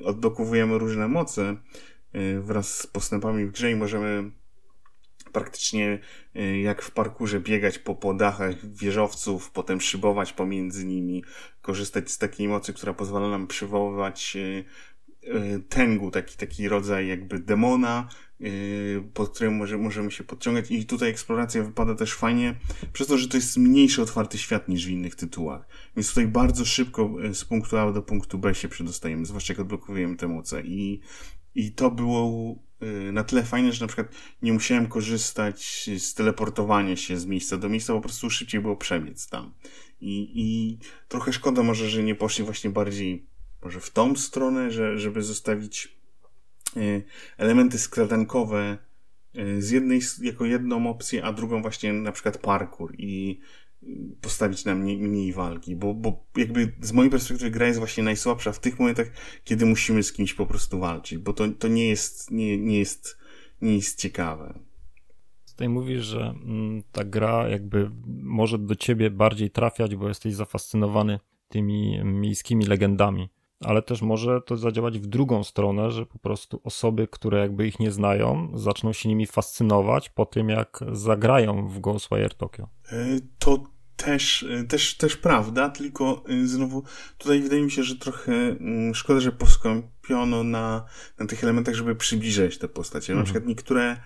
y, 0.00 0.04
odblokowujemy 0.04 0.78
różne 0.78 1.08
moce 1.08 1.56
y, 2.14 2.40
wraz 2.40 2.78
z 2.78 2.86
postępami 2.86 3.46
w 3.46 3.50
grze 3.50 3.70
i 3.70 3.76
możemy 3.76 4.30
praktycznie 5.32 5.98
y, 6.36 6.58
jak 6.58 6.82
w 6.82 6.90
parkurze 6.90 7.40
biegać 7.40 7.78
po, 7.78 7.94
po 7.94 8.14
dachach 8.14 8.66
wieżowców, 8.76 9.50
potem 9.50 9.80
szybować 9.80 10.32
pomiędzy 10.32 10.84
nimi, 10.84 11.24
korzystać 11.62 12.10
z 12.10 12.18
takiej 12.18 12.48
mocy, 12.48 12.72
która 12.72 12.94
pozwala 12.94 13.28
nam 13.28 13.46
przywoływać 13.46 14.36
tęgu, 15.68 16.10
taki, 16.10 16.36
taki 16.36 16.68
rodzaj 16.68 17.08
jakby 17.08 17.38
demona, 17.38 18.08
pod 19.14 19.30
którym 19.30 19.56
może, 19.56 19.78
możemy 19.78 20.10
się 20.10 20.24
podciągać 20.24 20.70
i 20.70 20.86
tutaj 20.86 21.10
eksploracja 21.10 21.62
wypada 21.62 21.94
też 21.94 22.14
fajnie, 22.14 22.54
przez 22.92 23.06
to, 23.06 23.18
że 23.18 23.28
to 23.28 23.36
jest 23.36 23.56
mniejszy 23.56 24.02
otwarty 24.02 24.38
świat 24.38 24.68
niż 24.68 24.86
w 24.86 24.90
innych 24.90 25.14
tytułach. 25.14 25.68
Więc 25.96 26.08
tutaj 26.08 26.26
bardzo 26.26 26.64
szybko 26.64 27.10
y, 27.24 27.34
z 27.34 27.44
punktu 27.44 27.78
A 27.78 27.92
do 27.92 28.02
punktu 28.02 28.38
B 28.38 28.54
się 28.54 28.68
przedostajemy, 28.68 29.26
zwłaszcza 29.26 29.52
jak 29.52 29.60
odblokowujemy 29.60 30.16
te 30.16 30.28
moce 30.28 30.62
i, 30.62 31.00
i 31.54 31.72
to 31.72 31.90
było 31.90 32.54
y, 32.82 33.12
na 33.12 33.24
tyle 33.24 33.42
fajne, 33.42 33.72
że 33.72 33.84
na 33.84 33.88
przykład 33.88 34.08
nie 34.42 34.52
musiałem 34.52 34.86
korzystać 34.86 35.90
z 35.98 36.14
teleportowania 36.14 36.96
się 36.96 37.18
z 37.18 37.26
miejsca 37.26 37.56
do 37.56 37.68
miejsca, 37.68 37.92
po 37.92 38.00
prostu 38.00 38.30
szybciej 38.30 38.60
było 38.60 38.76
przebiec 38.76 39.28
tam. 39.28 39.52
I, 40.00 40.32
i 40.34 40.78
trochę 41.08 41.32
szkoda 41.32 41.62
może, 41.62 41.90
że 41.90 42.02
nie 42.02 42.14
poszli 42.14 42.44
właśnie 42.44 42.70
bardziej 42.70 43.26
może 43.62 43.80
w 43.80 43.90
tą 43.90 44.16
stronę, 44.16 44.70
że, 44.70 44.98
żeby 44.98 45.22
zostawić 45.22 45.99
elementy 47.36 47.78
skradankowe 47.78 48.78
y, 49.38 49.62
z 49.62 49.70
jednej 49.70 50.00
jako 50.22 50.44
jedną 50.44 50.90
opcję, 50.90 51.24
a 51.24 51.32
drugą 51.32 51.62
właśnie 51.62 51.92
na 51.92 52.12
przykład 52.12 52.38
parkour 52.38 52.94
i 52.98 53.40
y, 53.82 53.86
postawić 54.20 54.64
na 54.64 54.74
mniej, 54.74 54.98
mniej 54.98 55.32
walki, 55.32 55.76
bo, 55.76 55.94
bo 55.94 56.24
jakby 56.36 56.72
z 56.80 56.92
mojej 56.92 57.10
perspektywy 57.10 57.50
gra 57.50 57.66
jest 57.66 57.78
właśnie 57.78 58.02
najsłabsza 58.02 58.52
w 58.52 58.60
tych 58.60 58.78
momentach, 58.78 59.10
kiedy 59.44 59.66
musimy 59.66 60.02
z 60.02 60.12
kimś 60.12 60.34
po 60.34 60.46
prostu 60.46 60.78
walczyć, 60.78 61.18
bo 61.18 61.32
to, 61.32 61.48
to 61.48 61.68
nie 61.68 61.88
jest, 61.88 62.30
nie, 62.30 62.58
nie 62.58 62.78
jest, 62.78 63.18
nie 63.62 63.76
jest 63.76 64.00
ciekawe. 64.00 64.58
Tutaj 65.50 65.68
mówisz, 65.68 66.04
że 66.04 66.20
mm, 66.20 66.82
ta 66.92 67.04
gra 67.04 67.48
jakby 67.48 67.90
może 68.22 68.58
do 68.58 68.74
ciebie 68.74 69.10
bardziej 69.10 69.50
trafiać, 69.50 69.96
bo 69.96 70.08
jesteś 70.08 70.34
zafascynowany 70.34 71.18
tymi 71.48 72.04
miejskimi 72.04 72.66
legendami, 72.66 73.30
ale 73.60 73.82
też 73.82 74.02
może 74.02 74.40
to 74.46 74.56
zadziałać 74.56 74.98
w 74.98 75.06
drugą 75.06 75.44
stronę, 75.44 75.90
że 75.90 76.06
po 76.06 76.18
prostu 76.18 76.60
osoby, 76.64 77.08
które 77.10 77.38
jakby 77.38 77.66
ich 77.66 77.80
nie 77.80 77.90
znają, 77.90 78.50
zaczną 78.54 78.92
się 78.92 79.08
nimi 79.08 79.26
fascynować 79.26 80.08
po 80.08 80.26
tym, 80.26 80.48
jak 80.48 80.80
zagrają 80.92 81.68
w 81.68 81.78
Ghostwire 81.80 82.34
Tokyo. 82.34 82.68
Y, 82.92 83.20
To 83.38 83.64
też, 83.96 84.42
y, 84.42 84.64
też, 84.68 84.96
też 84.96 85.16
prawda, 85.16 85.68
tylko 85.68 86.24
y, 86.30 86.48
znowu 86.48 86.82
tutaj 87.18 87.40
wydaje 87.40 87.62
mi 87.62 87.70
się, 87.70 87.82
że 87.82 87.96
trochę 87.96 88.32
mm, 88.32 88.94
szkoda, 88.94 89.20
że 89.20 89.32
poskąpiono 89.32 90.44
na, 90.44 90.84
na 91.18 91.26
tych 91.26 91.44
elementach, 91.44 91.74
żeby 91.74 91.96
przybliżać 91.96 92.58
te 92.58 92.68
postacie. 92.68 93.12
Na 93.12 93.20
Mhm. 93.20 93.24
przykład 93.24 93.48
niektóre 93.48 93.96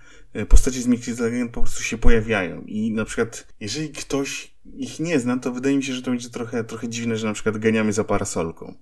postacie 0.48 0.80
z 0.82 0.86
Mixed 0.86 1.18
Legend 1.20 1.52
po 1.52 1.60
prostu 1.60 1.82
się 1.82 1.98
pojawiają 1.98 2.62
i 2.62 2.90
na 2.92 3.04
przykład 3.04 3.46
jeżeli 3.60 3.88
ktoś 3.88 4.54
ich 4.76 5.00
nie 5.00 5.20
zna, 5.20 5.38
to 5.38 5.52
wydaje 5.52 5.76
mi 5.76 5.82
się, 5.82 5.92
że 5.92 6.02
to 6.02 6.10
będzie 6.10 6.30
trochę, 6.30 6.64
trochę 6.64 6.88
dziwne, 6.88 7.16
że 7.16 7.26
na 7.26 7.32
przykład 7.32 7.58
ganiamy 7.58 7.92
za 7.92 8.04
parasolką. 8.04 8.74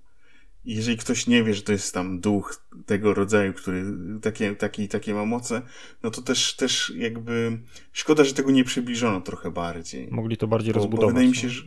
Jeżeli 0.64 0.96
ktoś 0.96 1.26
nie 1.26 1.44
wie, 1.44 1.54
że 1.54 1.62
to 1.62 1.72
jest 1.72 1.94
tam 1.94 2.20
duch 2.20 2.66
tego 2.86 3.14
rodzaju, 3.14 3.52
który 3.52 3.84
takie, 4.22 4.56
takie, 4.56 4.88
takie 4.88 5.14
ma 5.14 5.24
moce, 5.24 5.62
no 6.02 6.10
to 6.10 6.22
też, 6.22 6.56
też 6.56 6.92
jakby 6.96 7.58
szkoda, 7.92 8.24
że 8.24 8.34
tego 8.34 8.50
nie 8.50 8.64
przybliżono 8.64 9.20
trochę 9.20 9.50
bardziej. 9.50 10.08
Mogli 10.10 10.36
to 10.36 10.46
bardziej 10.46 10.72
Bo, 10.72 10.80
bo 10.80 10.84
rozbudować. 10.84 11.14
wydaje 11.14 11.28
mi 11.28 11.36
się, 11.36 11.46
no. 11.46 11.52
że 11.52 11.62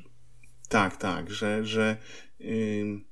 tak, 0.69 0.97
tak, 0.97 1.31
że, 1.31 1.65
że 1.65 1.97
ym, 2.41 3.05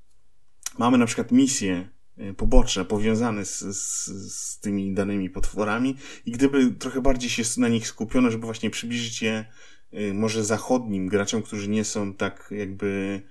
mamy 0.78 0.98
na 0.98 1.06
przykład 1.06 1.32
misje 1.32 1.90
y, 2.20 2.34
poboczne 2.34 2.86
powiązane 2.86 3.46
z, 3.46 3.60
z, 3.60 4.06
z 4.34 4.60
tymi 4.60 4.94
danymi 4.94 5.30
potworami 5.30 5.96
i 6.26 6.32
gdyby 6.32 6.72
trochę 6.72 7.02
bardziej 7.02 7.30
się 7.30 7.44
na 7.58 7.68
nich 7.68 7.88
skupiono, 7.88 8.32
żeby 8.32 8.46
właśnie 8.46 8.70
przybliżyć 8.70 9.22
je 9.22 9.46
y, 9.94 10.14
może 10.14 10.44
zachodnim 10.44 11.08
graczom, 11.08 11.42
którzy 11.44 11.70
nie 11.70 11.84
są 11.84 12.14
tak 12.14 12.48
jakby 12.52 13.22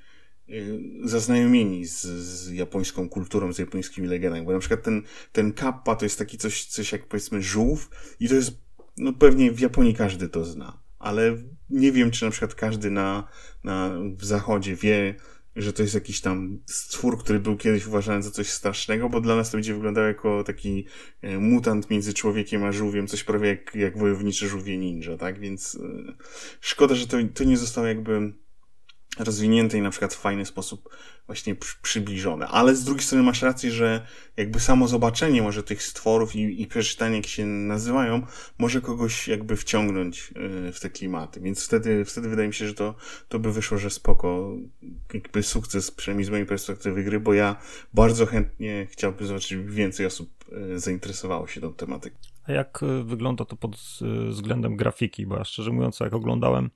zaznajomieni 1.05 1.87
z, 1.87 2.03
z 2.03 2.51
japońską 2.51 3.09
kulturą, 3.09 3.53
z 3.53 3.59
japońskimi 3.59 4.09
legendami, 4.09 4.47
bo 4.47 4.53
na 4.53 4.59
przykład 4.59 4.83
ten, 4.83 5.03
ten 5.33 5.53
kappa 5.53 5.97
to 5.97 6.05
jest 6.05 6.19
taki 6.19 6.39
coś, 6.39 6.65
coś 6.65 6.93
jak 6.93 7.07
powiedzmy 7.07 7.43
żółw 7.43 7.91
i 8.21 8.29
to 8.29 8.35
jest, 8.35 8.53
no 8.97 9.13
pewnie 9.13 9.53
w 9.53 9.61
Japonii 9.61 9.95
każdy 9.95 10.29
to 10.29 10.45
zna, 10.45 10.79
ale 10.99 11.37
nie 11.71 11.93
wiem, 11.93 12.11
czy 12.11 12.25
na 12.25 12.31
przykład 12.31 12.55
każdy 12.55 12.91
na, 12.91 13.29
na, 13.65 13.91
w 14.17 14.25
zachodzie 14.25 14.77
wie, 14.77 15.15
że 15.57 15.73
to 15.73 15.83
jest 15.83 15.95
jakiś 15.95 16.21
tam 16.21 16.59
stwór, 16.67 17.19
który 17.19 17.41
był 17.41 17.57
kiedyś 17.57 17.87
uważany 17.87 18.23
za 18.23 18.31
coś 18.31 18.49
strasznego, 18.49 19.09
bo 19.09 19.21
dla 19.21 19.37
nas 19.37 19.51
to 19.51 19.57
będzie 19.57 19.75
wyglądało 19.75 20.07
jako 20.07 20.45
taki 20.45 20.87
e, 21.23 21.39
mutant 21.39 21.91
między 21.91 22.15
człowiekiem 22.15 22.65
a 22.65 22.73
żółwiem, 22.73 23.07
coś 23.07 23.25
prawie 23.25 23.49
jak, 23.49 23.75
jak 23.75 23.99
wojowniczy 23.99 24.49
żółwie 24.49 24.79
ninja, 24.79 25.17
tak? 25.17 25.41
Więc 25.41 25.75
e, 25.75 26.13
szkoda, 26.61 26.95
że 26.95 27.07
to, 27.07 27.17
to 27.35 27.45
nie 27.45 27.57
zostało 27.57 27.87
jakby 27.87 28.33
rozwinięte 29.19 29.79
i 29.79 29.83
na 29.83 29.91
przykład 29.91 30.15
w 30.15 30.19
fajny 30.19 30.47
sposób 30.47 30.89
właśnie 31.27 31.55
przy, 31.55 31.77
przybliżone. 31.83 32.47
Ale 32.49 32.77
z 32.77 32.85
drugiej 32.85 33.05
strony 33.05 33.25
masz 33.25 33.43
rację, 33.43 33.71
że 33.71 34.07
jakby 34.37 34.61
samo 34.61 34.89
zobaczenie 34.89 35.43
może 35.43 35.63
tych 35.63 35.83
stworów 35.83 36.37
i, 36.37 36.63
i 36.63 36.67
przeczytanie, 36.67 37.17
jak 37.17 37.27
się 37.27 37.47
nazywają, 37.47 38.27
może 38.59 38.81
kogoś 38.81 39.29
jakby 39.29 39.57
wciągnąć 39.57 40.33
y, 40.69 40.73
w 40.73 40.81
te 40.81 40.91
klimaty. 40.91 41.41
Więc 41.41 41.65
wtedy, 41.65 42.05
wtedy 42.05 42.29
wydaje 42.29 42.49
mi 42.49 42.55
się, 42.55 42.69
że 42.69 42.75
to, 42.75 42.95
to 43.29 43.39
by 43.39 43.53
wyszło, 43.53 43.79
że 43.79 43.91
spoko, 43.91 44.57
jakby 45.15 45.43
sukces, 45.43 45.91
przynajmniej 45.91 46.25
z 46.25 46.31
mojej 46.31 46.47
perspektywy 46.47 47.05
gry, 47.05 47.21
bo 47.21 47.35
ja 47.35 47.57
bardzo 47.95 48.27
chętnie 48.27 48.87
chciałbym 48.91 49.27
zobaczyć, 49.27 49.57
więcej 49.57 50.07
osób 50.07 50.31
y, 50.75 50.81
zainteresowało 50.81 51.47
się 51.47 51.61
tą 51.61 51.75
tematyką. 51.75 52.17
A 52.45 52.53
jak 52.53 52.83
y, 52.83 53.05
wygląda 53.05 53.45
to 53.45 53.57
pod 53.57 53.77
względem 54.29 54.77
grafiki? 54.77 55.27
Bo 55.27 55.37
ja 55.37 55.45
szczerze 55.45 55.71
mówiąc, 55.71 56.01
jak 56.01 56.13
oglądałem 56.13 56.71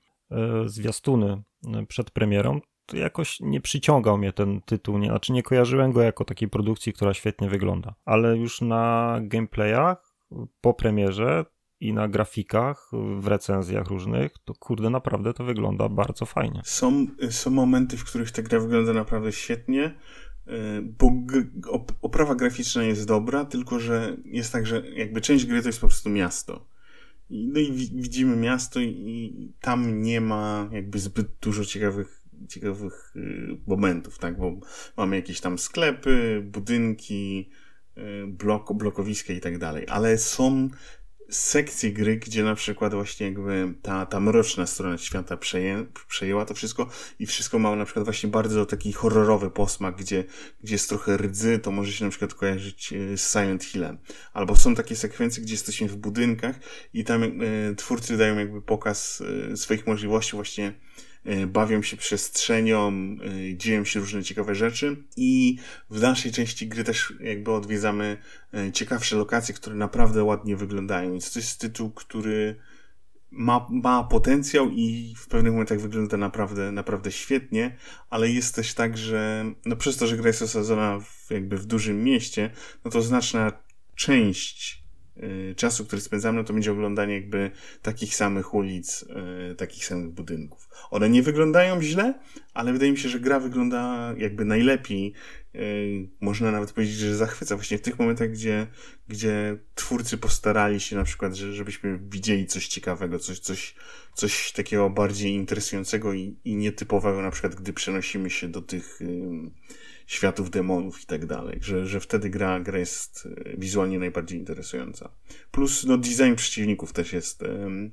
zwiastuny 0.65 1.43
y, 1.81 1.85
przed 1.85 2.11
premierą, 2.11 2.61
to 2.85 2.97
jakoś 2.97 3.39
nie 3.39 3.61
przyciągał 3.61 4.17
mnie 4.17 4.33
ten 4.33 4.61
tytuł, 4.61 4.97
nie, 4.97 5.07
znaczy 5.07 5.33
nie 5.33 5.43
kojarzyłem 5.43 5.91
go 5.91 6.01
jako 6.01 6.25
takiej 6.25 6.49
produkcji, 6.49 6.93
która 6.93 7.13
świetnie 7.13 7.49
wygląda. 7.49 7.95
Ale 8.05 8.37
już 8.37 8.61
na 8.61 9.17
gameplayach 9.21 10.13
po 10.61 10.73
premierze 10.73 11.45
i 11.79 11.93
na 11.93 12.07
grafikach, 12.07 12.89
w 13.19 13.27
recenzjach 13.27 13.87
różnych, 13.87 14.31
to 14.45 14.53
kurde, 14.59 14.89
naprawdę 14.89 15.33
to 15.33 15.43
wygląda 15.43 15.89
bardzo 15.89 16.25
fajnie. 16.25 16.61
Są, 16.65 17.07
są 17.29 17.49
momenty, 17.49 17.97
w 17.97 18.03
których 18.03 18.31
ta 18.31 18.41
gra 18.41 18.59
wygląda 18.59 18.93
naprawdę 18.93 19.31
świetnie, 19.31 19.95
y, 20.47 20.51
bo 20.81 21.11
oprawa 22.01 22.35
graficzna 22.35 22.83
jest 22.83 23.07
dobra, 23.07 23.45
tylko 23.45 23.79
że 23.79 24.17
jest 24.25 24.51
tak, 24.51 24.67
że 24.67 24.83
jakby 24.89 25.21
część 25.21 25.45
gry 25.45 25.61
to 25.61 25.69
jest 25.69 25.81
po 25.81 25.87
prostu 25.87 26.09
miasto. 26.09 26.76
No 27.29 27.59
i 27.59 27.71
widzimy 27.93 28.35
miasto 28.35 28.79
i 28.79 29.53
tam 29.61 30.01
nie 30.01 30.21
ma 30.21 30.69
jakby 30.71 30.99
zbyt 30.99 31.27
dużo 31.41 31.65
ciekawych 31.65 32.17
ciekawych 32.49 33.13
y, 33.15 33.57
momentów, 33.67 34.17
tak, 34.17 34.37
bo 34.37 34.59
mamy 34.97 35.15
jakieś 35.15 35.41
tam 35.41 35.57
sklepy, 35.57 36.43
budynki, 36.45 37.49
y, 37.97 38.27
blok, 38.27 38.73
blokowiska 38.73 39.33
i 39.33 39.39
tak 39.39 39.57
dalej, 39.57 39.85
ale 39.89 40.17
są 40.17 40.69
sekcje 41.29 41.91
gry, 41.91 42.17
gdzie 42.17 42.43
na 42.43 42.55
przykład 42.55 42.93
właśnie 42.93 43.25
jakby 43.25 43.73
ta, 43.81 44.05
ta 44.05 44.19
mroczna 44.19 44.65
strona 44.65 44.97
świata 44.97 45.37
przeję, 45.37 45.85
przejęła 46.07 46.45
to 46.45 46.53
wszystko 46.53 46.89
i 47.19 47.25
wszystko 47.25 47.59
ma 47.59 47.75
na 47.75 47.85
przykład 47.85 48.05
właśnie 48.05 48.29
bardzo 48.29 48.65
taki 48.65 48.93
horrorowy 48.93 49.51
posmak, 49.51 49.95
gdzie, 49.95 50.23
gdzie 50.63 50.75
jest 50.75 50.89
trochę 50.89 51.17
rdzy, 51.17 51.59
to 51.59 51.71
może 51.71 51.91
się 51.91 52.05
na 52.05 52.11
przykład 52.11 52.33
kojarzyć 52.33 52.93
e, 52.93 53.17
z 53.17 53.31
Silent 53.31 53.63
Hillem. 53.63 53.97
Albo 54.33 54.55
są 54.55 54.75
takie 54.75 54.95
sekwencje, 54.95 55.43
gdzie 55.43 55.53
jesteśmy 55.53 55.87
w 55.87 55.95
budynkach 55.95 56.55
i 56.93 57.03
tam 57.03 57.23
y, 57.23 57.75
twórcy 57.77 58.17
dają 58.17 58.37
jakby 58.37 58.61
pokaz 58.61 59.21
y, 59.21 59.57
swoich 59.57 59.87
możliwości 59.87 60.35
właśnie 60.35 60.73
E, 60.73 61.06
bawią 61.47 61.81
się 61.81 61.97
przestrzenią, 61.97 62.87
e, 62.91 63.57
dzieją 63.57 63.85
się 63.85 63.99
różne 63.99 64.23
ciekawe 64.23 64.55
rzeczy 64.55 65.03
i 65.17 65.57
w 65.89 65.99
dalszej 65.99 66.31
części 66.31 66.67
gry 66.67 66.83
też 66.83 67.13
jakby 67.19 67.51
odwiedzamy 67.51 68.17
e, 68.53 68.71
ciekawsze 68.71 69.15
lokacje, 69.15 69.55
które 69.55 69.75
naprawdę 69.75 70.23
ładnie 70.23 70.55
wyglądają. 70.55 71.11
Więc 71.11 71.33
to 71.33 71.39
jest 71.39 71.59
tytuł, 71.59 71.91
który 71.91 72.55
ma, 73.31 73.67
ma 73.69 74.03
potencjał 74.03 74.69
i 74.69 75.15
w 75.17 75.27
pewnych 75.27 75.53
momentach 75.53 75.79
wygląda 75.79 76.17
naprawdę, 76.17 76.71
naprawdę 76.71 77.11
świetnie, 77.11 77.77
ale 78.09 78.29
jest 78.29 78.55
też 78.55 78.73
tak, 78.73 78.97
że 78.97 79.45
no 79.65 79.75
przez 79.75 79.97
to, 79.97 80.07
że 80.07 80.17
gra 80.17 80.27
jest 80.27 80.41
osadzona 80.41 80.99
w, 80.99 81.31
jakby 81.31 81.57
w 81.57 81.65
dużym 81.65 82.03
mieście, 82.03 82.51
no 82.85 82.91
to 82.91 83.01
znaczna 83.01 83.51
część 83.95 84.86
Y, 84.86 84.86
czasu, 85.55 85.85
który 85.85 86.01
spędzamy, 86.01 86.37
no 86.37 86.43
to 86.43 86.53
będzie 86.53 86.71
oglądanie 86.71 87.13
jakby 87.13 87.51
takich 87.81 88.15
samych 88.15 88.53
ulic, 88.53 89.05
y, 89.51 89.55
takich 89.55 89.85
samych 89.85 90.09
budynków. 90.09 90.69
One 90.89 91.09
nie 91.09 91.23
wyglądają 91.23 91.81
źle, 91.81 92.19
ale 92.53 92.73
wydaje 92.73 92.91
mi 92.91 92.97
się, 92.97 93.09
że 93.09 93.19
gra 93.19 93.39
wygląda 93.39 94.13
jakby 94.17 94.45
najlepiej. 94.45 95.13
Y, 95.55 96.09
można 96.21 96.51
nawet 96.51 96.71
powiedzieć, 96.71 96.95
że 96.95 97.15
zachwyca 97.15 97.55
właśnie 97.55 97.77
w 97.77 97.81
tych 97.81 97.99
momentach, 97.99 98.31
gdzie, 98.31 98.67
gdzie 99.07 99.57
twórcy 99.75 100.17
postarali 100.17 100.79
się 100.79 100.95
na 100.95 101.03
przykład, 101.03 101.35
że, 101.35 101.53
żebyśmy 101.53 101.99
widzieli 102.09 102.45
coś 102.45 102.67
ciekawego, 102.67 103.19
coś, 103.19 103.39
coś, 103.39 103.75
coś 104.13 104.51
takiego 104.51 104.89
bardziej 104.89 105.33
interesującego 105.33 106.13
i, 106.13 106.35
i 106.45 106.55
nietypowego, 106.55 107.21
na 107.21 107.31
przykład 107.31 107.55
gdy 107.55 107.73
przenosimy 107.73 108.29
się 108.29 108.47
do 108.47 108.61
tych 108.61 108.99
światów 110.07 110.49
demonów 110.49 111.03
i 111.03 111.05
tak 111.05 111.25
dalej, 111.25 111.59
że, 111.61 111.85
że 111.85 111.99
wtedy 111.99 112.29
gra, 112.29 112.59
gra 112.59 112.79
jest 112.79 113.27
e, 113.45 113.57
wizualnie 113.57 113.99
najbardziej 113.99 114.39
interesująca. 114.39 115.09
Plus 115.51 115.83
no, 115.83 115.97
design 115.97 116.35
przeciwników 116.35 116.93
też 116.93 117.13
jest 117.13 117.41
um, 117.41 117.91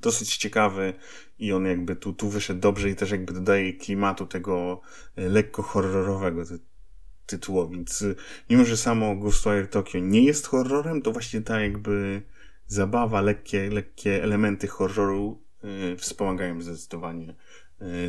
dosyć 0.00 0.36
ciekawy 0.36 0.94
i 1.38 1.52
on 1.52 1.66
jakby 1.66 1.96
tu, 1.96 2.12
tu 2.12 2.28
wyszedł 2.28 2.60
dobrze 2.60 2.90
i 2.90 2.94
też 2.94 3.10
jakby 3.10 3.32
dodaje 3.32 3.72
klimatu 3.72 4.26
tego 4.26 4.80
e, 5.16 5.28
lekko 5.28 5.62
horrorowego 5.62 6.46
ty 6.46 6.58
tytułowi. 7.26 7.76
Więc 7.76 8.02
e, 8.02 8.14
mimo, 8.50 8.64
że 8.64 8.76
samo 8.76 9.16
Ghostwire 9.16 9.66
Tokyo 9.66 10.00
nie 10.00 10.24
jest 10.24 10.46
horrorem, 10.46 11.02
to 11.02 11.12
właśnie 11.12 11.40
ta 11.40 11.60
jakby 11.60 12.22
zabawa, 12.66 13.20
lekkie, 13.20 13.70
lekkie 13.70 14.22
elementy 14.22 14.66
horroru 14.66 15.42
y, 15.64 15.96
wspomagają 15.96 16.60
zdecydowanie 16.60 17.34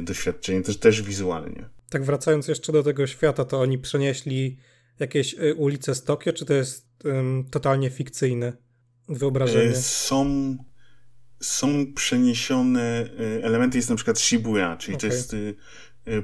doświadczenie, 0.01 0.61
też, 0.61 0.77
też 0.77 1.01
wizualnie. 1.01 1.69
Tak 1.89 2.03
wracając 2.03 2.47
jeszcze 2.47 2.71
do 2.71 2.83
tego 2.83 3.07
świata, 3.07 3.45
to 3.45 3.61
oni 3.61 3.77
przenieśli 3.77 4.57
jakieś 4.99 5.33
y, 5.33 5.55
ulice 5.55 5.95
z 5.95 6.03
Tokio, 6.03 6.33
czy 6.33 6.45
to 6.45 6.53
jest 6.53 6.87
um, 7.05 7.45
totalnie 7.51 7.89
fikcyjne 7.89 8.53
wyobrażenie? 9.09 9.69
E, 9.69 9.81
są, 9.81 10.57
są 11.39 11.93
przeniesione 11.93 13.09
y, 13.19 13.43
elementy, 13.43 13.77
jest 13.77 13.89
na 13.89 13.95
przykład 13.95 14.19
Shibuya, 14.19 14.77
czyli 14.79 14.97
okay. 14.97 15.09
to 15.09 15.15
jest 15.15 15.33
y, 15.33 15.55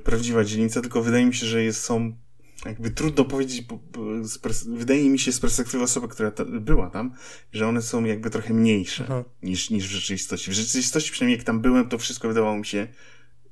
prawdziwa 0.03 0.43
dzielnica, 0.43 0.81
tylko 0.81 1.01
wydaje 1.01 1.25
mi 1.25 1.33
się, 1.33 1.45
że 1.45 1.63
jest, 1.63 1.81
są 1.81 2.17
jakby 2.65 2.91
trudno 2.91 3.25
powiedzieć, 3.25 3.65
wydaje 4.67 5.09
mi 5.09 5.19
się 5.19 5.31
z 5.31 5.39
perspektywy 5.39 5.83
osoby, 5.83 6.07
która 6.07 6.31
ta, 6.31 6.45
była 6.45 6.89
tam, 6.89 7.13
że 7.51 7.67
one 7.67 7.81
są 7.81 8.03
jakby 8.03 8.29
trochę 8.29 8.53
mniejsze 8.53 9.23
niż, 9.43 9.69
niż 9.69 9.87
w 9.87 9.91
rzeczywistości. 9.91 10.51
W 10.51 10.53
rzeczywistości 10.53 11.11
przynajmniej 11.11 11.37
jak 11.37 11.45
tam 11.45 11.61
byłem, 11.61 11.89
to 11.89 11.97
wszystko 11.97 12.27
wydawało 12.27 12.57
mi 12.57 12.65
się 12.65 12.87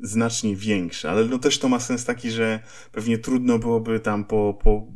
znacznie 0.04 0.56
większe, 0.56 1.10
ale 1.10 1.26
no 1.26 1.40
też 1.40 1.60
to 1.60 1.70
ma 1.70 1.80
sens 1.80 2.06
taki, 2.06 2.32
że 2.32 2.60
pewnie 2.92 3.18
trudno 3.18 3.60
byłoby 3.60 4.00
tam 4.00 4.26
po, 4.26 4.60
po 4.64 4.88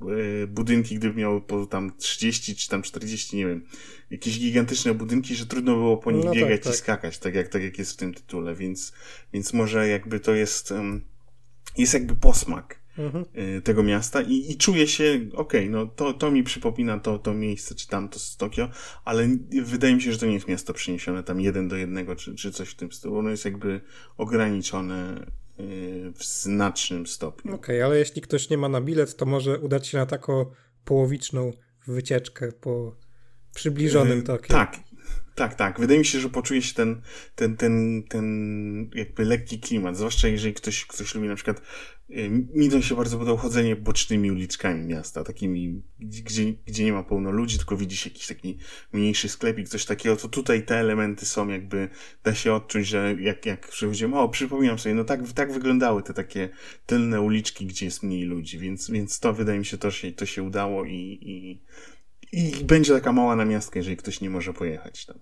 e, 0.43 0.47
budynki, 0.47 0.95
gdyby 0.95 1.19
miały 1.19 1.41
po 1.41 1.65
tam 1.65 1.91
30 1.97 2.55
czy 2.55 2.69
tam 2.69 2.81
40, 2.81 3.38
nie 3.38 3.45
wiem, 3.45 3.65
jakieś 4.11 4.39
gigantyczne 4.39 4.93
budynki, 4.93 5.35
że 5.35 5.45
trudno 5.45 5.75
było 5.75 5.97
po 5.97 6.11
nich 6.11 6.25
no 6.25 6.31
tak, 6.31 6.39
biegać 6.39 6.63
tak, 6.63 6.73
i 6.73 6.77
skakać, 6.77 7.17
tak 7.17 7.35
jak, 7.35 7.47
tak 7.47 7.63
jak 7.63 7.77
jest 7.79 7.93
w 7.93 7.95
tym 7.95 8.13
tytule, 8.13 8.55
więc, 8.55 8.93
więc 9.34 9.53
może 9.53 9.88
jakby 9.88 10.19
to 10.19 10.35
jest, 10.35 10.73
jest 11.77 11.93
jakby 11.93 12.15
posmak 12.15 12.77
mhm. 12.98 13.26
Y, 13.57 13.61
tego 13.61 13.84
miasta 13.84 14.22
i, 14.22 14.52
i 14.52 14.57
czuję 14.57 14.88
się, 14.88 15.03
okej, 15.34 15.61
okay, 15.61 15.69
no 15.69 15.86
to, 15.86 16.14
to 16.14 16.32
mi 16.32 16.44
przypomina 16.44 16.99
to, 16.99 17.19
to 17.19 17.34
miejsce, 17.34 17.76
czy 17.76 17.88
tam 17.88 18.10
to 18.10 18.19
z 18.19 18.38
Tokio, 18.38 18.69
ale 19.06 19.28
wydaje 19.64 19.95
mi 19.95 20.02
się, 20.02 20.11
że 20.11 20.19
to 20.19 20.26
nie 20.26 20.34
jest 20.34 20.48
miasto 20.48 20.74
przeniesione 20.74 21.24
tam 21.24 21.41
jeden 21.41 21.68
do 21.68 21.76
jednego, 21.76 22.15
czy, 22.15 22.36
czy 22.36 22.52
coś 22.52 22.69
w 22.69 22.76
tym 22.76 22.91
stylu. 22.91 23.18
Ono 23.18 23.30
jest 23.30 23.45
jakby 23.45 23.82
ograniczone 24.18 25.26
y, 25.60 26.14
w 26.15 26.24
znacznym 26.24 27.07
stopniu. 27.07 27.56
Okej, 27.56 27.76
okay, 27.76 27.86
ale 27.86 27.99
jeśli 27.99 28.22
ktoś 28.22 28.49
nie 28.49 28.57
ma 28.57 28.69
na 28.69 28.82
bilet, 28.82 29.15
to 29.15 29.26
może 29.26 29.60
udać 29.60 29.88
się 29.88 29.98
na 29.98 30.06
taką 30.06 30.45
połowiczną 30.86 31.52
wycieczkę 31.88 32.52
po 32.52 32.95
przybliżonym 33.56 34.24
Tokio. 34.24 34.48
Tak, 34.48 34.80
tak, 35.36 35.56
tak. 35.56 35.80
Wydaje 35.80 35.99
mi 35.99 36.06
się, 36.06 36.19
że 36.19 36.30
poczuje 36.30 36.61
się 36.61 36.74
ten, 36.74 37.02
ten, 37.36 37.57
ten, 37.57 38.03
ten 38.10 38.90
jakby 38.95 39.26
lekki 39.26 39.60
klimat, 39.60 39.98
zwłaszcza 39.98 40.28
jeżeli 40.28 40.53
ktoś, 40.53 40.86
ktoś 40.86 41.15
lubi 41.15 41.28
na 41.28 41.36
przykład, 41.36 41.61
y, 42.09 42.29
mi 42.29 42.69
to 42.69 42.81
się 42.81 42.95
bardzo 42.95 43.17
podoba 43.17 43.41
chodzenie 43.41 43.75
bocznymi 43.75 44.31
uliczkami 44.31 44.85
miasta, 44.85 45.23
takimi, 45.23 45.84
gdzie, 45.99 46.53
gdzie 46.65 46.85
nie 46.85 46.93
ma 46.93 47.03
pełno 47.03 47.31
ludzi, 47.31 47.57
tylko 47.57 47.77
widzi 47.77 47.97
się 47.97 48.09
jakiś 48.09 48.27
taki 48.27 48.57
mniejszy 48.93 49.29
sklepik, 49.29 49.69
coś 49.69 49.85
takiego, 49.85 50.15
to 50.15 50.27
tutaj 50.27 50.65
te 50.65 50.75
elementy 50.75 51.25
są 51.25 51.47
jakby, 51.47 51.89
da 52.23 52.35
się 52.35 52.53
odczuć, 52.53 52.88
że 52.88 53.15
jak, 53.19 53.45
jak 53.45 53.67
przechodzimy, 53.67 54.19
o, 54.19 54.29
przypominam 54.29 54.79
sobie, 54.79 54.95
no 54.95 55.03
tak, 55.03 55.31
tak 55.34 55.53
wyglądały 55.53 56.03
te 56.03 56.13
takie 56.13 56.49
tylne 56.85 57.21
uliczki, 57.21 57.65
gdzie 57.65 57.85
jest 57.85 58.03
mniej 58.03 58.23
ludzi, 58.23 58.59
więc, 58.59 58.89
więc 58.89 59.19
to 59.19 59.34
wydaje 59.34 59.59
mi 59.59 59.65
się, 59.65 59.77
to 59.77 59.91
się, 59.91 60.11
to 60.11 60.25
się 60.25 60.43
udało 60.43 60.85
i, 60.85 61.19
i 61.21 61.61
i 62.31 62.65
będzie 62.65 62.93
taka 62.93 63.11
mała 63.11 63.35
namiastka, 63.35 63.79
jeżeli 63.79 63.97
ktoś 63.97 64.21
nie 64.21 64.29
może 64.29 64.53
pojechać 64.53 65.05
tam. 65.05 65.19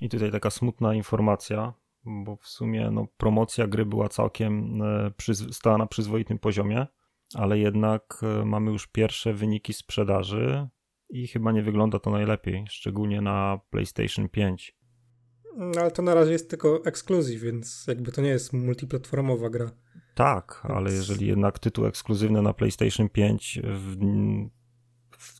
I 0.00 0.08
tutaj 0.08 0.32
taka 0.32 0.50
smutna 0.50 0.94
informacja, 0.94 1.74
bo 2.04 2.36
w 2.36 2.46
sumie 2.46 2.90
no, 2.90 3.06
promocja 3.16 3.66
gry 3.66 3.86
była 3.86 4.08
całkiem 4.08 4.82
e, 4.82 5.34
stała 5.52 5.78
na 5.78 5.86
przyzwoitym 5.86 6.38
poziomie, 6.38 6.86
ale 7.34 7.58
jednak 7.58 8.20
e, 8.22 8.44
mamy 8.44 8.70
już 8.70 8.86
pierwsze 8.86 9.34
wyniki 9.34 9.72
sprzedaży 9.72 10.68
i 11.10 11.28
chyba 11.28 11.52
nie 11.52 11.62
wygląda 11.62 11.98
to 11.98 12.10
najlepiej, 12.10 12.64
szczególnie 12.68 13.20
na 13.20 13.60
PlayStation 13.70 14.28
5. 14.28 14.76
No, 15.56 15.80
ale 15.80 15.90
to 15.90 16.02
na 16.02 16.14
razie 16.14 16.32
jest 16.32 16.50
tylko 16.50 16.84
ekskluzyw, 16.84 17.40
więc 17.40 17.84
jakby 17.88 18.12
to 18.12 18.22
nie 18.22 18.28
jest 18.28 18.52
multiplatformowa 18.52 19.50
gra. 19.50 19.70
Tak, 20.14 20.60
więc... 20.64 20.76
ale 20.76 20.92
jeżeli 20.92 21.26
jednak 21.26 21.58
tytuł 21.58 21.86
ekskluzywny 21.86 22.42
na 22.42 22.52
PlayStation 22.52 23.08
5 23.08 23.60
w 23.64 23.96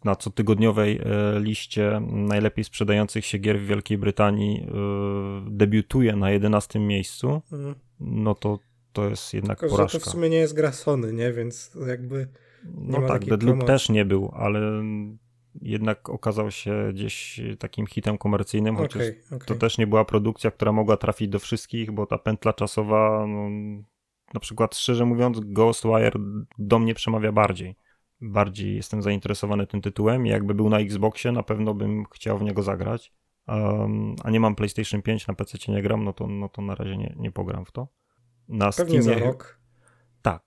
na 0.05 0.17
cotygodniowej 0.17 1.01
e, 1.03 1.41
liście 1.41 2.01
najlepiej 2.11 2.65
sprzedających 2.65 3.27
się 3.27 3.39
gier 3.39 3.61
w 3.61 3.67
Wielkiej 3.67 3.99
Brytanii 3.99 4.61
e, 4.61 5.51
debiutuje 5.51 6.17
na 6.17 6.31
11 6.31 6.79
miejscu, 6.79 7.43
mhm. 7.53 7.75
no 8.01 8.35
to 8.35 8.59
to 8.93 9.09
jest 9.09 9.35
jednak 9.35 9.61
Tylko, 9.61 9.77
porażka. 9.77 9.99
Że 9.99 10.05
to 10.05 10.11
w 10.11 10.13
sumie 10.13 10.29
nie 10.29 10.37
jest 10.37 10.55
gra 10.55 10.73
Sony, 10.73 11.13
nie? 11.13 11.33
Więc 11.33 11.77
jakby 11.87 12.29
nie 12.65 12.99
No 12.99 13.09
tak, 13.09 13.25
Deadloop 13.25 13.65
też 13.65 13.89
nie 13.89 14.05
był, 14.05 14.33
ale 14.35 14.83
jednak 15.63 16.09
okazał 16.09 16.51
się 16.51 16.91
gdzieś 16.93 17.41
takim 17.59 17.87
hitem 17.87 18.19
komercyjnym, 18.19 18.77
chociaż 18.77 19.03
okay, 19.03 19.23
okay. 19.27 19.47
to 19.47 19.55
też 19.55 19.79
nie 19.79 19.87
była 19.87 20.05
produkcja, 20.05 20.51
która 20.51 20.73
mogła 20.73 20.97
trafić 20.97 21.29
do 21.29 21.39
wszystkich, 21.39 21.93
bo 21.93 22.07
ta 22.07 22.19
pętla 22.19 22.53
czasowa, 22.53 23.27
no, 23.27 23.51
na 24.35 24.41
przykład 24.41 24.77
szczerze 24.77 25.05
mówiąc, 25.05 25.41
Ghostwire 25.41 26.13
do 26.59 26.79
mnie 26.79 26.95
przemawia 26.95 27.33
bardziej 27.33 27.77
bardziej 28.21 28.77
jestem 28.77 29.03
zainteresowany 29.03 29.67
tym 29.67 29.81
tytułem 29.81 30.27
i 30.27 30.29
jakby 30.29 30.55
był 30.55 30.69
na 30.69 30.79
Xboxie, 30.79 31.33
na 31.33 31.43
pewno 31.43 31.75
bym 31.75 32.05
chciał 32.05 32.39
w 32.39 32.43
niego 32.43 32.63
zagrać. 32.63 33.13
Um, 33.49 34.17
a 34.25 34.31
nie 34.31 34.41
mam 34.41 34.55
PlayStation 34.55 35.03
5, 35.03 35.27
na 35.27 35.35
PC 35.35 35.73
nie 35.73 35.83
gram, 35.83 36.05
no 36.05 36.13
to, 36.13 36.27
no 36.27 36.49
to 36.49 36.63
na 36.63 36.75
razie 36.75 36.97
nie, 36.97 37.15
nie 37.17 37.33
pogram 37.33 37.65
w 37.65 37.73
to. 37.73 37.89
Na 38.49 38.71
Pewnie 38.73 39.03
Steamie... 39.03 39.21
za 39.21 39.27
rok. 39.27 39.61
Tak, 40.23 40.43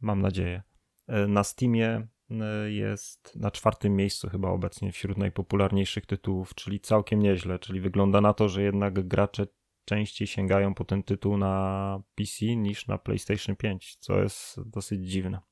mam 0.00 0.22
nadzieję. 0.22 0.62
E, 1.06 1.26
na 1.26 1.44
Steamie 1.44 2.08
e, 2.30 2.70
jest 2.70 3.36
na 3.36 3.50
czwartym 3.50 3.96
miejscu 3.96 4.28
chyba 4.28 4.48
obecnie 4.48 4.92
wśród 4.92 5.18
najpopularniejszych 5.18 6.06
tytułów, 6.06 6.54
czyli 6.54 6.80
całkiem 6.80 7.22
nieźle, 7.22 7.58
czyli 7.58 7.80
wygląda 7.80 8.20
na 8.20 8.34
to, 8.34 8.48
że 8.48 8.62
jednak 8.62 9.08
gracze 9.08 9.46
częściej 9.84 10.26
sięgają 10.26 10.74
po 10.74 10.84
ten 10.84 11.02
tytuł 11.02 11.36
na 11.36 12.02
PC 12.14 12.46
niż 12.46 12.86
na 12.86 12.98
PlayStation 12.98 13.56
5, 13.56 13.96
co 14.00 14.22
jest 14.22 14.60
dosyć 14.66 15.10
dziwne. 15.10 15.47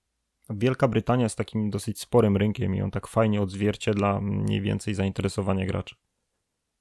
Wielka 0.50 0.88
Brytania 0.88 1.22
jest 1.22 1.36
takim 1.36 1.70
dosyć 1.70 2.00
sporym 2.00 2.36
rynkiem 2.36 2.74
i 2.74 2.82
on 2.82 2.90
tak 2.90 3.06
fajnie 3.06 3.42
odzwierciedla 3.42 4.20
mniej 4.20 4.60
więcej 4.60 4.94
zainteresowanie 4.94 5.66
graczy. 5.66 5.94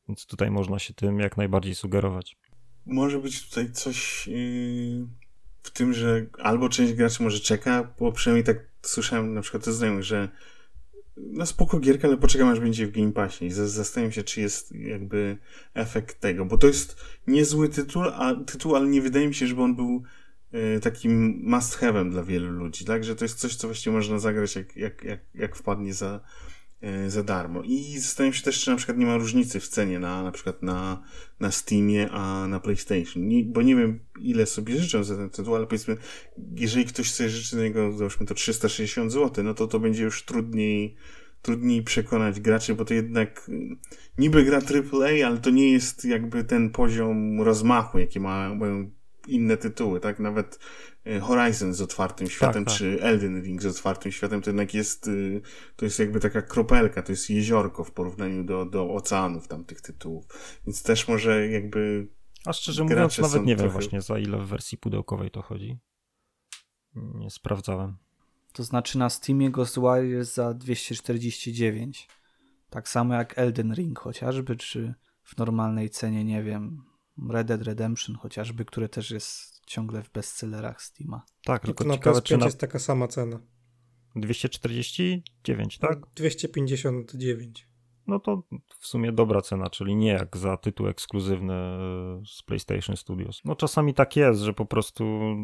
Więc 0.07 0.25
tutaj 0.25 0.51
można 0.51 0.79
się 0.79 0.93
tym 0.93 1.19
jak 1.19 1.37
najbardziej 1.37 1.75
sugerować. 1.75 2.37
Może 2.85 3.19
być 3.19 3.49
tutaj 3.49 3.71
coś 3.71 4.27
yy, 4.27 5.07
w 5.63 5.71
tym, 5.71 5.93
że 5.93 6.25
albo 6.39 6.69
część 6.69 6.93
graczy 6.93 7.23
może 7.23 7.39
czeka, 7.39 7.93
bo 7.99 8.11
przynajmniej 8.11 8.43
tak 8.43 8.57
słyszałem 8.81 9.33
na 9.33 9.41
przykład 9.41 9.65
ze 9.65 9.73
znajomych, 9.73 10.03
że 10.03 10.29
no 11.17 11.45
spoko 11.45 11.79
gierka, 11.79 12.07
ale 12.07 12.17
poczekam 12.17 12.47
aż 12.47 12.59
będzie 12.59 12.87
w 12.87 12.91
Game 12.91 13.11
Passie 13.11 13.51
zastanawiam 13.51 14.11
się, 14.11 14.23
czy 14.23 14.41
jest 14.41 14.71
jakby 14.71 15.37
efekt 15.73 16.19
tego, 16.19 16.45
bo 16.45 16.57
to 16.57 16.67
jest 16.67 17.01
niezły 17.27 17.69
tytuł, 17.69 18.03
a, 18.03 18.35
tytuł 18.35 18.75
ale 18.75 18.87
nie 18.87 19.01
wydaje 19.01 19.27
mi 19.27 19.33
się, 19.33 19.47
żeby 19.47 19.61
on 19.61 19.75
był 19.75 20.03
takim 20.81 21.41
must 21.43 21.79
have'em 21.79 22.11
dla 22.11 22.23
wielu 22.23 22.51
ludzi, 22.51 22.85
tak, 22.85 23.03
że 23.03 23.15
to 23.15 23.25
jest 23.25 23.39
coś, 23.39 23.55
co 23.55 23.67
właściwie 23.67 23.95
można 23.95 24.19
zagrać 24.19 24.55
jak, 24.55 24.75
jak, 24.75 25.03
jak, 25.03 25.19
jak 25.35 25.55
wpadnie 25.55 25.93
za, 25.93 26.19
y, 26.83 27.09
za 27.09 27.23
darmo. 27.23 27.61
I 27.63 27.99
zastanawiam 27.99 28.33
się 28.33 28.43
też, 28.43 28.63
czy 28.63 28.69
na 28.69 28.77
przykład 28.77 28.97
nie 28.97 29.05
ma 29.05 29.17
różnicy 29.17 29.59
w 29.59 29.67
cenie 29.67 29.99
na, 29.99 30.23
na 30.23 30.31
przykład 30.31 30.63
na, 30.63 31.03
na 31.39 31.51
Steamie, 31.51 32.09
a 32.11 32.47
na 32.47 32.59
PlayStation, 32.59 33.27
nie, 33.27 33.43
bo 33.43 33.61
nie 33.61 33.75
wiem, 33.75 33.99
ile 34.19 34.45
sobie 34.45 34.77
życzę 34.77 35.03
za 35.03 35.15
ten 35.15 35.29
tytuł, 35.29 35.55
ale 35.55 35.67
powiedzmy, 35.67 35.97
jeżeli 36.55 36.85
ktoś 36.85 37.11
sobie 37.11 37.29
życzy 37.29 37.55
niego, 37.55 37.91
załóżmy 37.91 38.25
to 38.25 38.33
360 38.33 39.11
zł, 39.11 39.43
no 39.43 39.53
to 39.53 39.67
to 39.67 39.79
będzie 39.79 40.03
już 40.03 40.25
trudniej, 40.25 40.95
trudniej 41.41 41.83
przekonać 41.83 42.39
graczy, 42.39 42.75
bo 42.75 42.85
to 42.85 42.93
jednak 42.93 43.51
niby 44.17 44.43
gra 44.43 44.57
AAA, 44.57 45.27
ale 45.27 45.37
to 45.37 45.49
nie 45.49 45.71
jest 45.71 46.05
jakby 46.05 46.43
ten 46.43 46.69
poziom 46.69 47.41
rozmachu, 47.41 47.99
jaki 47.99 48.19
ma, 48.19 48.55
mają 48.55 48.91
inne 49.27 49.57
tytuły, 49.57 49.99
tak? 49.99 50.19
Nawet 50.19 50.59
e, 51.05 51.19
Horizon 51.19 51.73
z 51.73 51.81
otwartym 51.81 52.29
światem, 52.29 52.65
tak, 52.65 52.73
tak. 52.73 52.77
czy 52.77 53.01
Elden 53.01 53.43
Ring 53.43 53.61
z 53.61 53.65
otwartym 53.65 54.11
światem, 54.11 54.41
to 54.41 54.49
jednak 54.49 54.73
jest, 54.73 55.07
y, 55.07 55.41
to 55.75 55.85
jest 55.85 55.99
jakby 55.99 56.19
taka 56.19 56.41
kropelka, 56.41 57.01
to 57.01 57.11
jest 57.11 57.29
jeziorko 57.29 57.83
w 57.83 57.91
porównaniu 57.91 58.43
do, 58.43 58.65
do 58.65 58.93
oceanów 58.93 59.47
tamtych 59.47 59.81
tytułów. 59.81 60.25
Więc 60.67 60.83
też 60.83 61.07
może 61.07 61.47
jakby 61.47 62.07
A 62.45 62.53
szczerze 62.53 62.83
mówiąc, 62.83 63.17
nawet 63.17 63.41
nie 63.41 63.55
wiem 63.55 63.57
trochę- 63.57 63.73
właśnie 63.73 64.01
za 64.01 64.19
ile 64.19 64.37
w 64.37 64.47
wersji 64.47 64.77
pudełkowej 64.77 65.31
to 65.31 65.41
chodzi. 65.41 65.79
Nie 66.95 67.29
sprawdzałem. 67.29 67.97
To 68.53 68.63
znaczy 68.63 68.97
na 68.97 69.09
Steamie 69.09 69.51
Ghostwire 69.51 70.03
jest 70.03 70.33
za 70.33 70.53
249. 70.53 72.07
Tak 72.69 72.89
samo 72.89 73.13
jak 73.13 73.37
Elden 73.37 73.73
Ring 73.73 73.99
chociażby, 73.99 74.55
czy 74.55 74.93
w 75.23 75.37
normalnej 75.37 75.89
cenie, 75.89 76.23
nie 76.23 76.43
wiem, 76.43 76.83
Red 77.29 77.47
Dead 77.47 77.61
Redemption 77.61 78.15
chociażby, 78.15 78.65
które 78.65 78.89
też 78.89 79.11
jest 79.11 79.61
ciągle 79.67 80.03
w 80.03 80.11
bestsellerach 80.11 80.81
Steama. 80.81 81.25
Tak, 81.43 81.65
tylko 81.65 81.83
na 81.83 81.93
ciekawe, 81.93 82.19
PS5 82.19 82.23
czy 82.23 82.37
na 82.37 82.45
jest 82.45 82.59
taka 82.59 82.79
sama 82.79 83.07
cena. 83.07 83.39
249, 84.15 85.77
tak? 85.77 85.99
259. 86.15 87.67
No 88.07 88.19
to 88.19 88.43
w 88.79 88.87
sumie 88.87 89.11
dobra 89.11 89.41
cena, 89.41 89.69
czyli 89.69 89.95
nie 89.95 90.09
jak 90.09 90.37
za 90.37 90.57
tytuł 90.57 90.87
ekskluzywny 90.87 91.53
z 92.25 92.43
PlayStation 92.43 92.97
Studios. 92.97 93.41
No 93.45 93.55
czasami 93.55 93.93
tak 93.93 94.15
jest, 94.15 94.41
że 94.41 94.53
po 94.53 94.65
prostu 94.65 95.03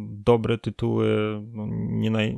dobre 0.10 0.58
tytuły 0.58 1.08
no, 1.48 1.68
nie, 1.72 2.12
naj... 2.12 2.38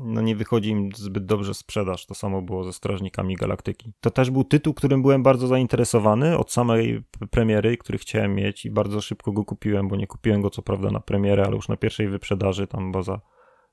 no, 0.00 0.20
nie 0.20 0.36
wychodzi 0.36 0.70
im 0.70 0.88
zbyt 0.94 1.26
dobrze 1.26 1.54
sprzedaż. 1.54 2.06
To 2.06 2.14
samo 2.14 2.42
było 2.42 2.64
ze 2.64 2.72
Strażnikami 2.72 3.36
Galaktyki. 3.36 3.92
To 4.00 4.10
też 4.10 4.30
był 4.30 4.44
tytuł, 4.44 4.74
którym 4.74 5.02
byłem 5.02 5.22
bardzo 5.22 5.46
zainteresowany 5.46 6.38
od 6.38 6.52
samej 6.52 7.02
premiery, 7.30 7.76
który 7.76 7.98
chciałem 7.98 8.34
mieć 8.34 8.64
i 8.64 8.70
bardzo 8.70 9.00
szybko 9.00 9.32
go 9.32 9.44
kupiłem, 9.44 9.88
bo 9.88 9.96
nie 9.96 10.06
kupiłem 10.06 10.42
go 10.42 10.50
co 10.50 10.62
prawda 10.62 10.90
na 10.90 11.00
premierę, 11.00 11.44
ale 11.46 11.56
już 11.56 11.68
na 11.68 11.76
pierwszej 11.76 12.08
wyprzedaży, 12.08 12.66
tam 12.66 12.92
bo 12.92 13.02
za 13.02 13.20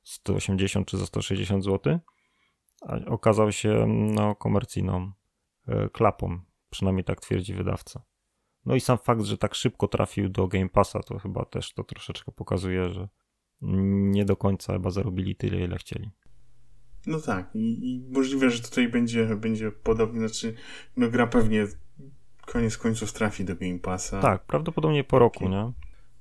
180 0.03 0.87
czy 0.87 0.97
za 0.97 1.05
160 1.05 1.63
zł. 1.63 1.99
A 2.81 2.95
okazał 3.05 3.51
się 3.51 3.85
no, 3.87 4.35
komercyjną 4.35 5.11
e, 5.67 5.89
klapą, 5.89 6.39
przynajmniej 6.69 7.03
tak 7.03 7.21
twierdzi 7.21 7.53
wydawca. 7.53 8.03
No 8.65 8.75
i 8.75 8.79
sam 8.79 8.97
fakt, 8.97 9.21
że 9.21 9.37
tak 9.37 9.55
szybko 9.55 9.87
trafił 9.87 10.29
do 10.29 10.47
Game 10.47 10.69
Passa, 10.69 10.99
to 10.99 11.19
chyba 11.19 11.45
też 11.45 11.73
to 11.73 11.83
troszeczkę 11.83 12.31
pokazuje, 12.31 12.89
że 12.89 13.07
nie 13.61 14.25
do 14.25 14.35
końca 14.35 14.73
chyba 14.73 14.89
zarobili 14.89 15.35
tyle, 15.35 15.59
ile 15.59 15.77
chcieli. 15.77 16.09
No 17.07 17.19
tak, 17.19 17.55
i, 17.55 17.93
i 17.93 18.11
możliwe, 18.11 18.49
że 18.49 18.61
tutaj 18.61 18.87
będzie, 18.87 19.35
będzie 19.35 19.71
podobnie, 19.71 20.19
znaczy, 20.19 20.53
no 20.97 21.09
gra 21.09 21.27
pewnie 21.27 21.67
koniec 22.45 22.77
końców 22.77 23.13
trafi 23.13 23.45
do 23.45 23.55
Game 23.55 23.79
Passa. 23.79 24.21
Tak, 24.21 24.45
prawdopodobnie 24.45 25.03
po 25.03 25.19
roku, 25.19 25.49
nie? 25.49 25.71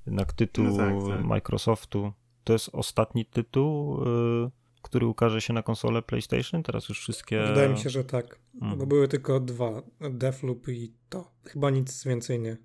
Jednak 0.05 0.33
tytuł 0.33 0.65
No 0.65 0.77
tak, 0.77 0.93
tak. 1.07 1.25
Microsoftu 1.25 2.13
to 2.43 2.53
jest 2.53 2.69
ostatni 2.73 3.25
tytuł, 3.25 4.03
y, 4.03 4.51
który 4.81 5.05
ukaże 5.05 5.41
się 5.41 5.53
na 5.53 5.63
konsolę 5.63 6.01
PlayStation. 6.01 6.63
Teraz 6.63 6.89
już 6.89 6.99
wszystkie. 6.99 7.47
Wydaje 7.47 7.69
mi 7.69 7.77
się, 7.77 7.89
że 7.89 8.03
tak. 8.03 8.39
Mhm. 8.55 8.79
Bo 8.79 8.85
były 8.85 9.07
tylko 9.07 9.39
dwa. 9.39 9.83
Deathloop 10.11 10.67
i 10.67 10.93
to. 11.09 11.31
Chyba 11.43 11.69
nic 11.69 12.03
więcej 12.03 12.39
nie. 12.39 12.57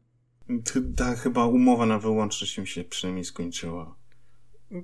Ta 0.97 1.17
chyba 1.17 1.47
umowa 1.47 1.87
na 1.87 1.99
wyłączność 1.99 2.59
im 2.59 2.67
się 2.67 2.85
przynajmniej 2.85 3.25
skończyła. 3.25 4.02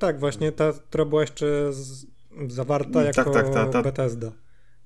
Tak, 0.00 0.20
właśnie 0.20 0.52
ta, 0.52 0.72
która 0.72 1.04
była 1.04 1.20
jeszcze 1.20 1.72
z, 1.72 2.06
zawarta 2.48 2.92
Tak, 3.04 3.16
jako 3.16 3.30
tak, 3.30 3.48
ta- 3.48 3.66
ta- 3.66 3.82
Bethesda, 3.82 4.32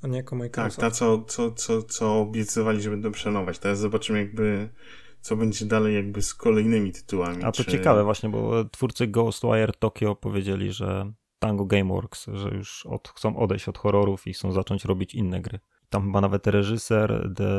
a 0.02 0.06
nie 0.06 0.16
jako 0.16 0.30
Tak, 0.30 0.38
Microsoft. 0.38 0.80
ta 0.80 0.90
co, 0.90 1.22
co, 1.22 1.50
co, 1.50 1.82
co 1.82 2.20
obiecywali, 2.20 2.82
że 2.82 2.90
będą 2.90 3.12
przenować. 3.12 3.58
Teraz 3.58 3.78
zobaczymy 3.78 4.18
jakby, 4.18 4.68
co 5.20 5.36
będzie 5.36 5.66
dalej 5.66 5.94
jakby 5.94 6.22
z 6.22 6.34
kolejnymi 6.34 6.92
tytułami. 6.92 7.44
A 7.44 7.52
to 7.52 7.64
czy... 7.64 7.70
ciekawe 7.70 8.04
właśnie, 8.04 8.28
bo 8.28 8.64
twórcy 8.64 9.06
Ghostwire 9.06 9.72
Tokyo 9.78 10.16
powiedzieli, 10.16 10.72
że 10.72 11.12
Tango 11.38 11.64
Gameworks, 11.64 12.26
że 12.32 12.48
już 12.48 12.86
od, 12.86 13.08
chcą 13.08 13.36
odejść 13.36 13.68
od 13.68 13.78
horrorów 13.78 14.26
i 14.26 14.32
chcą 14.32 14.52
zacząć 14.52 14.84
robić 14.84 15.14
inne 15.14 15.40
gry. 15.40 15.60
Tam 15.88 16.02
chyba 16.02 16.20
nawet 16.20 16.46
reżyser 16.46 17.30
The 17.36 17.52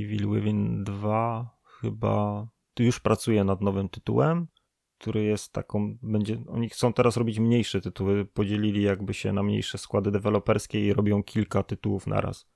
Evil 0.00 0.30
Within 0.30 0.84
2 0.84 1.58
chyba 1.80 2.46
już 2.78 3.00
pracuje 3.00 3.44
nad 3.44 3.60
nowym 3.60 3.88
tytułem, 3.88 4.46
który 4.98 5.24
jest 5.24 5.52
taką, 5.52 5.98
będzie, 6.02 6.38
oni 6.48 6.68
chcą 6.68 6.92
teraz 6.92 7.16
robić 7.16 7.38
mniejsze 7.38 7.80
tytuły, 7.80 8.24
podzielili 8.24 8.82
jakby 8.82 9.14
się 9.14 9.32
na 9.32 9.42
mniejsze 9.42 9.78
składy 9.78 10.10
deweloperskie 10.10 10.86
i 10.86 10.92
robią 10.92 11.22
kilka 11.22 11.62
tytułów 11.62 12.06
naraz. 12.06 12.46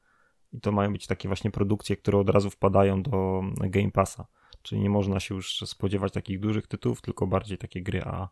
I 0.52 0.60
to 0.60 0.72
mają 0.72 0.92
być 0.92 1.06
takie 1.06 1.28
właśnie 1.28 1.50
produkcje, 1.50 1.96
które 1.96 2.18
od 2.18 2.30
razu 2.30 2.50
wpadają 2.50 3.02
do 3.02 3.42
Game 3.60 3.90
Passa. 3.90 4.26
Czyli 4.62 4.80
nie 4.80 4.90
można 4.90 5.20
się 5.20 5.34
już 5.34 5.60
spodziewać 5.66 6.12
takich 6.12 6.40
dużych 6.40 6.66
tytułów, 6.66 7.00
tylko 7.00 7.26
bardziej 7.26 7.58
takie 7.58 7.82
gry 7.82 8.02
A. 8.04 8.28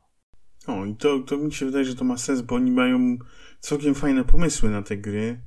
O, 0.67 0.85
i 0.85 0.97
to, 0.97 1.19
to 1.19 1.37
mi 1.37 1.53
się 1.53 1.67
wydaje, 1.67 1.85
że 1.85 1.95
to 1.95 2.05
ma 2.05 2.17
sens, 2.17 2.41
bo 2.41 2.55
oni 2.55 2.71
mają 2.71 3.19
całkiem 3.61 3.95
fajne 3.95 4.25
pomysły 4.25 4.71
na 4.71 4.83
te 4.83 4.97
gry, 4.97 5.43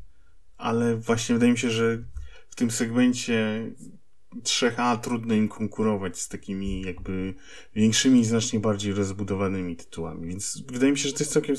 ale 0.57 0.95
właśnie 0.95 1.33
wydaje 1.35 1.51
mi 1.51 1.57
się, 1.57 1.69
że 1.69 2.03
w 2.49 2.55
tym 2.55 2.71
segmencie 2.71 3.65
3A 4.43 4.99
trudno 4.99 5.33
im 5.33 5.47
konkurować 5.47 6.19
z 6.19 6.27
takimi 6.27 6.81
jakby 6.81 7.33
większymi 7.75 8.25
znacznie 8.25 8.59
bardziej 8.59 8.93
rozbudowanymi 8.93 9.75
tytułami, 9.75 10.27
więc 10.27 10.63
wydaje 10.67 10.91
mi 10.91 10.97
się, 10.97 11.07
że 11.09 11.13
to 11.13 11.19
jest 11.19 11.33
całkiem 11.33 11.55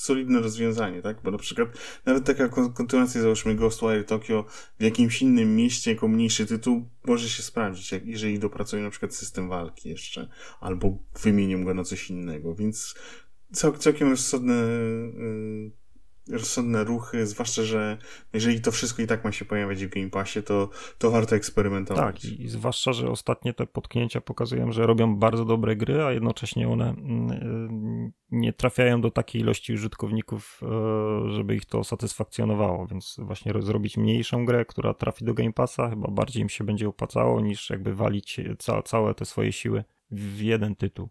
solidne 0.00 0.40
rozwiązanie, 0.40 1.02
tak? 1.02 1.22
Bo 1.22 1.30
na 1.30 1.38
przykład 1.38 1.68
nawet 2.06 2.24
taka 2.24 2.48
kon- 2.48 2.72
kontynuacja, 2.72 3.22
załóżmy 3.22 3.54
Ghostwire 3.54 4.04
Tokyo 4.04 4.44
w 4.78 4.82
jakimś 4.82 5.22
innym 5.22 5.56
mieście 5.56 5.90
jako 5.90 6.08
mniejszy 6.08 6.46
tytuł 6.46 6.88
może 7.04 7.28
się 7.28 7.42
sprawdzić, 7.42 7.92
jak, 7.92 8.06
jeżeli 8.06 8.38
dopracują 8.38 8.82
na 8.82 8.90
przykład 8.90 9.14
system 9.14 9.48
walki 9.48 9.88
jeszcze, 9.88 10.28
albo 10.60 10.98
wymienią 11.22 11.64
go 11.64 11.74
na 11.74 11.84
coś 11.84 12.10
innego, 12.10 12.54
więc 12.54 12.94
cał, 13.52 13.76
całkiem 13.76 14.10
rozsądne, 14.10 14.54
yy, 14.54 15.70
rozsądne 16.28 16.84
ruchy, 16.84 17.26
zwłaszcza, 17.26 17.62
że 17.62 17.98
jeżeli 18.32 18.60
to 18.60 18.72
wszystko 18.72 19.02
i 19.02 19.06
tak 19.06 19.24
ma 19.24 19.32
się 19.32 19.44
pojawiać 19.44 19.84
w 19.84 19.88
Game 19.88 20.10
Passie, 20.10 20.42
to, 20.42 20.68
to 20.98 21.10
warto 21.10 21.36
eksperymentować. 21.36 22.22
Tak, 22.22 22.24
i 22.24 22.48
zwłaszcza, 22.48 22.92
że 22.92 23.10
ostatnie 23.10 23.54
te 23.54 23.66
potknięcia 23.66 24.20
pokazują, 24.20 24.72
że 24.72 24.86
robią 24.86 25.16
bardzo 25.16 25.44
dobre 25.44 25.76
gry, 25.76 26.02
a 26.02 26.12
jednocześnie 26.12 26.68
one 26.68 26.90
mm, 26.90 27.30
y, 27.30 28.12
nie 28.30 28.52
trafiają 28.52 29.00
do 29.00 29.10
takiej 29.10 29.42
ilości 29.42 29.72
użytkowników, 29.72 30.60
y, 31.28 31.30
żeby 31.32 31.56
ich 31.56 31.64
to 31.64 31.84
satysfakcjonowało, 31.84 32.86
więc 32.86 33.16
właśnie 33.18 33.52
zrobić 33.58 33.96
mniejszą 33.96 34.44
grę, 34.44 34.64
która 34.64 34.94
trafi 34.94 35.24
do 35.24 35.34
Game 35.34 35.52
Passa, 35.52 35.90
chyba 35.90 36.10
bardziej 36.10 36.42
im 36.42 36.48
się 36.48 36.64
będzie 36.64 36.88
opłacało, 36.88 37.40
niż 37.40 37.70
jakby 37.70 37.94
walić 37.94 38.40
ca 38.58 38.82
całe 38.82 39.14
te 39.14 39.24
swoje 39.24 39.52
siły 39.52 39.84
w 40.10 40.40
jeden 40.40 40.76
tytuł. 40.76 41.08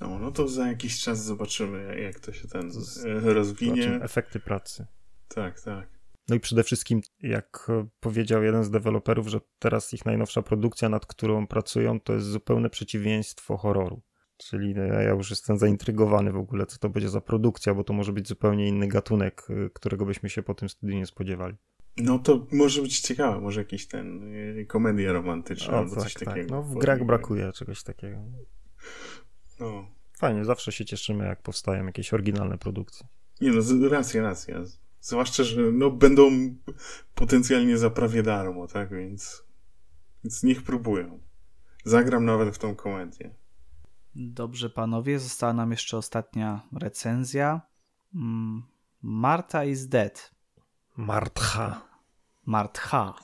No, 0.00 0.18
no 0.18 0.30
to 0.32 0.48
za 0.48 0.68
jakiś 0.68 1.00
czas 1.00 1.24
zobaczymy, 1.24 2.00
jak- 2.00 2.20
to 2.20 2.32
się 2.32 2.48
ten 2.48 2.70
Z- 2.72 2.76
e, 2.76 2.80
Zobaczymy 3.02 3.34
rozwinie. 3.34 4.00
efekty 4.02 4.40
pracy. 4.40 4.86
Tak, 5.28 5.60
tak. 5.60 5.88
No 6.28 6.34
i 6.34 6.40
przede 6.40 6.64
wszystkim, 6.64 7.00
jak 7.20 7.66
e, 7.68 7.86
powiedział 8.00 8.42
jeden 8.42 8.64
z 8.64 8.70
deweloperów, 8.70 9.28
że 9.28 9.40
teraz 9.58 9.94
ich 9.94 10.06
najnowsza 10.06 10.42
produkcja, 10.42 10.88
nad 10.88 11.06
którą 11.06 11.46
pracują, 11.46 12.00
to 12.00 12.12
jest 12.12 12.26
zupełne 12.26 12.70
przeciwieństwo 12.70 13.56
horroru. 13.56 14.02
Czyli 14.36 14.74
ja 15.02 15.10
już 15.10 15.30
jestem 15.30 15.58
zaintrygowany 15.58 16.32
w 16.32 16.36
ogóle, 16.36 16.66
co 16.66 16.78
to 16.78 16.88
będzie 16.88 17.08
za 17.08 17.20
produkcja, 17.20 17.74
bo 17.74 17.84
to 17.84 17.92
może 17.92 18.12
być 18.12 18.28
zupełnie 18.28 18.68
inny 18.68 18.88
gatunek, 18.88 19.42
y, 19.50 19.70
którego 19.74 20.06
byśmy 20.06 20.30
się 20.30 20.42
po 20.42 20.54
tym 20.54 20.68
studiu 20.68 20.96
nie 20.96 21.06
spodziewali. 21.06 21.56
No 21.96 22.18
to 22.18 22.46
może 22.52 22.82
być 22.82 23.00
ciekawe, 23.00 23.40
może 23.40 23.60
jakiś 23.60 23.88
ten 23.88 24.32
komedia 24.68 25.12
romantyczna 25.12 25.74
o, 25.74 25.78
albo 25.78 25.94
tak, 25.94 26.04
coś 26.04 26.14
tak. 26.14 26.24
takiego. 26.24 26.54
No 26.54 26.62
w 26.62 26.74
grach 26.78 27.04
brakuje 27.06 27.52
czegoś 27.52 27.82
takiego. 27.82 28.18
No. 29.64 29.86
Fajnie, 30.18 30.44
zawsze 30.44 30.72
się 30.72 30.84
cieszymy, 30.84 31.24
jak 31.24 31.42
powstają 31.42 31.86
jakieś 31.86 32.14
oryginalne 32.14 32.58
produkcje. 32.58 33.06
Nie 33.40 33.50
no, 33.50 33.88
racja, 33.88 34.22
racja. 34.22 34.62
Zwłaszcza, 35.00 35.44
że 35.44 35.60
no, 35.72 35.90
będą 35.90 36.30
potencjalnie 37.14 37.78
za 37.78 37.90
prawie 37.90 38.22
darmo, 38.22 38.66
tak? 38.66 38.90
Więc, 38.90 39.44
więc 40.24 40.42
niech 40.42 40.62
próbują. 40.62 41.20
Zagram 41.84 42.24
nawet 42.24 42.54
w 42.54 42.58
tą 42.58 42.74
komedię. 42.74 43.34
Dobrze, 44.14 44.70
panowie. 44.70 45.18
Została 45.18 45.52
nam 45.52 45.70
jeszcze 45.70 45.96
ostatnia 45.96 46.60
recenzja. 46.72 47.60
Mm, 48.14 48.62
Marta 49.02 49.64
is 49.64 49.88
dead. 49.88 50.34
Martha. 50.96 51.82
Martha. 52.46 53.14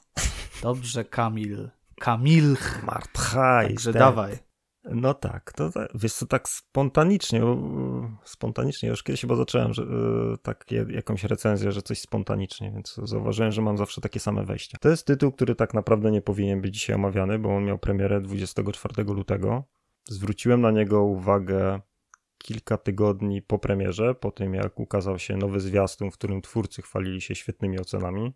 Dobrze, 0.62 1.04
Kamil. 1.04 1.70
Kamil. 2.00 2.56
Martha 2.82 3.62
Także 3.62 3.92
dawaj. 3.92 4.49
No 4.84 5.14
tak, 5.14 5.52
to 5.52 5.70
wiesz 5.94 6.14
co, 6.14 6.26
tak 6.26 6.48
spontanicznie, 6.48 7.42
spontanicznie, 8.24 8.88
już 8.88 9.02
kiedyś 9.02 9.20
chyba 9.20 9.36
zacząłem, 9.36 9.74
że 9.74 9.84
tak 10.42 10.64
jakąś 10.88 11.24
recenzję, 11.24 11.72
że 11.72 11.82
coś 11.82 12.00
spontanicznie, 12.00 12.72
więc 12.72 13.00
zauważyłem, 13.02 13.52
że 13.52 13.62
mam 13.62 13.78
zawsze 13.78 14.00
takie 14.00 14.20
same 14.20 14.44
wejścia. 14.44 14.78
To 14.80 14.88
jest 14.88 15.06
tytuł, 15.06 15.32
który 15.32 15.54
tak 15.54 15.74
naprawdę 15.74 16.10
nie 16.10 16.22
powinien 16.22 16.60
być 16.60 16.74
dzisiaj 16.74 16.96
omawiany, 16.96 17.38
bo 17.38 17.56
on 17.56 17.64
miał 17.64 17.78
premierę 17.78 18.20
24 18.20 19.04
lutego. 19.04 19.64
Zwróciłem 20.08 20.60
na 20.60 20.70
niego 20.70 21.02
uwagę 21.02 21.80
kilka 22.38 22.76
tygodni 22.76 23.42
po 23.42 23.58
premierze, 23.58 24.14
po 24.14 24.30
tym 24.30 24.54
jak 24.54 24.80
ukazał 24.80 25.18
się 25.18 25.36
nowy 25.36 25.60
zwiastun, 25.60 26.10
w 26.10 26.14
którym 26.14 26.42
twórcy 26.42 26.82
chwalili 26.82 27.20
się 27.20 27.34
świetnymi 27.34 27.78
ocenami. 27.78 28.34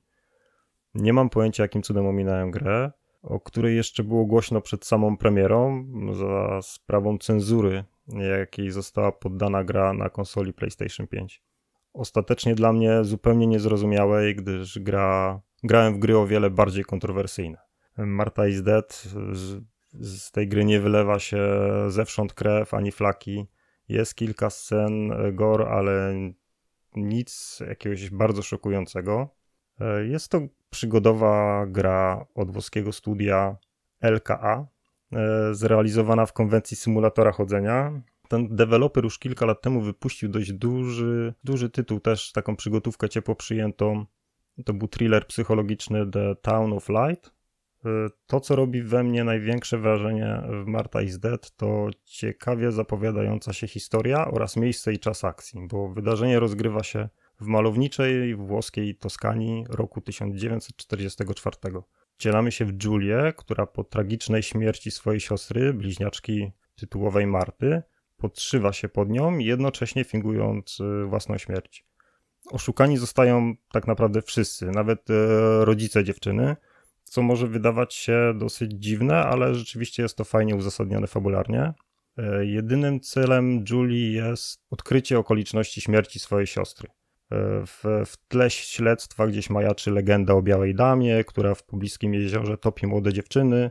Nie 0.94 1.12
mam 1.12 1.30
pojęcia, 1.30 1.62
jakim 1.62 1.82
cudem 1.82 2.06
ominąłem 2.06 2.50
grę 2.50 2.92
o 3.24 3.40
której 3.40 3.76
jeszcze 3.76 4.04
było 4.04 4.24
głośno 4.26 4.60
przed 4.60 4.84
samą 4.84 5.16
premierą 5.16 5.86
za 6.12 6.62
sprawą 6.62 7.18
cenzury, 7.18 7.84
jakiej 8.38 8.70
została 8.70 9.12
poddana 9.12 9.64
gra 9.64 9.92
na 9.92 10.10
konsoli 10.10 10.52
PlayStation 10.52 11.06
5. 11.06 11.42
Ostatecznie 11.92 12.54
dla 12.54 12.72
mnie 12.72 13.04
zupełnie 13.04 13.46
niezrozumiałej, 13.46 14.36
gdyż 14.36 14.78
gra, 14.78 15.40
grałem 15.62 15.94
w 15.94 15.98
gry 15.98 16.18
o 16.18 16.26
wiele 16.26 16.50
bardziej 16.50 16.84
kontrowersyjne. 16.84 17.58
Marta 17.96 18.46
is 18.46 18.62
Dead, 18.62 19.04
z, 19.32 19.62
z 19.92 20.30
tej 20.30 20.48
gry 20.48 20.64
nie 20.64 20.80
wylewa 20.80 21.18
się 21.18 21.38
zewsząd 21.88 22.34
krew 22.34 22.74
ani 22.74 22.92
flaki. 22.92 23.46
Jest 23.88 24.14
kilka 24.14 24.50
scen 24.50 25.12
gore, 25.32 25.66
ale 25.68 26.14
nic 26.96 27.60
jakiegoś 27.68 28.10
bardzo 28.10 28.42
szokującego. 28.42 29.28
Jest 30.08 30.28
to 30.28 30.40
przygodowa 30.74 31.66
gra 31.66 32.26
od 32.34 32.50
włoskiego 32.50 32.92
studia 32.92 33.56
LKA, 34.00 34.66
e, 35.12 35.54
zrealizowana 35.54 36.26
w 36.26 36.32
konwencji 36.32 36.76
symulatora 36.76 37.32
chodzenia. 37.32 38.02
Ten 38.28 38.56
deweloper 38.56 39.04
już 39.04 39.18
kilka 39.18 39.46
lat 39.46 39.62
temu 39.62 39.80
wypuścił 39.80 40.28
dość 40.28 40.52
duży, 40.52 41.34
duży 41.44 41.70
tytuł, 41.70 42.00
też 42.00 42.32
taką 42.32 42.56
przygotówkę 42.56 43.08
ciepło 43.08 43.34
przyjętą. 43.34 44.06
To 44.64 44.74
był 44.74 44.88
thriller 44.88 45.26
psychologiczny 45.26 46.10
The 46.10 46.36
Town 46.42 46.72
of 46.72 46.88
Light. 46.88 47.30
E, 47.84 47.88
to, 48.26 48.40
co 48.40 48.56
robi 48.56 48.82
we 48.82 49.02
mnie 49.04 49.24
największe 49.24 49.78
wrażenie 49.78 50.42
w 50.62 50.66
Marta 50.66 51.02
is 51.02 51.18
Dead, 51.18 51.56
to 51.56 51.88
ciekawie 52.04 52.72
zapowiadająca 52.72 53.52
się 53.52 53.66
historia 53.66 54.30
oraz 54.30 54.56
miejsce 54.56 54.92
i 54.92 54.98
czas 54.98 55.24
akcji, 55.24 55.60
bo 55.70 55.88
wydarzenie 55.88 56.40
rozgrywa 56.40 56.82
się 56.82 57.08
w 57.40 57.46
malowniczej 57.46 58.36
włoskiej 58.36 58.96
Toskanii 58.96 59.64
roku 59.68 60.00
1944. 60.00 61.56
Wcielamy 62.16 62.52
się 62.52 62.64
w 62.64 62.84
Julię, 62.84 63.32
która 63.36 63.66
po 63.66 63.84
tragicznej 63.84 64.42
śmierci 64.42 64.90
swojej 64.90 65.20
siostry, 65.20 65.74
bliźniaczki 65.74 66.52
tytułowej 66.76 67.26
Marty, 67.26 67.82
podszywa 68.16 68.72
się 68.72 68.88
pod 68.88 69.10
nią, 69.10 69.38
jednocześnie 69.38 70.04
fingując 70.04 70.80
y, 70.80 71.06
własną 71.06 71.38
śmierć. 71.38 71.86
Oszukani 72.50 72.96
zostają 72.96 73.54
tak 73.72 73.86
naprawdę 73.86 74.22
wszyscy, 74.22 74.66
nawet 74.66 75.10
y, 75.10 75.14
rodzice 75.64 76.04
dziewczyny, 76.04 76.56
co 77.04 77.22
może 77.22 77.46
wydawać 77.46 77.94
się 77.94 78.34
dosyć 78.36 78.72
dziwne, 78.72 79.16
ale 79.16 79.54
rzeczywiście 79.54 80.02
jest 80.02 80.16
to 80.16 80.24
fajnie 80.24 80.56
uzasadnione 80.56 81.06
fabularnie. 81.06 81.72
Y, 82.18 82.46
jedynym 82.46 83.00
celem 83.00 83.64
Julii 83.70 84.12
jest 84.12 84.60
odkrycie 84.70 85.18
okoliczności 85.18 85.80
śmierci 85.80 86.18
swojej 86.18 86.46
siostry. 86.46 86.88
W, 87.66 88.04
w 88.06 88.16
tle 88.28 88.50
śledztwa 88.50 89.26
gdzieś 89.26 89.50
majaczy 89.50 89.90
legenda 89.90 90.34
o 90.34 90.42
białej 90.42 90.74
damie, 90.74 91.24
która 91.24 91.54
w 91.54 91.62
pobliskim 91.62 92.14
jeziorze 92.14 92.58
topi 92.58 92.86
młode 92.86 93.12
dziewczyny. 93.12 93.70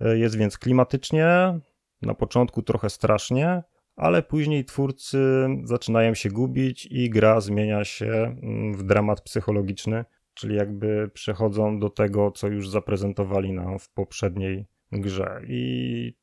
Jest 0.00 0.36
więc 0.36 0.58
klimatycznie, 0.58 1.58
na 2.02 2.14
początku 2.14 2.62
trochę 2.62 2.90
strasznie, 2.90 3.62
ale 3.96 4.22
później 4.22 4.64
twórcy 4.64 5.48
zaczynają 5.64 6.14
się 6.14 6.30
gubić 6.30 6.86
i 6.90 7.10
gra 7.10 7.40
zmienia 7.40 7.84
się 7.84 8.12
mm, 8.42 8.74
w 8.74 8.82
dramat 8.82 9.20
psychologiczny, 9.20 10.04
czyli 10.34 10.56
jakby 10.56 11.10
przechodzą 11.14 11.78
do 11.78 11.90
tego, 11.90 12.30
co 12.30 12.48
już 12.48 12.68
zaprezentowali 12.68 13.52
nam 13.52 13.78
w 13.78 13.90
poprzedniej 13.90 14.66
grze. 14.92 15.40
I 15.46 16.14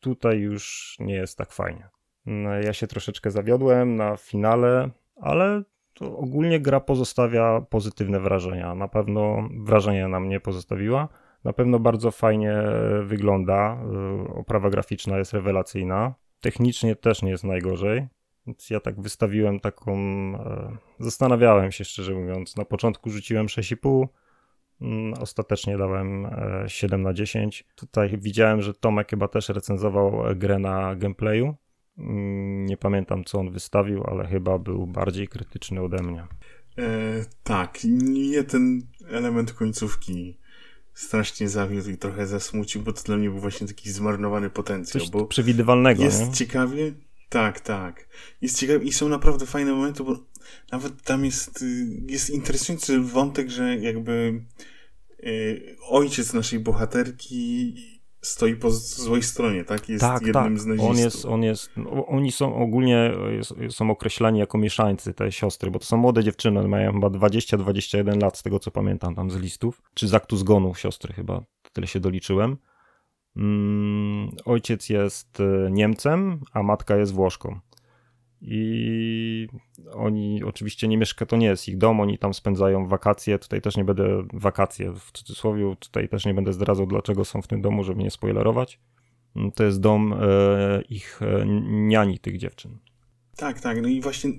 tutaj 0.00 0.38
już 0.38 0.96
nie 1.00 1.14
jest 1.14 1.38
tak 1.38 1.52
fajnie. 1.52 1.88
Ja 2.64 2.72
się 2.72 2.86
troszeczkę 2.86 3.30
zawiodłem 3.30 3.96
na 3.96 4.16
finale, 4.16 4.90
ale 5.16 5.62
to 5.94 6.18
ogólnie 6.18 6.60
gra 6.60 6.80
pozostawia 6.80 7.60
pozytywne 7.70 8.20
wrażenia. 8.20 8.74
Na 8.74 8.88
pewno 8.88 9.48
wrażenie 9.64 10.08
na 10.08 10.20
mnie 10.20 10.40
pozostawiła. 10.40 11.08
Na 11.44 11.52
pewno 11.52 11.78
bardzo 11.78 12.10
fajnie 12.10 12.54
wygląda. 13.04 13.78
Y, 14.28 14.34
oprawa 14.34 14.70
graficzna 14.70 15.18
jest 15.18 15.32
rewelacyjna. 15.32 16.14
Technicznie 16.40 16.96
też 16.96 17.22
nie 17.22 17.30
jest 17.30 17.44
najgorzej. 17.44 18.08
Więc 18.46 18.70
ja 18.70 18.80
tak 18.80 19.00
wystawiłem 19.00 19.60
taką. 19.60 19.92
E, 20.34 20.76
zastanawiałem 20.98 21.72
się 21.72 21.84
szczerze 21.84 22.14
mówiąc. 22.14 22.56
Na 22.56 22.64
początku 22.64 23.10
rzuciłem 23.10 23.46
6,5. 23.46 24.06
Mm, 24.80 25.14
ostatecznie 25.20 25.78
dałem 25.78 26.30
7 26.66 27.00
e, 27.00 27.04
na 27.04 27.12
10. 27.12 27.64
Tutaj 27.76 28.18
widziałem, 28.18 28.62
że 28.62 28.74
Tomek 28.74 29.10
chyba 29.10 29.28
też 29.28 29.48
recenzował 29.48 30.12
grę 30.36 30.58
na 30.58 30.96
gameplayu. 30.96 31.54
Mm, 31.98 32.66
nie 32.66 32.76
pamiętam, 32.76 33.24
co 33.24 33.38
on 33.38 33.50
wystawił, 33.50 34.04
ale 34.04 34.26
chyba 34.26 34.58
był 34.58 34.86
bardziej 34.86 35.28
krytyczny 35.28 35.82
ode 35.82 36.02
mnie. 36.02 36.26
E, 36.78 37.24
tak, 37.42 37.78
nie 37.84 38.44
ten 38.44 38.82
element 39.08 39.52
końcówki 39.52 40.38
strasznie 40.94 41.48
zawiódł 41.48 41.90
i 41.90 41.98
trochę 41.98 42.26
zasmucił, 42.26 42.82
bo 42.82 42.92
to 42.92 43.02
dla 43.02 43.16
mnie 43.16 43.30
był 43.30 43.38
właśnie 43.38 43.66
taki 43.66 43.90
zmarnowany 43.90 44.50
potencjał. 44.50 45.00
Coś 45.00 45.10
bo 45.10 45.26
przewidywalnego. 45.26 46.02
Jest 46.02 46.26
nie? 46.26 46.32
ciekawie, 46.32 46.92
tak, 47.28 47.60
tak. 47.60 48.08
Jest 48.40 48.58
ciekawie 48.58 48.84
i 48.84 48.92
są 48.92 49.08
naprawdę 49.08 49.46
fajne 49.46 49.72
momenty, 49.72 50.04
bo 50.04 50.16
nawet 50.72 51.02
tam 51.02 51.24
jest, 51.24 51.62
y, 51.62 51.86
jest 52.06 52.30
interesujący 52.30 53.00
wątek, 53.00 53.50
że 53.50 53.76
jakby 53.76 54.42
y, 55.24 55.76
ojciec 55.88 56.32
naszej 56.32 56.58
bohaterki 56.58 57.74
stoi 58.22 58.56
po 58.56 58.70
złej 58.70 59.22
stronie, 59.22 59.64
tak? 59.64 59.88
Jest 59.88 60.00
tak, 60.00 60.22
jednym 60.22 60.44
tak. 60.44 60.58
z 60.58 60.66
nazistów. 60.66 60.90
On 60.90 60.96
jest, 60.96 61.24
on 61.24 61.42
jest, 61.42 61.70
no, 61.76 62.06
oni 62.06 62.32
są 62.32 62.56
ogólnie 62.56 63.12
są 63.70 63.90
określani 63.90 64.38
jako 64.38 64.58
mieszańcy, 64.58 65.14
te 65.14 65.32
siostry, 65.32 65.70
bo 65.70 65.78
to 65.78 65.84
są 65.84 65.96
młode 65.96 66.24
dziewczyny, 66.24 66.68
mają 66.68 66.92
chyba 66.92 67.08
20-21 67.08 68.22
lat, 68.22 68.38
z 68.38 68.42
tego 68.42 68.58
co 68.58 68.70
pamiętam 68.70 69.14
tam 69.14 69.30
z 69.30 69.36
listów, 69.36 69.82
czy 69.94 70.08
z 70.08 70.14
aktu 70.14 70.36
zgonu 70.36 70.74
siostry 70.74 71.12
chyba, 71.12 71.42
tyle 71.72 71.86
się 71.86 72.00
doliczyłem. 72.00 72.56
Mm, 73.36 74.30
ojciec 74.44 74.88
jest 74.88 75.40
e, 75.40 75.70
Niemcem, 75.70 76.40
a 76.52 76.62
matka 76.62 76.96
jest 76.96 77.12
Włoszką 77.12 77.60
i 78.44 79.48
oni 79.94 80.44
oczywiście 80.44 80.88
nie 80.88 80.98
mieszka, 80.98 81.26
to 81.26 81.36
nie 81.36 81.46
jest 81.46 81.68
ich 81.68 81.78
dom, 81.78 82.00
oni 82.00 82.18
tam 82.18 82.34
spędzają 82.34 82.88
wakacje, 82.88 83.38
tutaj 83.38 83.60
też 83.60 83.76
nie 83.76 83.84
będę, 83.84 84.24
wakacje 84.32 84.92
w 84.92 85.12
cudzysłowie, 85.12 85.76
tutaj 85.80 86.08
też 86.08 86.26
nie 86.26 86.34
będę 86.34 86.52
zdradzał 86.52 86.86
dlaczego 86.86 87.24
są 87.24 87.42
w 87.42 87.46
tym 87.46 87.60
domu, 87.60 87.84
żeby 87.84 88.02
nie 88.02 88.10
spoilerować. 88.10 88.80
To 89.54 89.64
jest 89.64 89.80
dom 89.80 90.12
e, 90.12 90.82
ich 90.88 91.20
e, 91.22 91.44
niani, 91.66 92.18
tych 92.18 92.38
dziewczyn. 92.38 92.78
Tak, 93.36 93.60
tak, 93.60 93.82
no 93.82 93.88
i 93.88 94.00
właśnie 94.00 94.30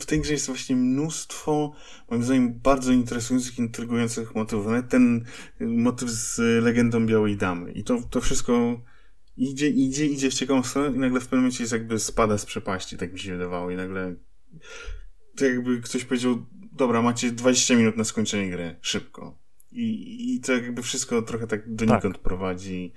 w 0.00 0.06
tej 0.06 0.20
grze 0.20 0.32
jest 0.32 0.46
właśnie 0.46 0.76
mnóstwo, 0.76 1.72
moim 2.10 2.22
zdaniem, 2.22 2.60
bardzo 2.60 2.92
interesujących, 2.92 3.58
intrygujących 3.58 4.34
motywów. 4.34 4.66
Nawet 4.66 4.88
ten 4.88 5.24
motyw 5.60 6.10
z 6.10 6.38
legendą 6.64 7.06
Białej 7.06 7.36
Damy. 7.36 7.72
I 7.72 7.84
to, 7.84 7.98
to 8.10 8.20
wszystko 8.20 8.80
idzie, 9.36 9.68
idzie, 9.68 10.06
idzie 10.06 10.30
w 10.30 10.34
ciekawą 10.34 10.62
stronę 10.62 10.96
i 10.96 11.00
nagle 11.00 11.20
w 11.20 11.24
pewnym 11.24 11.40
momencie 11.40 11.62
jest 11.62 11.72
jakby 11.72 11.98
spada 11.98 12.38
z 12.38 12.46
przepaści, 12.46 12.96
tak 12.96 13.12
mi 13.12 13.18
się 13.18 13.32
wydawało 13.32 13.70
i 13.70 13.76
nagle 13.76 14.16
to 15.36 15.44
jakby 15.44 15.80
ktoś 15.80 16.04
powiedział, 16.04 16.46
dobra, 16.72 17.02
macie 17.02 17.32
20 17.32 17.74
minut 17.76 17.96
na 17.96 18.04
skończenie 18.04 18.50
gry, 18.50 18.76
szybko. 18.80 19.38
I, 19.72 20.34
I 20.34 20.40
to 20.40 20.52
jakby 20.52 20.82
wszystko 20.82 21.22
trochę 21.22 21.46
tak 21.46 21.74
donikąd 21.74 22.14
tak. 22.14 22.22
prowadzi. 22.22 22.92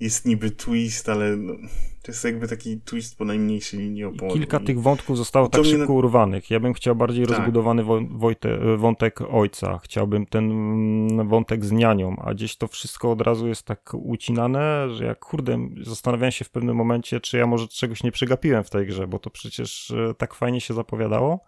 Jest 0.00 0.26
niby 0.26 0.50
twist, 0.50 1.08
ale 1.08 1.36
no, 1.36 1.54
to 2.02 2.12
jest 2.12 2.24
jakby 2.24 2.48
taki 2.48 2.80
twist 2.80 3.18
po 3.18 3.24
najmniejszej 3.24 3.80
linii 3.80 4.04
oporu. 4.04 4.34
Kilka 4.34 4.60
tych 4.60 4.80
wątków 4.80 5.16
zostało 5.16 5.48
tak 5.48 5.64
szybko 5.64 5.92
na... 5.92 5.98
urwanych. 5.98 6.50
Ja 6.50 6.60
bym 6.60 6.72
chciał 6.72 6.96
bardziej 6.96 7.26
tak. 7.26 7.36
rozbudowany 7.36 7.84
Wojte, 8.10 8.76
wątek 8.76 9.20
ojca. 9.20 9.78
Chciałbym 9.78 10.26
ten 10.26 10.50
mm, 10.50 11.28
wątek 11.28 11.64
z 11.64 11.72
nianią, 11.72 12.16
a 12.16 12.34
gdzieś 12.34 12.56
to 12.56 12.68
wszystko 12.68 13.12
od 13.12 13.20
razu 13.20 13.48
jest 13.48 13.62
tak 13.62 13.94
ucinane, 13.94 14.90
że 14.90 15.04
jak 15.04 15.18
kurde, 15.18 15.68
zastanawiałem 15.82 16.32
się 16.32 16.44
w 16.44 16.50
pewnym 16.50 16.76
momencie, 16.76 17.20
czy 17.20 17.38
ja 17.38 17.46
może 17.46 17.68
czegoś 17.68 18.02
nie 18.02 18.12
przegapiłem 18.12 18.64
w 18.64 18.70
tej 18.70 18.86
grze, 18.86 19.06
bo 19.06 19.18
to 19.18 19.30
przecież 19.30 19.90
e, 19.90 20.14
tak 20.14 20.34
fajnie 20.34 20.60
się 20.60 20.74
zapowiadało 20.74 21.40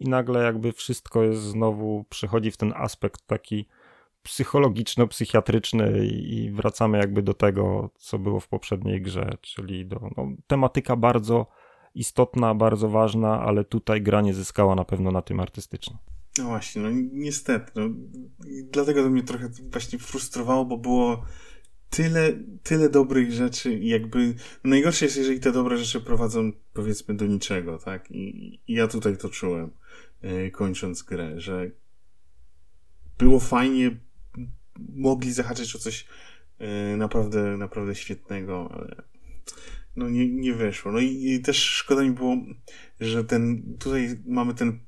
i 0.00 0.08
nagle 0.08 0.44
jakby 0.44 0.72
wszystko 0.72 1.22
jest 1.22 1.42
znowu, 1.42 2.04
przechodzi 2.08 2.50
w 2.50 2.56
ten 2.56 2.72
aspekt 2.76 3.26
taki 3.26 3.66
psychologiczno-psychiatryczny 4.22 6.06
i 6.06 6.50
wracamy 6.50 6.98
jakby 6.98 7.22
do 7.22 7.34
tego, 7.34 7.90
co 7.98 8.18
było 8.18 8.40
w 8.40 8.48
poprzedniej 8.48 9.02
grze, 9.02 9.30
czyli 9.40 9.86
do 9.86 10.10
no, 10.16 10.28
tematyka 10.46 10.96
bardzo 10.96 11.46
istotna, 11.94 12.54
bardzo 12.54 12.88
ważna, 12.88 13.40
ale 13.40 13.64
tutaj 13.64 14.02
gra 14.02 14.20
nie 14.20 14.34
zyskała 14.34 14.74
na 14.74 14.84
pewno 14.84 15.10
na 15.10 15.22
tym 15.22 15.40
artystycznym. 15.40 15.98
No 16.38 16.44
właśnie, 16.44 16.82
no 16.82 16.88
niestety. 17.12 17.72
No, 17.74 17.82
dlatego 18.72 19.02
to 19.02 19.10
mnie 19.10 19.22
trochę 19.22 19.48
właśnie 19.70 19.98
frustrowało, 19.98 20.64
bo 20.64 20.78
było 20.78 21.24
tyle, 21.90 22.32
tyle 22.62 22.88
dobrych 22.88 23.32
rzeczy 23.32 23.74
i 23.74 23.88
jakby 23.88 24.34
no 24.64 24.70
najgorsze 24.70 25.04
jest, 25.04 25.16
jeżeli 25.16 25.40
te 25.40 25.52
dobre 25.52 25.78
rzeczy 25.78 26.00
prowadzą 26.00 26.52
powiedzmy 26.72 27.14
do 27.14 27.26
niczego, 27.26 27.78
tak? 27.78 28.10
I, 28.10 28.60
i 28.68 28.74
ja 28.74 28.88
tutaj 28.88 29.16
to 29.16 29.28
czułem, 29.28 29.70
yy, 30.22 30.50
kończąc 30.50 31.02
grę, 31.02 31.40
że 31.40 31.70
było 33.18 33.40
fajnie, 33.40 33.96
mogli 34.94 35.32
zahaczyć 35.32 35.76
o 35.76 35.78
coś 35.78 36.06
e, 36.58 36.96
naprawdę, 36.96 37.56
naprawdę 37.56 37.94
świetnego, 37.94 38.70
ale 38.72 39.02
no 39.96 40.08
nie, 40.08 40.28
nie 40.28 40.54
wyszło. 40.54 40.92
No 40.92 40.98
i, 40.98 41.32
i, 41.32 41.40
też 41.40 41.64
szkoda 41.64 42.02
mi 42.02 42.10
było, 42.10 42.36
że 43.00 43.24
ten, 43.24 43.62
tutaj 43.78 44.18
mamy 44.26 44.54
ten 44.54 44.78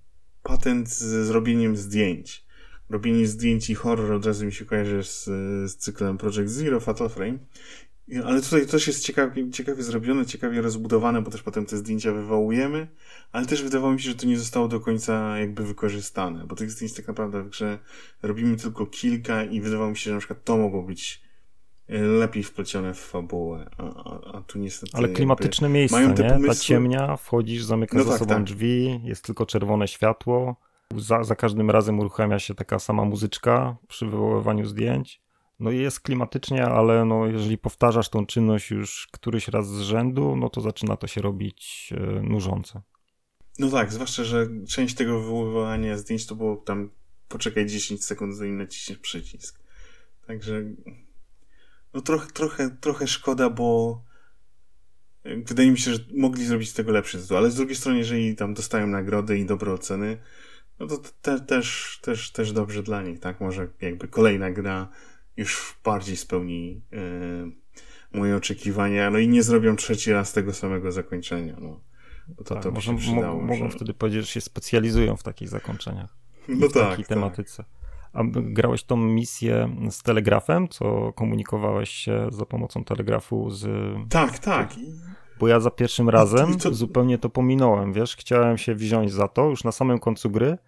patent 0.43 0.89
z 0.89 1.27
zrobieniem 1.27 1.77
zdjęć. 1.77 2.47
Robienie 2.90 3.27
zdjęć 3.27 3.70
i 3.70 3.74
horror 3.74 4.12
od 4.12 4.27
razu 4.27 4.47
mi 4.47 4.52
się 4.52 4.64
kojarzy 4.64 5.05
z, 5.05 5.24
z 5.70 5.77
cyklem 5.77 6.19
Project 6.19 6.52
Zero, 6.52 6.81
Fatal 6.81 7.09
Frame. 7.09 7.39
Ale 8.27 8.43
tutaj 8.43 8.66
też 8.66 8.87
jest 8.87 9.05
ciekawie, 9.05 9.51
ciekawie 9.51 9.83
zrobione, 9.83 10.27
ciekawie 10.27 10.62
rozbudowane, 10.62 11.23
bo 11.23 11.31
też 11.31 11.43
potem 11.43 11.66
te 11.66 11.77
zdjęcia 11.77 12.12
wywołujemy, 12.12 12.89
ale 13.33 13.47
też 13.47 13.62
wydawało 13.62 13.93
mi 13.93 14.01
się, 14.01 14.11
że 14.11 14.16
to 14.16 14.27
nie 14.27 14.39
zostało 14.39 14.69
do 14.69 14.81
końca 14.81 15.39
jakby 15.39 15.65
wykorzystane, 15.66 16.47
bo 16.47 16.57
tych 16.57 16.70
zdjęć 16.70 16.95
tak 16.95 17.09
naprawdę 17.09 17.43
w 17.43 17.49
grze 17.49 17.79
robimy 18.23 18.57
tylko 18.57 18.87
kilka 18.87 19.45
i 19.45 19.61
wydawało 19.61 19.91
mi 19.91 19.97
się, 19.97 20.05
że 20.05 20.12
na 20.12 20.19
przykład 20.19 20.45
to 20.45 20.57
mogło 20.57 20.83
być 20.83 21.23
e, 21.89 21.99
lepiej 22.03 22.43
wplecione 22.43 22.95
w 22.95 23.01
fabułę, 23.01 23.70
a, 23.79 23.83
a, 23.83 24.39
a 24.39 24.41
tu 24.41 24.59
niestety... 24.59 24.93
Ale 24.95 25.09
klimatyczne 25.09 25.69
miejsce, 25.69 25.97
mają 25.97 26.15
te 26.15 26.23
nie? 26.23 26.31
Pomysły... 26.31 26.55
Ta 26.55 26.61
ciemnia, 26.61 27.16
wchodzisz, 27.16 27.65
zamykasz 27.65 27.99
no 27.99 28.05
za 28.05 28.11
tak, 28.11 28.19
sobą 28.19 28.35
tak. 28.35 28.45
drzwi, 28.45 29.01
jest 29.05 29.24
tylko 29.24 29.47
czerwone 29.47 29.89
światło, 29.89 30.57
za, 30.97 31.24
za 31.24 31.35
każdym 31.35 31.70
razem 31.70 31.99
uruchamia 31.99 32.39
się 32.39 32.55
taka 32.55 32.79
sama 32.79 33.05
muzyczka 33.05 33.77
przy 33.89 34.07
wywoływaniu 34.07 34.66
zdjęć. 34.66 35.22
No 35.62 35.70
jest 35.70 36.01
klimatycznie, 36.01 36.64
ale 36.66 37.05
no 37.05 37.26
jeżeli 37.26 37.59
powtarzasz 37.59 38.09
tą 38.09 38.26
czynność 38.26 38.70
już 38.70 39.09
któryś 39.12 39.48
raz 39.48 39.68
z 39.68 39.80
rzędu, 39.80 40.36
no 40.36 40.48
to 40.48 40.60
zaczyna 40.60 40.97
to 40.97 41.06
się 41.06 41.22
robić 41.22 41.90
e, 41.97 42.22
nużące. 42.22 42.82
No 43.59 43.70
tak, 43.70 43.93
zwłaszcza, 43.93 44.24
że 44.24 44.48
część 44.68 44.94
tego 44.94 45.20
wywoływania 45.20 45.98
zdjęć 45.98 46.26
to 46.26 46.34
było 46.34 46.56
tam 46.56 46.90
poczekaj 47.28 47.66
10 47.66 48.05
sekund, 48.05 48.36
zanim 48.36 48.56
naciśniesz 48.56 48.98
przycisk. 48.98 49.60
Także 50.26 50.64
no 51.94 52.01
trochę, 52.01 52.30
trochę, 52.30 52.70
trochę 52.70 53.06
szkoda, 53.06 53.51
bo 53.51 54.01
wydaje 55.24 55.70
mi 55.70 55.78
się, 55.78 55.94
że 55.94 55.98
mogli 56.14 56.44
zrobić 56.44 56.70
z 56.70 56.74
tego 56.74 56.93
lepszy 56.93 57.18
tytuł, 57.18 57.36
ale 57.36 57.51
z 57.51 57.55
drugiej 57.55 57.76
strony, 57.76 57.98
jeżeli 57.98 58.36
tam 58.36 58.55
dostają 58.55 58.86
nagrody 58.86 59.39
i 59.39 59.47
dobre 59.47 59.72
oceny, 59.72 60.18
no 60.78 60.86
to 60.86 60.98
te, 61.22 61.40
też, 61.40 61.98
też, 62.02 62.30
też 62.30 62.52
dobrze 62.52 62.82
dla 62.82 63.02
nich, 63.02 63.20
tak? 63.20 63.40
Może 63.40 63.68
jakby 63.80 64.09
kolejna 64.09 64.51
gra 64.51 64.89
już 65.36 65.78
bardziej 65.84 66.16
spełni 66.16 66.82
yy, 66.92 67.52
moje 68.18 68.36
oczekiwania, 68.36 69.10
no 69.10 69.18
i 69.18 69.28
nie 69.28 69.42
zrobią 69.42 69.76
trzeci 69.76 70.12
raz 70.12 70.32
tego 70.32 70.52
samego 70.52 70.92
zakończenia, 70.92 71.56
no. 71.60 71.80
To, 72.36 72.54
tak, 72.54 72.62
to 72.62 72.70
może, 72.70 72.96
przydało, 72.96 73.42
mogą 73.42 73.70
że... 73.70 73.76
wtedy 73.76 73.94
powiedzieć, 73.94 74.20
że 74.20 74.32
się 74.32 74.40
specjalizują 74.40 75.16
w 75.16 75.22
takich 75.22 75.48
zakończeniach. 75.48 76.16
No 76.48 76.68
w 76.68 76.72
tak, 76.72 76.82
takiej 76.82 77.04
tak. 77.04 77.09
tematyce. 77.09 77.64
A 78.12 78.22
grałeś 78.32 78.84
tą 78.84 78.96
misję 78.96 79.76
z 79.90 80.02
telegrafem, 80.02 80.68
co 80.68 81.12
komunikowałeś 81.12 81.90
się 81.90 82.28
za 82.30 82.46
pomocą 82.46 82.84
telegrafu 82.84 83.50
z... 83.50 83.68
Tak, 84.09 84.38
tak. 84.38 84.74
Bo 85.38 85.48
ja 85.48 85.60
za 85.60 85.70
pierwszym 85.70 86.09
razem 86.09 86.59
to... 86.59 86.74
zupełnie 86.74 87.18
to 87.18 87.30
pominąłem, 87.30 87.92
wiesz, 87.92 88.16
chciałem 88.16 88.59
się 88.59 88.74
wziąć 88.74 89.12
za 89.12 89.28
to 89.28 89.50
już 89.50 89.64
na 89.64 89.72
samym 89.72 89.98
końcu 89.98 90.30
gry 90.30 90.59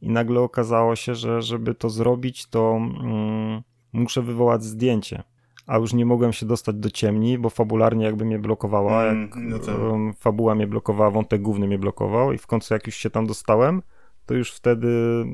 i 0.00 0.10
nagle 0.10 0.40
okazało 0.40 0.96
się, 0.96 1.14
że 1.14 1.42
żeby 1.42 1.74
to 1.74 1.90
zrobić, 1.90 2.46
to... 2.46 2.76
Mm, 2.76 3.62
muszę 3.92 4.22
wywołać 4.22 4.64
zdjęcie. 4.64 5.22
A 5.66 5.78
już 5.78 5.92
nie 5.92 6.06
mogłem 6.06 6.32
się 6.32 6.46
dostać 6.46 6.76
do 6.76 6.90
ciemni, 6.90 7.38
bo 7.38 7.50
fabularnie 7.50 8.04
jakby 8.04 8.24
mnie 8.24 8.38
blokowała. 8.38 9.04
Mm, 9.04 9.22
jak 9.22 9.36
no 9.36 9.58
tak. 9.58 9.76
fabuła 10.18 10.54
mnie 10.54 10.66
blokowała, 10.66 11.10
wątek 11.10 11.42
główny 11.42 11.66
mnie 11.66 11.78
blokował 11.78 12.32
i 12.32 12.38
w 12.38 12.46
końcu 12.46 12.74
jak 12.74 12.86
już 12.86 12.96
się 12.96 13.10
tam 13.10 13.26
dostałem, 13.26 13.82
to 14.26 14.34
już 14.34 14.52
wtedy 14.52 14.88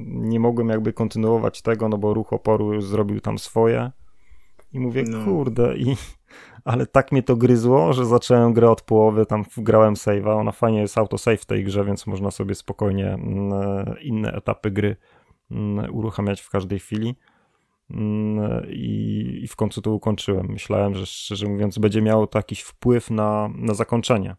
nie 0.07 0.41
mogłem 0.41 0.69
jakby 0.69 0.93
kontynuować 0.93 1.63
tego, 1.63 1.89
no 1.89 1.99
bo 1.99 2.15
ruch 2.15 2.33
oporu 2.33 2.73
już 2.73 2.85
zrobił 2.85 3.21
tam 3.21 3.39
swoje. 3.39 3.91
I 4.73 4.81
mówię, 4.81 5.03
no. 5.03 5.25
kurde, 5.25 5.77
i 5.77 5.97
ale 6.65 6.87
tak 6.87 7.13
mnie 7.13 7.23
to 7.23 7.37
gryzło, 7.37 7.93
że 7.93 8.07
zacząłem 8.07 8.53
grę 8.53 8.71
od 8.71 8.83
połowy, 8.83 9.27
tam 9.27 9.45
grałem 9.57 9.95
save'a, 9.95 10.41
ona 10.41 10.53
fajnie 10.53 10.81
jest 10.81 10.99
autosave 10.99 11.41
w 11.41 11.47
tej 11.47 11.65
grze, 11.65 11.85
więc 11.85 12.07
można 12.07 12.31
sobie 12.31 12.55
spokojnie 12.55 13.13
mm, 13.13 13.53
inne 14.03 14.33
etapy 14.33 14.71
gry 14.71 14.97
mm, 15.51 15.95
uruchamiać 15.95 16.41
w 16.41 16.51
każdej 16.51 16.79
chwili. 16.79 17.15
Mm, 17.93 18.63
i, 18.71 19.47
w 19.49 19.57
końcu 19.57 19.83
to 19.83 19.91
ukończyłem. 19.91 20.47
Myślałem, 20.49 20.95
że 20.95 21.07
szczerze 21.07 21.49
mówiąc 21.49 21.79
będzie 21.79 22.03
miało 22.03 22.27
to 22.27 22.39
jakiś 22.39 22.61
wpływ 22.61 23.11
na, 23.11 23.51
na 23.55 23.75
zakończenie. 23.75 24.37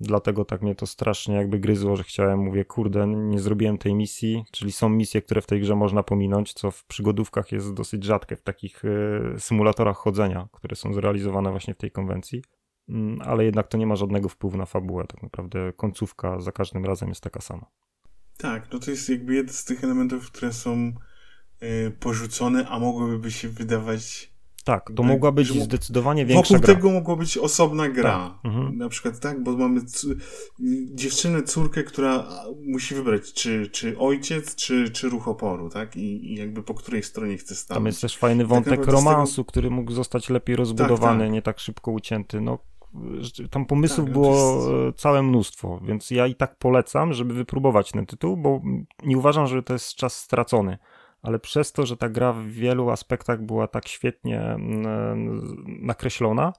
Dlatego 0.00 0.44
tak 0.44 0.62
mnie 0.62 0.74
to 0.74 0.86
strasznie 0.86 1.34
jakby 1.34 1.58
gryzło, 1.58 1.96
że 1.96 2.04
chciałem, 2.04 2.38
mówię, 2.38 2.64
kurde, 2.64 3.06
nie 3.06 3.40
zrobiłem 3.40 3.78
tej 3.78 3.94
misji, 3.94 4.44
czyli 4.52 4.72
są 4.72 4.88
misje, 4.88 5.22
które 5.22 5.40
w 5.40 5.46
tej 5.46 5.60
grze 5.60 5.76
można 5.76 6.02
pominąć, 6.02 6.52
co 6.52 6.70
w 6.70 6.84
przygodówkach 6.84 7.52
jest 7.52 7.74
dosyć 7.74 8.04
rzadkie, 8.04 8.36
w 8.36 8.42
takich 8.42 8.84
y, 8.84 9.20
symulatorach 9.38 9.96
chodzenia, 9.96 10.48
które 10.52 10.76
są 10.76 10.94
zrealizowane 10.94 11.50
właśnie 11.50 11.74
w 11.74 11.76
tej 11.76 11.90
konwencji, 11.90 12.42
mm, 12.88 13.18
ale 13.22 13.44
jednak 13.44 13.68
to 13.68 13.78
nie 13.78 13.86
ma 13.86 13.96
żadnego 13.96 14.28
wpływu 14.28 14.56
na 14.56 14.66
fabułę, 14.66 15.04
tak 15.08 15.22
naprawdę 15.22 15.72
końcówka 15.72 16.40
za 16.40 16.52
każdym 16.52 16.84
razem 16.84 17.08
jest 17.08 17.20
taka 17.20 17.40
sama. 17.40 17.66
Tak, 18.38 18.72
no 18.72 18.78
to 18.78 18.90
jest 18.90 19.08
jakby 19.08 19.34
jeden 19.34 19.54
z 19.54 19.64
tych 19.64 19.84
elementów, 19.84 20.30
które 20.30 20.52
są 20.52 20.92
porzucone, 22.00 22.68
a 22.68 22.78
mogłyby 22.78 23.30
się 23.30 23.48
wydawać. 23.48 24.34
Tak, 24.64 24.92
to 24.96 25.02
mogła 25.02 25.32
być 25.32 25.62
zdecydowanie 25.62 26.26
większa 26.26 26.54
Wokół 26.54 26.66
gra. 26.66 26.74
tego 26.74 26.90
mogła 26.90 27.16
być 27.16 27.38
osobna 27.38 27.88
gra. 27.88 28.38
Tak. 28.42 28.52
Mhm. 28.52 28.78
Na 28.78 28.88
przykład 28.88 29.20
tak, 29.20 29.42
bo 29.42 29.56
mamy 29.56 29.80
dziewczynę, 30.94 31.42
córkę, 31.42 31.82
która 31.82 32.28
musi 32.66 32.94
wybrać, 32.94 33.32
czy, 33.32 33.68
czy 33.72 33.98
ojciec, 33.98 34.54
czy, 34.54 34.90
czy 34.90 35.08
ruch 35.08 35.28
oporu, 35.28 35.70
tak? 35.70 35.96
I, 35.96 36.32
I, 36.32 36.34
jakby 36.34 36.62
po 36.62 36.74
której 36.74 37.02
stronie 37.02 37.36
chce 37.36 37.54
stanąć. 37.54 37.78
Tam 37.78 37.86
jest 37.86 38.00
też 38.00 38.16
fajny 38.16 38.44
tak 38.44 38.48
wątek 38.48 38.80
tak 38.80 38.88
romansu, 38.88 39.34
tego... 39.34 39.44
który 39.44 39.70
mógł 39.70 39.92
zostać 39.92 40.30
lepiej 40.30 40.56
rozbudowany, 40.56 41.18
tak, 41.18 41.26
tak. 41.26 41.32
nie 41.32 41.42
tak 41.42 41.60
szybko 41.60 41.90
ucięty. 41.90 42.40
No, 42.40 42.58
tam 43.50 43.66
pomysłów 43.66 44.06
tak, 44.06 44.12
było 44.12 44.66
jest... 44.86 44.98
całe 44.98 45.22
mnóstwo, 45.22 45.80
więc 45.84 46.10
ja 46.10 46.26
i 46.26 46.34
tak 46.34 46.58
polecam, 46.58 47.12
żeby 47.12 47.34
wypróbować 47.34 47.92
ten 47.92 48.06
tytuł, 48.06 48.36
bo 48.36 48.62
nie 49.04 49.18
uważam, 49.18 49.46
że 49.46 49.62
to 49.62 49.72
jest 49.72 49.94
czas 49.94 50.16
stracony 50.16 50.78
ale 51.24 51.38
przez 51.38 51.72
to, 51.72 51.86
że 51.86 51.96
ta 51.96 52.08
gra 52.08 52.32
w 52.32 52.46
wielu 52.46 52.90
aspektach 52.90 53.42
była 53.42 53.68
tak 53.68 53.88
świetnie 53.88 54.40
mm, 54.40 55.54
nakreślona, 55.66 56.52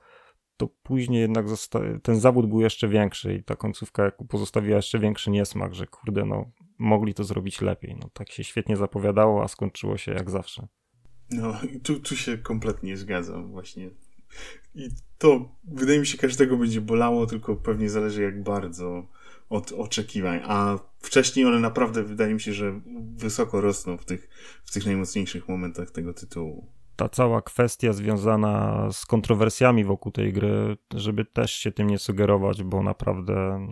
to 0.58 0.68
później 0.84 1.22
jednak 1.22 1.46
ten 2.04 2.20
zawód 2.20 2.46
był 2.46 2.62
jeszcze 2.62 2.88
większy 2.88 3.34
i 3.34 3.44
ta 3.44 3.56
końcówka 3.56 4.12
pozostawiła 4.30 4.76
jeszcze 4.76 5.00
większy 5.00 5.32
niesmak, 5.32 5.76
że 5.76 5.88
kurde, 5.88 6.26
no 6.26 6.52
mogli 6.78 7.14
to 7.14 7.24
zrobić 7.24 7.62
lepiej. 7.62 7.96
No 8.02 8.10
tak 8.14 8.32
się 8.32 8.44
świetnie 8.44 8.78
zapowiadało, 8.78 9.44
a 9.44 9.48
skończyło 9.48 9.98
się 9.98 10.12
jak 10.12 10.30
zawsze. 10.30 10.68
No, 11.32 11.54
tu, 11.84 12.00
tu 12.00 12.16
się 12.16 12.38
kompletnie 12.38 12.98
zgadzam 12.98 13.52
właśnie. 13.52 13.90
I 14.76 14.90
to 15.18 15.50
wydaje 15.64 16.00
mi 16.00 16.08
się 16.08 16.18
każdego 16.18 16.58
będzie 16.58 16.82
bolało, 16.82 17.26
tylko 17.26 17.56
pewnie 17.56 17.90
zależy 17.90 18.24
jak 18.24 18.44
bardzo 18.44 19.08
od 19.50 19.72
oczekiwań, 19.72 20.40
a 20.44 20.78
wcześniej 21.00 21.46
one 21.46 21.60
naprawdę 21.60 22.04
wydaje 22.04 22.34
mi 22.34 22.42
się, 22.42 22.54
że 22.54 22.82
wysoko 23.16 23.62
rosną 23.62 23.98
w 23.98 24.06
tych, 24.06 24.30
w 24.66 24.74
tych 24.74 24.86
najmocniejszych 24.86 25.50
momentach 25.50 25.92
tego 25.92 26.14
tytułu. 26.14 26.72
Ta 26.96 27.10
cała 27.10 27.42
kwestia 27.42 27.94
związana 27.94 28.88
z 28.92 29.06
kontrowersjami 29.06 29.84
wokół 29.84 30.12
tej 30.12 30.34
gry, 30.34 30.78
żeby 30.94 31.26
też 31.26 31.52
się 31.52 31.72
tym 31.72 31.90
nie 31.90 31.98
sugerować, 31.98 32.64
bo 32.64 32.84
naprawdę 32.84 33.68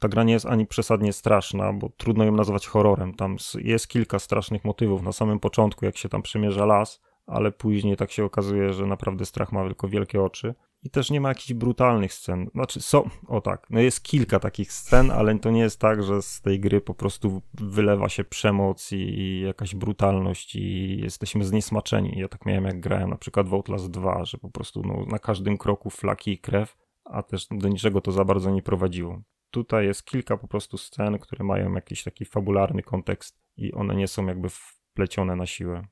ta 0.00 0.08
gra 0.08 0.22
nie 0.22 0.32
jest 0.32 0.46
ani 0.46 0.66
przesadnie 0.66 1.12
straszna, 1.12 1.72
bo 1.72 1.88
trudno 1.88 2.24
ją 2.24 2.32
nazwać 2.32 2.66
horrorem. 2.66 3.14
Tam 3.14 3.36
jest 3.58 3.88
kilka 3.88 4.18
strasznych 4.18 4.64
motywów 4.64 5.02
na 5.02 5.12
samym 5.12 5.40
początku, 5.40 5.84
jak 5.84 5.96
się 5.96 6.08
tam 6.08 6.22
przemierza 6.22 6.66
las, 6.66 7.00
ale 7.26 7.52
później 7.52 7.96
tak 7.96 8.10
się 8.10 8.24
okazuje, 8.24 8.72
że 8.72 8.86
naprawdę 8.86 9.26
strach 9.26 9.52
ma 9.52 9.64
tylko 9.64 9.88
wielkie 9.88 10.22
oczy. 10.22 10.54
I 10.82 10.90
też 10.90 11.10
nie 11.10 11.20
ma 11.20 11.28
jakichś 11.28 11.52
brutalnych 11.52 12.12
scen. 12.14 12.50
Znaczy, 12.54 12.80
są, 12.80 13.10
o 13.26 13.40
tak, 13.40 13.66
no 13.70 13.80
jest 13.80 14.02
kilka 14.02 14.40
takich 14.40 14.72
scen, 14.72 15.10
ale 15.10 15.38
to 15.38 15.50
nie 15.50 15.60
jest 15.60 15.80
tak, 15.80 16.02
że 16.02 16.22
z 16.22 16.40
tej 16.40 16.60
gry 16.60 16.80
po 16.80 16.94
prostu 16.94 17.42
wylewa 17.54 18.08
się 18.08 18.24
przemoc 18.24 18.92
i, 18.92 18.96
i 18.96 19.40
jakaś 19.40 19.74
brutalność 19.74 20.56
i 20.56 20.98
jesteśmy 21.00 21.44
zniesmaczeni. 21.44 22.12
Ja 22.16 22.28
tak 22.28 22.46
miałem, 22.46 22.64
jak 22.64 22.80
grałem 22.80 23.10
na 23.10 23.16
przykład 23.16 23.48
w 23.48 23.54
Outlast 23.54 23.90
2, 23.90 24.24
że 24.24 24.38
po 24.38 24.50
prostu 24.50 24.82
no, 24.82 25.06
na 25.06 25.18
każdym 25.18 25.58
kroku 25.58 25.90
flaki 25.90 26.32
i 26.32 26.38
krew, 26.38 26.76
a 27.04 27.22
też 27.22 27.46
do 27.50 27.68
niczego 27.68 28.00
to 28.00 28.12
za 28.12 28.24
bardzo 28.24 28.50
nie 28.50 28.62
prowadziło. 28.62 29.22
Tutaj 29.50 29.86
jest 29.86 30.04
kilka 30.04 30.36
po 30.36 30.48
prostu 30.48 30.78
scen, 30.78 31.18
które 31.18 31.44
mają 31.44 31.74
jakiś 31.74 32.04
taki 32.04 32.24
fabularny 32.24 32.82
kontekst 32.82 33.42
i 33.56 33.72
one 33.72 33.94
nie 33.94 34.08
są 34.08 34.26
jakby 34.26 34.48
wplecione 34.48 35.36
na 35.36 35.46
siłę. 35.46 35.86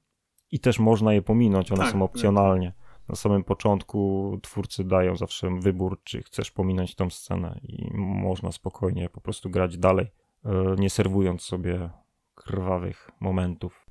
I 0.51 0.61
też 0.61 0.79
można 0.79 1.13
je 1.15 1.23
pominąć, 1.23 1.73
one 1.73 1.83
tak, 1.83 1.93
są 1.93 2.03
opcjonalnie. 2.03 2.73
Na 3.11 3.17
samym 3.17 3.45
początku 3.45 4.39
twórcy 4.43 4.85
dają 4.85 5.17
zawsze 5.17 5.59
wybór, 5.61 6.01
czy 6.05 6.23
chcesz 6.23 6.51
pominąć 6.51 6.95
tą 6.95 7.11
scenę 7.11 7.61
i 7.63 7.91
można 7.95 8.53
spokojnie 8.53 9.09
po 9.09 9.21
prostu 9.21 9.51
grać 9.51 9.79
dalej, 9.79 10.07
e, 10.45 10.75
nie 10.79 10.91
serwując 10.91 11.43
sobie 11.43 11.91
krwawych 12.35 13.11
momentów. 13.21 13.87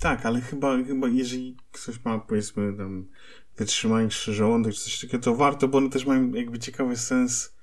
Tak, 0.00 0.26
ale 0.26 0.40
chyba, 0.40 0.76
chyba 0.84 1.08
jeżeli 1.08 1.56
ktoś 1.72 2.04
ma 2.04 2.18
powiedzmy 2.18 2.76
tam 2.76 3.08
wytrzymańszy 3.56 4.34
żołądek 4.34 4.74
czy 4.74 4.80
coś 4.80 5.00
takiego, 5.00 5.22
to 5.22 5.34
warto, 5.34 5.68
bo 5.68 5.78
one 5.78 5.90
też 5.90 6.06
mają 6.06 6.32
jakby 6.32 6.58
ciekawy 6.58 6.96
sens 6.96 7.56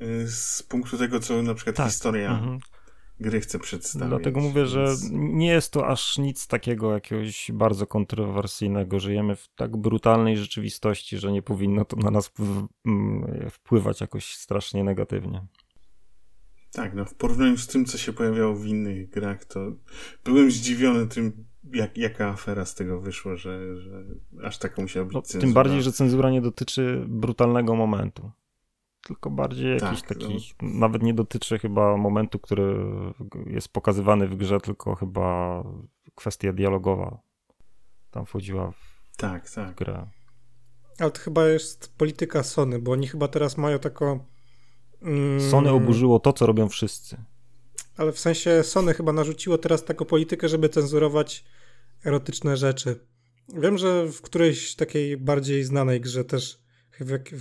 y, 0.00 0.28
z 0.28 0.62
punktu 0.62 0.98
tego, 0.98 1.20
co 1.20 1.42
na 1.42 1.54
przykład 1.54 1.76
tak. 1.76 1.86
historia 1.86 2.30
mhm. 2.30 2.58
Gry 3.24 3.40
chce 3.40 3.58
przedstawić. 3.58 4.08
Dlatego 4.08 4.40
mówię, 4.40 4.66
że 4.66 4.94
nie 5.12 5.46
jest 5.46 5.72
to 5.72 5.86
aż 5.86 6.18
nic 6.18 6.46
takiego 6.46 6.92
jakiegoś 6.92 7.50
bardzo 7.54 7.86
kontrowersyjnego. 7.86 9.00
Żyjemy 9.00 9.36
w 9.36 9.48
tak 9.56 9.76
brutalnej 9.76 10.36
rzeczywistości, 10.36 11.18
że 11.18 11.32
nie 11.32 11.42
powinno 11.42 11.84
to 11.84 11.96
na 11.96 12.10
nas 12.10 12.32
wpływać 13.50 14.00
jakoś 14.00 14.34
strasznie 14.34 14.84
negatywnie. 14.84 15.46
Tak, 16.72 16.94
no 16.94 17.04
w 17.04 17.14
porównaniu 17.14 17.56
z 17.56 17.66
tym, 17.66 17.84
co 17.84 17.98
się 17.98 18.12
pojawiało 18.12 18.54
w 18.54 18.66
innych 18.66 19.10
grach, 19.10 19.44
to 19.44 19.72
byłem 20.24 20.50
zdziwiony 20.50 21.06
tym, 21.06 21.44
jak, 21.72 21.98
jaka 21.98 22.28
afera 22.28 22.64
z 22.64 22.74
tego 22.74 23.00
wyszła, 23.00 23.36
że, 23.36 23.76
że 23.76 24.04
aż 24.42 24.58
taka 24.58 24.82
musiała 24.82 25.06
być 25.06 25.14
no, 25.14 25.22
cenzura. 25.22 25.46
Tym 25.46 25.54
bardziej, 25.54 25.82
że 25.82 25.92
cenzura 25.92 26.30
nie 26.30 26.40
dotyczy 26.40 27.04
brutalnego 27.08 27.74
momentu. 27.74 28.30
Tylko 29.06 29.30
bardziej 29.30 29.80
tak, 29.80 29.88
jakiś 29.88 30.02
taki, 30.02 30.54
no. 30.62 30.68
nawet 30.78 31.02
nie 31.02 31.14
dotyczy 31.14 31.58
chyba 31.58 31.96
momentu, 31.96 32.38
który 32.38 32.76
jest 33.46 33.68
pokazywany 33.68 34.28
w 34.28 34.36
grze, 34.36 34.60
tylko 34.60 34.94
chyba 34.94 35.62
kwestia 36.14 36.52
dialogowa 36.52 37.18
tam 38.10 38.26
wchodziła 38.26 38.70
w, 38.70 39.16
tak, 39.16 39.50
tak. 39.50 39.72
w 39.72 39.74
grę. 39.74 40.06
Ale 40.98 41.10
to 41.10 41.20
chyba 41.20 41.46
jest 41.46 41.94
polityka 41.98 42.42
Sony, 42.42 42.78
bo 42.78 42.92
oni 42.92 43.08
chyba 43.08 43.28
teraz 43.28 43.56
mają 43.56 43.78
taką... 43.78 44.24
Mm, 45.02 45.50
Sony 45.50 45.70
oburzyło 45.70 46.20
to, 46.20 46.32
co 46.32 46.46
robią 46.46 46.68
wszyscy. 46.68 47.16
Ale 47.96 48.12
w 48.12 48.18
sensie 48.18 48.62
Sony 48.62 48.94
chyba 48.94 49.12
narzuciło 49.12 49.58
teraz 49.58 49.84
taką 49.84 50.04
politykę, 50.04 50.48
żeby 50.48 50.68
cenzurować 50.68 51.44
erotyczne 52.04 52.56
rzeczy. 52.56 53.06
Wiem, 53.48 53.78
że 53.78 54.06
w 54.06 54.22
którejś 54.22 54.74
takiej 54.74 55.16
bardziej 55.16 55.64
znanej 55.64 56.00
grze 56.00 56.24
też, 56.24 56.58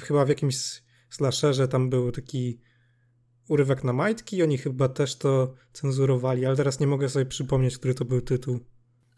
chyba 0.02 0.26
w 0.26 0.30
jakimś 0.30 0.84
slasherze 1.16 1.68
tam 1.68 1.90
był 1.90 2.12
taki 2.12 2.60
urywek 3.50 3.84
na 3.84 3.94
majtki 3.94 4.44
oni 4.44 4.58
chyba 4.58 4.90
też 4.90 5.16
to 5.16 5.54
cenzurowali, 5.74 6.46
ale 6.46 6.56
teraz 6.56 6.80
nie 6.80 6.88
mogę 6.88 7.10
sobie 7.10 7.26
przypomnieć, 7.26 7.78
który 7.78 7.94
to 7.94 8.06
był 8.06 8.22
tytuł. 8.22 8.60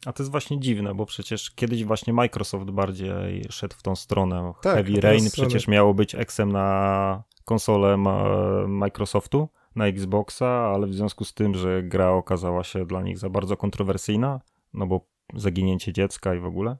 A 0.05 0.13
to 0.13 0.23
jest 0.23 0.31
właśnie 0.31 0.59
dziwne, 0.59 0.95
bo 0.95 1.05
przecież 1.05 1.51
kiedyś 1.51 1.83
właśnie 1.83 2.13
Microsoft 2.13 2.65
bardziej 2.65 3.45
szedł 3.49 3.75
w 3.77 3.81
tą 3.81 3.95
stronę. 3.95 4.53
Tak, 4.61 4.75
Heavy 4.75 5.01
Rain 5.01 5.29
przecież 5.31 5.67
miało 5.67 5.93
być 5.93 6.15
eksem 6.15 6.51
na 6.51 7.23
konsolę 7.45 7.97
Microsoftu, 8.67 9.49
na 9.75 9.87
Xboxa, 9.87 10.71
ale 10.73 10.87
w 10.87 10.93
związku 10.93 11.25
z 11.25 11.33
tym, 11.33 11.55
że 11.55 11.83
gra 11.83 12.09
okazała 12.09 12.63
się 12.63 12.85
dla 12.85 13.01
nich 13.01 13.17
za 13.17 13.29
bardzo 13.29 13.57
kontrowersyjna, 13.57 14.41
no 14.73 14.87
bo 14.87 15.07
zaginięcie 15.33 15.93
dziecka 15.93 16.35
i 16.35 16.39
w 16.39 16.45
ogóle. 16.45 16.77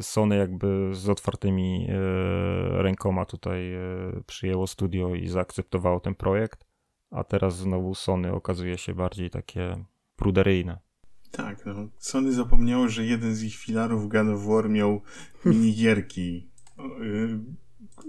Sony 0.00 0.36
jakby 0.36 0.90
z 0.92 1.08
otwartymi 1.08 1.86
e, 1.88 2.82
rękoma 2.82 3.24
tutaj 3.24 3.74
e, 3.74 3.80
przyjęło 4.26 4.66
studio 4.66 5.14
i 5.14 5.28
zaakceptowało 5.28 6.00
ten 6.00 6.14
projekt, 6.14 6.64
a 7.10 7.24
teraz 7.24 7.56
znowu 7.56 7.94
Sony 7.94 8.32
okazuje 8.32 8.78
się 8.78 8.94
bardziej 8.94 9.30
takie 9.30 9.84
pruderyjne. 10.16 10.78
Tak, 11.30 11.66
no. 11.66 11.74
Sony 11.98 12.32
zapomniało, 12.32 12.88
że 12.88 13.04
jeden 13.04 13.34
z 13.34 13.42
ich 13.42 13.56
filarów 13.56 14.08
God 14.08 14.28
of 14.28 14.46
War 14.46 14.70
miał 14.70 15.02
minigierki 15.44 16.50
o, 16.76 17.02
y, 17.02 17.38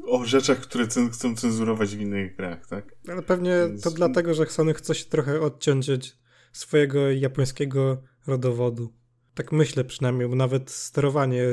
o 0.06 0.26
rzeczach, 0.26 0.60
które 0.60 0.88
chcą 0.88 1.36
cenzurować 1.36 1.96
w 1.96 2.02
innych 2.02 2.36
grach, 2.36 2.68
tak? 2.68 2.96
Ale 3.08 3.22
pewnie 3.22 3.52
Więc... 3.68 3.84
to 3.84 3.92
dlatego, 3.92 4.34
że 4.34 4.46
Sony 4.46 4.74
chce 4.74 4.96
się 4.96 5.06
trochę 5.06 5.42
odciąć 5.42 5.90
od 5.90 6.18
swojego 6.52 7.12
japońskiego 7.12 8.04
rodowodu. 8.28 8.94
Tak 9.38 9.52
myślę 9.52 9.84
przynajmniej, 9.84 10.30
bo 10.30 10.36
nawet 10.36 10.72
sterowanie 10.72 11.44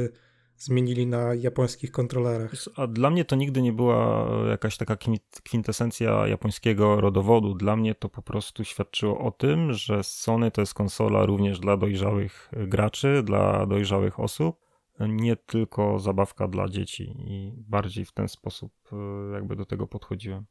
zmienili 0.56 1.06
na 1.06 1.34
japońskich 1.34 1.90
kontrolerach. 1.90 2.52
A 2.76 2.86
dla 2.86 3.10
mnie 3.10 3.24
to 3.24 3.36
nigdy 3.36 3.62
nie 3.62 3.72
była 3.72 4.28
jakaś 4.50 4.76
taka 4.76 4.96
kwintesencja 5.44 6.26
japońskiego 6.26 7.00
rodowodu. 7.00 7.54
Dla 7.54 7.76
mnie 7.76 7.94
to 7.94 8.08
po 8.08 8.22
prostu 8.22 8.64
świadczyło 8.64 9.18
o 9.18 9.30
tym, 9.30 9.72
że 9.72 10.02
Sony 10.02 10.50
to 10.50 10.60
jest 10.60 10.74
konsola 10.74 11.26
również 11.26 11.60
dla 11.60 11.76
dojrzałych 11.76 12.50
graczy, 12.52 13.22
dla 13.22 13.66
dojrzałych 13.66 14.20
osób, 14.20 14.60
nie 15.00 15.36
tylko 15.36 15.98
zabawka 15.98 16.48
dla 16.48 16.68
dzieci 16.68 17.14
i 17.18 17.52
bardziej 17.56 18.04
w 18.04 18.12
ten 18.12 18.28
sposób 18.28 18.72
e, 18.92 19.34
jakby 19.34 19.56
do 19.56 19.64
tego 19.64 19.86
podchodziłem. 19.86 20.44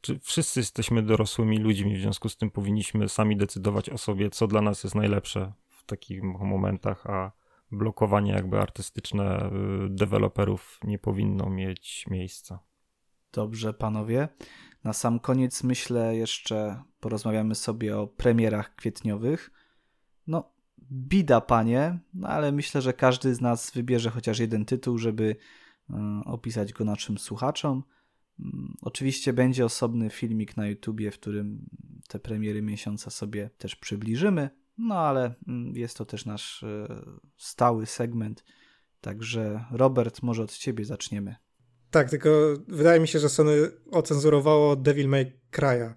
Czy 0.00 0.18
wszyscy 0.18 0.60
jesteśmy 0.60 1.02
dorosłymi 1.02 1.58
ludźmi, 1.58 1.96
w 1.96 2.00
związku 2.00 2.28
z 2.28 2.36
tym 2.36 2.50
powinniśmy 2.50 3.08
sami 3.08 3.36
decydować 3.36 3.90
o 3.90 3.98
sobie, 3.98 4.30
co 4.30 4.46
dla 4.46 4.62
nas 4.62 4.84
jest 4.84 4.94
najlepsze 4.94 5.52
takich 5.88 6.22
momentach, 6.22 7.06
a 7.06 7.32
blokowanie 7.70 8.32
jakby 8.32 8.58
artystyczne 8.58 9.46
y, 9.46 9.50
deweloperów 9.90 10.80
nie 10.84 10.98
powinno 10.98 11.50
mieć 11.50 12.06
miejsca. 12.10 12.58
Dobrze, 13.32 13.74
panowie. 13.74 14.28
Na 14.84 14.92
sam 14.92 15.20
koniec 15.20 15.64
myślę 15.64 16.16
jeszcze 16.16 16.82
porozmawiamy 17.00 17.54
sobie 17.54 17.98
o 17.98 18.06
premierach 18.06 18.74
kwietniowych. 18.74 19.50
No, 20.26 20.52
bida, 20.92 21.40
panie, 21.40 21.98
no 22.14 22.28
ale 22.28 22.52
myślę, 22.52 22.82
że 22.82 22.92
każdy 22.92 23.34
z 23.34 23.40
nas 23.40 23.70
wybierze 23.70 24.10
chociaż 24.10 24.38
jeden 24.38 24.64
tytuł, 24.64 24.98
żeby 24.98 25.36
y, 25.90 25.94
opisać 26.24 26.72
go 26.72 26.84
naszym 26.84 27.18
słuchaczom. 27.18 27.82
Mm, 28.40 28.76
oczywiście 28.82 29.32
będzie 29.32 29.64
osobny 29.64 30.10
filmik 30.10 30.56
na 30.56 30.66
YouTubie, 30.66 31.10
w 31.10 31.18
którym 31.18 31.66
te 32.08 32.18
premiery 32.18 32.62
miesiąca 32.62 33.10
sobie 33.10 33.50
też 33.58 33.76
przybliżymy. 33.76 34.50
No 34.78 34.94
ale 34.94 35.34
mm, 35.48 35.76
jest 35.76 35.96
to 35.96 36.04
też 36.04 36.26
nasz 36.26 36.62
e, 36.62 37.02
stały 37.36 37.86
segment. 37.86 38.44
Także 39.00 39.64
Robert, 39.70 40.22
może 40.22 40.42
od 40.42 40.52
ciebie 40.52 40.84
zaczniemy. 40.84 41.36
Tak, 41.90 42.10
tylko 42.10 42.30
wydaje 42.68 43.00
mi 43.00 43.08
się, 43.08 43.18
że 43.18 43.28
Sony 43.28 43.70
ocenzurowało 43.90 44.76
Devil 44.76 45.08
May 45.08 45.40
Cry'a. 45.52 45.94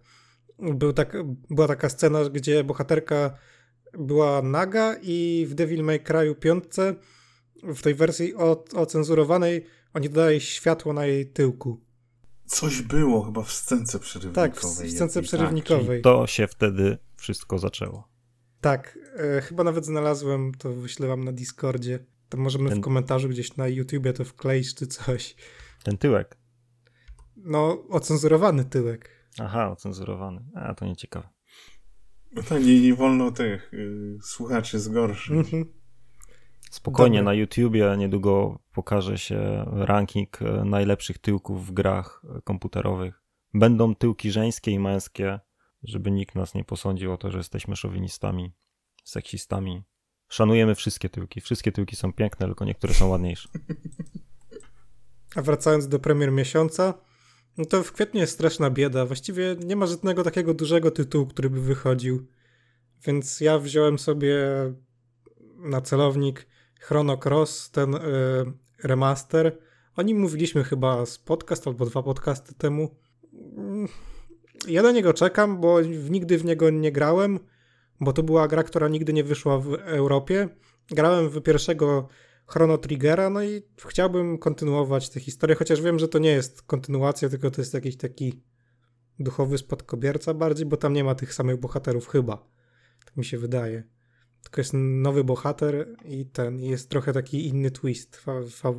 Był 0.59 0.93
tak, 0.93 1.17
była 1.49 1.67
taka 1.67 1.89
scena, 1.89 2.29
gdzie 2.29 2.63
bohaterka 2.63 3.37
była 3.93 4.41
naga 4.41 4.95
i 5.01 5.45
w 5.49 5.53
Devil 5.53 5.83
May 5.83 5.99
Cry'u 5.99 6.35
piątce 6.35 6.95
w 7.63 7.81
tej 7.81 7.95
wersji 7.95 8.33
ocenzurowanej 8.75 9.65
oni 9.93 10.09
dodali 10.09 10.41
światło 10.41 10.93
na 10.93 11.05
jej 11.05 11.31
tyłku. 11.31 11.81
Coś 12.45 12.81
było 12.81 13.23
chyba 13.23 13.43
w 13.43 13.51
scence 13.51 13.99
przerywnikowej. 13.99 14.51
Tak, 14.51 14.61
w 14.61 14.91
scence 14.91 15.21
przerywnikowej. 15.21 16.01
Tak, 16.01 16.13
to 16.13 16.27
się 16.27 16.47
wtedy 16.47 16.97
wszystko 17.15 17.57
zaczęło. 17.57 18.10
Tak, 18.61 18.99
e, 19.37 19.41
chyba 19.41 19.63
nawet 19.63 19.85
znalazłem, 19.85 20.51
to 20.57 20.73
wyślę 20.73 21.07
wam 21.07 21.23
na 21.23 21.31
Discordzie. 21.31 21.99
To 22.29 22.37
możemy 22.37 22.69
Ten... 22.69 22.77
w 22.77 22.81
komentarzu 22.81 23.29
gdzieś 23.29 23.57
na 23.57 23.67
YouTubie 23.67 24.13
to 24.13 24.25
wkleić 24.25 24.75
czy 24.75 24.87
coś. 24.87 25.35
Ten 25.83 25.97
tyłek? 25.97 26.37
No, 27.37 27.83
ocenzurowany 27.89 28.65
tyłek. 28.65 29.09
Aha, 29.39 29.71
ocenzurowany. 29.71 30.41
A, 30.55 30.73
to 30.73 30.85
nieciekawe. 30.85 31.29
No 32.31 32.43
to 32.43 32.59
nie, 32.59 32.81
nie 32.81 32.93
wolno 32.93 33.31
tych 33.31 33.73
y, 33.73 34.17
słuchaczy 34.23 34.79
zgorszyć. 34.79 35.31
Mhm. 35.31 35.65
Spokojnie, 36.71 37.17
Dobre. 37.17 37.25
na 37.25 37.33
YouTubie 37.33 37.95
niedługo 37.97 38.59
pokaże 38.73 39.17
się 39.17 39.65
ranking 39.71 40.41
e, 40.41 40.65
najlepszych 40.65 41.17
tyłków 41.17 41.67
w 41.67 41.71
grach 41.71 42.21
e, 42.37 42.41
komputerowych. 42.41 43.21
Będą 43.53 43.95
tyłki 43.95 44.31
żeńskie 44.31 44.71
i 44.71 44.79
męskie 44.79 45.39
żeby 45.83 46.11
nikt 46.11 46.35
nas 46.35 46.53
nie 46.53 46.63
posądził 46.63 47.13
o 47.13 47.17
to, 47.17 47.31
że 47.31 47.37
jesteśmy 47.37 47.75
szowinistami, 47.75 48.53
seksistami. 49.03 49.83
Szanujemy 50.29 50.75
wszystkie 50.75 51.09
tyłki. 51.09 51.41
Wszystkie 51.41 51.71
tyłki 51.71 51.95
są 51.95 52.13
piękne, 52.13 52.45
tylko 52.45 52.65
niektóre 52.65 52.93
są 52.93 53.07
ładniejsze. 53.07 53.49
A 55.35 55.41
wracając 55.41 55.87
do 55.87 55.99
premier 55.99 56.31
miesiąca, 56.31 56.93
No 57.57 57.65
to 57.65 57.83
w 57.83 57.91
kwietniu 57.91 58.19
jest 58.19 58.33
straszna 58.33 58.69
bieda. 58.69 59.05
Właściwie 59.05 59.55
nie 59.65 59.75
ma 59.75 59.85
żadnego 59.85 60.23
takiego 60.23 60.53
dużego 60.53 60.91
tytułu, 60.91 61.27
który 61.27 61.49
by 61.49 61.61
wychodził. 61.61 62.27
Więc 63.05 63.41
ja 63.41 63.59
wziąłem 63.59 63.99
sobie 63.99 64.37
na 65.57 65.81
celownik 65.81 66.47
Chrono 66.79 67.17
Cross, 67.17 67.71
ten 67.71 67.95
y, 67.95 67.99
remaster. 68.83 69.57
O 69.95 70.01
nim 70.01 70.19
mówiliśmy 70.19 70.63
chyba 70.63 71.05
z 71.05 71.17
podcast 71.17 71.67
albo 71.67 71.85
dwa 71.85 72.03
podcasty 72.03 72.55
temu. 72.55 72.95
Ja 74.67 74.81
na 74.81 74.91
niego 74.91 75.13
czekam, 75.13 75.61
bo 75.61 75.81
nigdy 76.09 76.37
w 76.37 76.45
niego 76.45 76.69
nie 76.69 76.91
grałem, 76.91 77.39
bo 77.99 78.13
to 78.13 78.23
była 78.23 78.47
gra, 78.47 78.63
która 78.63 78.87
nigdy 78.87 79.13
nie 79.13 79.23
wyszła 79.23 79.59
w 79.59 79.73
Europie. 79.73 80.49
Grałem 80.89 81.29
w 81.29 81.41
pierwszego 81.41 82.07
Chrono 82.47 82.77
Triggera, 82.77 83.29
no 83.29 83.43
i 83.43 83.61
chciałbym 83.87 84.37
kontynuować 84.37 85.09
tę 85.09 85.19
historię, 85.19 85.55
chociaż 85.55 85.81
wiem, 85.81 85.99
że 85.99 86.07
to 86.07 86.19
nie 86.19 86.31
jest 86.31 86.61
kontynuacja, 86.61 87.29
tylko 87.29 87.51
to 87.51 87.61
jest 87.61 87.73
jakiś 87.73 87.97
taki 87.97 88.43
duchowy 89.19 89.57
spadkobierca 89.57 90.33
bardziej, 90.33 90.65
bo 90.65 90.77
tam 90.77 90.93
nie 90.93 91.03
ma 91.03 91.15
tych 91.15 91.33
samych 91.33 91.59
bohaterów 91.59 92.07
chyba. 92.07 92.47
Tak 93.05 93.17
mi 93.17 93.25
się 93.25 93.37
wydaje. 93.37 93.83
Tylko 94.43 94.61
jest 94.61 94.71
nowy 94.75 95.23
bohater 95.23 95.95
i 96.05 96.25
ten 96.25 96.59
jest 96.59 96.89
trochę 96.89 97.13
taki 97.13 97.47
inny 97.47 97.71
twist 97.71 98.15
fa, 98.15 98.33
fa, 98.49 98.73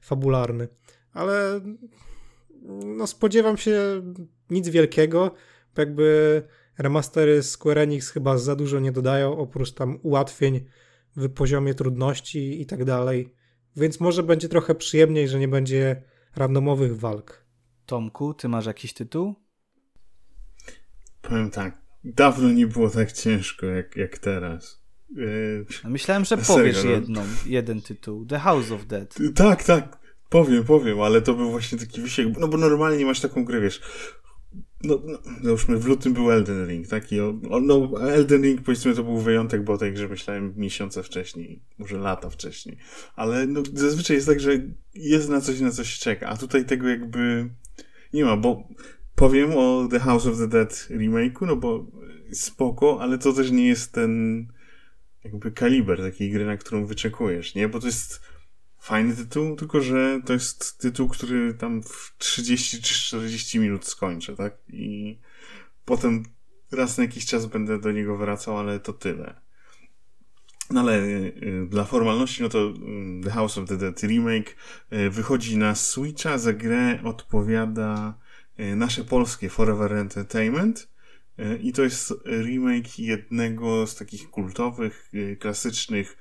fabularny. 0.00 0.68
Ale 1.12 1.60
no 2.96 3.06
spodziewam 3.06 3.56
się 3.56 4.02
nic 4.50 4.68
wielkiego, 4.68 5.34
jakby 5.76 6.42
remastery 6.78 7.42
Square 7.42 7.78
Enix 7.78 8.10
chyba 8.10 8.38
za 8.38 8.56
dużo 8.56 8.80
nie 8.80 8.92
dodają, 8.92 9.38
oprócz 9.38 9.72
tam 9.72 9.98
ułatwień 10.02 10.64
w 11.16 11.28
poziomie 11.28 11.74
trudności 11.74 12.60
i 12.60 12.66
tak 12.66 12.84
dalej. 12.84 13.34
Więc 13.76 14.00
może 14.00 14.22
będzie 14.22 14.48
trochę 14.48 14.74
przyjemniej, 14.74 15.28
że 15.28 15.38
nie 15.38 15.48
będzie 15.48 16.02
randomowych 16.36 16.98
walk. 16.98 17.44
Tomku, 17.86 18.34
ty 18.34 18.48
masz 18.48 18.66
jakiś 18.66 18.92
tytuł? 18.92 19.34
Powiem 21.22 21.50
tak, 21.50 21.82
dawno 22.04 22.52
nie 22.52 22.66
było 22.66 22.90
tak 22.90 23.12
ciężko 23.12 23.66
jak, 23.66 23.96
jak 23.96 24.18
teraz. 24.18 24.82
Yy, 25.16 25.66
Myślałem, 25.84 26.24
że 26.24 26.36
powiesz 26.36 26.76
serio, 26.76 26.90
no. 26.90 26.96
jedną, 27.00 27.22
jeden 27.46 27.82
tytuł. 27.82 28.26
The 28.26 28.38
House 28.38 28.70
of 28.70 28.86
Dead. 28.86 29.14
Tak, 29.34 29.64
tak. 29.64 30.01
Powiem, 30.32 30.64
powiem, 30.64 31.00
ale 31.00 31.22
to 31.22 31.34
był 31.34 31.50
właśnie 31.50 31.78
taki 31.78 32.00
wysiłek. 32.00 32.38
No 32.38 32.48
bo 32.48 32.58
normalnie 32.58 33.06
masz 33.06 33.20
taką 33.20 33.44
grę, 33.44 33.60
wiesz, 33.60 33.80
no, 34.84 35.02
no 35.06 35.18
załóżmy 35.42 35.78
w 35.78 35.86
lutym 35.86 36.12
był 36.12 36.32
Elden 36.32 36.68
Ring, 36.68 36.88
tak? 36.88 37.12
I 37.12 37.20
o, 37.20 37.34
no, 37.62 37.90
Elden 38.00 38.42
Ring 38.42 38.62
powiedzmy 38.62 38.94
to 38.94 39.04
był 39.04 39.18
wyjątek, 39.18 39.64
bo 39.64 39.78
tak, 39.78 39.98
że 39.98 40.08
myślałem 40.08 40.54
miesiące 40.56 41.02
wcześniej, 41.02 41.62
może 41.78 41.98
lata 41.98 42.30
wcześniej. 42.30 42.78
Ale 43.16 43.46
no, 43.46 43.62
zazwyczaj 43.74 44.16
jest 44.16 44.26
tak, 44.26 44.40
że 44.40 44.50
jest 44.94 45.28
na 45.28 45.40
coś, 45.40 45.60
na 45.60 45.70
coś 45.70 45.98
czeka, 45.98 46.28
a 46.28 46.36
tutaj 46.36 46.64
tego 46.64 46.88
jakby 46.88 47.50
nie 48.12 48.24
ma, 48.24 48.36
bo 48.36 48.68
powiem 49.14 49.52
o 49.56 49.88
The 49.90 50.00
House 50.00 50.26
of 50.26 50.38
the 50.38 50.48
Dead 50.48 50.88
remake'u, 50.90 51.46
no 51.46 51.56
bo 51.56 51.86
spoko, 52.32 52.98
ale 53.00 53.18
to 53.18 53.32
też 53.32 53.50
nie 53.50 53.68
jest 53.68 53.92
ten 53.92 54.46
jakby 55.24 55.52
kaliber 55.52 56.00
takiej 56.00 56.30
gry, 56.30 56.46
na 56.46 56.56
którą 56.56 56.86
wyczekujesz, 56.86 57.54
nie? 57.54 57.68
Bo 57.68 57.80
to 57.80 57.86
jest 57.86 58.31
fajny 58.82 59.16
tytuł, 59.16 59.56
tylko 59.56 59.80
że 59.80 60.20
to 60.26 60.32
jest 60.32 60.78
tytuł, 60.78 61.08
który 61.08 61.54
tam 61.54 61.82
w 61.82 62.14
30 62.18 62.82
czy 62.82 62.94
40 62.94 63.58
minut 63.58 63.86
skończę, 63.86 64.36
tak? 64.36 64.54
I 64.68 65.18
potem 65.84 66.22
raz 66.72 66.98
na 66.98 67.04
jakiś 67.04 67.26
czas 67.26 67.46
będę 67.46 67.80
do 67.80 67.92
niego 67.92 68.16
wracał, 68.16 68.58
ale 68.58 68.80
to 68.80 68.92
tyle. 68.92 69.40
No 70.70 70.80
ale 70.80 70.98
y, 70.98 71.66
dla 71.68 71.84
formalności, 71.84 72.42
no 72.42 72.48
to 72.48 72.58
y, 72.68 72.74
The 73.24 73.30
House 73.30 73.58
of 73.58 73.68
the 73.68 73.76
Dead 73.76 74.02
Remake 74.02 74.56
y, 74.92 75.10
wychodzi 75.10 75.56
na 75.56 75.74
Switcha, 75.74 76.38
za 76.38 76.52
grę 76.52 76.98
odpowiada 77.04 78.14
nasze 78.76 79.04
polskie 79.04 79.48
Forever 79.48 79.92
Entertainment 79.92 80.88
i 81.62 81.72
to 81.72 81.82
jest 81.82 82.14
remake 82.26 82.98
jednego 82.98 83.86
z 83.86 83.96
takich 83.96 84.30
kultowych, 84.30 85.10
klasycznych 85.38 86.16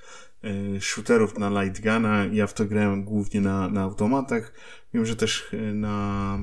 shooterów 0.80 1.38
na 1.38 1.63
light 1.63 1.81
guna. 1.81 2.26
Ja 2.26 2.47
w 2.47 2.53
to 2.53 2.65
grałem 2.65 3.03
głównie 3.03 3.41
na, 3.41 3.69
na 3.69 3.81
automatach. 3.81 4.53
Wiem, 4.93 5.05
że 5.05 5.15
też 5.15 5.53
e, 5.53 5.57
na, 5.57 6.38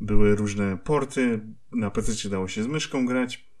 były 0.00 0.34
różne 0.34 0.78
porty. 0.78 1.40
Na 1.72 1.90
PC 1.90 2.28
dało 2.28 2.48
się 2.48 2.62
z 2.62 2.66
myszką 2.66 3.06
grać. 3.06 3.52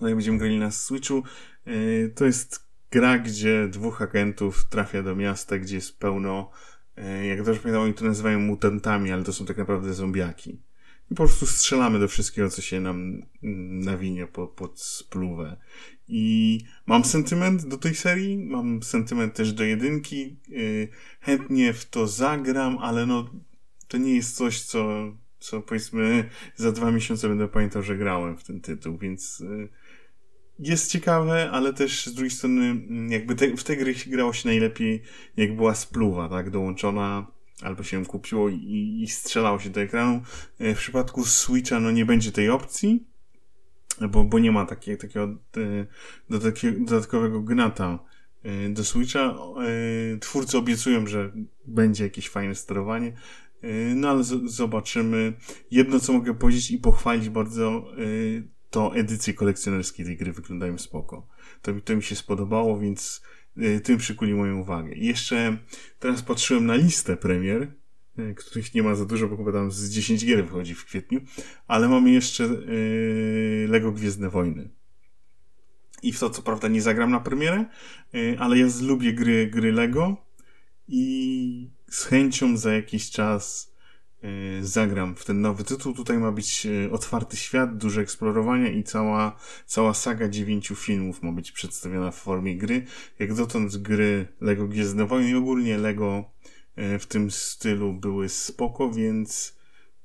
No 0.00 0.08
i 0.08 0.14
będziemy 0.14 0.38
grali 0.38 0.58
na 0.58 0.70
Switchu. 0.70 1.22
E, 1.64 2.08
to 2.08 2.24
jest 2.24 2.66
gra, 2.90 3.18
gdzie 3.18 3.68
dwóch 3.68 4.02
agentów 4.02 4.64
trafia 4.68 5.02
do 5.02 5.16
miasta, 5.16 5.58
gdzie 5.58 5.74
jest 5.74 5.98
pełno, 5.98 6.50
jak 7.28 7.42
dobrze 7.42 7.60
pamiętam, 7.60 7.82
oni 7.82 7.94
to 7.94 8.04
nazywają 8.04 8.40
mutantami, 8.40 9.12
ale 9.12 9.24
to 9.24 9.32
są 9.32 9.46
tak 9.46 9.56
naprawdę 9.56 9.94
zombiaki. 9.94 10.62
I 11.10 11.14
po 11.14 11.24
prostu 11.24 11.46
strzelamy 11.46 11.98
do 11.98 12.08
wszystkiego, 12.08 12.50
co 12.50 12.62
się 12.62 12.80
nam 12.80 13.22
nawinie 13.82 14.26
pod, 14.26 14.50
pod 14.50 14.80
spluwę. 14.80 15.56
I 16.14 16.60
mam 16.86 17.04
sentyment 17.04 17.68
do 17.68 17.76
tej 17.76 17.94
serii, 17.94 18.38
mam 18.38 18.82
sentyment 18.82 19.34
też 19.34 19.52
do 19.52 19.64
jedynki. 19.64 20.36
Yy, 20.48 20.88
chętnie 21.20 21.72
w 21.72 21.84
to 21.84 22.06
zagram, 22.06 22.78
ale 22.78 23.06
no 23.06 23.30
to 23.88 23.98
nie 23.98 24.14
jest 24.14 24.36
coś, 24.36 24.60
co, 24.60 25.12
co 25.38 25.60
powiedzmy 25.60 26.28
za 26.56 26.72
dwa 26.72 26.90
miesiące 26.90 27.28
będę 27.28 27.48
pamiętał, 27.48 27.82
że 27.82 27.96
grałem 27.96 28.38
w 28.38 28.44
ten 28.44 28.60
tytuł, 28.60 28.98
więc 28.98 29.40
yy, 29.40 29.68
jest 30.58 30.90
ciekawe, 30.90 31.50
ale 31.50 31.72
też 31.72 32.06
z 32.06 32.14
drugiej 32.14 32.30
strony 32.30 32.64
mm, 32.64 33.12
jakby 33.12 33.34
te, 33.34 33.56
w 33.56 33.64
tej 33.64 33.76
gry 33.76 33.94
grało 34.06 34.32
się 34.32 34.48
najlepiej, 34.48 35.02
jak 35.36 35.56
była 35.56 35.74
spluwa, 35.74 36.28
tak, 36.28 36.50
dołączona 36.50 37.26
albo 37.62 37.82
się 37.82 38.06
kupiło 38.06 38.48
i, 38.48 39.00
i 39.02 39.08
strzelało 39.08 39.58
się 39.58 39.70
do 39.70 39.80
ekranu. 39.80 40.22
Yy, 40.58 40.74
w 40.74 40.78
przypadku 40.78 41.24
Switcha 41.24 41.80
no 41.80 41.90
nie 41.90 42.04
będzie 42.04 42.32
tej 42.32 42.50
opcji, 42.50 43.11
bo, 44.08 44.24
bo 44.24 44.38
nie 44.38 44.52
ma 44.52 44.66
takiego, 44.66 45.00
takiego 45.00 45.24
e, 45.24 46.78
dodatkowego 46.78 47.40
gnata 47.40 47.98
e, 48.42 48.68
do 48.68 48.84
Switcha. 48.84 49.20
E, 49.20 50.18
twórcy 50.18 50.58
obiecują, 50.58 51.06
że 51.06 51.32
będzie 51.66 52.04
jakieś 52.04 52.28
fajne 52.28 52.54
sterowanie, 52.54 53.12
no 53.94 54.08
ale 54.08 54.22
zobaczymy. 54.44 55.32
Jedno, 55.70 56.00
co 56.00 56.12
mogę 56.12 56.34
powiedzieć 56.34 56.70
i 56.70 56.78
pochwalić 56.78 57.28
bardzo, 57.28 57.84
to 58.70 58.96
edycje 58.96 59.34
kolekcjonerskie 59.34 60.04
tej 60.04 60.16
gry 60.16 60.32
wyglądają 60.32 60.78
spoko. 60.78 61.26
To, 61.62 61.72
to 61.84 61.96
mi 61.96 62.02
się 62.02 62.16
spodobało, 62.16 62.78
więc 62.78 63.22
tym 63.82 63.98
przykuli 63.98 64.34
moją 64.34 64.58
uwagę. 64.58 64.94
I 64.94 65.06
jeszcze 65.06 65.58
teraz 65.98 66.22
patrzyłem 66.22 66.66
na 66.66 66.74
listę 66.74 67.16
premier 67.16 67.72
których 68.36 68.74
nie 68.74 68.82
ma 68.82 68.94
za 68.94 69.04
dużo, 69.04 69.28
bo 69.28 69.36
chyba 69.36 69.52
tam 69.52 69.72
z 69.72 69.90
10 69.90 70.26
gier 70.26 70.44
wychodzi 70.44 70.74
w 70.74 70.84
kwietniu, 70.84 71.20
ale 71.66 71.88
mamy 71.88 72.10
jeszcze 72.10 72.44
yy, 72.44 73.66
Lego 73.68 73.92
Gwiezdne 73.92 74.30
Wojny. 74.30 74.70
I 76.02 76.12
w 76.12 76.20
to 76.20 76.30
co 76.30 76.42
prawda 76.42 76.68
nie 76.68 76.82
zagram 76.82 77.10
na 77.10 77.20
premierę, 77.20 77.64
yy, 78.12 78.36
ale 78.38 78.58
ja 78.58 78.66
lubię 78.82 79.12
gry, 79.12 79.46
gry 79.46 79.72
Lego 79.72 80.16
i 80.88 81.70
z 81.90 82.04
chęcią 82.04 82.56
za 82.56 82.72
jakiś 82.72 83.10
czas 83.10 83.72
yy, 84.22 84.30
zagram 84.66 85.16
w 85.16 85.24
ten 85.24 85.40
nowy 85.40 85.64
tytuł. 85.64 85.94
Tutaj 85.94 86.18
ma 86.18 86.32
być 86.32 86.66
otwarty 86.92 87.36
świat, 87.36 87.76
duże 87.76 88.00
eksplorowania 88.00 88.68
i 88.68 88.84
cała, 88.84 89.36
cała 89.66 89.94
saga 89.94 90.28
dziewięciu 90.28 90.74
filmów 90.74 91.22
ma 91.22 91.32
być 91.32 91.52
przedstawiona 91.52 92.10
w 92.10 92.16
formie 92.16 92.56
gry. 92.56 92.86
Jak 93.18 93.34
dotąd 93.34 93.76
gry 93.76 94.28
Lego 94.40 94.68
Gwiezdne 94.68 95.06
Wojny 95.06 95.30
i 95.30 95.34
ogólnie 95.34 95.78
Lego 95.78 96.31
w 96.76 97.06
tym 97.06 97.30
stylu 97.30 97.92
były 97.92 98.28
spoko, 98.28 98.90
więc 98.90 99.56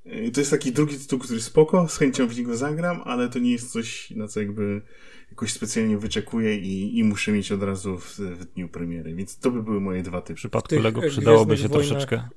e, 0.05 0.31
to 0.31 0.41
jest 0.41 0.51
taki 0.51 0.71
drugi 0.71 0.99
tytuł, 0.99 1.19
który 1.19 1.41
spoko, 1.41 1.87
z 1.87 1.97
chęcią 1.97 2.27
w 2.27 2.37
niego 2.37 2.57
zagram, 2.57 3.01
ale 3.05 3.29
to 3.29 3.39
nie 3.39 3.51
jest 3.51 3.71
coś, 3.71 4.11
na 4.11 4.27
co 4.27 4.39
jakby 4.39 4.81
jakoś 5.29 5.53
specjalnie 5.53 5.97
wyczekuję 5.97 6.57
i, 6.57 6.99
i 6.99 7.03
muszę 7.03 7.31
mieć 7.31 7.51
od 7.51 7.63
razu 7.63 7.97
w, 7.97 8.19
w 8.19 8.45
dniu 8.45 8.69
premiery, 8.69 9.15
więc 9.15 9.37
to 9.37 9.51
by 9.51 9.63
były 9.63 9.81
moje 9.81 10.03
dwa 10.03 10.21
typy. 10.21 10.33
W 10.33 10.37
przypadku 10.37 10.69
Tych 10.69 10.83
Lego 10.83 11.01
przydałoby 11.01 11.57
się 11.57 11.69
troszeczkę. 11.69 12.29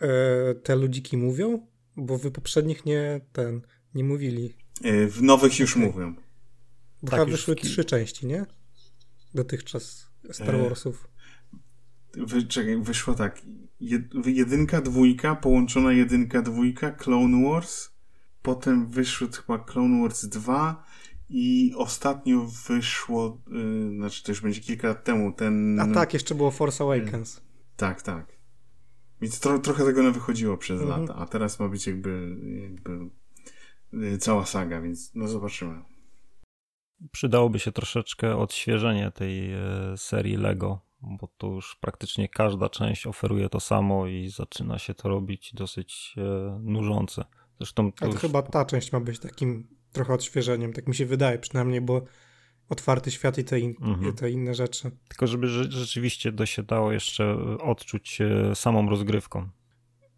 E, 0.00 0.54
te 0.54 0.76
ludziki 0.76 1.16
mówią? 1.16 1.66
Bo 1.96 2.18
wy 2.18 2.30
poprzednich 2.30 2.86
nie 2.86 3.20
ten, 3.32 3.60
nie 3.94 4.04
mówili. 4.04 4.54
E, 4.82 5.06
w 5.06 5.22
nowych 5.22 5.58
już 5.58 5.76
okay. 5.76 5.86
mówią. 5.86 6.14
Bo 7.02 7.10
tak, 7.10 7.30
wyszły 7.30 7.56
trzy 7.56 7.84
części, 7.84 8.26
nie? 8.26 8.46
Dotychczas 9.34 10.10
Star 10.32 10.58
Warsów 10.58 11.08
wy, 12.16 12.42
czekaj, 12.42 12.82
wyszło 12.82 13.14
tak. 13.14 13.42
Jedynka, 14.26 14.80
dwójka, 14.80 15.34
połączona 15.36 15.92
jedynka, 15.92 16.42
dwójka, 16.42 16.90
Clone 16.90 17.48
Wars. 17.48 17.90
Potem 18.42 18.86
wyszły 18.86 19.28
chyba 19.32 19.58
Clone 19.58 20.02
Wars 20.02 20.24
2 20.24 20.84
i 21.28 21.72
ostatnio 21.76 22.46
wyszło, 22.68 23.40
yy, 23.50 23.96
znaczy 23.96 24.22
to 24.22 24.32
już 24.32 24.40
będzie 24.40 24.60
kilka 24.60 24.88
lat 24.88 25.04
temu, 25.04 25.32
ten... 25.32 25.80
A 25.80 25.94
tak, 25.94 26.14
jeszcze 26.14 26.34
było 26.34 26.50
Force 26.50 26.84
Awakens. 26.84 27.36
Yy, 27.36 27.42
tak, 27.76 28.02
tak. 28.02 28.36
Więc 29.20 29.40
tro, 29.40 29.58
trochę 29.58 29.84
tego 29.84 30.02
nie 30.02 30.10
wychodziło 30.10 30.56
przez 30.56 30.82
mhm. 30.82 31.00
lata, 31.00 31.14
a 31.14 31.26
teraz 31.26 31.60
ma 31.60 31.68
być 31.68 31.86
jakby, 31.86 32.36
jakby 32.62 33.10
yy, 33.92 34.18
cała 34.18 34.46
saga, 34.46 34.80
więc 34.80 35.14
no 35.14 35.28
zobaczymy. 35.28 35.82
Przydałoby 37.12 37.58
się 37.58 37.72
troszeczkę 37.72 38.36
odświeżenie 38.36 39.10
tej 39.10 39.52
e, 39.52 39.58
serii 39.96 40.36
Lego 40.36 40.85
bo 41.02 41.28
to 41.38 41.46
już 41.46 41.76
praktycznie 41.80 42.28
każda 42.28 42.68
część 42.68 43.06
oferuje 43.06 43.48
to 43.48 43.60
samo 43.60 44.06
i 44.06 44.28
zaczyna 44.28 44.78
się 44.78 44.94
to 44.94 45.08
robić 45.08 45.54
dosyć 45.54 46.14
e, 46.16 46.58
nużące. 46.62 47.24
Zresztą 47.58 47.92
to, 47.92 47.98
to 47.98 48.12
już... 48.12 48.20
chyba 48.20 48.42
ta 48.42 48.64
część 48.64 48.92
ma 48.92 49.00
być 49.00 49.18
takim 49.18 49.68
trochę 49.92 50.14
odświeżeniem, 50.14 50.72
tak 50.72 50.88
mi 50.88 50.94
się 50.94 51.06
wydaje 51.06 51.38
przynajmniej, 51.38 51.80
bo 51.80 52.04
otwarty 52.68 53.10
świat 53.10 53.38
i 53.38 53.44
te, 53.44 53.60
in, 53.60 53.74
mhm. 53.80 54.14
te 54.14 54.30
inne 54.30 54.54
rzeczy. 54.54 54.90
Tylko 55.08 55.26
żeby 55.26 55.48
rzeczywiście 55.48 56.32
to 56.32 56.46
się 56.46 56.62
dało 56.62 56.92
jeszcze 56.92 57.36
odczuć 57.58 58.18
e, 58.20 58.54
samą 58.54 58.90
rozgrywką. 58.90 59.48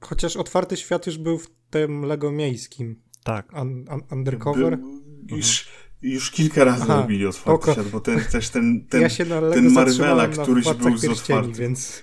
Chociaż 0.01 0.37
otwarty 0.37 0.77
świat 0.77 1.07
już 1.07 1.19
był 1.19 1.39
w 1.39 1.51
tym 1.71 2.03
Lego 2.03 2.33
miejskim. 2.33 3.03
Tak. 3.25 3.53
Un, 3.53 3.85
un, 3.89 4.03
undercover. 4.11 4.79
By, 4.79 5.37
już, 5.37 5.69
już 6.03 6.31
kilka 6.31 6.65
razy 6.65 6.83
Aha, 6.83 7.01
robili 7.01 7.27
otwarty 7.27 7.73
świat, 7.73 7.89
bo 7.89 8.01
ten, 8.01 8.21
też 8.21 8.49
ten, 8.49 8.87
ten, 8.87 9.01
ja 9.29 9.41
ten 9.53 9.71
Marvela, 9.71 10.29
któryś 10.29 10.75
był 10.75 10.97
z 10.97 11.05
otwarty. 11.05 11.61
Więc... 11.61 12.03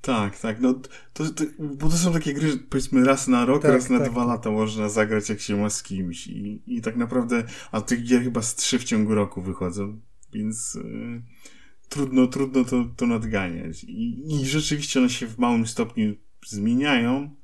Tak, 0.00 0.38
tak. 0.38 0.60
No, 0.60 0.74
to, 1.12 1.30
to, 1.30 1.44
bo 1.58 1.88
to 1.88 1.96
są 1.96 2.12
takie 2.12 2.34
gry, 2.34 2.58
powiedzmy, 2.70 3.04
raz 3.04 3.28
na 3.28 3.44
rok, 3.44 3.62
tak, 3.62 3.72
raz 3.72 3.90
na 3.90 3.98
tak. 3.98 4.10
dwa 4.10 4.24
lata 4.24 4.50
można 4.50 4.88
zagrać, 4.88 5.28
jak 5.28 5.40
się 5.40 5.56
ma 5.56 5.70
z 5.70 5.82
kimś. 5.82 6.26
I, 6.26 6.62
i 6.66 6.80
tak 6.80 6.96
naprawdę, 6.96 7.44
a 7.72 7.80
tych 7.80 8.04
gier 8.04 8.22
chyba 8.22 8.42
z 8.42 8.54
trzy 8.54 8.78
w 8.78 8.84
ciągu 8.84 9.14
roku 9.14 9.42
wychodzą, 9.42 10.00
więc 10.32 10.76
y, 10.76 11.22
trudno, 11.88 12.26
trudno 12.26 12.64
to, 12.64 12.84
to 12.96 13.06
nadganiać. 13.06 13.84
I, 13.84 14.24
I 14.34 14.46
rzeczywiście 14.46 15.00
one 15.00 15.10
się 15.10 15.26
w 15.26 15.38
małym 15.38 15.66
stopniu 15.66 16.14
zmieniają. 16.46 17.36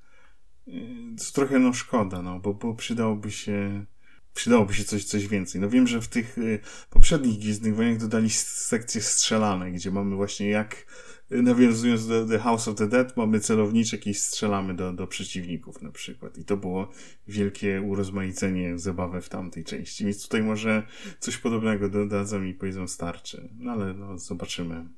Y, 0.69 0.73
to 1.19 1.25
trochę 1.35 1.59
no 1.59 1.73
szkoda, 1.73 2.23
no, 2.23 2.41
bo, 2.41 2.55
bo 2.55 2.75
przydałoby 2.75 3.31
się 3.31 3.87
przydałoby 4.35 4.75
się 4.75 4.85
coś, 4.85 5.05
coś 5.05 5.27
więcej. 5.27 5.61
No 5.61 5.71
wiem, 5.71 5.87
że 5.87 6.01
w 6.01 6.09
tych 6.09 6.39
y, 6.39 6.61
poprzednich 6.91 7.39
Gwiezdnych 7.39 7.77
Wojnach 7.77 7.99
dodali 7.99 8.31
sekcje 8.31 9.01
strzelane, 9.01 9.73
gdzie 9.73 9.91
mamy 9.91 10.17
właśnie 10.17 10.49
jak 10.49 10.87
nawiązując 11.31 12.07
do 12.07 12.27
The 12.27 12.39
House 12.39 12.69
of 12.69 12.77
the 12.77 12.89
Dead, 12.89 13.17
mamy 13.17 13.41
celowniczek 13.41 14.07
i 14.07 14.15
strzelamy 14.15 14.75
do, 14.75 14.93
do 14.93 15.07
przeciwników 15.07 15.83
na 15.83 15.93
przykład. 15.93 16.39
I 16.39 16.45
to 16.45 16.57
było 16.57 16.91
wielkie 17.29 17.83
urozmaicenie 17.83 18.79
zabawy 18.79 19.21
w 19.21 19.29
tamtej 19.29 19.65
części. 19.65 20.05
Więc 20.05 20.23
tutaj 20.23 20.43
może 20.43 20.83
coś 21.19 21.39
podobnego 21.39 21.89
dodadzą 21.89 22.43
i 22.43 22.55
powiedzą 22.55 22.89
starczy. 22.89 23.49
No 23.59 23.73
ale 23.73 23.95
no, 23.95 24.19
zobaczymy. 24.19 24.89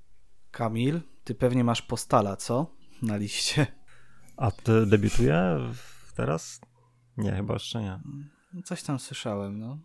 Kamil, 0.50 1.00
ty 1.24 1.34
pewnie 1.34 1.64
masz 1.64 1.82
postala, 1.82 2.36
co? 2.36 2.76
Na 3.02 3.16
liście. 3.16 3.66
A 4.36 4.50
ty 4.50 4.86
debiutuje 4.86 5.58
teraz? 6.16 6.60
Nie, 7.16 7.32
chyba 7.32 7.54
jeszcze 7.54 7.82
nie. 7.82 8.00
Coś 8.64 8.82
tam 8.82 8.98
słyszałem, 8.98 9.58
no. 9.58 9.78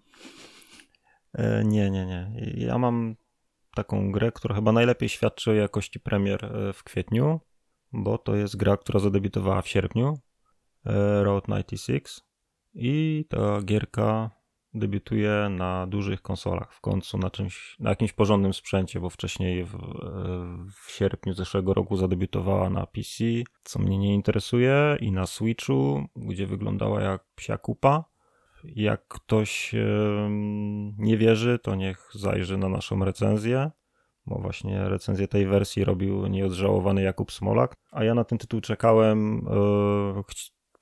E, 1.33 1.63
nie, 1.65 1.91
nie, 1.91 2.05
nie. 2.05 2.31
Ja 2.55 2.77
mam 2.77 3.15
taką 3.75 4.11
grę, 4.11 4.31
która 4.31 4.55
chyba 4.55 4.71
najlepiej 4.71 5.09
świadczy 5.09 5.51
o 5.51 5.53
jakości 5.53 5.99
premier 5.99 6.45
e, 6.45 6.73
w 6.73 6.83
kwietniu, 6.83 7.39
bo 7.91 8.17
to 8.17 8.35
jest 8.35 8.55
gra, 8.55 8.77
która 8.77 8.99
zadebiutowała 8.99 9.61
w 9.61 9.67
sierpniu, 9.67 10.19
e, 10.85 11.23
Road 11.23 11.45
96 11.47 12.21
i 12.73 13.25
ta 13.29 13.61
gierka 13.61 14.31
debiutuje 14.73 15.49
na 15.49 15.87
dużych 15.87 16.21
konsolach 16.21 16.73
w 16.73 16.81
końcu, 16.81 17.17
na, 17.17 17.29
czymś, 17.29 17.75
na 17.79 17.89
jakimś 17.89 18.13
porządnym 18.13 18.53
sprzęcie, 18.53 18.99
bo 18.99 19.09
wcześniej 19.09 19.63
w, 19.63 19.75
e, 19.75 19.79
w 20.85 20.91
sierpniu 20.91 21.33
zeszłego 21.33 21.73
roku 21.73 21.97
zadebiutowała 21.97 22.69
na 22.69 22.85
PC, 22.85 23.23
co 23.63 23.79
mnie 23.79 23.97
nie 23.97 24.13
interesuje, 24.13 24.97
i 24.99 25.11
na 25.11 25.25
Switchu, 25.25 26.05
gdzie 26.15 26.47
wyglądała 26.47 27.01
jak 27.01 27.25
psia 27.35 27.57
kupa. 27.57 28.16
Jak 28.63 29.07
ktoś 29.07 29.75
nie 30.97 31.17
wierzy, 31.17 31.59
to 31.59 31.75
niech 31.75 32.09
zajrzy 32.13 32.57
na 32.57 32.69
naszą 32.69 33.05
recenzję, 33.05 33.71
bo 34.27 34.39
właśnie 34.39 34.89
recenzję 34.89 35.27
tej 35.27 35.45
wersji 35.45 35.83
robił 35.83 36.27
nieodżałowany 36.27 37.01
Jakub 37.01 37.31
Smolak, 37.31 37.73
a 37.91 38.03
ja 38.03 38.13
na 38.13 38.23
ten 38.23 38.37
tytuł 38.37 38.61
czekałem. 38.61 39.47
E, 40.17 40.23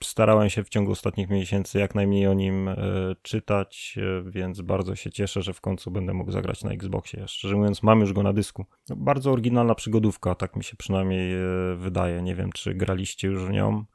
starałem 0.03 0.49
się 0.49 0.63
w 0.63 0.69
ciągu 0.69 0.91
ostatnich 0.91 1.29
miesięcy 1.29 1.79
jak 1.79 1.95
najmniej 1.95 2.27
o 2.27 2.33
nim 2.33 2.67
e, 2.67 2.75
czytać, 3.21 3.95
e, 3.97 4.31
więc 4.31 4.61
bardzo 4.61 4.95
się 4.95 5.11
cieszę, 5.11 5.41
że 5.41 5.53
w 5.53 5.61
końcu 5.61 5.91
będę 5.91 6.13
mógł 6.13 6.31
zagrać 6.31 6.63
na 6.63 6.71
Xboxie. 6.71 7.27
Szczerze 7.27 7.55
mówiąc, 7.55 7.83
mam 7.83 7.99
już 7.99 8.13
go 8.13 8.23
na 8.23 8.33
dysku. 8.33 8.65
No, 8.89 8.95
bardzo 8.95 9.31
oryginalna 9.31 9.75
przygodówka, 9.75 10.35
tak 10.35 10.55
mi 10.55 10.63
się 10.63 10.75
przynajmniej 10.77 11.35
wydaje. 11.77 12.21
Nie 12.21 12.35
wiem, 12.35 12.51
czy 12.51 12.75
graliście 12.75 13.27
już 13.27 13.43
w 13.43 13.49
nią. 13.49 13.85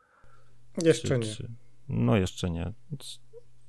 Jeszcze 0.83 1.09
czy, 1.09 1.19
nie. 1.19 1.35
Czy... 1.35 1.51
No, 1.89 2.17
jeszcze 2.17 2.51
nie 2.51 2.73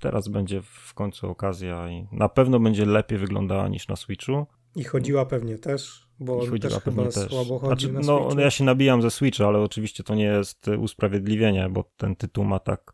teraz 0.02 0.28
będzie 0.28 0.61
w 0.61 0.94
końcu 0.94 1.30
okazja 1.30 1.90
i 1.90 2.07
na 2.11 2.30
pewno 2.30 2.60
będzie 2.60 2.86
lepiej 2.86 3.18
wyglądała 3.18 3.68
niż 3.68 3.88
na 3.88 3.95
Switchu. 3.95 4.45
I 4.76 4.84
chodziła 4.84 5.26
pewnie 5.26 5.57
też, 5.57 6.07
bo 6.19 6.40
on 6.40 6.60
też 6.60 6.73
chyba 6.73 7.03
też. 7.03 7.30
słabo 7.30 7.60
chodzi 7.60 7.88
znaczy, 7.88 7.94
na 8.07 8.14
No, 8.14 8.19
Switchu. 8.23 8.40
ja 8.40 8.52
się 8.52 8.64
nabijam 8.64 9.02
ze 9.02 9.11
Switcha, 9.11 9.48
ale 9.48 9.60
oczywiście 9.60 10.03
to 10.03 10.15
nie 10.15 10.23
jest 10.23 10.68
usprawiedliwienie, 10.68 11.69
bo 11.69 11.84
ten 11.98 12.15
tytuł 12.15 12.44
ma 12.44 12.60
tak 12.60 12.94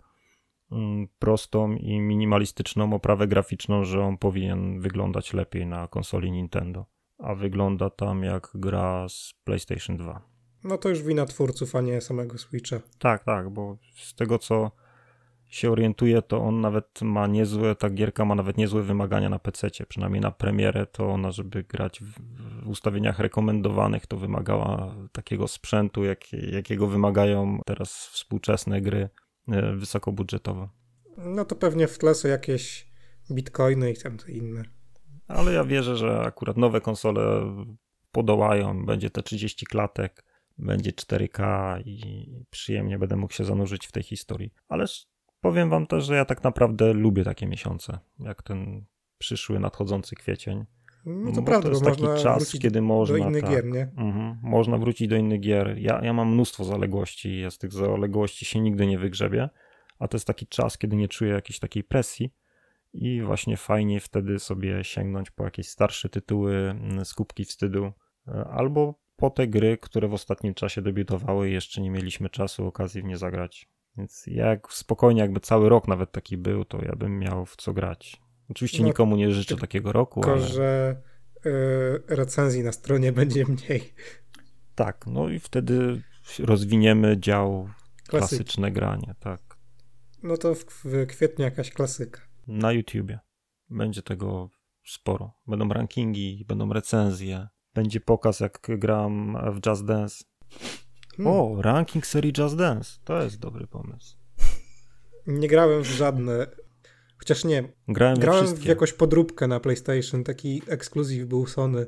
mm, 0.71 1.07
prostą 1.19 1.75
i 1.75 1.99
minimalistyczną 1.99 2.93
oprawę 2.93 3.27
graficzną, 3.27 3.83
że 3.83 4.01
on 4.01 4.17
powinien 4.17 4.79
wyglądać 4.79 5.33
lepiej 5.33 5.65
na 5.65 5.87
konsoli 5.87 6.31
Nintendo. 6.31 6.85
A 7.17 7.35
wygląda 7.35 7.89
tam 7.89 8.23
jak 8.23 8.51
gra 8.55 9.09
z 9.09 9.33
PlayStation 9.43 9.97
2. 9.97 10.21
No 10.63 10.77
to 10.77 10.89
już 10.89 11.03
wina 11.03 11.25
twórców, 11.25 11.75
a 11.75 11.81
nie 11.81 12.01
samego 12.01 12.37
Switcha. 12.37 12.79
Tak, 12.99 13.23
tak, 13.23 13.49
bo 13.49 13.77
z 13.95 14.15
tego 14.15 14.39
co 14.39 14.71
się 15.49 15.71
orientuje, 15.71 16.21
to 16.21 16.41
on 16.41 16.61
nawet 16.61 17.01
ma 17.01 17.27
niezłe, 17.27 17.75
ta 17.75 17.89
gierka 17.89 18.25
ma 18.25 18.35
nawet 18.35 18.57
niezłe 18.57 18.83
wymagania 18.83 19.29
na 19.29 19.39
PC, 19.39 19.69
przynajmniej 19.87 20.21
na 20.21 20.31
premierę, 20.31 20.85
to 20.85 21.09
ona, 21.09 21.31
żeby 21.31 21.63
grać 21.63 21.99
w, 21.99 22.19
w 22.63 22.69
ustawieniach 22.69 23.19
rekomendowanych, 23.19 24.07
to 24.07 24.17
wymagała 24.17 24.95
takiego 25.11 25.47
sprzętu, 25.47 26.03
jak, 26.03 26.33
jakiego 26.33 26.87
wymagają 26.87 27.59
teraz 27.65 28.07
współczesne 28.07 28.81
gry 28.81 29.09
e, 29.47 29.73
wysokobudżetowe. 29.75 30.69
No 31.17 31.45
to 31.45 31.55
pewnie 31.55 31.87
w 31.87 31.97
tle 31.97 32.15
są 32.15 32.27
jakieś 32.27 32.87
bitcoiny 33.31 33.91
i 33.91 33.97
tam 33.97 34.17
to 34.17 34.27
inne. 34.27 34.63
Ale 35.27 35.53
ja 35.53 35.63
wierzę, 35.63 35.97
że 35.97 36.21
akurat 36.21 36.57
nowe 36.57 36.81
konsole 36.81 37.53
podołają, 38.11 38.85
będzie 38.85 39.09
te 39.09 39.23
30 39.23 39.65
klatek, 39.65 40.23
będzie 40.57 40.91
4K 40.91 41.41
i 41.85 42.27
przyjemnie 42.49 42.99
będę 42.99 43.15
mógł 43.15 43.33
się 43.33 43.43
zanurzyć 43.43 43.87
w 43.87 43.91
tej 43.91 44.03
historii. 44.03 44.53
Ależ 44.67 45.07
Powiem 45.41 45.69
wam 45.69 45.87
też, 45.87 46.05
że 46.05 46.15
ja 46.15 46.25
tak 46.25 46.43
naprawdę 46.43 46.93
lubię 46.93 47.23
takie 47.23 47.47
miesiące, 47.47 47.99
jak 48.19 48.43
ten 48.43 48.85
przyszły, 49.17 49.59
nadchodzący 49.59 50.15
kwiecień. 50.15 50.65
No 51.05 51.31
to 51.31 51.41
prawda, 51.41 51.69
to 51.69 51.69
jest 51.69 51.85
taki 51.85 52.23
czas, 52.23 52.51
kiedy 52.51 52.81
można. 52.81 53.17
Do 53.17 53.29
innych 53.29 53.41
tak, 53.41 53.51
gier, 53.51 53.65
nie? 53.65 53.81
Mhm, 53.97 54.37
można 54.41 54.77
wrócić 54.77 55.07
do 55.07 55.15
innych 55.15 55.39
gier. 55.39 55.77
Ja, 55.77 56.01
ja 56.03 56.13
mam 56.13 56.33
mnóstwo 56.33 56.63
zaległości, 56.63 57.39
ja 57.39 57.51
z 57.51 57.57
tych 57.57 57.73
zaległości 57.73 58.45
się 58.45 58.59
nigdy 58.59 58.87
nie 58.87 58.99
wygrzebię, 58.99 59.49
a 59.99 60.07
to 60.07 60.17
jest 60.17 60.27
taki 60.27 60.47
czas, 60.47 60.77
kiedy 60.77 60.95
nie 60.95 61.07
czuję 61.07 61.31
jakiejś 61.31 61.59
takiej 61.59 61.83
presji 61.83 62.33
i 62.93 63.21
właśnie 63.21 63.57
fajnie 63.57 63.99
wtedy 63.99 64.39
sobie 64.39 64.83
sięgnąć 64.83 65.31
po 65.31 65.43
jakieś 65.43 65.69
starsze 65.69 66.09
tytuły 66.09 66.55
mm, 66.55 67.05
z 67.05 67.13
kubki 67.13 67.45
wstydu 67.45 67.91
e, 68.27 68.47
albo 68.51 68.99
po 69.15 69.29
te 69.29 69.47
gry, 69.47 69.77
które 69.77 70.07
w 70.07 70.13
ostatnim 70.13 70.53
czasie 70.53 70.81
debiutowały 70.81 71.49
i 71.49 71.53
jeszcze 71.53 71.81
nie 71.81 71.91
mieliśmy 71.91 72.29
czasu, 72.29 72.67
okazji 72.67 73.01
w 73.01 73.05
nie 73.05 73.17
zagrać. 73.17 73.69
Więc 73.97 74.23
jak 74.27 74.73
spokojnie, 74.73 75.21
jakby 75.21 75.39
cały 75.39 75.69
rok 75.69 75.87
nawet 75.87 76.11
taki 76.11 76.37
był, 76.37 76.65
to 76.65 76.85
ja 76.85 76.95
bym 76.95 77.19
miał 77.19 77.45
w 77.45 77.55
co 77.55 77.73
grać. 77.73 78.21
Oczywiście 78.49 78.81
no, 78.81 78.87
nikomu 78.87 79.15
nie 79.15 79.31
życzę 79.31 79.57
takiego 79.57 79.91
roku, 79.91 80.21
tylko, 80.21 80.37
ale... 80.37 80.47
że 80.47 81.01
y, 81.45 81.49
recenzji 82.07 82.63
na 82.63 82.71
stronie 82.71 83.11
będzie 83.21 83.45
mniej. 83.45 83.93
Tak, 84.75 85.05
no 85.07 85.29
i 85.29 85.39
wtedy 85.39 86.01
rozwiniemy 86.39 87.17
dział 87.19 87.69
Klasyki. 88.07 88.09
klasyczne 88.09 88.71
granie, 88.71 89.15
tak. 89.19 89.41
No 90.23 90.37
to 90.37 90.55
w, 90.55 90.65
w 90.65 91.07
kwietniu 91.07 91.45
jakaś 91.45 91.71
klasyka. 91.71 92.21
Na 92.47 92.71
YouTubie. 92.71 93.19
Będzie 93.69 94.01
tego 94.01 94.49
sporo. 94.85 95.33
Będą 95.47 95.69
rankingi, 95.69 96.45
będą 96.47 96.73
recenzje. 96.73 97.47
Będzie 97.73 97.99
pokaz, 97.99 98.39
jak 98.39 98.67
gram 98.69 99.37
w 99.53 99.65
Just 99.65 99.85
Dance. 99.85 100.23
Hmm. 101.17 101.33
O, 101.33 101.61
ranking 101.61 102.05
serii 102.05 102.33
Just 102.37 102.55
Dance. 102.55 102.99
To 103.03 103.21
jest 103.21 103.39
dobry 103.39 103.67
pomysł. 103.67 104.17
Nie 105.27 105.47
grałem 105.47 105.83
w 105.83 105.87
żadne. 105.87 106.47
Chociaż 107.17 107.43
nie. 107.43 107.73
Grałem, 107.87 108.19
grałem 108.19 108.55
w 108.55 108.65
jakąś 108.65 108.93
podróbkę 108.93 109.47
na 109.47 109.59
PlayStation. 109.59 110.23
Taki 110.23 110.61
ekskluzyw 110.67 111.27
był 111.27 111.47
Sony. 111.47 111.87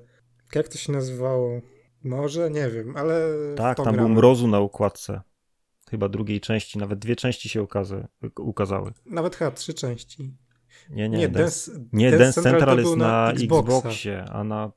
Jak 0.56 0.68
to 0.68 0.78
się 0.78 0.92
nazywało? 0.92 1.62
Może? 2.04 2.52
Nie 2.52 2.70
wiem, 2.70 2.98
ale. 2.98 3.26
Tak, 3.56 3.78
tam 3.78 3.96
był 3.96 4.10
mrozu 4.10 4.48
na 4.48 4.60
układce. 4.60 5.22
Chyba 5.90 6.10
drugiej 6.10 6.42
części, 6.42 6.78
nawet 6.78 7.00
dwie 7.00 7.16
części 7.16 7.50
się 7.50 7.64
ukazy, 7.64 8.08
ukazały. 8.40 8.92
Nawet 9.06 9.36
chyba 9.36 9.52
trzy 9.52 9.74
części. 9.74 10.38
Nie, 10.90 11.10
nie, 11.10 11.18
nie 11.18 11.30
Dance, 11.30 11.72
Dance, 11.72 11.90
nie, 11.94 12.12
Dance, 12.12 12.24
Dance 12.24 12.42
Central, 12.42 12.60
Central 12.60 12.80
jest 12.80 12.96
na, 12.98 13.08
na 13.08 13.32
Xboxie, 13.32 14.26
a 14.26 14.44
na 14.44 14.72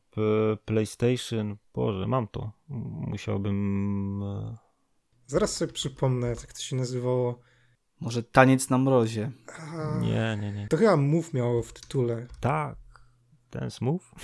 PlayStation, 0.65 1.57
Boże, 1.75 2.07
mam 2.07 2.29
to. 2.29 2.53
Musiałbym... 3.09 4.23
E, 4.23 4.57
Zaraz 5.27 5.57
sobie 5.57 5.73
przypomnę, 5.73 6.29
jak 6.29 6.53
to 6.53 6.61
się 6.61 6.77
nazywało. 6.77 7.39
Może 8.01 8.23
Taniec 8.23 8.71
na 8.71 8.79
mrozie. 8.79 9.31
A, 9.59 9.99
nie, 10.01 10.39
nie, 10.41 10.53
nie. 10.53 10.69
To 10.69 10.77
chyba 10.77 10.97
Move 10.97 11.35
miało 11.35 11.63
w 11.63 11.73
tytule. 11.73 12.27
Tak. 12.41 12.77
Dance 13.51 13.85
Move? 13.85 14.15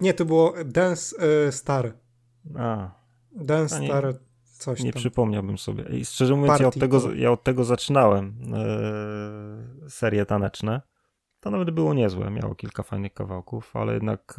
Nie, 0.00 0.14
to 0.14 0.24
było 0.24 0.54
Dance 0.64 1.16
e, 1.46 1.52
Star. 1.52 1.92
A, 2.58 2.90
Dance 3.32 3.76
A 3.76 3.78
nie- 3.78 3.86
Star 3.86 4.14
coś 4.60 4.82
nie 4.82 4.92
tam. 4.92 5.00
przypomniałbym 5.00 5.58
sobie. 5.58 5.84
I 5.84 6.04
szczerze 6.04 6.34
mówiąc, 6.36 6.60
ja 6.60 6.68
od 6.68 6.74
tego, 6.78 7.00
to- 7.00 7.14
ja 7.14 7.30
od 7.32 7.42
tego 7.44 7.64
zaczynałem 7.64 8.34
e, 8.54 9.90
serie 9.90 10.26
taneczne. 10.26 10.80
To 11.40 11.50
nawet 11.50 11.70
było 11.70 11.94
niezłe, 11.94 12.30
miało 12.30 12.54
kilka 12.54 12.82
fajnych 12.82 13.14
kawałków, 13.14 13.76
ale 13.76 13.94
jednak 13.94 14.36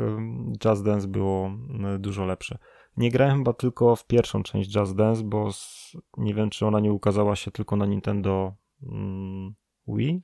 Jazz 0.60 0.84
Dance 0.84 1.07
było 1.07 1.52
dużo 1.99 2.26
lepsze. 2.26 2.57
Nie 2.98 3.11
grałem 3.11 3.38
chyba 3.38 3.53
tylko 3.53 3.95
w 3.95 4.07
pierwszą 4.07 4.43
część 4.43 4.69
Jazz 4.73 4.95
Dance, 4.95 5.23
bo 5.23 5.52
z, 5.53 5.91
nie 6.18 6.34
wiem, 6.34 6.49
czy 6.49 6.65
ona 6.65 6.80
nie 6.80 6.93
ukazała 6.93 7.35
się 7.35 7.52
tylko 7.52 7.76
na 7.76 7.85
Nintendo 7.85 8.53
mm, 8.84 9.53
Wii, 9.88 10.22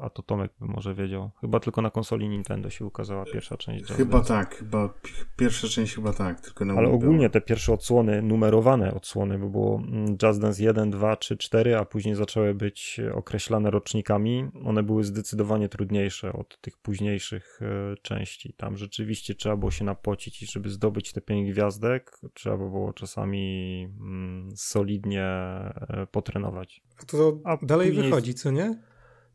a 0.00 0.10
to 0.10 0.22
Tomek 0.22 0.52
by 0.60 0.66
może 0.66 0.94
wiedział. 0.94 1.30
Chyba 1.40 1.60
tylko 1.60 1.82
na 1.82 1.90
konsoli 1.90 2.28
Nintendo 2.28 2.70
się 2.70 2.84
ukazała 2.84 3.24
pierwsza 3.24 3.56
część 3.56 3.84
Jazz 3.84 3.96
Chyba 3.96 4.12
Dance. 4.12 4.28
tak, 4.28 4.54
chyba 4.56 4.88
pi- 4.88 5.12
pierwsza 5.36 5.68
część 5.68 5.94
chyba 5.94 6.12
tak, 6.12 6.40
tylko 6.40 6.64
na 6.64 6.74
Ale 6.74 6.86
Wii 6.86 6.94
ogólnie 6.96 7.16
była. 7.18 7.28
te 7.28 7.40
pierwsze 7.40 7.72
odsłony, 7.72 8.22
numerowane 8.22 8.94
odsłony, 8.94 9.38
bo 9.38 9.48
było 9.50 9.76
mm, 9.88 10.16
Jazz 10.16 10.38
Dance 10.38 10.62
1, 10.62 10.90
2, 10.90 11.16
3, 11.16 11.36
4, 11.36 11.76
a 11.78 11.84
później 11.84 12.14
zaczęły 12.14 12.54
być 12.54 13.00
określane 13.14 13.70
rocznikami. 13.70 14.48
One 14.64 14.82
były 14.82 15.04
zdecydowanie 15.04 15.68
trudniejsze 15.68 16.32
od 16.32 16.60
tych 16.60 16.78
późniejszych 16.78 17.60
e, 17.62 17.96
części. 18.02 18.52
Tam 18.56 18.76
rzeczywiście 18.76 19.34
trzeba 19.34 19.56
było 19.56 19.70
się 19.70 19.84
napocić 19.84 20.42
i 20.42 20.46
żeby 20.46 20.68
zdobyć 20.68 21.12
te 21.12 21.20
pięć 21.20 21.50
gwiazdek, 21.52 22.18
trzeba 22.34 22.56
było 22.56 22.92
czasami 22.92 23.82
mm, 24.00 24.48
solidnie 24.56 25.22
e, 25.24 26.06
potrenować. 26.10 26.82
To 27.06 27.38
A 27.44 27.56
dalej 27.62 27.88
później- 27.88 28.04
wychodzi, 28.04 28.34
co 28.34 28.50
nie? 28.50 28.82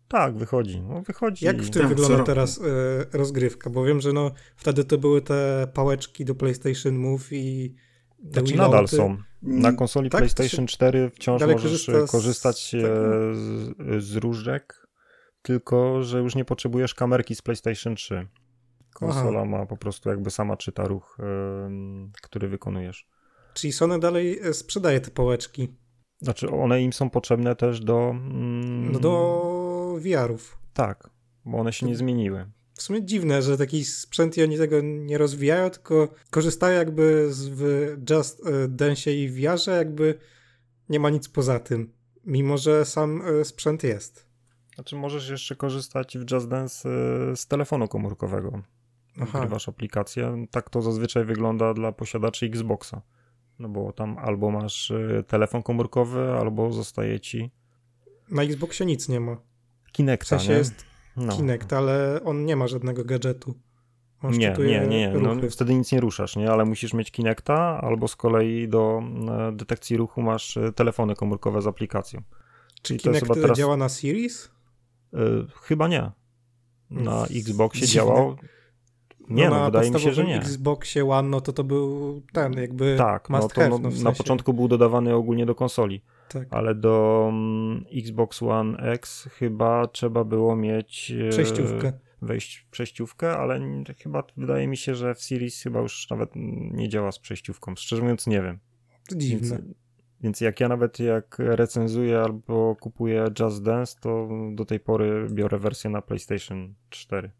Tak, 0.08 0.38
wychodzi. 0.38 0.82
No, 0.82 1.02
wychodzi. 1.02 1.46
Jak 1.46 1.62
w 1.62 1.70
tym 1.70 1.82
Tak, 1.82 1.90
wygląda 1.90 2.24
teraz 2.24 2.62
e, 2.62 3.18
rozgrywka? 3.18 3.70
Bo 3.70 3.84
wiem, 3.84 4.02
że 4.02 4.14
no 4.14 4.32
wtedy 4.56 4.84
to 4.84 4.98
były 4.98 5.22
te 5.22 5.68
pałeczki 5.74 6.26
do 6.26 6.36
PlayStation 6.36 6.96
Move 6.96 7.34
i 7.34 7.76
te 8.34 8.40
Znaczy 8.40 8.56
nadal 8.56 8.88
są. 8.88 9.18
Na 9.42 9.74
konsoli 9.74 10.10
Tak? 10.10 10.20
PlayStation 10.20 10.68
4 10.68 11.10
wciąż 11.10 11.42
możesz 11.42 11.62
korzysta 11.62 12.08
z 12.08 12.12
korzystać 12.12 12.76
e, 12.76 12.80
z, 13.36 14.04
z 14.04 14.16
różdżek, 14.16 14.88
tylko 15.42 16.04
że 16.04 16.20
już 16.20 16.36
nie 16.36 16.46
potrzebujesz 16.46 16.94
kamerki 16.94 17.36
z 17.36 17.42
PlayStation 17.42 17.96
3. 17.96 18.28
Konsola 18.94 19.46
ma 19.46 19.66
po 19.66 19.78
prostu 19.78 20.10
jakby 20.10 20.32
sama 20.32 20.58
czyta 20.58 20.88
ruch, 20.88 21.18
em, 21.20 22.12
który 22.22 22.48
wykonujesz. 22.48 23.08
Czyli 23.54 23.74
Sony 23.74 24.00
dalej 24.00 24.40
e, 24.40 24.54
sprzedaje 24.54 25.02
te 25.02 25.12
pałeczki 25.12 25.76
Znaczy 26.22 26.50
one 26.50 26.82
im 26.82 26.94
są 26.94 27.10
potrzebne 27.10 27.56
też 27.56 27.80
do... 27.80 28.10
mm, 28.10 28.92
no 28.92 29.00
do 29.00 29.55
VR-ów. 30.00 30.58
Tak, 30.74 31.10
bo 31.46 31.58
one 31.58 31.74
się 31.74 31.86
nie 31.86 31.96
zmieniły. 31.96 32.46
W 32.74 32.82
sumie 32.82 33.06
dziwne, 33.06 33.42
że 33.42 33.58
taki 33.58 33.86
sprzęt 33.86 34.38
i 34.38 34.44
oni 34.44 34.58
tego 34.58 34.82
nie 34.82 35.18
rozwijają, 35.18 35.70
tylko 35.70 36.08
korzystają 36.30 36.78
jakby 36.78 37.34
z, 37.34 37.48
w 37.48 37.62
Just 38.10 38.42
Dance 38.70 39.14
i 39.14 39.30
VR-ze, 39.30 39.78
jakby 39.78 40.20
nie 40.90 41.00
ma 41.00 41.10
nic 41.10 41.30
poza 41.30 41.60
tym, 41.60 41.94
mimo 42.26 42.58
że 42.58 42.86
sam 42.86 43.22
e, 43.22 43.46
sprzęt 43.46 43.84
jest. 43.84 44.26
Znaczy 44.76 44.96
możesz 44.96 45.30
jeszcze 45.30 45.56
korzystać 45.56 46.18
w 46.18 46.32
Just 46.32 46.48
Dance 46.48 46.90
e, 46.90 47.36
z 47.36 47.48
telefonu 47.48 47.88
komórkowego. 47.88 48.62
Aha. 49.22 49.38
Wgrywasz 49.38 49.70
aplikację. 49.70 50.46
Tak 50.52 50.70
to 50.70 50.82
zazwyczaj 50.82 51.26
wygląda 51.26 51.74
dla 51.74 51.92
posiadaczy 51.92 52.46
Xboxa. 52.46 53.02
No 53.60 53.70
bo 53.70 53.92
tam 53.92 54.18
albo 54.18 54.52
masz 54.52 54.92
e, 54.92 55.24
telefon 55.28 55.64
komórkowy, 55.64 56.32
albo 56.32 56.72
zostaje 56.72 57.20
ci 57.20 57.52
Na 58.32 58.44
Xboxie 58.44 58.86
nic 58.86 59.10
nie 59.10 59.20
ma. 59.20 59.38
W 59.96 59.98
Kinecta, 59.98 60.26
sensie 60.40 60.52
nie? 60.52 60.58
jest 60.58 60.86
no. 61.18 61.38
Kinect, 61.38 61.74
ale 61.74 62.20
on 62.24 62.46
nie 62.46 62.56
ma 62.56 62.68
żadnego 62.68 63.06
gadżetu. 63.06 63.56
On 64.22 64.32
Nie, 64.32 64.56
nie, 64.60 64.66
nie, 64.66 64.88
nie. 64.88 65.10
No, 65.10 65.50
wtedy 65.50 65.76
nic 65.76 65.92
nie 65.92 66.00
ruszasz, 66.02 66.36
nie? 66.36 66.52
Ale 66.52 66.66
musisz 66.66 66.94
mieć 66.94 67.12
Kinecta, 67.12 67.82
albo 67.82 68.08
z 68.08 68.16
kolei 68.16 68.68
do 68.68 69.04
e, 69.50 69.52
detekcji 69.52 69.98
ruchu 69.98 70.22
masz 70.22 70.58
e, 70.58 70.72
telefony 70.72 71.16
komórkowe 71.16 71.62
z 71.62 71.68
aplikacją. 71.68 72.22
Czy 72.82 72.94
jest 72.94 73.04
Kinect 73.04 73.34
teraz- 73.34 73.58
działa 73.58 73.78
na 73.78 73.90
Series? 73.90 74.52
E, 75.14 75.18
chyba 75.62 75.88
nie. 75.88 76.12
Na 76.90 77.26
Xboxie 77.26 77.88
dziwne. 77.88 77.94
działał. 77.96 78.36
Nie, 79.30 79.50
no, 79.50 79.56
na 79.56 79.66
wydaje 79.66 79.92
mi 79.92 80.00
się, 80.00 80.14
że 80.14 80.26
nie. 80.26 80.36
Xboxie 80.38 81.06
One, 81.06 81.30
no 81.30 81.42
to 81.42 81.54
to 81.54 81.64
był 81.64 82.22
ten, 82.34 82.54
jakby 82.54 82.96
Tak, 82.98 83.30
no 83.30 83.40
to 83.48 83.62
have, 83.62 83.70
no, 83.70 83.78
no, 83.78 83.90
w 83.90 83.94
na 83.94 84.00
sensie. 84.04 84.18
początku 84.18 84.54
był 84.54 84.68
dodawany 84.68 85.16
ogólnie 85.16 85.46
do 85.46 85.56
konsoli, 85.56 86.02
Tak. 86.30 86.48
ale 86.52 86.76
do 86.76 87.26
mm, 87.30 87.86
Xbox 87.94 88.44
One 88.44 88.78
X 88.78 89.30
chyba 89.32 89.88
trzeba 89.88 90.24
było 90.24 90.56
mieć 90.56 91.14
e, 91.28 91.30
Przejściówkę. 91.30 91.94
wejść 92.22 92.68
przejściówkę, 92.72 93.38
ale 93.38 93.60
chyba 94.04 94.24
wydaje 94.38 94.68
mi 94.68 94.78
się, 94.78 94.96
że 94.96 95.16
w 95.16 95.22
Series 95.22 95.62
chyba 95.64 95.80
już 95.80 96.10
nawet 96.10 96.30
nie 96.72 96.90
działa 96.90 97.12
z 97.12 97.20
przejściówką. 97.20 97.76
Szczerze 97.76 98.02
mówiąc 98.02 98.28
nie 98.28 98.42
wiem. 98.42 98.60
To 99.10 99.16
dziwne. 99.16 99.50
Więc, 99.58 99.76
więc 100.22 100.42
jak 100.42 100.60
ja 100.60 100.68
nawet 100.68 101.00
jak 101.00 101.36
recenzuję 101.40 102.20
albo 102.22 102.76
kupuję 102.76 103.26
Just 103.40 103.64
Dance, 103.64 103.96
to 104.02 104.30
do 104.54 104.66
tej 104.66 104.80
pory 104.80 105.28
biorę 105.32 105.60
wersję 105.60 105.90
na 105.90 106.02
PlayStation 106.02 106.74
4. 106.90 107.32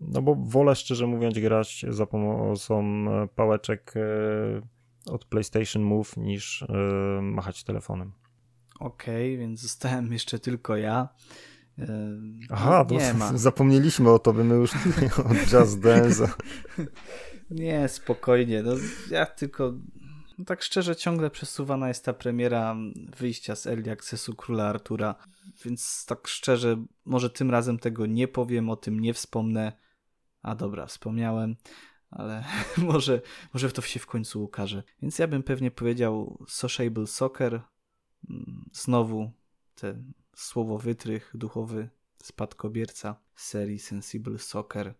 No 0.00 0.22
bo 0.22 0.34
wolę 0.34 0.74
szczerze 0.74 1.06
mówiąc 1.06 1.38
grać 1.38 1.84
za 1.88 2.06
pomocą 2.06 2.82
e, 2.82 3.28
pałeczek 3.34 3.94
e, 3.96 5.12
od 5.12 5.24
PlayStation 5.24 5.82
Move 5.82 6.16
niż 6.16 6.62
e, 6.62 6.66
machać 7.22 7.64
telefonem. 7.64 8.12
Okej, 8.80 9.38
więc 9.38 9.60
zostałem 9.60 10.12
jeszcze 10.12 10.38
tylko 10.38 10.76
ja. 10.76 11.08
Aha, 12.50 12.84
to 12.84 12.94
nie 12.94 13.14
ma. 13.14 13.36
zapomnieliśmy 13.38 14.10
o 14.10 14.18
tobie, 14.18 14.44
my 14.44 14.54
już 14.54 14.70
tutaj 14.70 15.10
o 15.24 15.58
Just 15.58 15.80
Dance. 15.84 16.28
Nie, 17.50 17.88
spokojnie. 17.88 18.62
No, 18.62 18.72
ja 19.10 19.26
tylko. 19.26 19.72
No 20.38 20.44
tak 20.44 20.62
szczerze, 20.62 20.96
ciągle 20.96 21.30
przesuwana 21.30 21.88
jest 21.88 22.04
ta 22.04 22.12
premiera 22.12 22.76
wyjścia 23.18 23.56
z 23.56 23.66
Early 23.66 23.90
Accessu 23.90 24.34
Króla 24.34 24.68
Artura, 24.68 25.14
więc 25.64 26.06
tak 26.06 26.28
szczerze, 26.28 26.84
może 27.04 27.30
tym 27.30 27.50
razem 27.50 27.78
tego 27.78 28.06
nie 28.06 28.28
powiem, 28.28 28.70
o 28.70 28.76
tym 28.76 29.00
nie 29.00 29.14
wspomnę. 29.14 29.72
A 30.42 30.54
dobra, 30.54 30.86
wspomniałem, 30.86 31.56
ale 32.10 32.44
może, 32.76 33.20
może 33.54 33.70
to 33.72 33.82
się 33.82 34.00
w 34.00 34.06
końcu 34.06 34.44
ukaże. 34.44 34.82
Więc 35.02 35.18
ja 35.18 35.26
bym 35.28 35.42
pewnie 35.42 35.70
powiedział 35.70 36.44
Sociable 36.48 37.06
Soccer. 37.06 37.60
Mm, 38.30 38.64
Znowu 38.72 39.30
ten 39.74 40.12
słowo 40.36 40.78
wytrych 40.78 41.30
duchowy 41.34 41.88
spadkobierca 42.22 43.16
serii 43.34 43.78
Sensible 43.78 44.38
Soccer. 44.38 44.94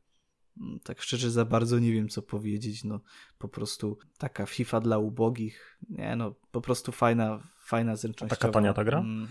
Mm, 0.61 0.81
Tak 0.81 1.03
szczerze 1.03 1.31
za 1.31 1.45
bardzo 1.45 1.79
nie 1.79 1.93
wiem 1.93 2.09
co 2.09 2.23
powiedzieć, 2.23 2.85
no 2.85 3.01
po 3.39 3.49
prostu 3.49 3.99
taka 4.19 4.47
FIFA 4.47 4.81
dla 4.81 4.99
ubogich, 4.99 5.79
nie 5.91 6.17
no, 6.17 6.35
po 6.51 6.61
prostu 6.61 6.93
fajna, 6.93 7.43
fajna 7.61 7.97
zręcznościowa. 7.97 8.37
taka 8.41 8.53
tania 8.53 8.73
ta 8.73 8.85
gra? 8.85 8.99
Mm, 8.99 9.29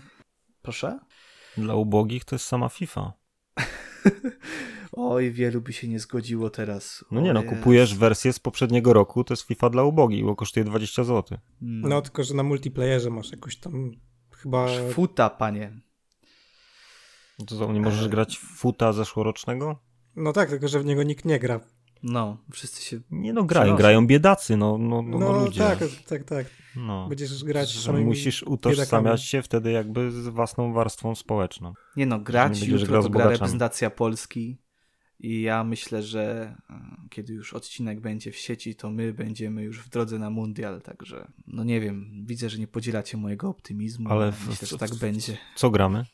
Proszę? 0.62 0.98
Dla 1.56 1.74
ubogich 1.74 2.24
to 2.24 2.34
jest 2.34 2.46
sama 2.46 2.68
FIFA. 2.68 3.12
Oj, 4.92 5.30
wielu 5.30 5.60
by 5.60 5.72
się 5.72 5.88
nie 5.88 5.98
zgodziło 6.00 6.50
teraz. 6.50 7.04
No 7.10 7.20
nie 7.20 7.32
no, 7.32 7.42
Jezu. 7.42 7.54
kupujesz 7.54 7.94
wersję 7.94 8.32
z 8.32 8.38
poprzedniego 8.38 8.92
roku, 8.92 9.24
to 9.24 9.32
jest 9.34 9.42
FIFA 9.42 9.70
dla 9.70 9.82
ubogich, 9.82 10.24
bo 10.24 10.36
kosztuje 10.36 10.64
20 10.64 11.04
zł. 11.04 11.38
No, 11.60 11.88
No 11.88 12.02
tylko, 12.02 12.24
że 12.24 12.34
na 12.34 12.42
multiplayerze 12.42 13.10
masz 13.10 13.30
jakoś 13.30 13.56
tam 13.56 13.90
chyba... 14.36 14.66
Futa, 14.92 15.30
panie. 15.30 15.80
No 17.38 17.44
To 17.46 17.58
co, 17.58 17.72
nie 17.72 17.80
możesz 17.80 18.08
grać 18.08 18.38
w 18.38 18.40
futa 18.56 18.92
zeszłorocznego? 18.92 19.78
No 20.16 20.32
tak, 20.32 20.50
tylko 20.50 20.68
że 20.68 20.80
w 20.80 20.84
niego 20.84 21.02
nikt 21.02 21.24
nie 21.24 21.38
gra. 21.38 21.60
No, 22.02 22.38
wszyscy 22.52 22.82
się... 22.82 23.00
Nie 23.10 23.32
no, 23.32 23.44
grają, 23.44 23.76
grają 23.76 24.06
biedacy, 24.06 24.56
no, 24.56 24.78
no, 24.78 25.02
no, 25.02 25.18
No, 25.18 25.32
no 25.32 25.44
ludzie. 25.44 25.60
tak, 25.60 25.78
tak, 26.08 26.24
tak. 26.24 26.46
No. 26.76 27.08
Będziesz 27.08 27.44
grać 27.44 27.70
Że 27.70 27.92
musisz 27.92 28.40
biedakami. 28.40 28.54
utożsamiać 28.54 29.22
się 29.24 29.42
wtedy 29.42 29.70
jakby 29.70 30.10
z 30.10 30.28
własną 30.28 30.72
warstwą 30.72 31.14
społeczną. 31.14 31.72
Nie 31.96 32.06
no, 32.06 32.18
grać 32.18 32.52
nie 32.54 32.60
będziesz 32.60 32.80
jutro 32.80 32.88
grał 32.88 33.02
z 33.02 33.04
to 33.04 33.10
gra 33.10 33.28
reprezentacja 33.28 33.90
Polski 33.90 34.58
i 35.20 35.40
ja 35.42 35.64
myślę, 35.64 36.02
że 36.02 36.54
e, 36.70 36.96
kiedy 37.10 37.32
już 37.34 37.54
odcinek 37.54 38.00
będzie 38.00 38.32
w 38.32 38.36
sieci, 38.36 38.74
to 38.76 38.90
my 38.90 39.12
będziemy 39.12 39.62
już 39.62 39.80
w 39.80 39.88
drodze 39.88 40.18
na 40.18 40.30
mundial, 40.30 40.82
także 40.82 41.28
no 41.46 41.64
nie 41.64 41.80
wiem, 41.80 42.24
widzę, 42.26 42.50
że 42.50 42.58
nie 42.58 42.66
podzielacie 42.68 43.16
mojego 43.16 43.48
optymizmu, 43.48 44.10
Ale 44.12 44.32
w- 44.32 44.48
myślę, 44.48 44.68
że 44.68 44.78
tak 44.78 44.90
w- 44.90 45.00
będzie. 45.00 45.38
Co 45.56 45.70
gramy? 45.70 46.04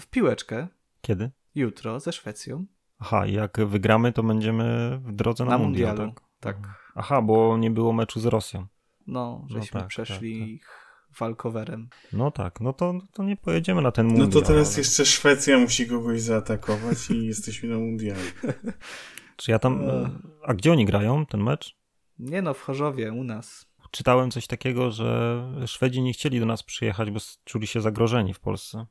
W 0.00 0.06
piłeczkę 0.06 0.68
Kiedy? 1.00 1.30
jutro 1.54 2.00
ze 2.00 2.12
Szwecją 2.12 2.66
Aha, 2.98 3.26
i 3.26 3.32
jak 3.32 3.58
wygramy, 3.66 4.12
to 4.12 4.22
będziemy 4.22 4.98
w 5.04 5.12
drodze 5.12 5.44
na, 5.44 5.50
na 5.50 5.58
mundial, 5.58 5.88
mundialu. 5.96 6.12
tak? 6.40 6.56
Tak. 6.62 6.82
Aha, 6.94 7.22
bo 7.22 7.56
nie 7.58 7.70
było 7.70 7.92
meczu 7.92 8.20
z 8.20 8.26
Rosją. 8.26 8.66
No, 9.06 9.46
żeśmy 9.50 9.80
tak, 9.80 9.88
przeszli 9.88 10.40
tak, 10.40 10.48
ich 10.48 10.81
walkowerem. 11.18 11.88
No 12.12 12.30
tak, 12.30 12.60
no 12.60 12.72
to, 12.72 12.94
to 13.12 13.24
nie 13.24 13.36
pojedziemy 13.36 13.82
na 13.82 13.92
ten 13.92 14.06
mundial. 14.06 14.28
No 14.28 14.32
to 14.32 14.42
teraz 14.42 14.68
ale- 14.68 14.78
jeszcze 14.78 15.06
Szwecja 15.06 15.58
musi 15.58 15.86
kogoś 15.86 16.20
zaatakować 16.20 17.10
i 17.10 17.26
jesteśmy 17.32 17.68
na 17.68 17.78
mundialu. 17.78 18.20
Czy 19.36 19.50
ja 19.50 19.58
tam... 19.58 19.82
E. 19.88 20.10
A 20.42 20.54
gdzie 20.54 20.72
oni 20.72 20.84
grają, 20.84 21.26
ten 21.26 21.42
mecz? 21.42 21.76
Nie 22.18 22.42
no, 22.42 22.54
w 22.54 22.60
Chorzowie, 22.60 23.12
u 23.12 23.24
nas. 23.24 23.66
Czytałem 23.90 24.30
coś 24.30 24.46
takiego, 24.46 24.90
że 24.90 25.42
Szwedzi 25.66 26.02
nie 26.02 26.12
chcieli 26.12 26.40
do 26.40 26.46
nas 26.46 26.62
przyjechać, 26.62 27.10
bo 27.10 27.20
czuli 27.44 27.66
się 27.66 27.80
zagrożeni 27.80 28.34
w 28.34 28.40
Polsce. 28.40 28.86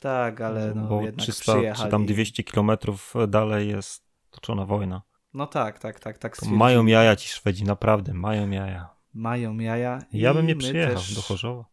Tak, 0.00 0.40
ale 0.40 0.74
no 0.74 0.88
bo 0.88 1.02
jednak 1.02 1.22
300 1.22 1.52
przyjechali. 1.52 1.84
czy 1.84 1.90
tam 1.90 2.06
200 2.06 2.42
kilometrów 2.42 3.14
dalej 3.28 3.68
jest 3.68 4.04
toczona 4.30 4.66
wojna. 4.66 5.02
No 5.34 5.46
tak, 5.46 5.78
tak, 5.78 6.00
tak, 6.00 6.18
tak. 6.18 6.42
Mają 6.42 6.86
jaja 6.86 7.16
ci 7.16 7.28
Szwedzi, 7.28 7.64
naprawdę, 7.64 8.14
mają 8.14 8.50
jaja. 8.50 8.93
Mają 9.14 9.58
jaja. 9.58 9.98
Ja 10.12 10.30
i 10.30 10.34
bym 10.34 10.46
nie 10.46 10.54
my 10.54 10.58
przyjechał 10.60 10.94
też- 10.94 11.14
do 11.14 11.22
Chorzowa. 11.22 11.64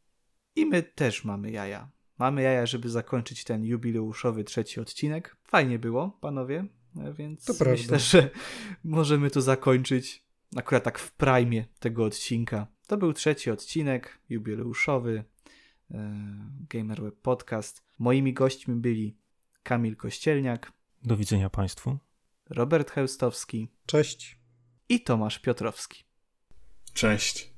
I 0.55 0.65
my 0.65 0.83
też 0.83 1.25
mamy 1.25 1.51
jaja. 1.51 1.89
Mamy 2.19 2.41
jaja, 2.41 2.65
żeby 2.65 2.89
zakończyć 2.89 3.43
ten 3.43 3.63
jubileuszowy 3.63 4.43
trzeci 4.43 4.79
odcinek. 4.79 5.37
Fajnie 5.47 5.79
było, 5.79 6.17
panowie, 6.21 6.65
e, 6.99 7.13
więc 7.13 7.45
To 7.45 7.53
prawda. 7.53 7.81
myślę, 7.81 7.99
że 7.99 8.29
możemy 8.83 9.29
to 9.29 9.41
zakończyć 9.41 10.23
akurat 10.55 10.83
tak 10.83 10.99
w 10.99 11.11
prime 11.11 11.65
tego 11.79 12.05
odcinka. 12.05 12.67
To 12.87 12.97
był 12.97 13.13
trzeci 13.13 13.51
odcinek 13.51 14.19
jubileuszowy 14.29 15.23
e, 15.91 16.15
Gamer 16.69 17.01
Web 17.01 17.15
Podcast. 17.21 17.83
Moimi 17.99 18.33
gośćmi 18.33 18.75
byli 18.75 19.17
Kamil 19.63 19.95
Kościelniak, 19.95 20.71
Do 21.03 21.17
widzenia 21.17 21.49
Państwu. 21.49 21.97
Robert 22.49 22.91
Heustowski 22.91 23.67
Cześć. 23.85 24.39
i 24.89 25.01
Tomasz 25.01 25.39
Piotrowski. 25.39 26.03
Cześć. 26.93 27.53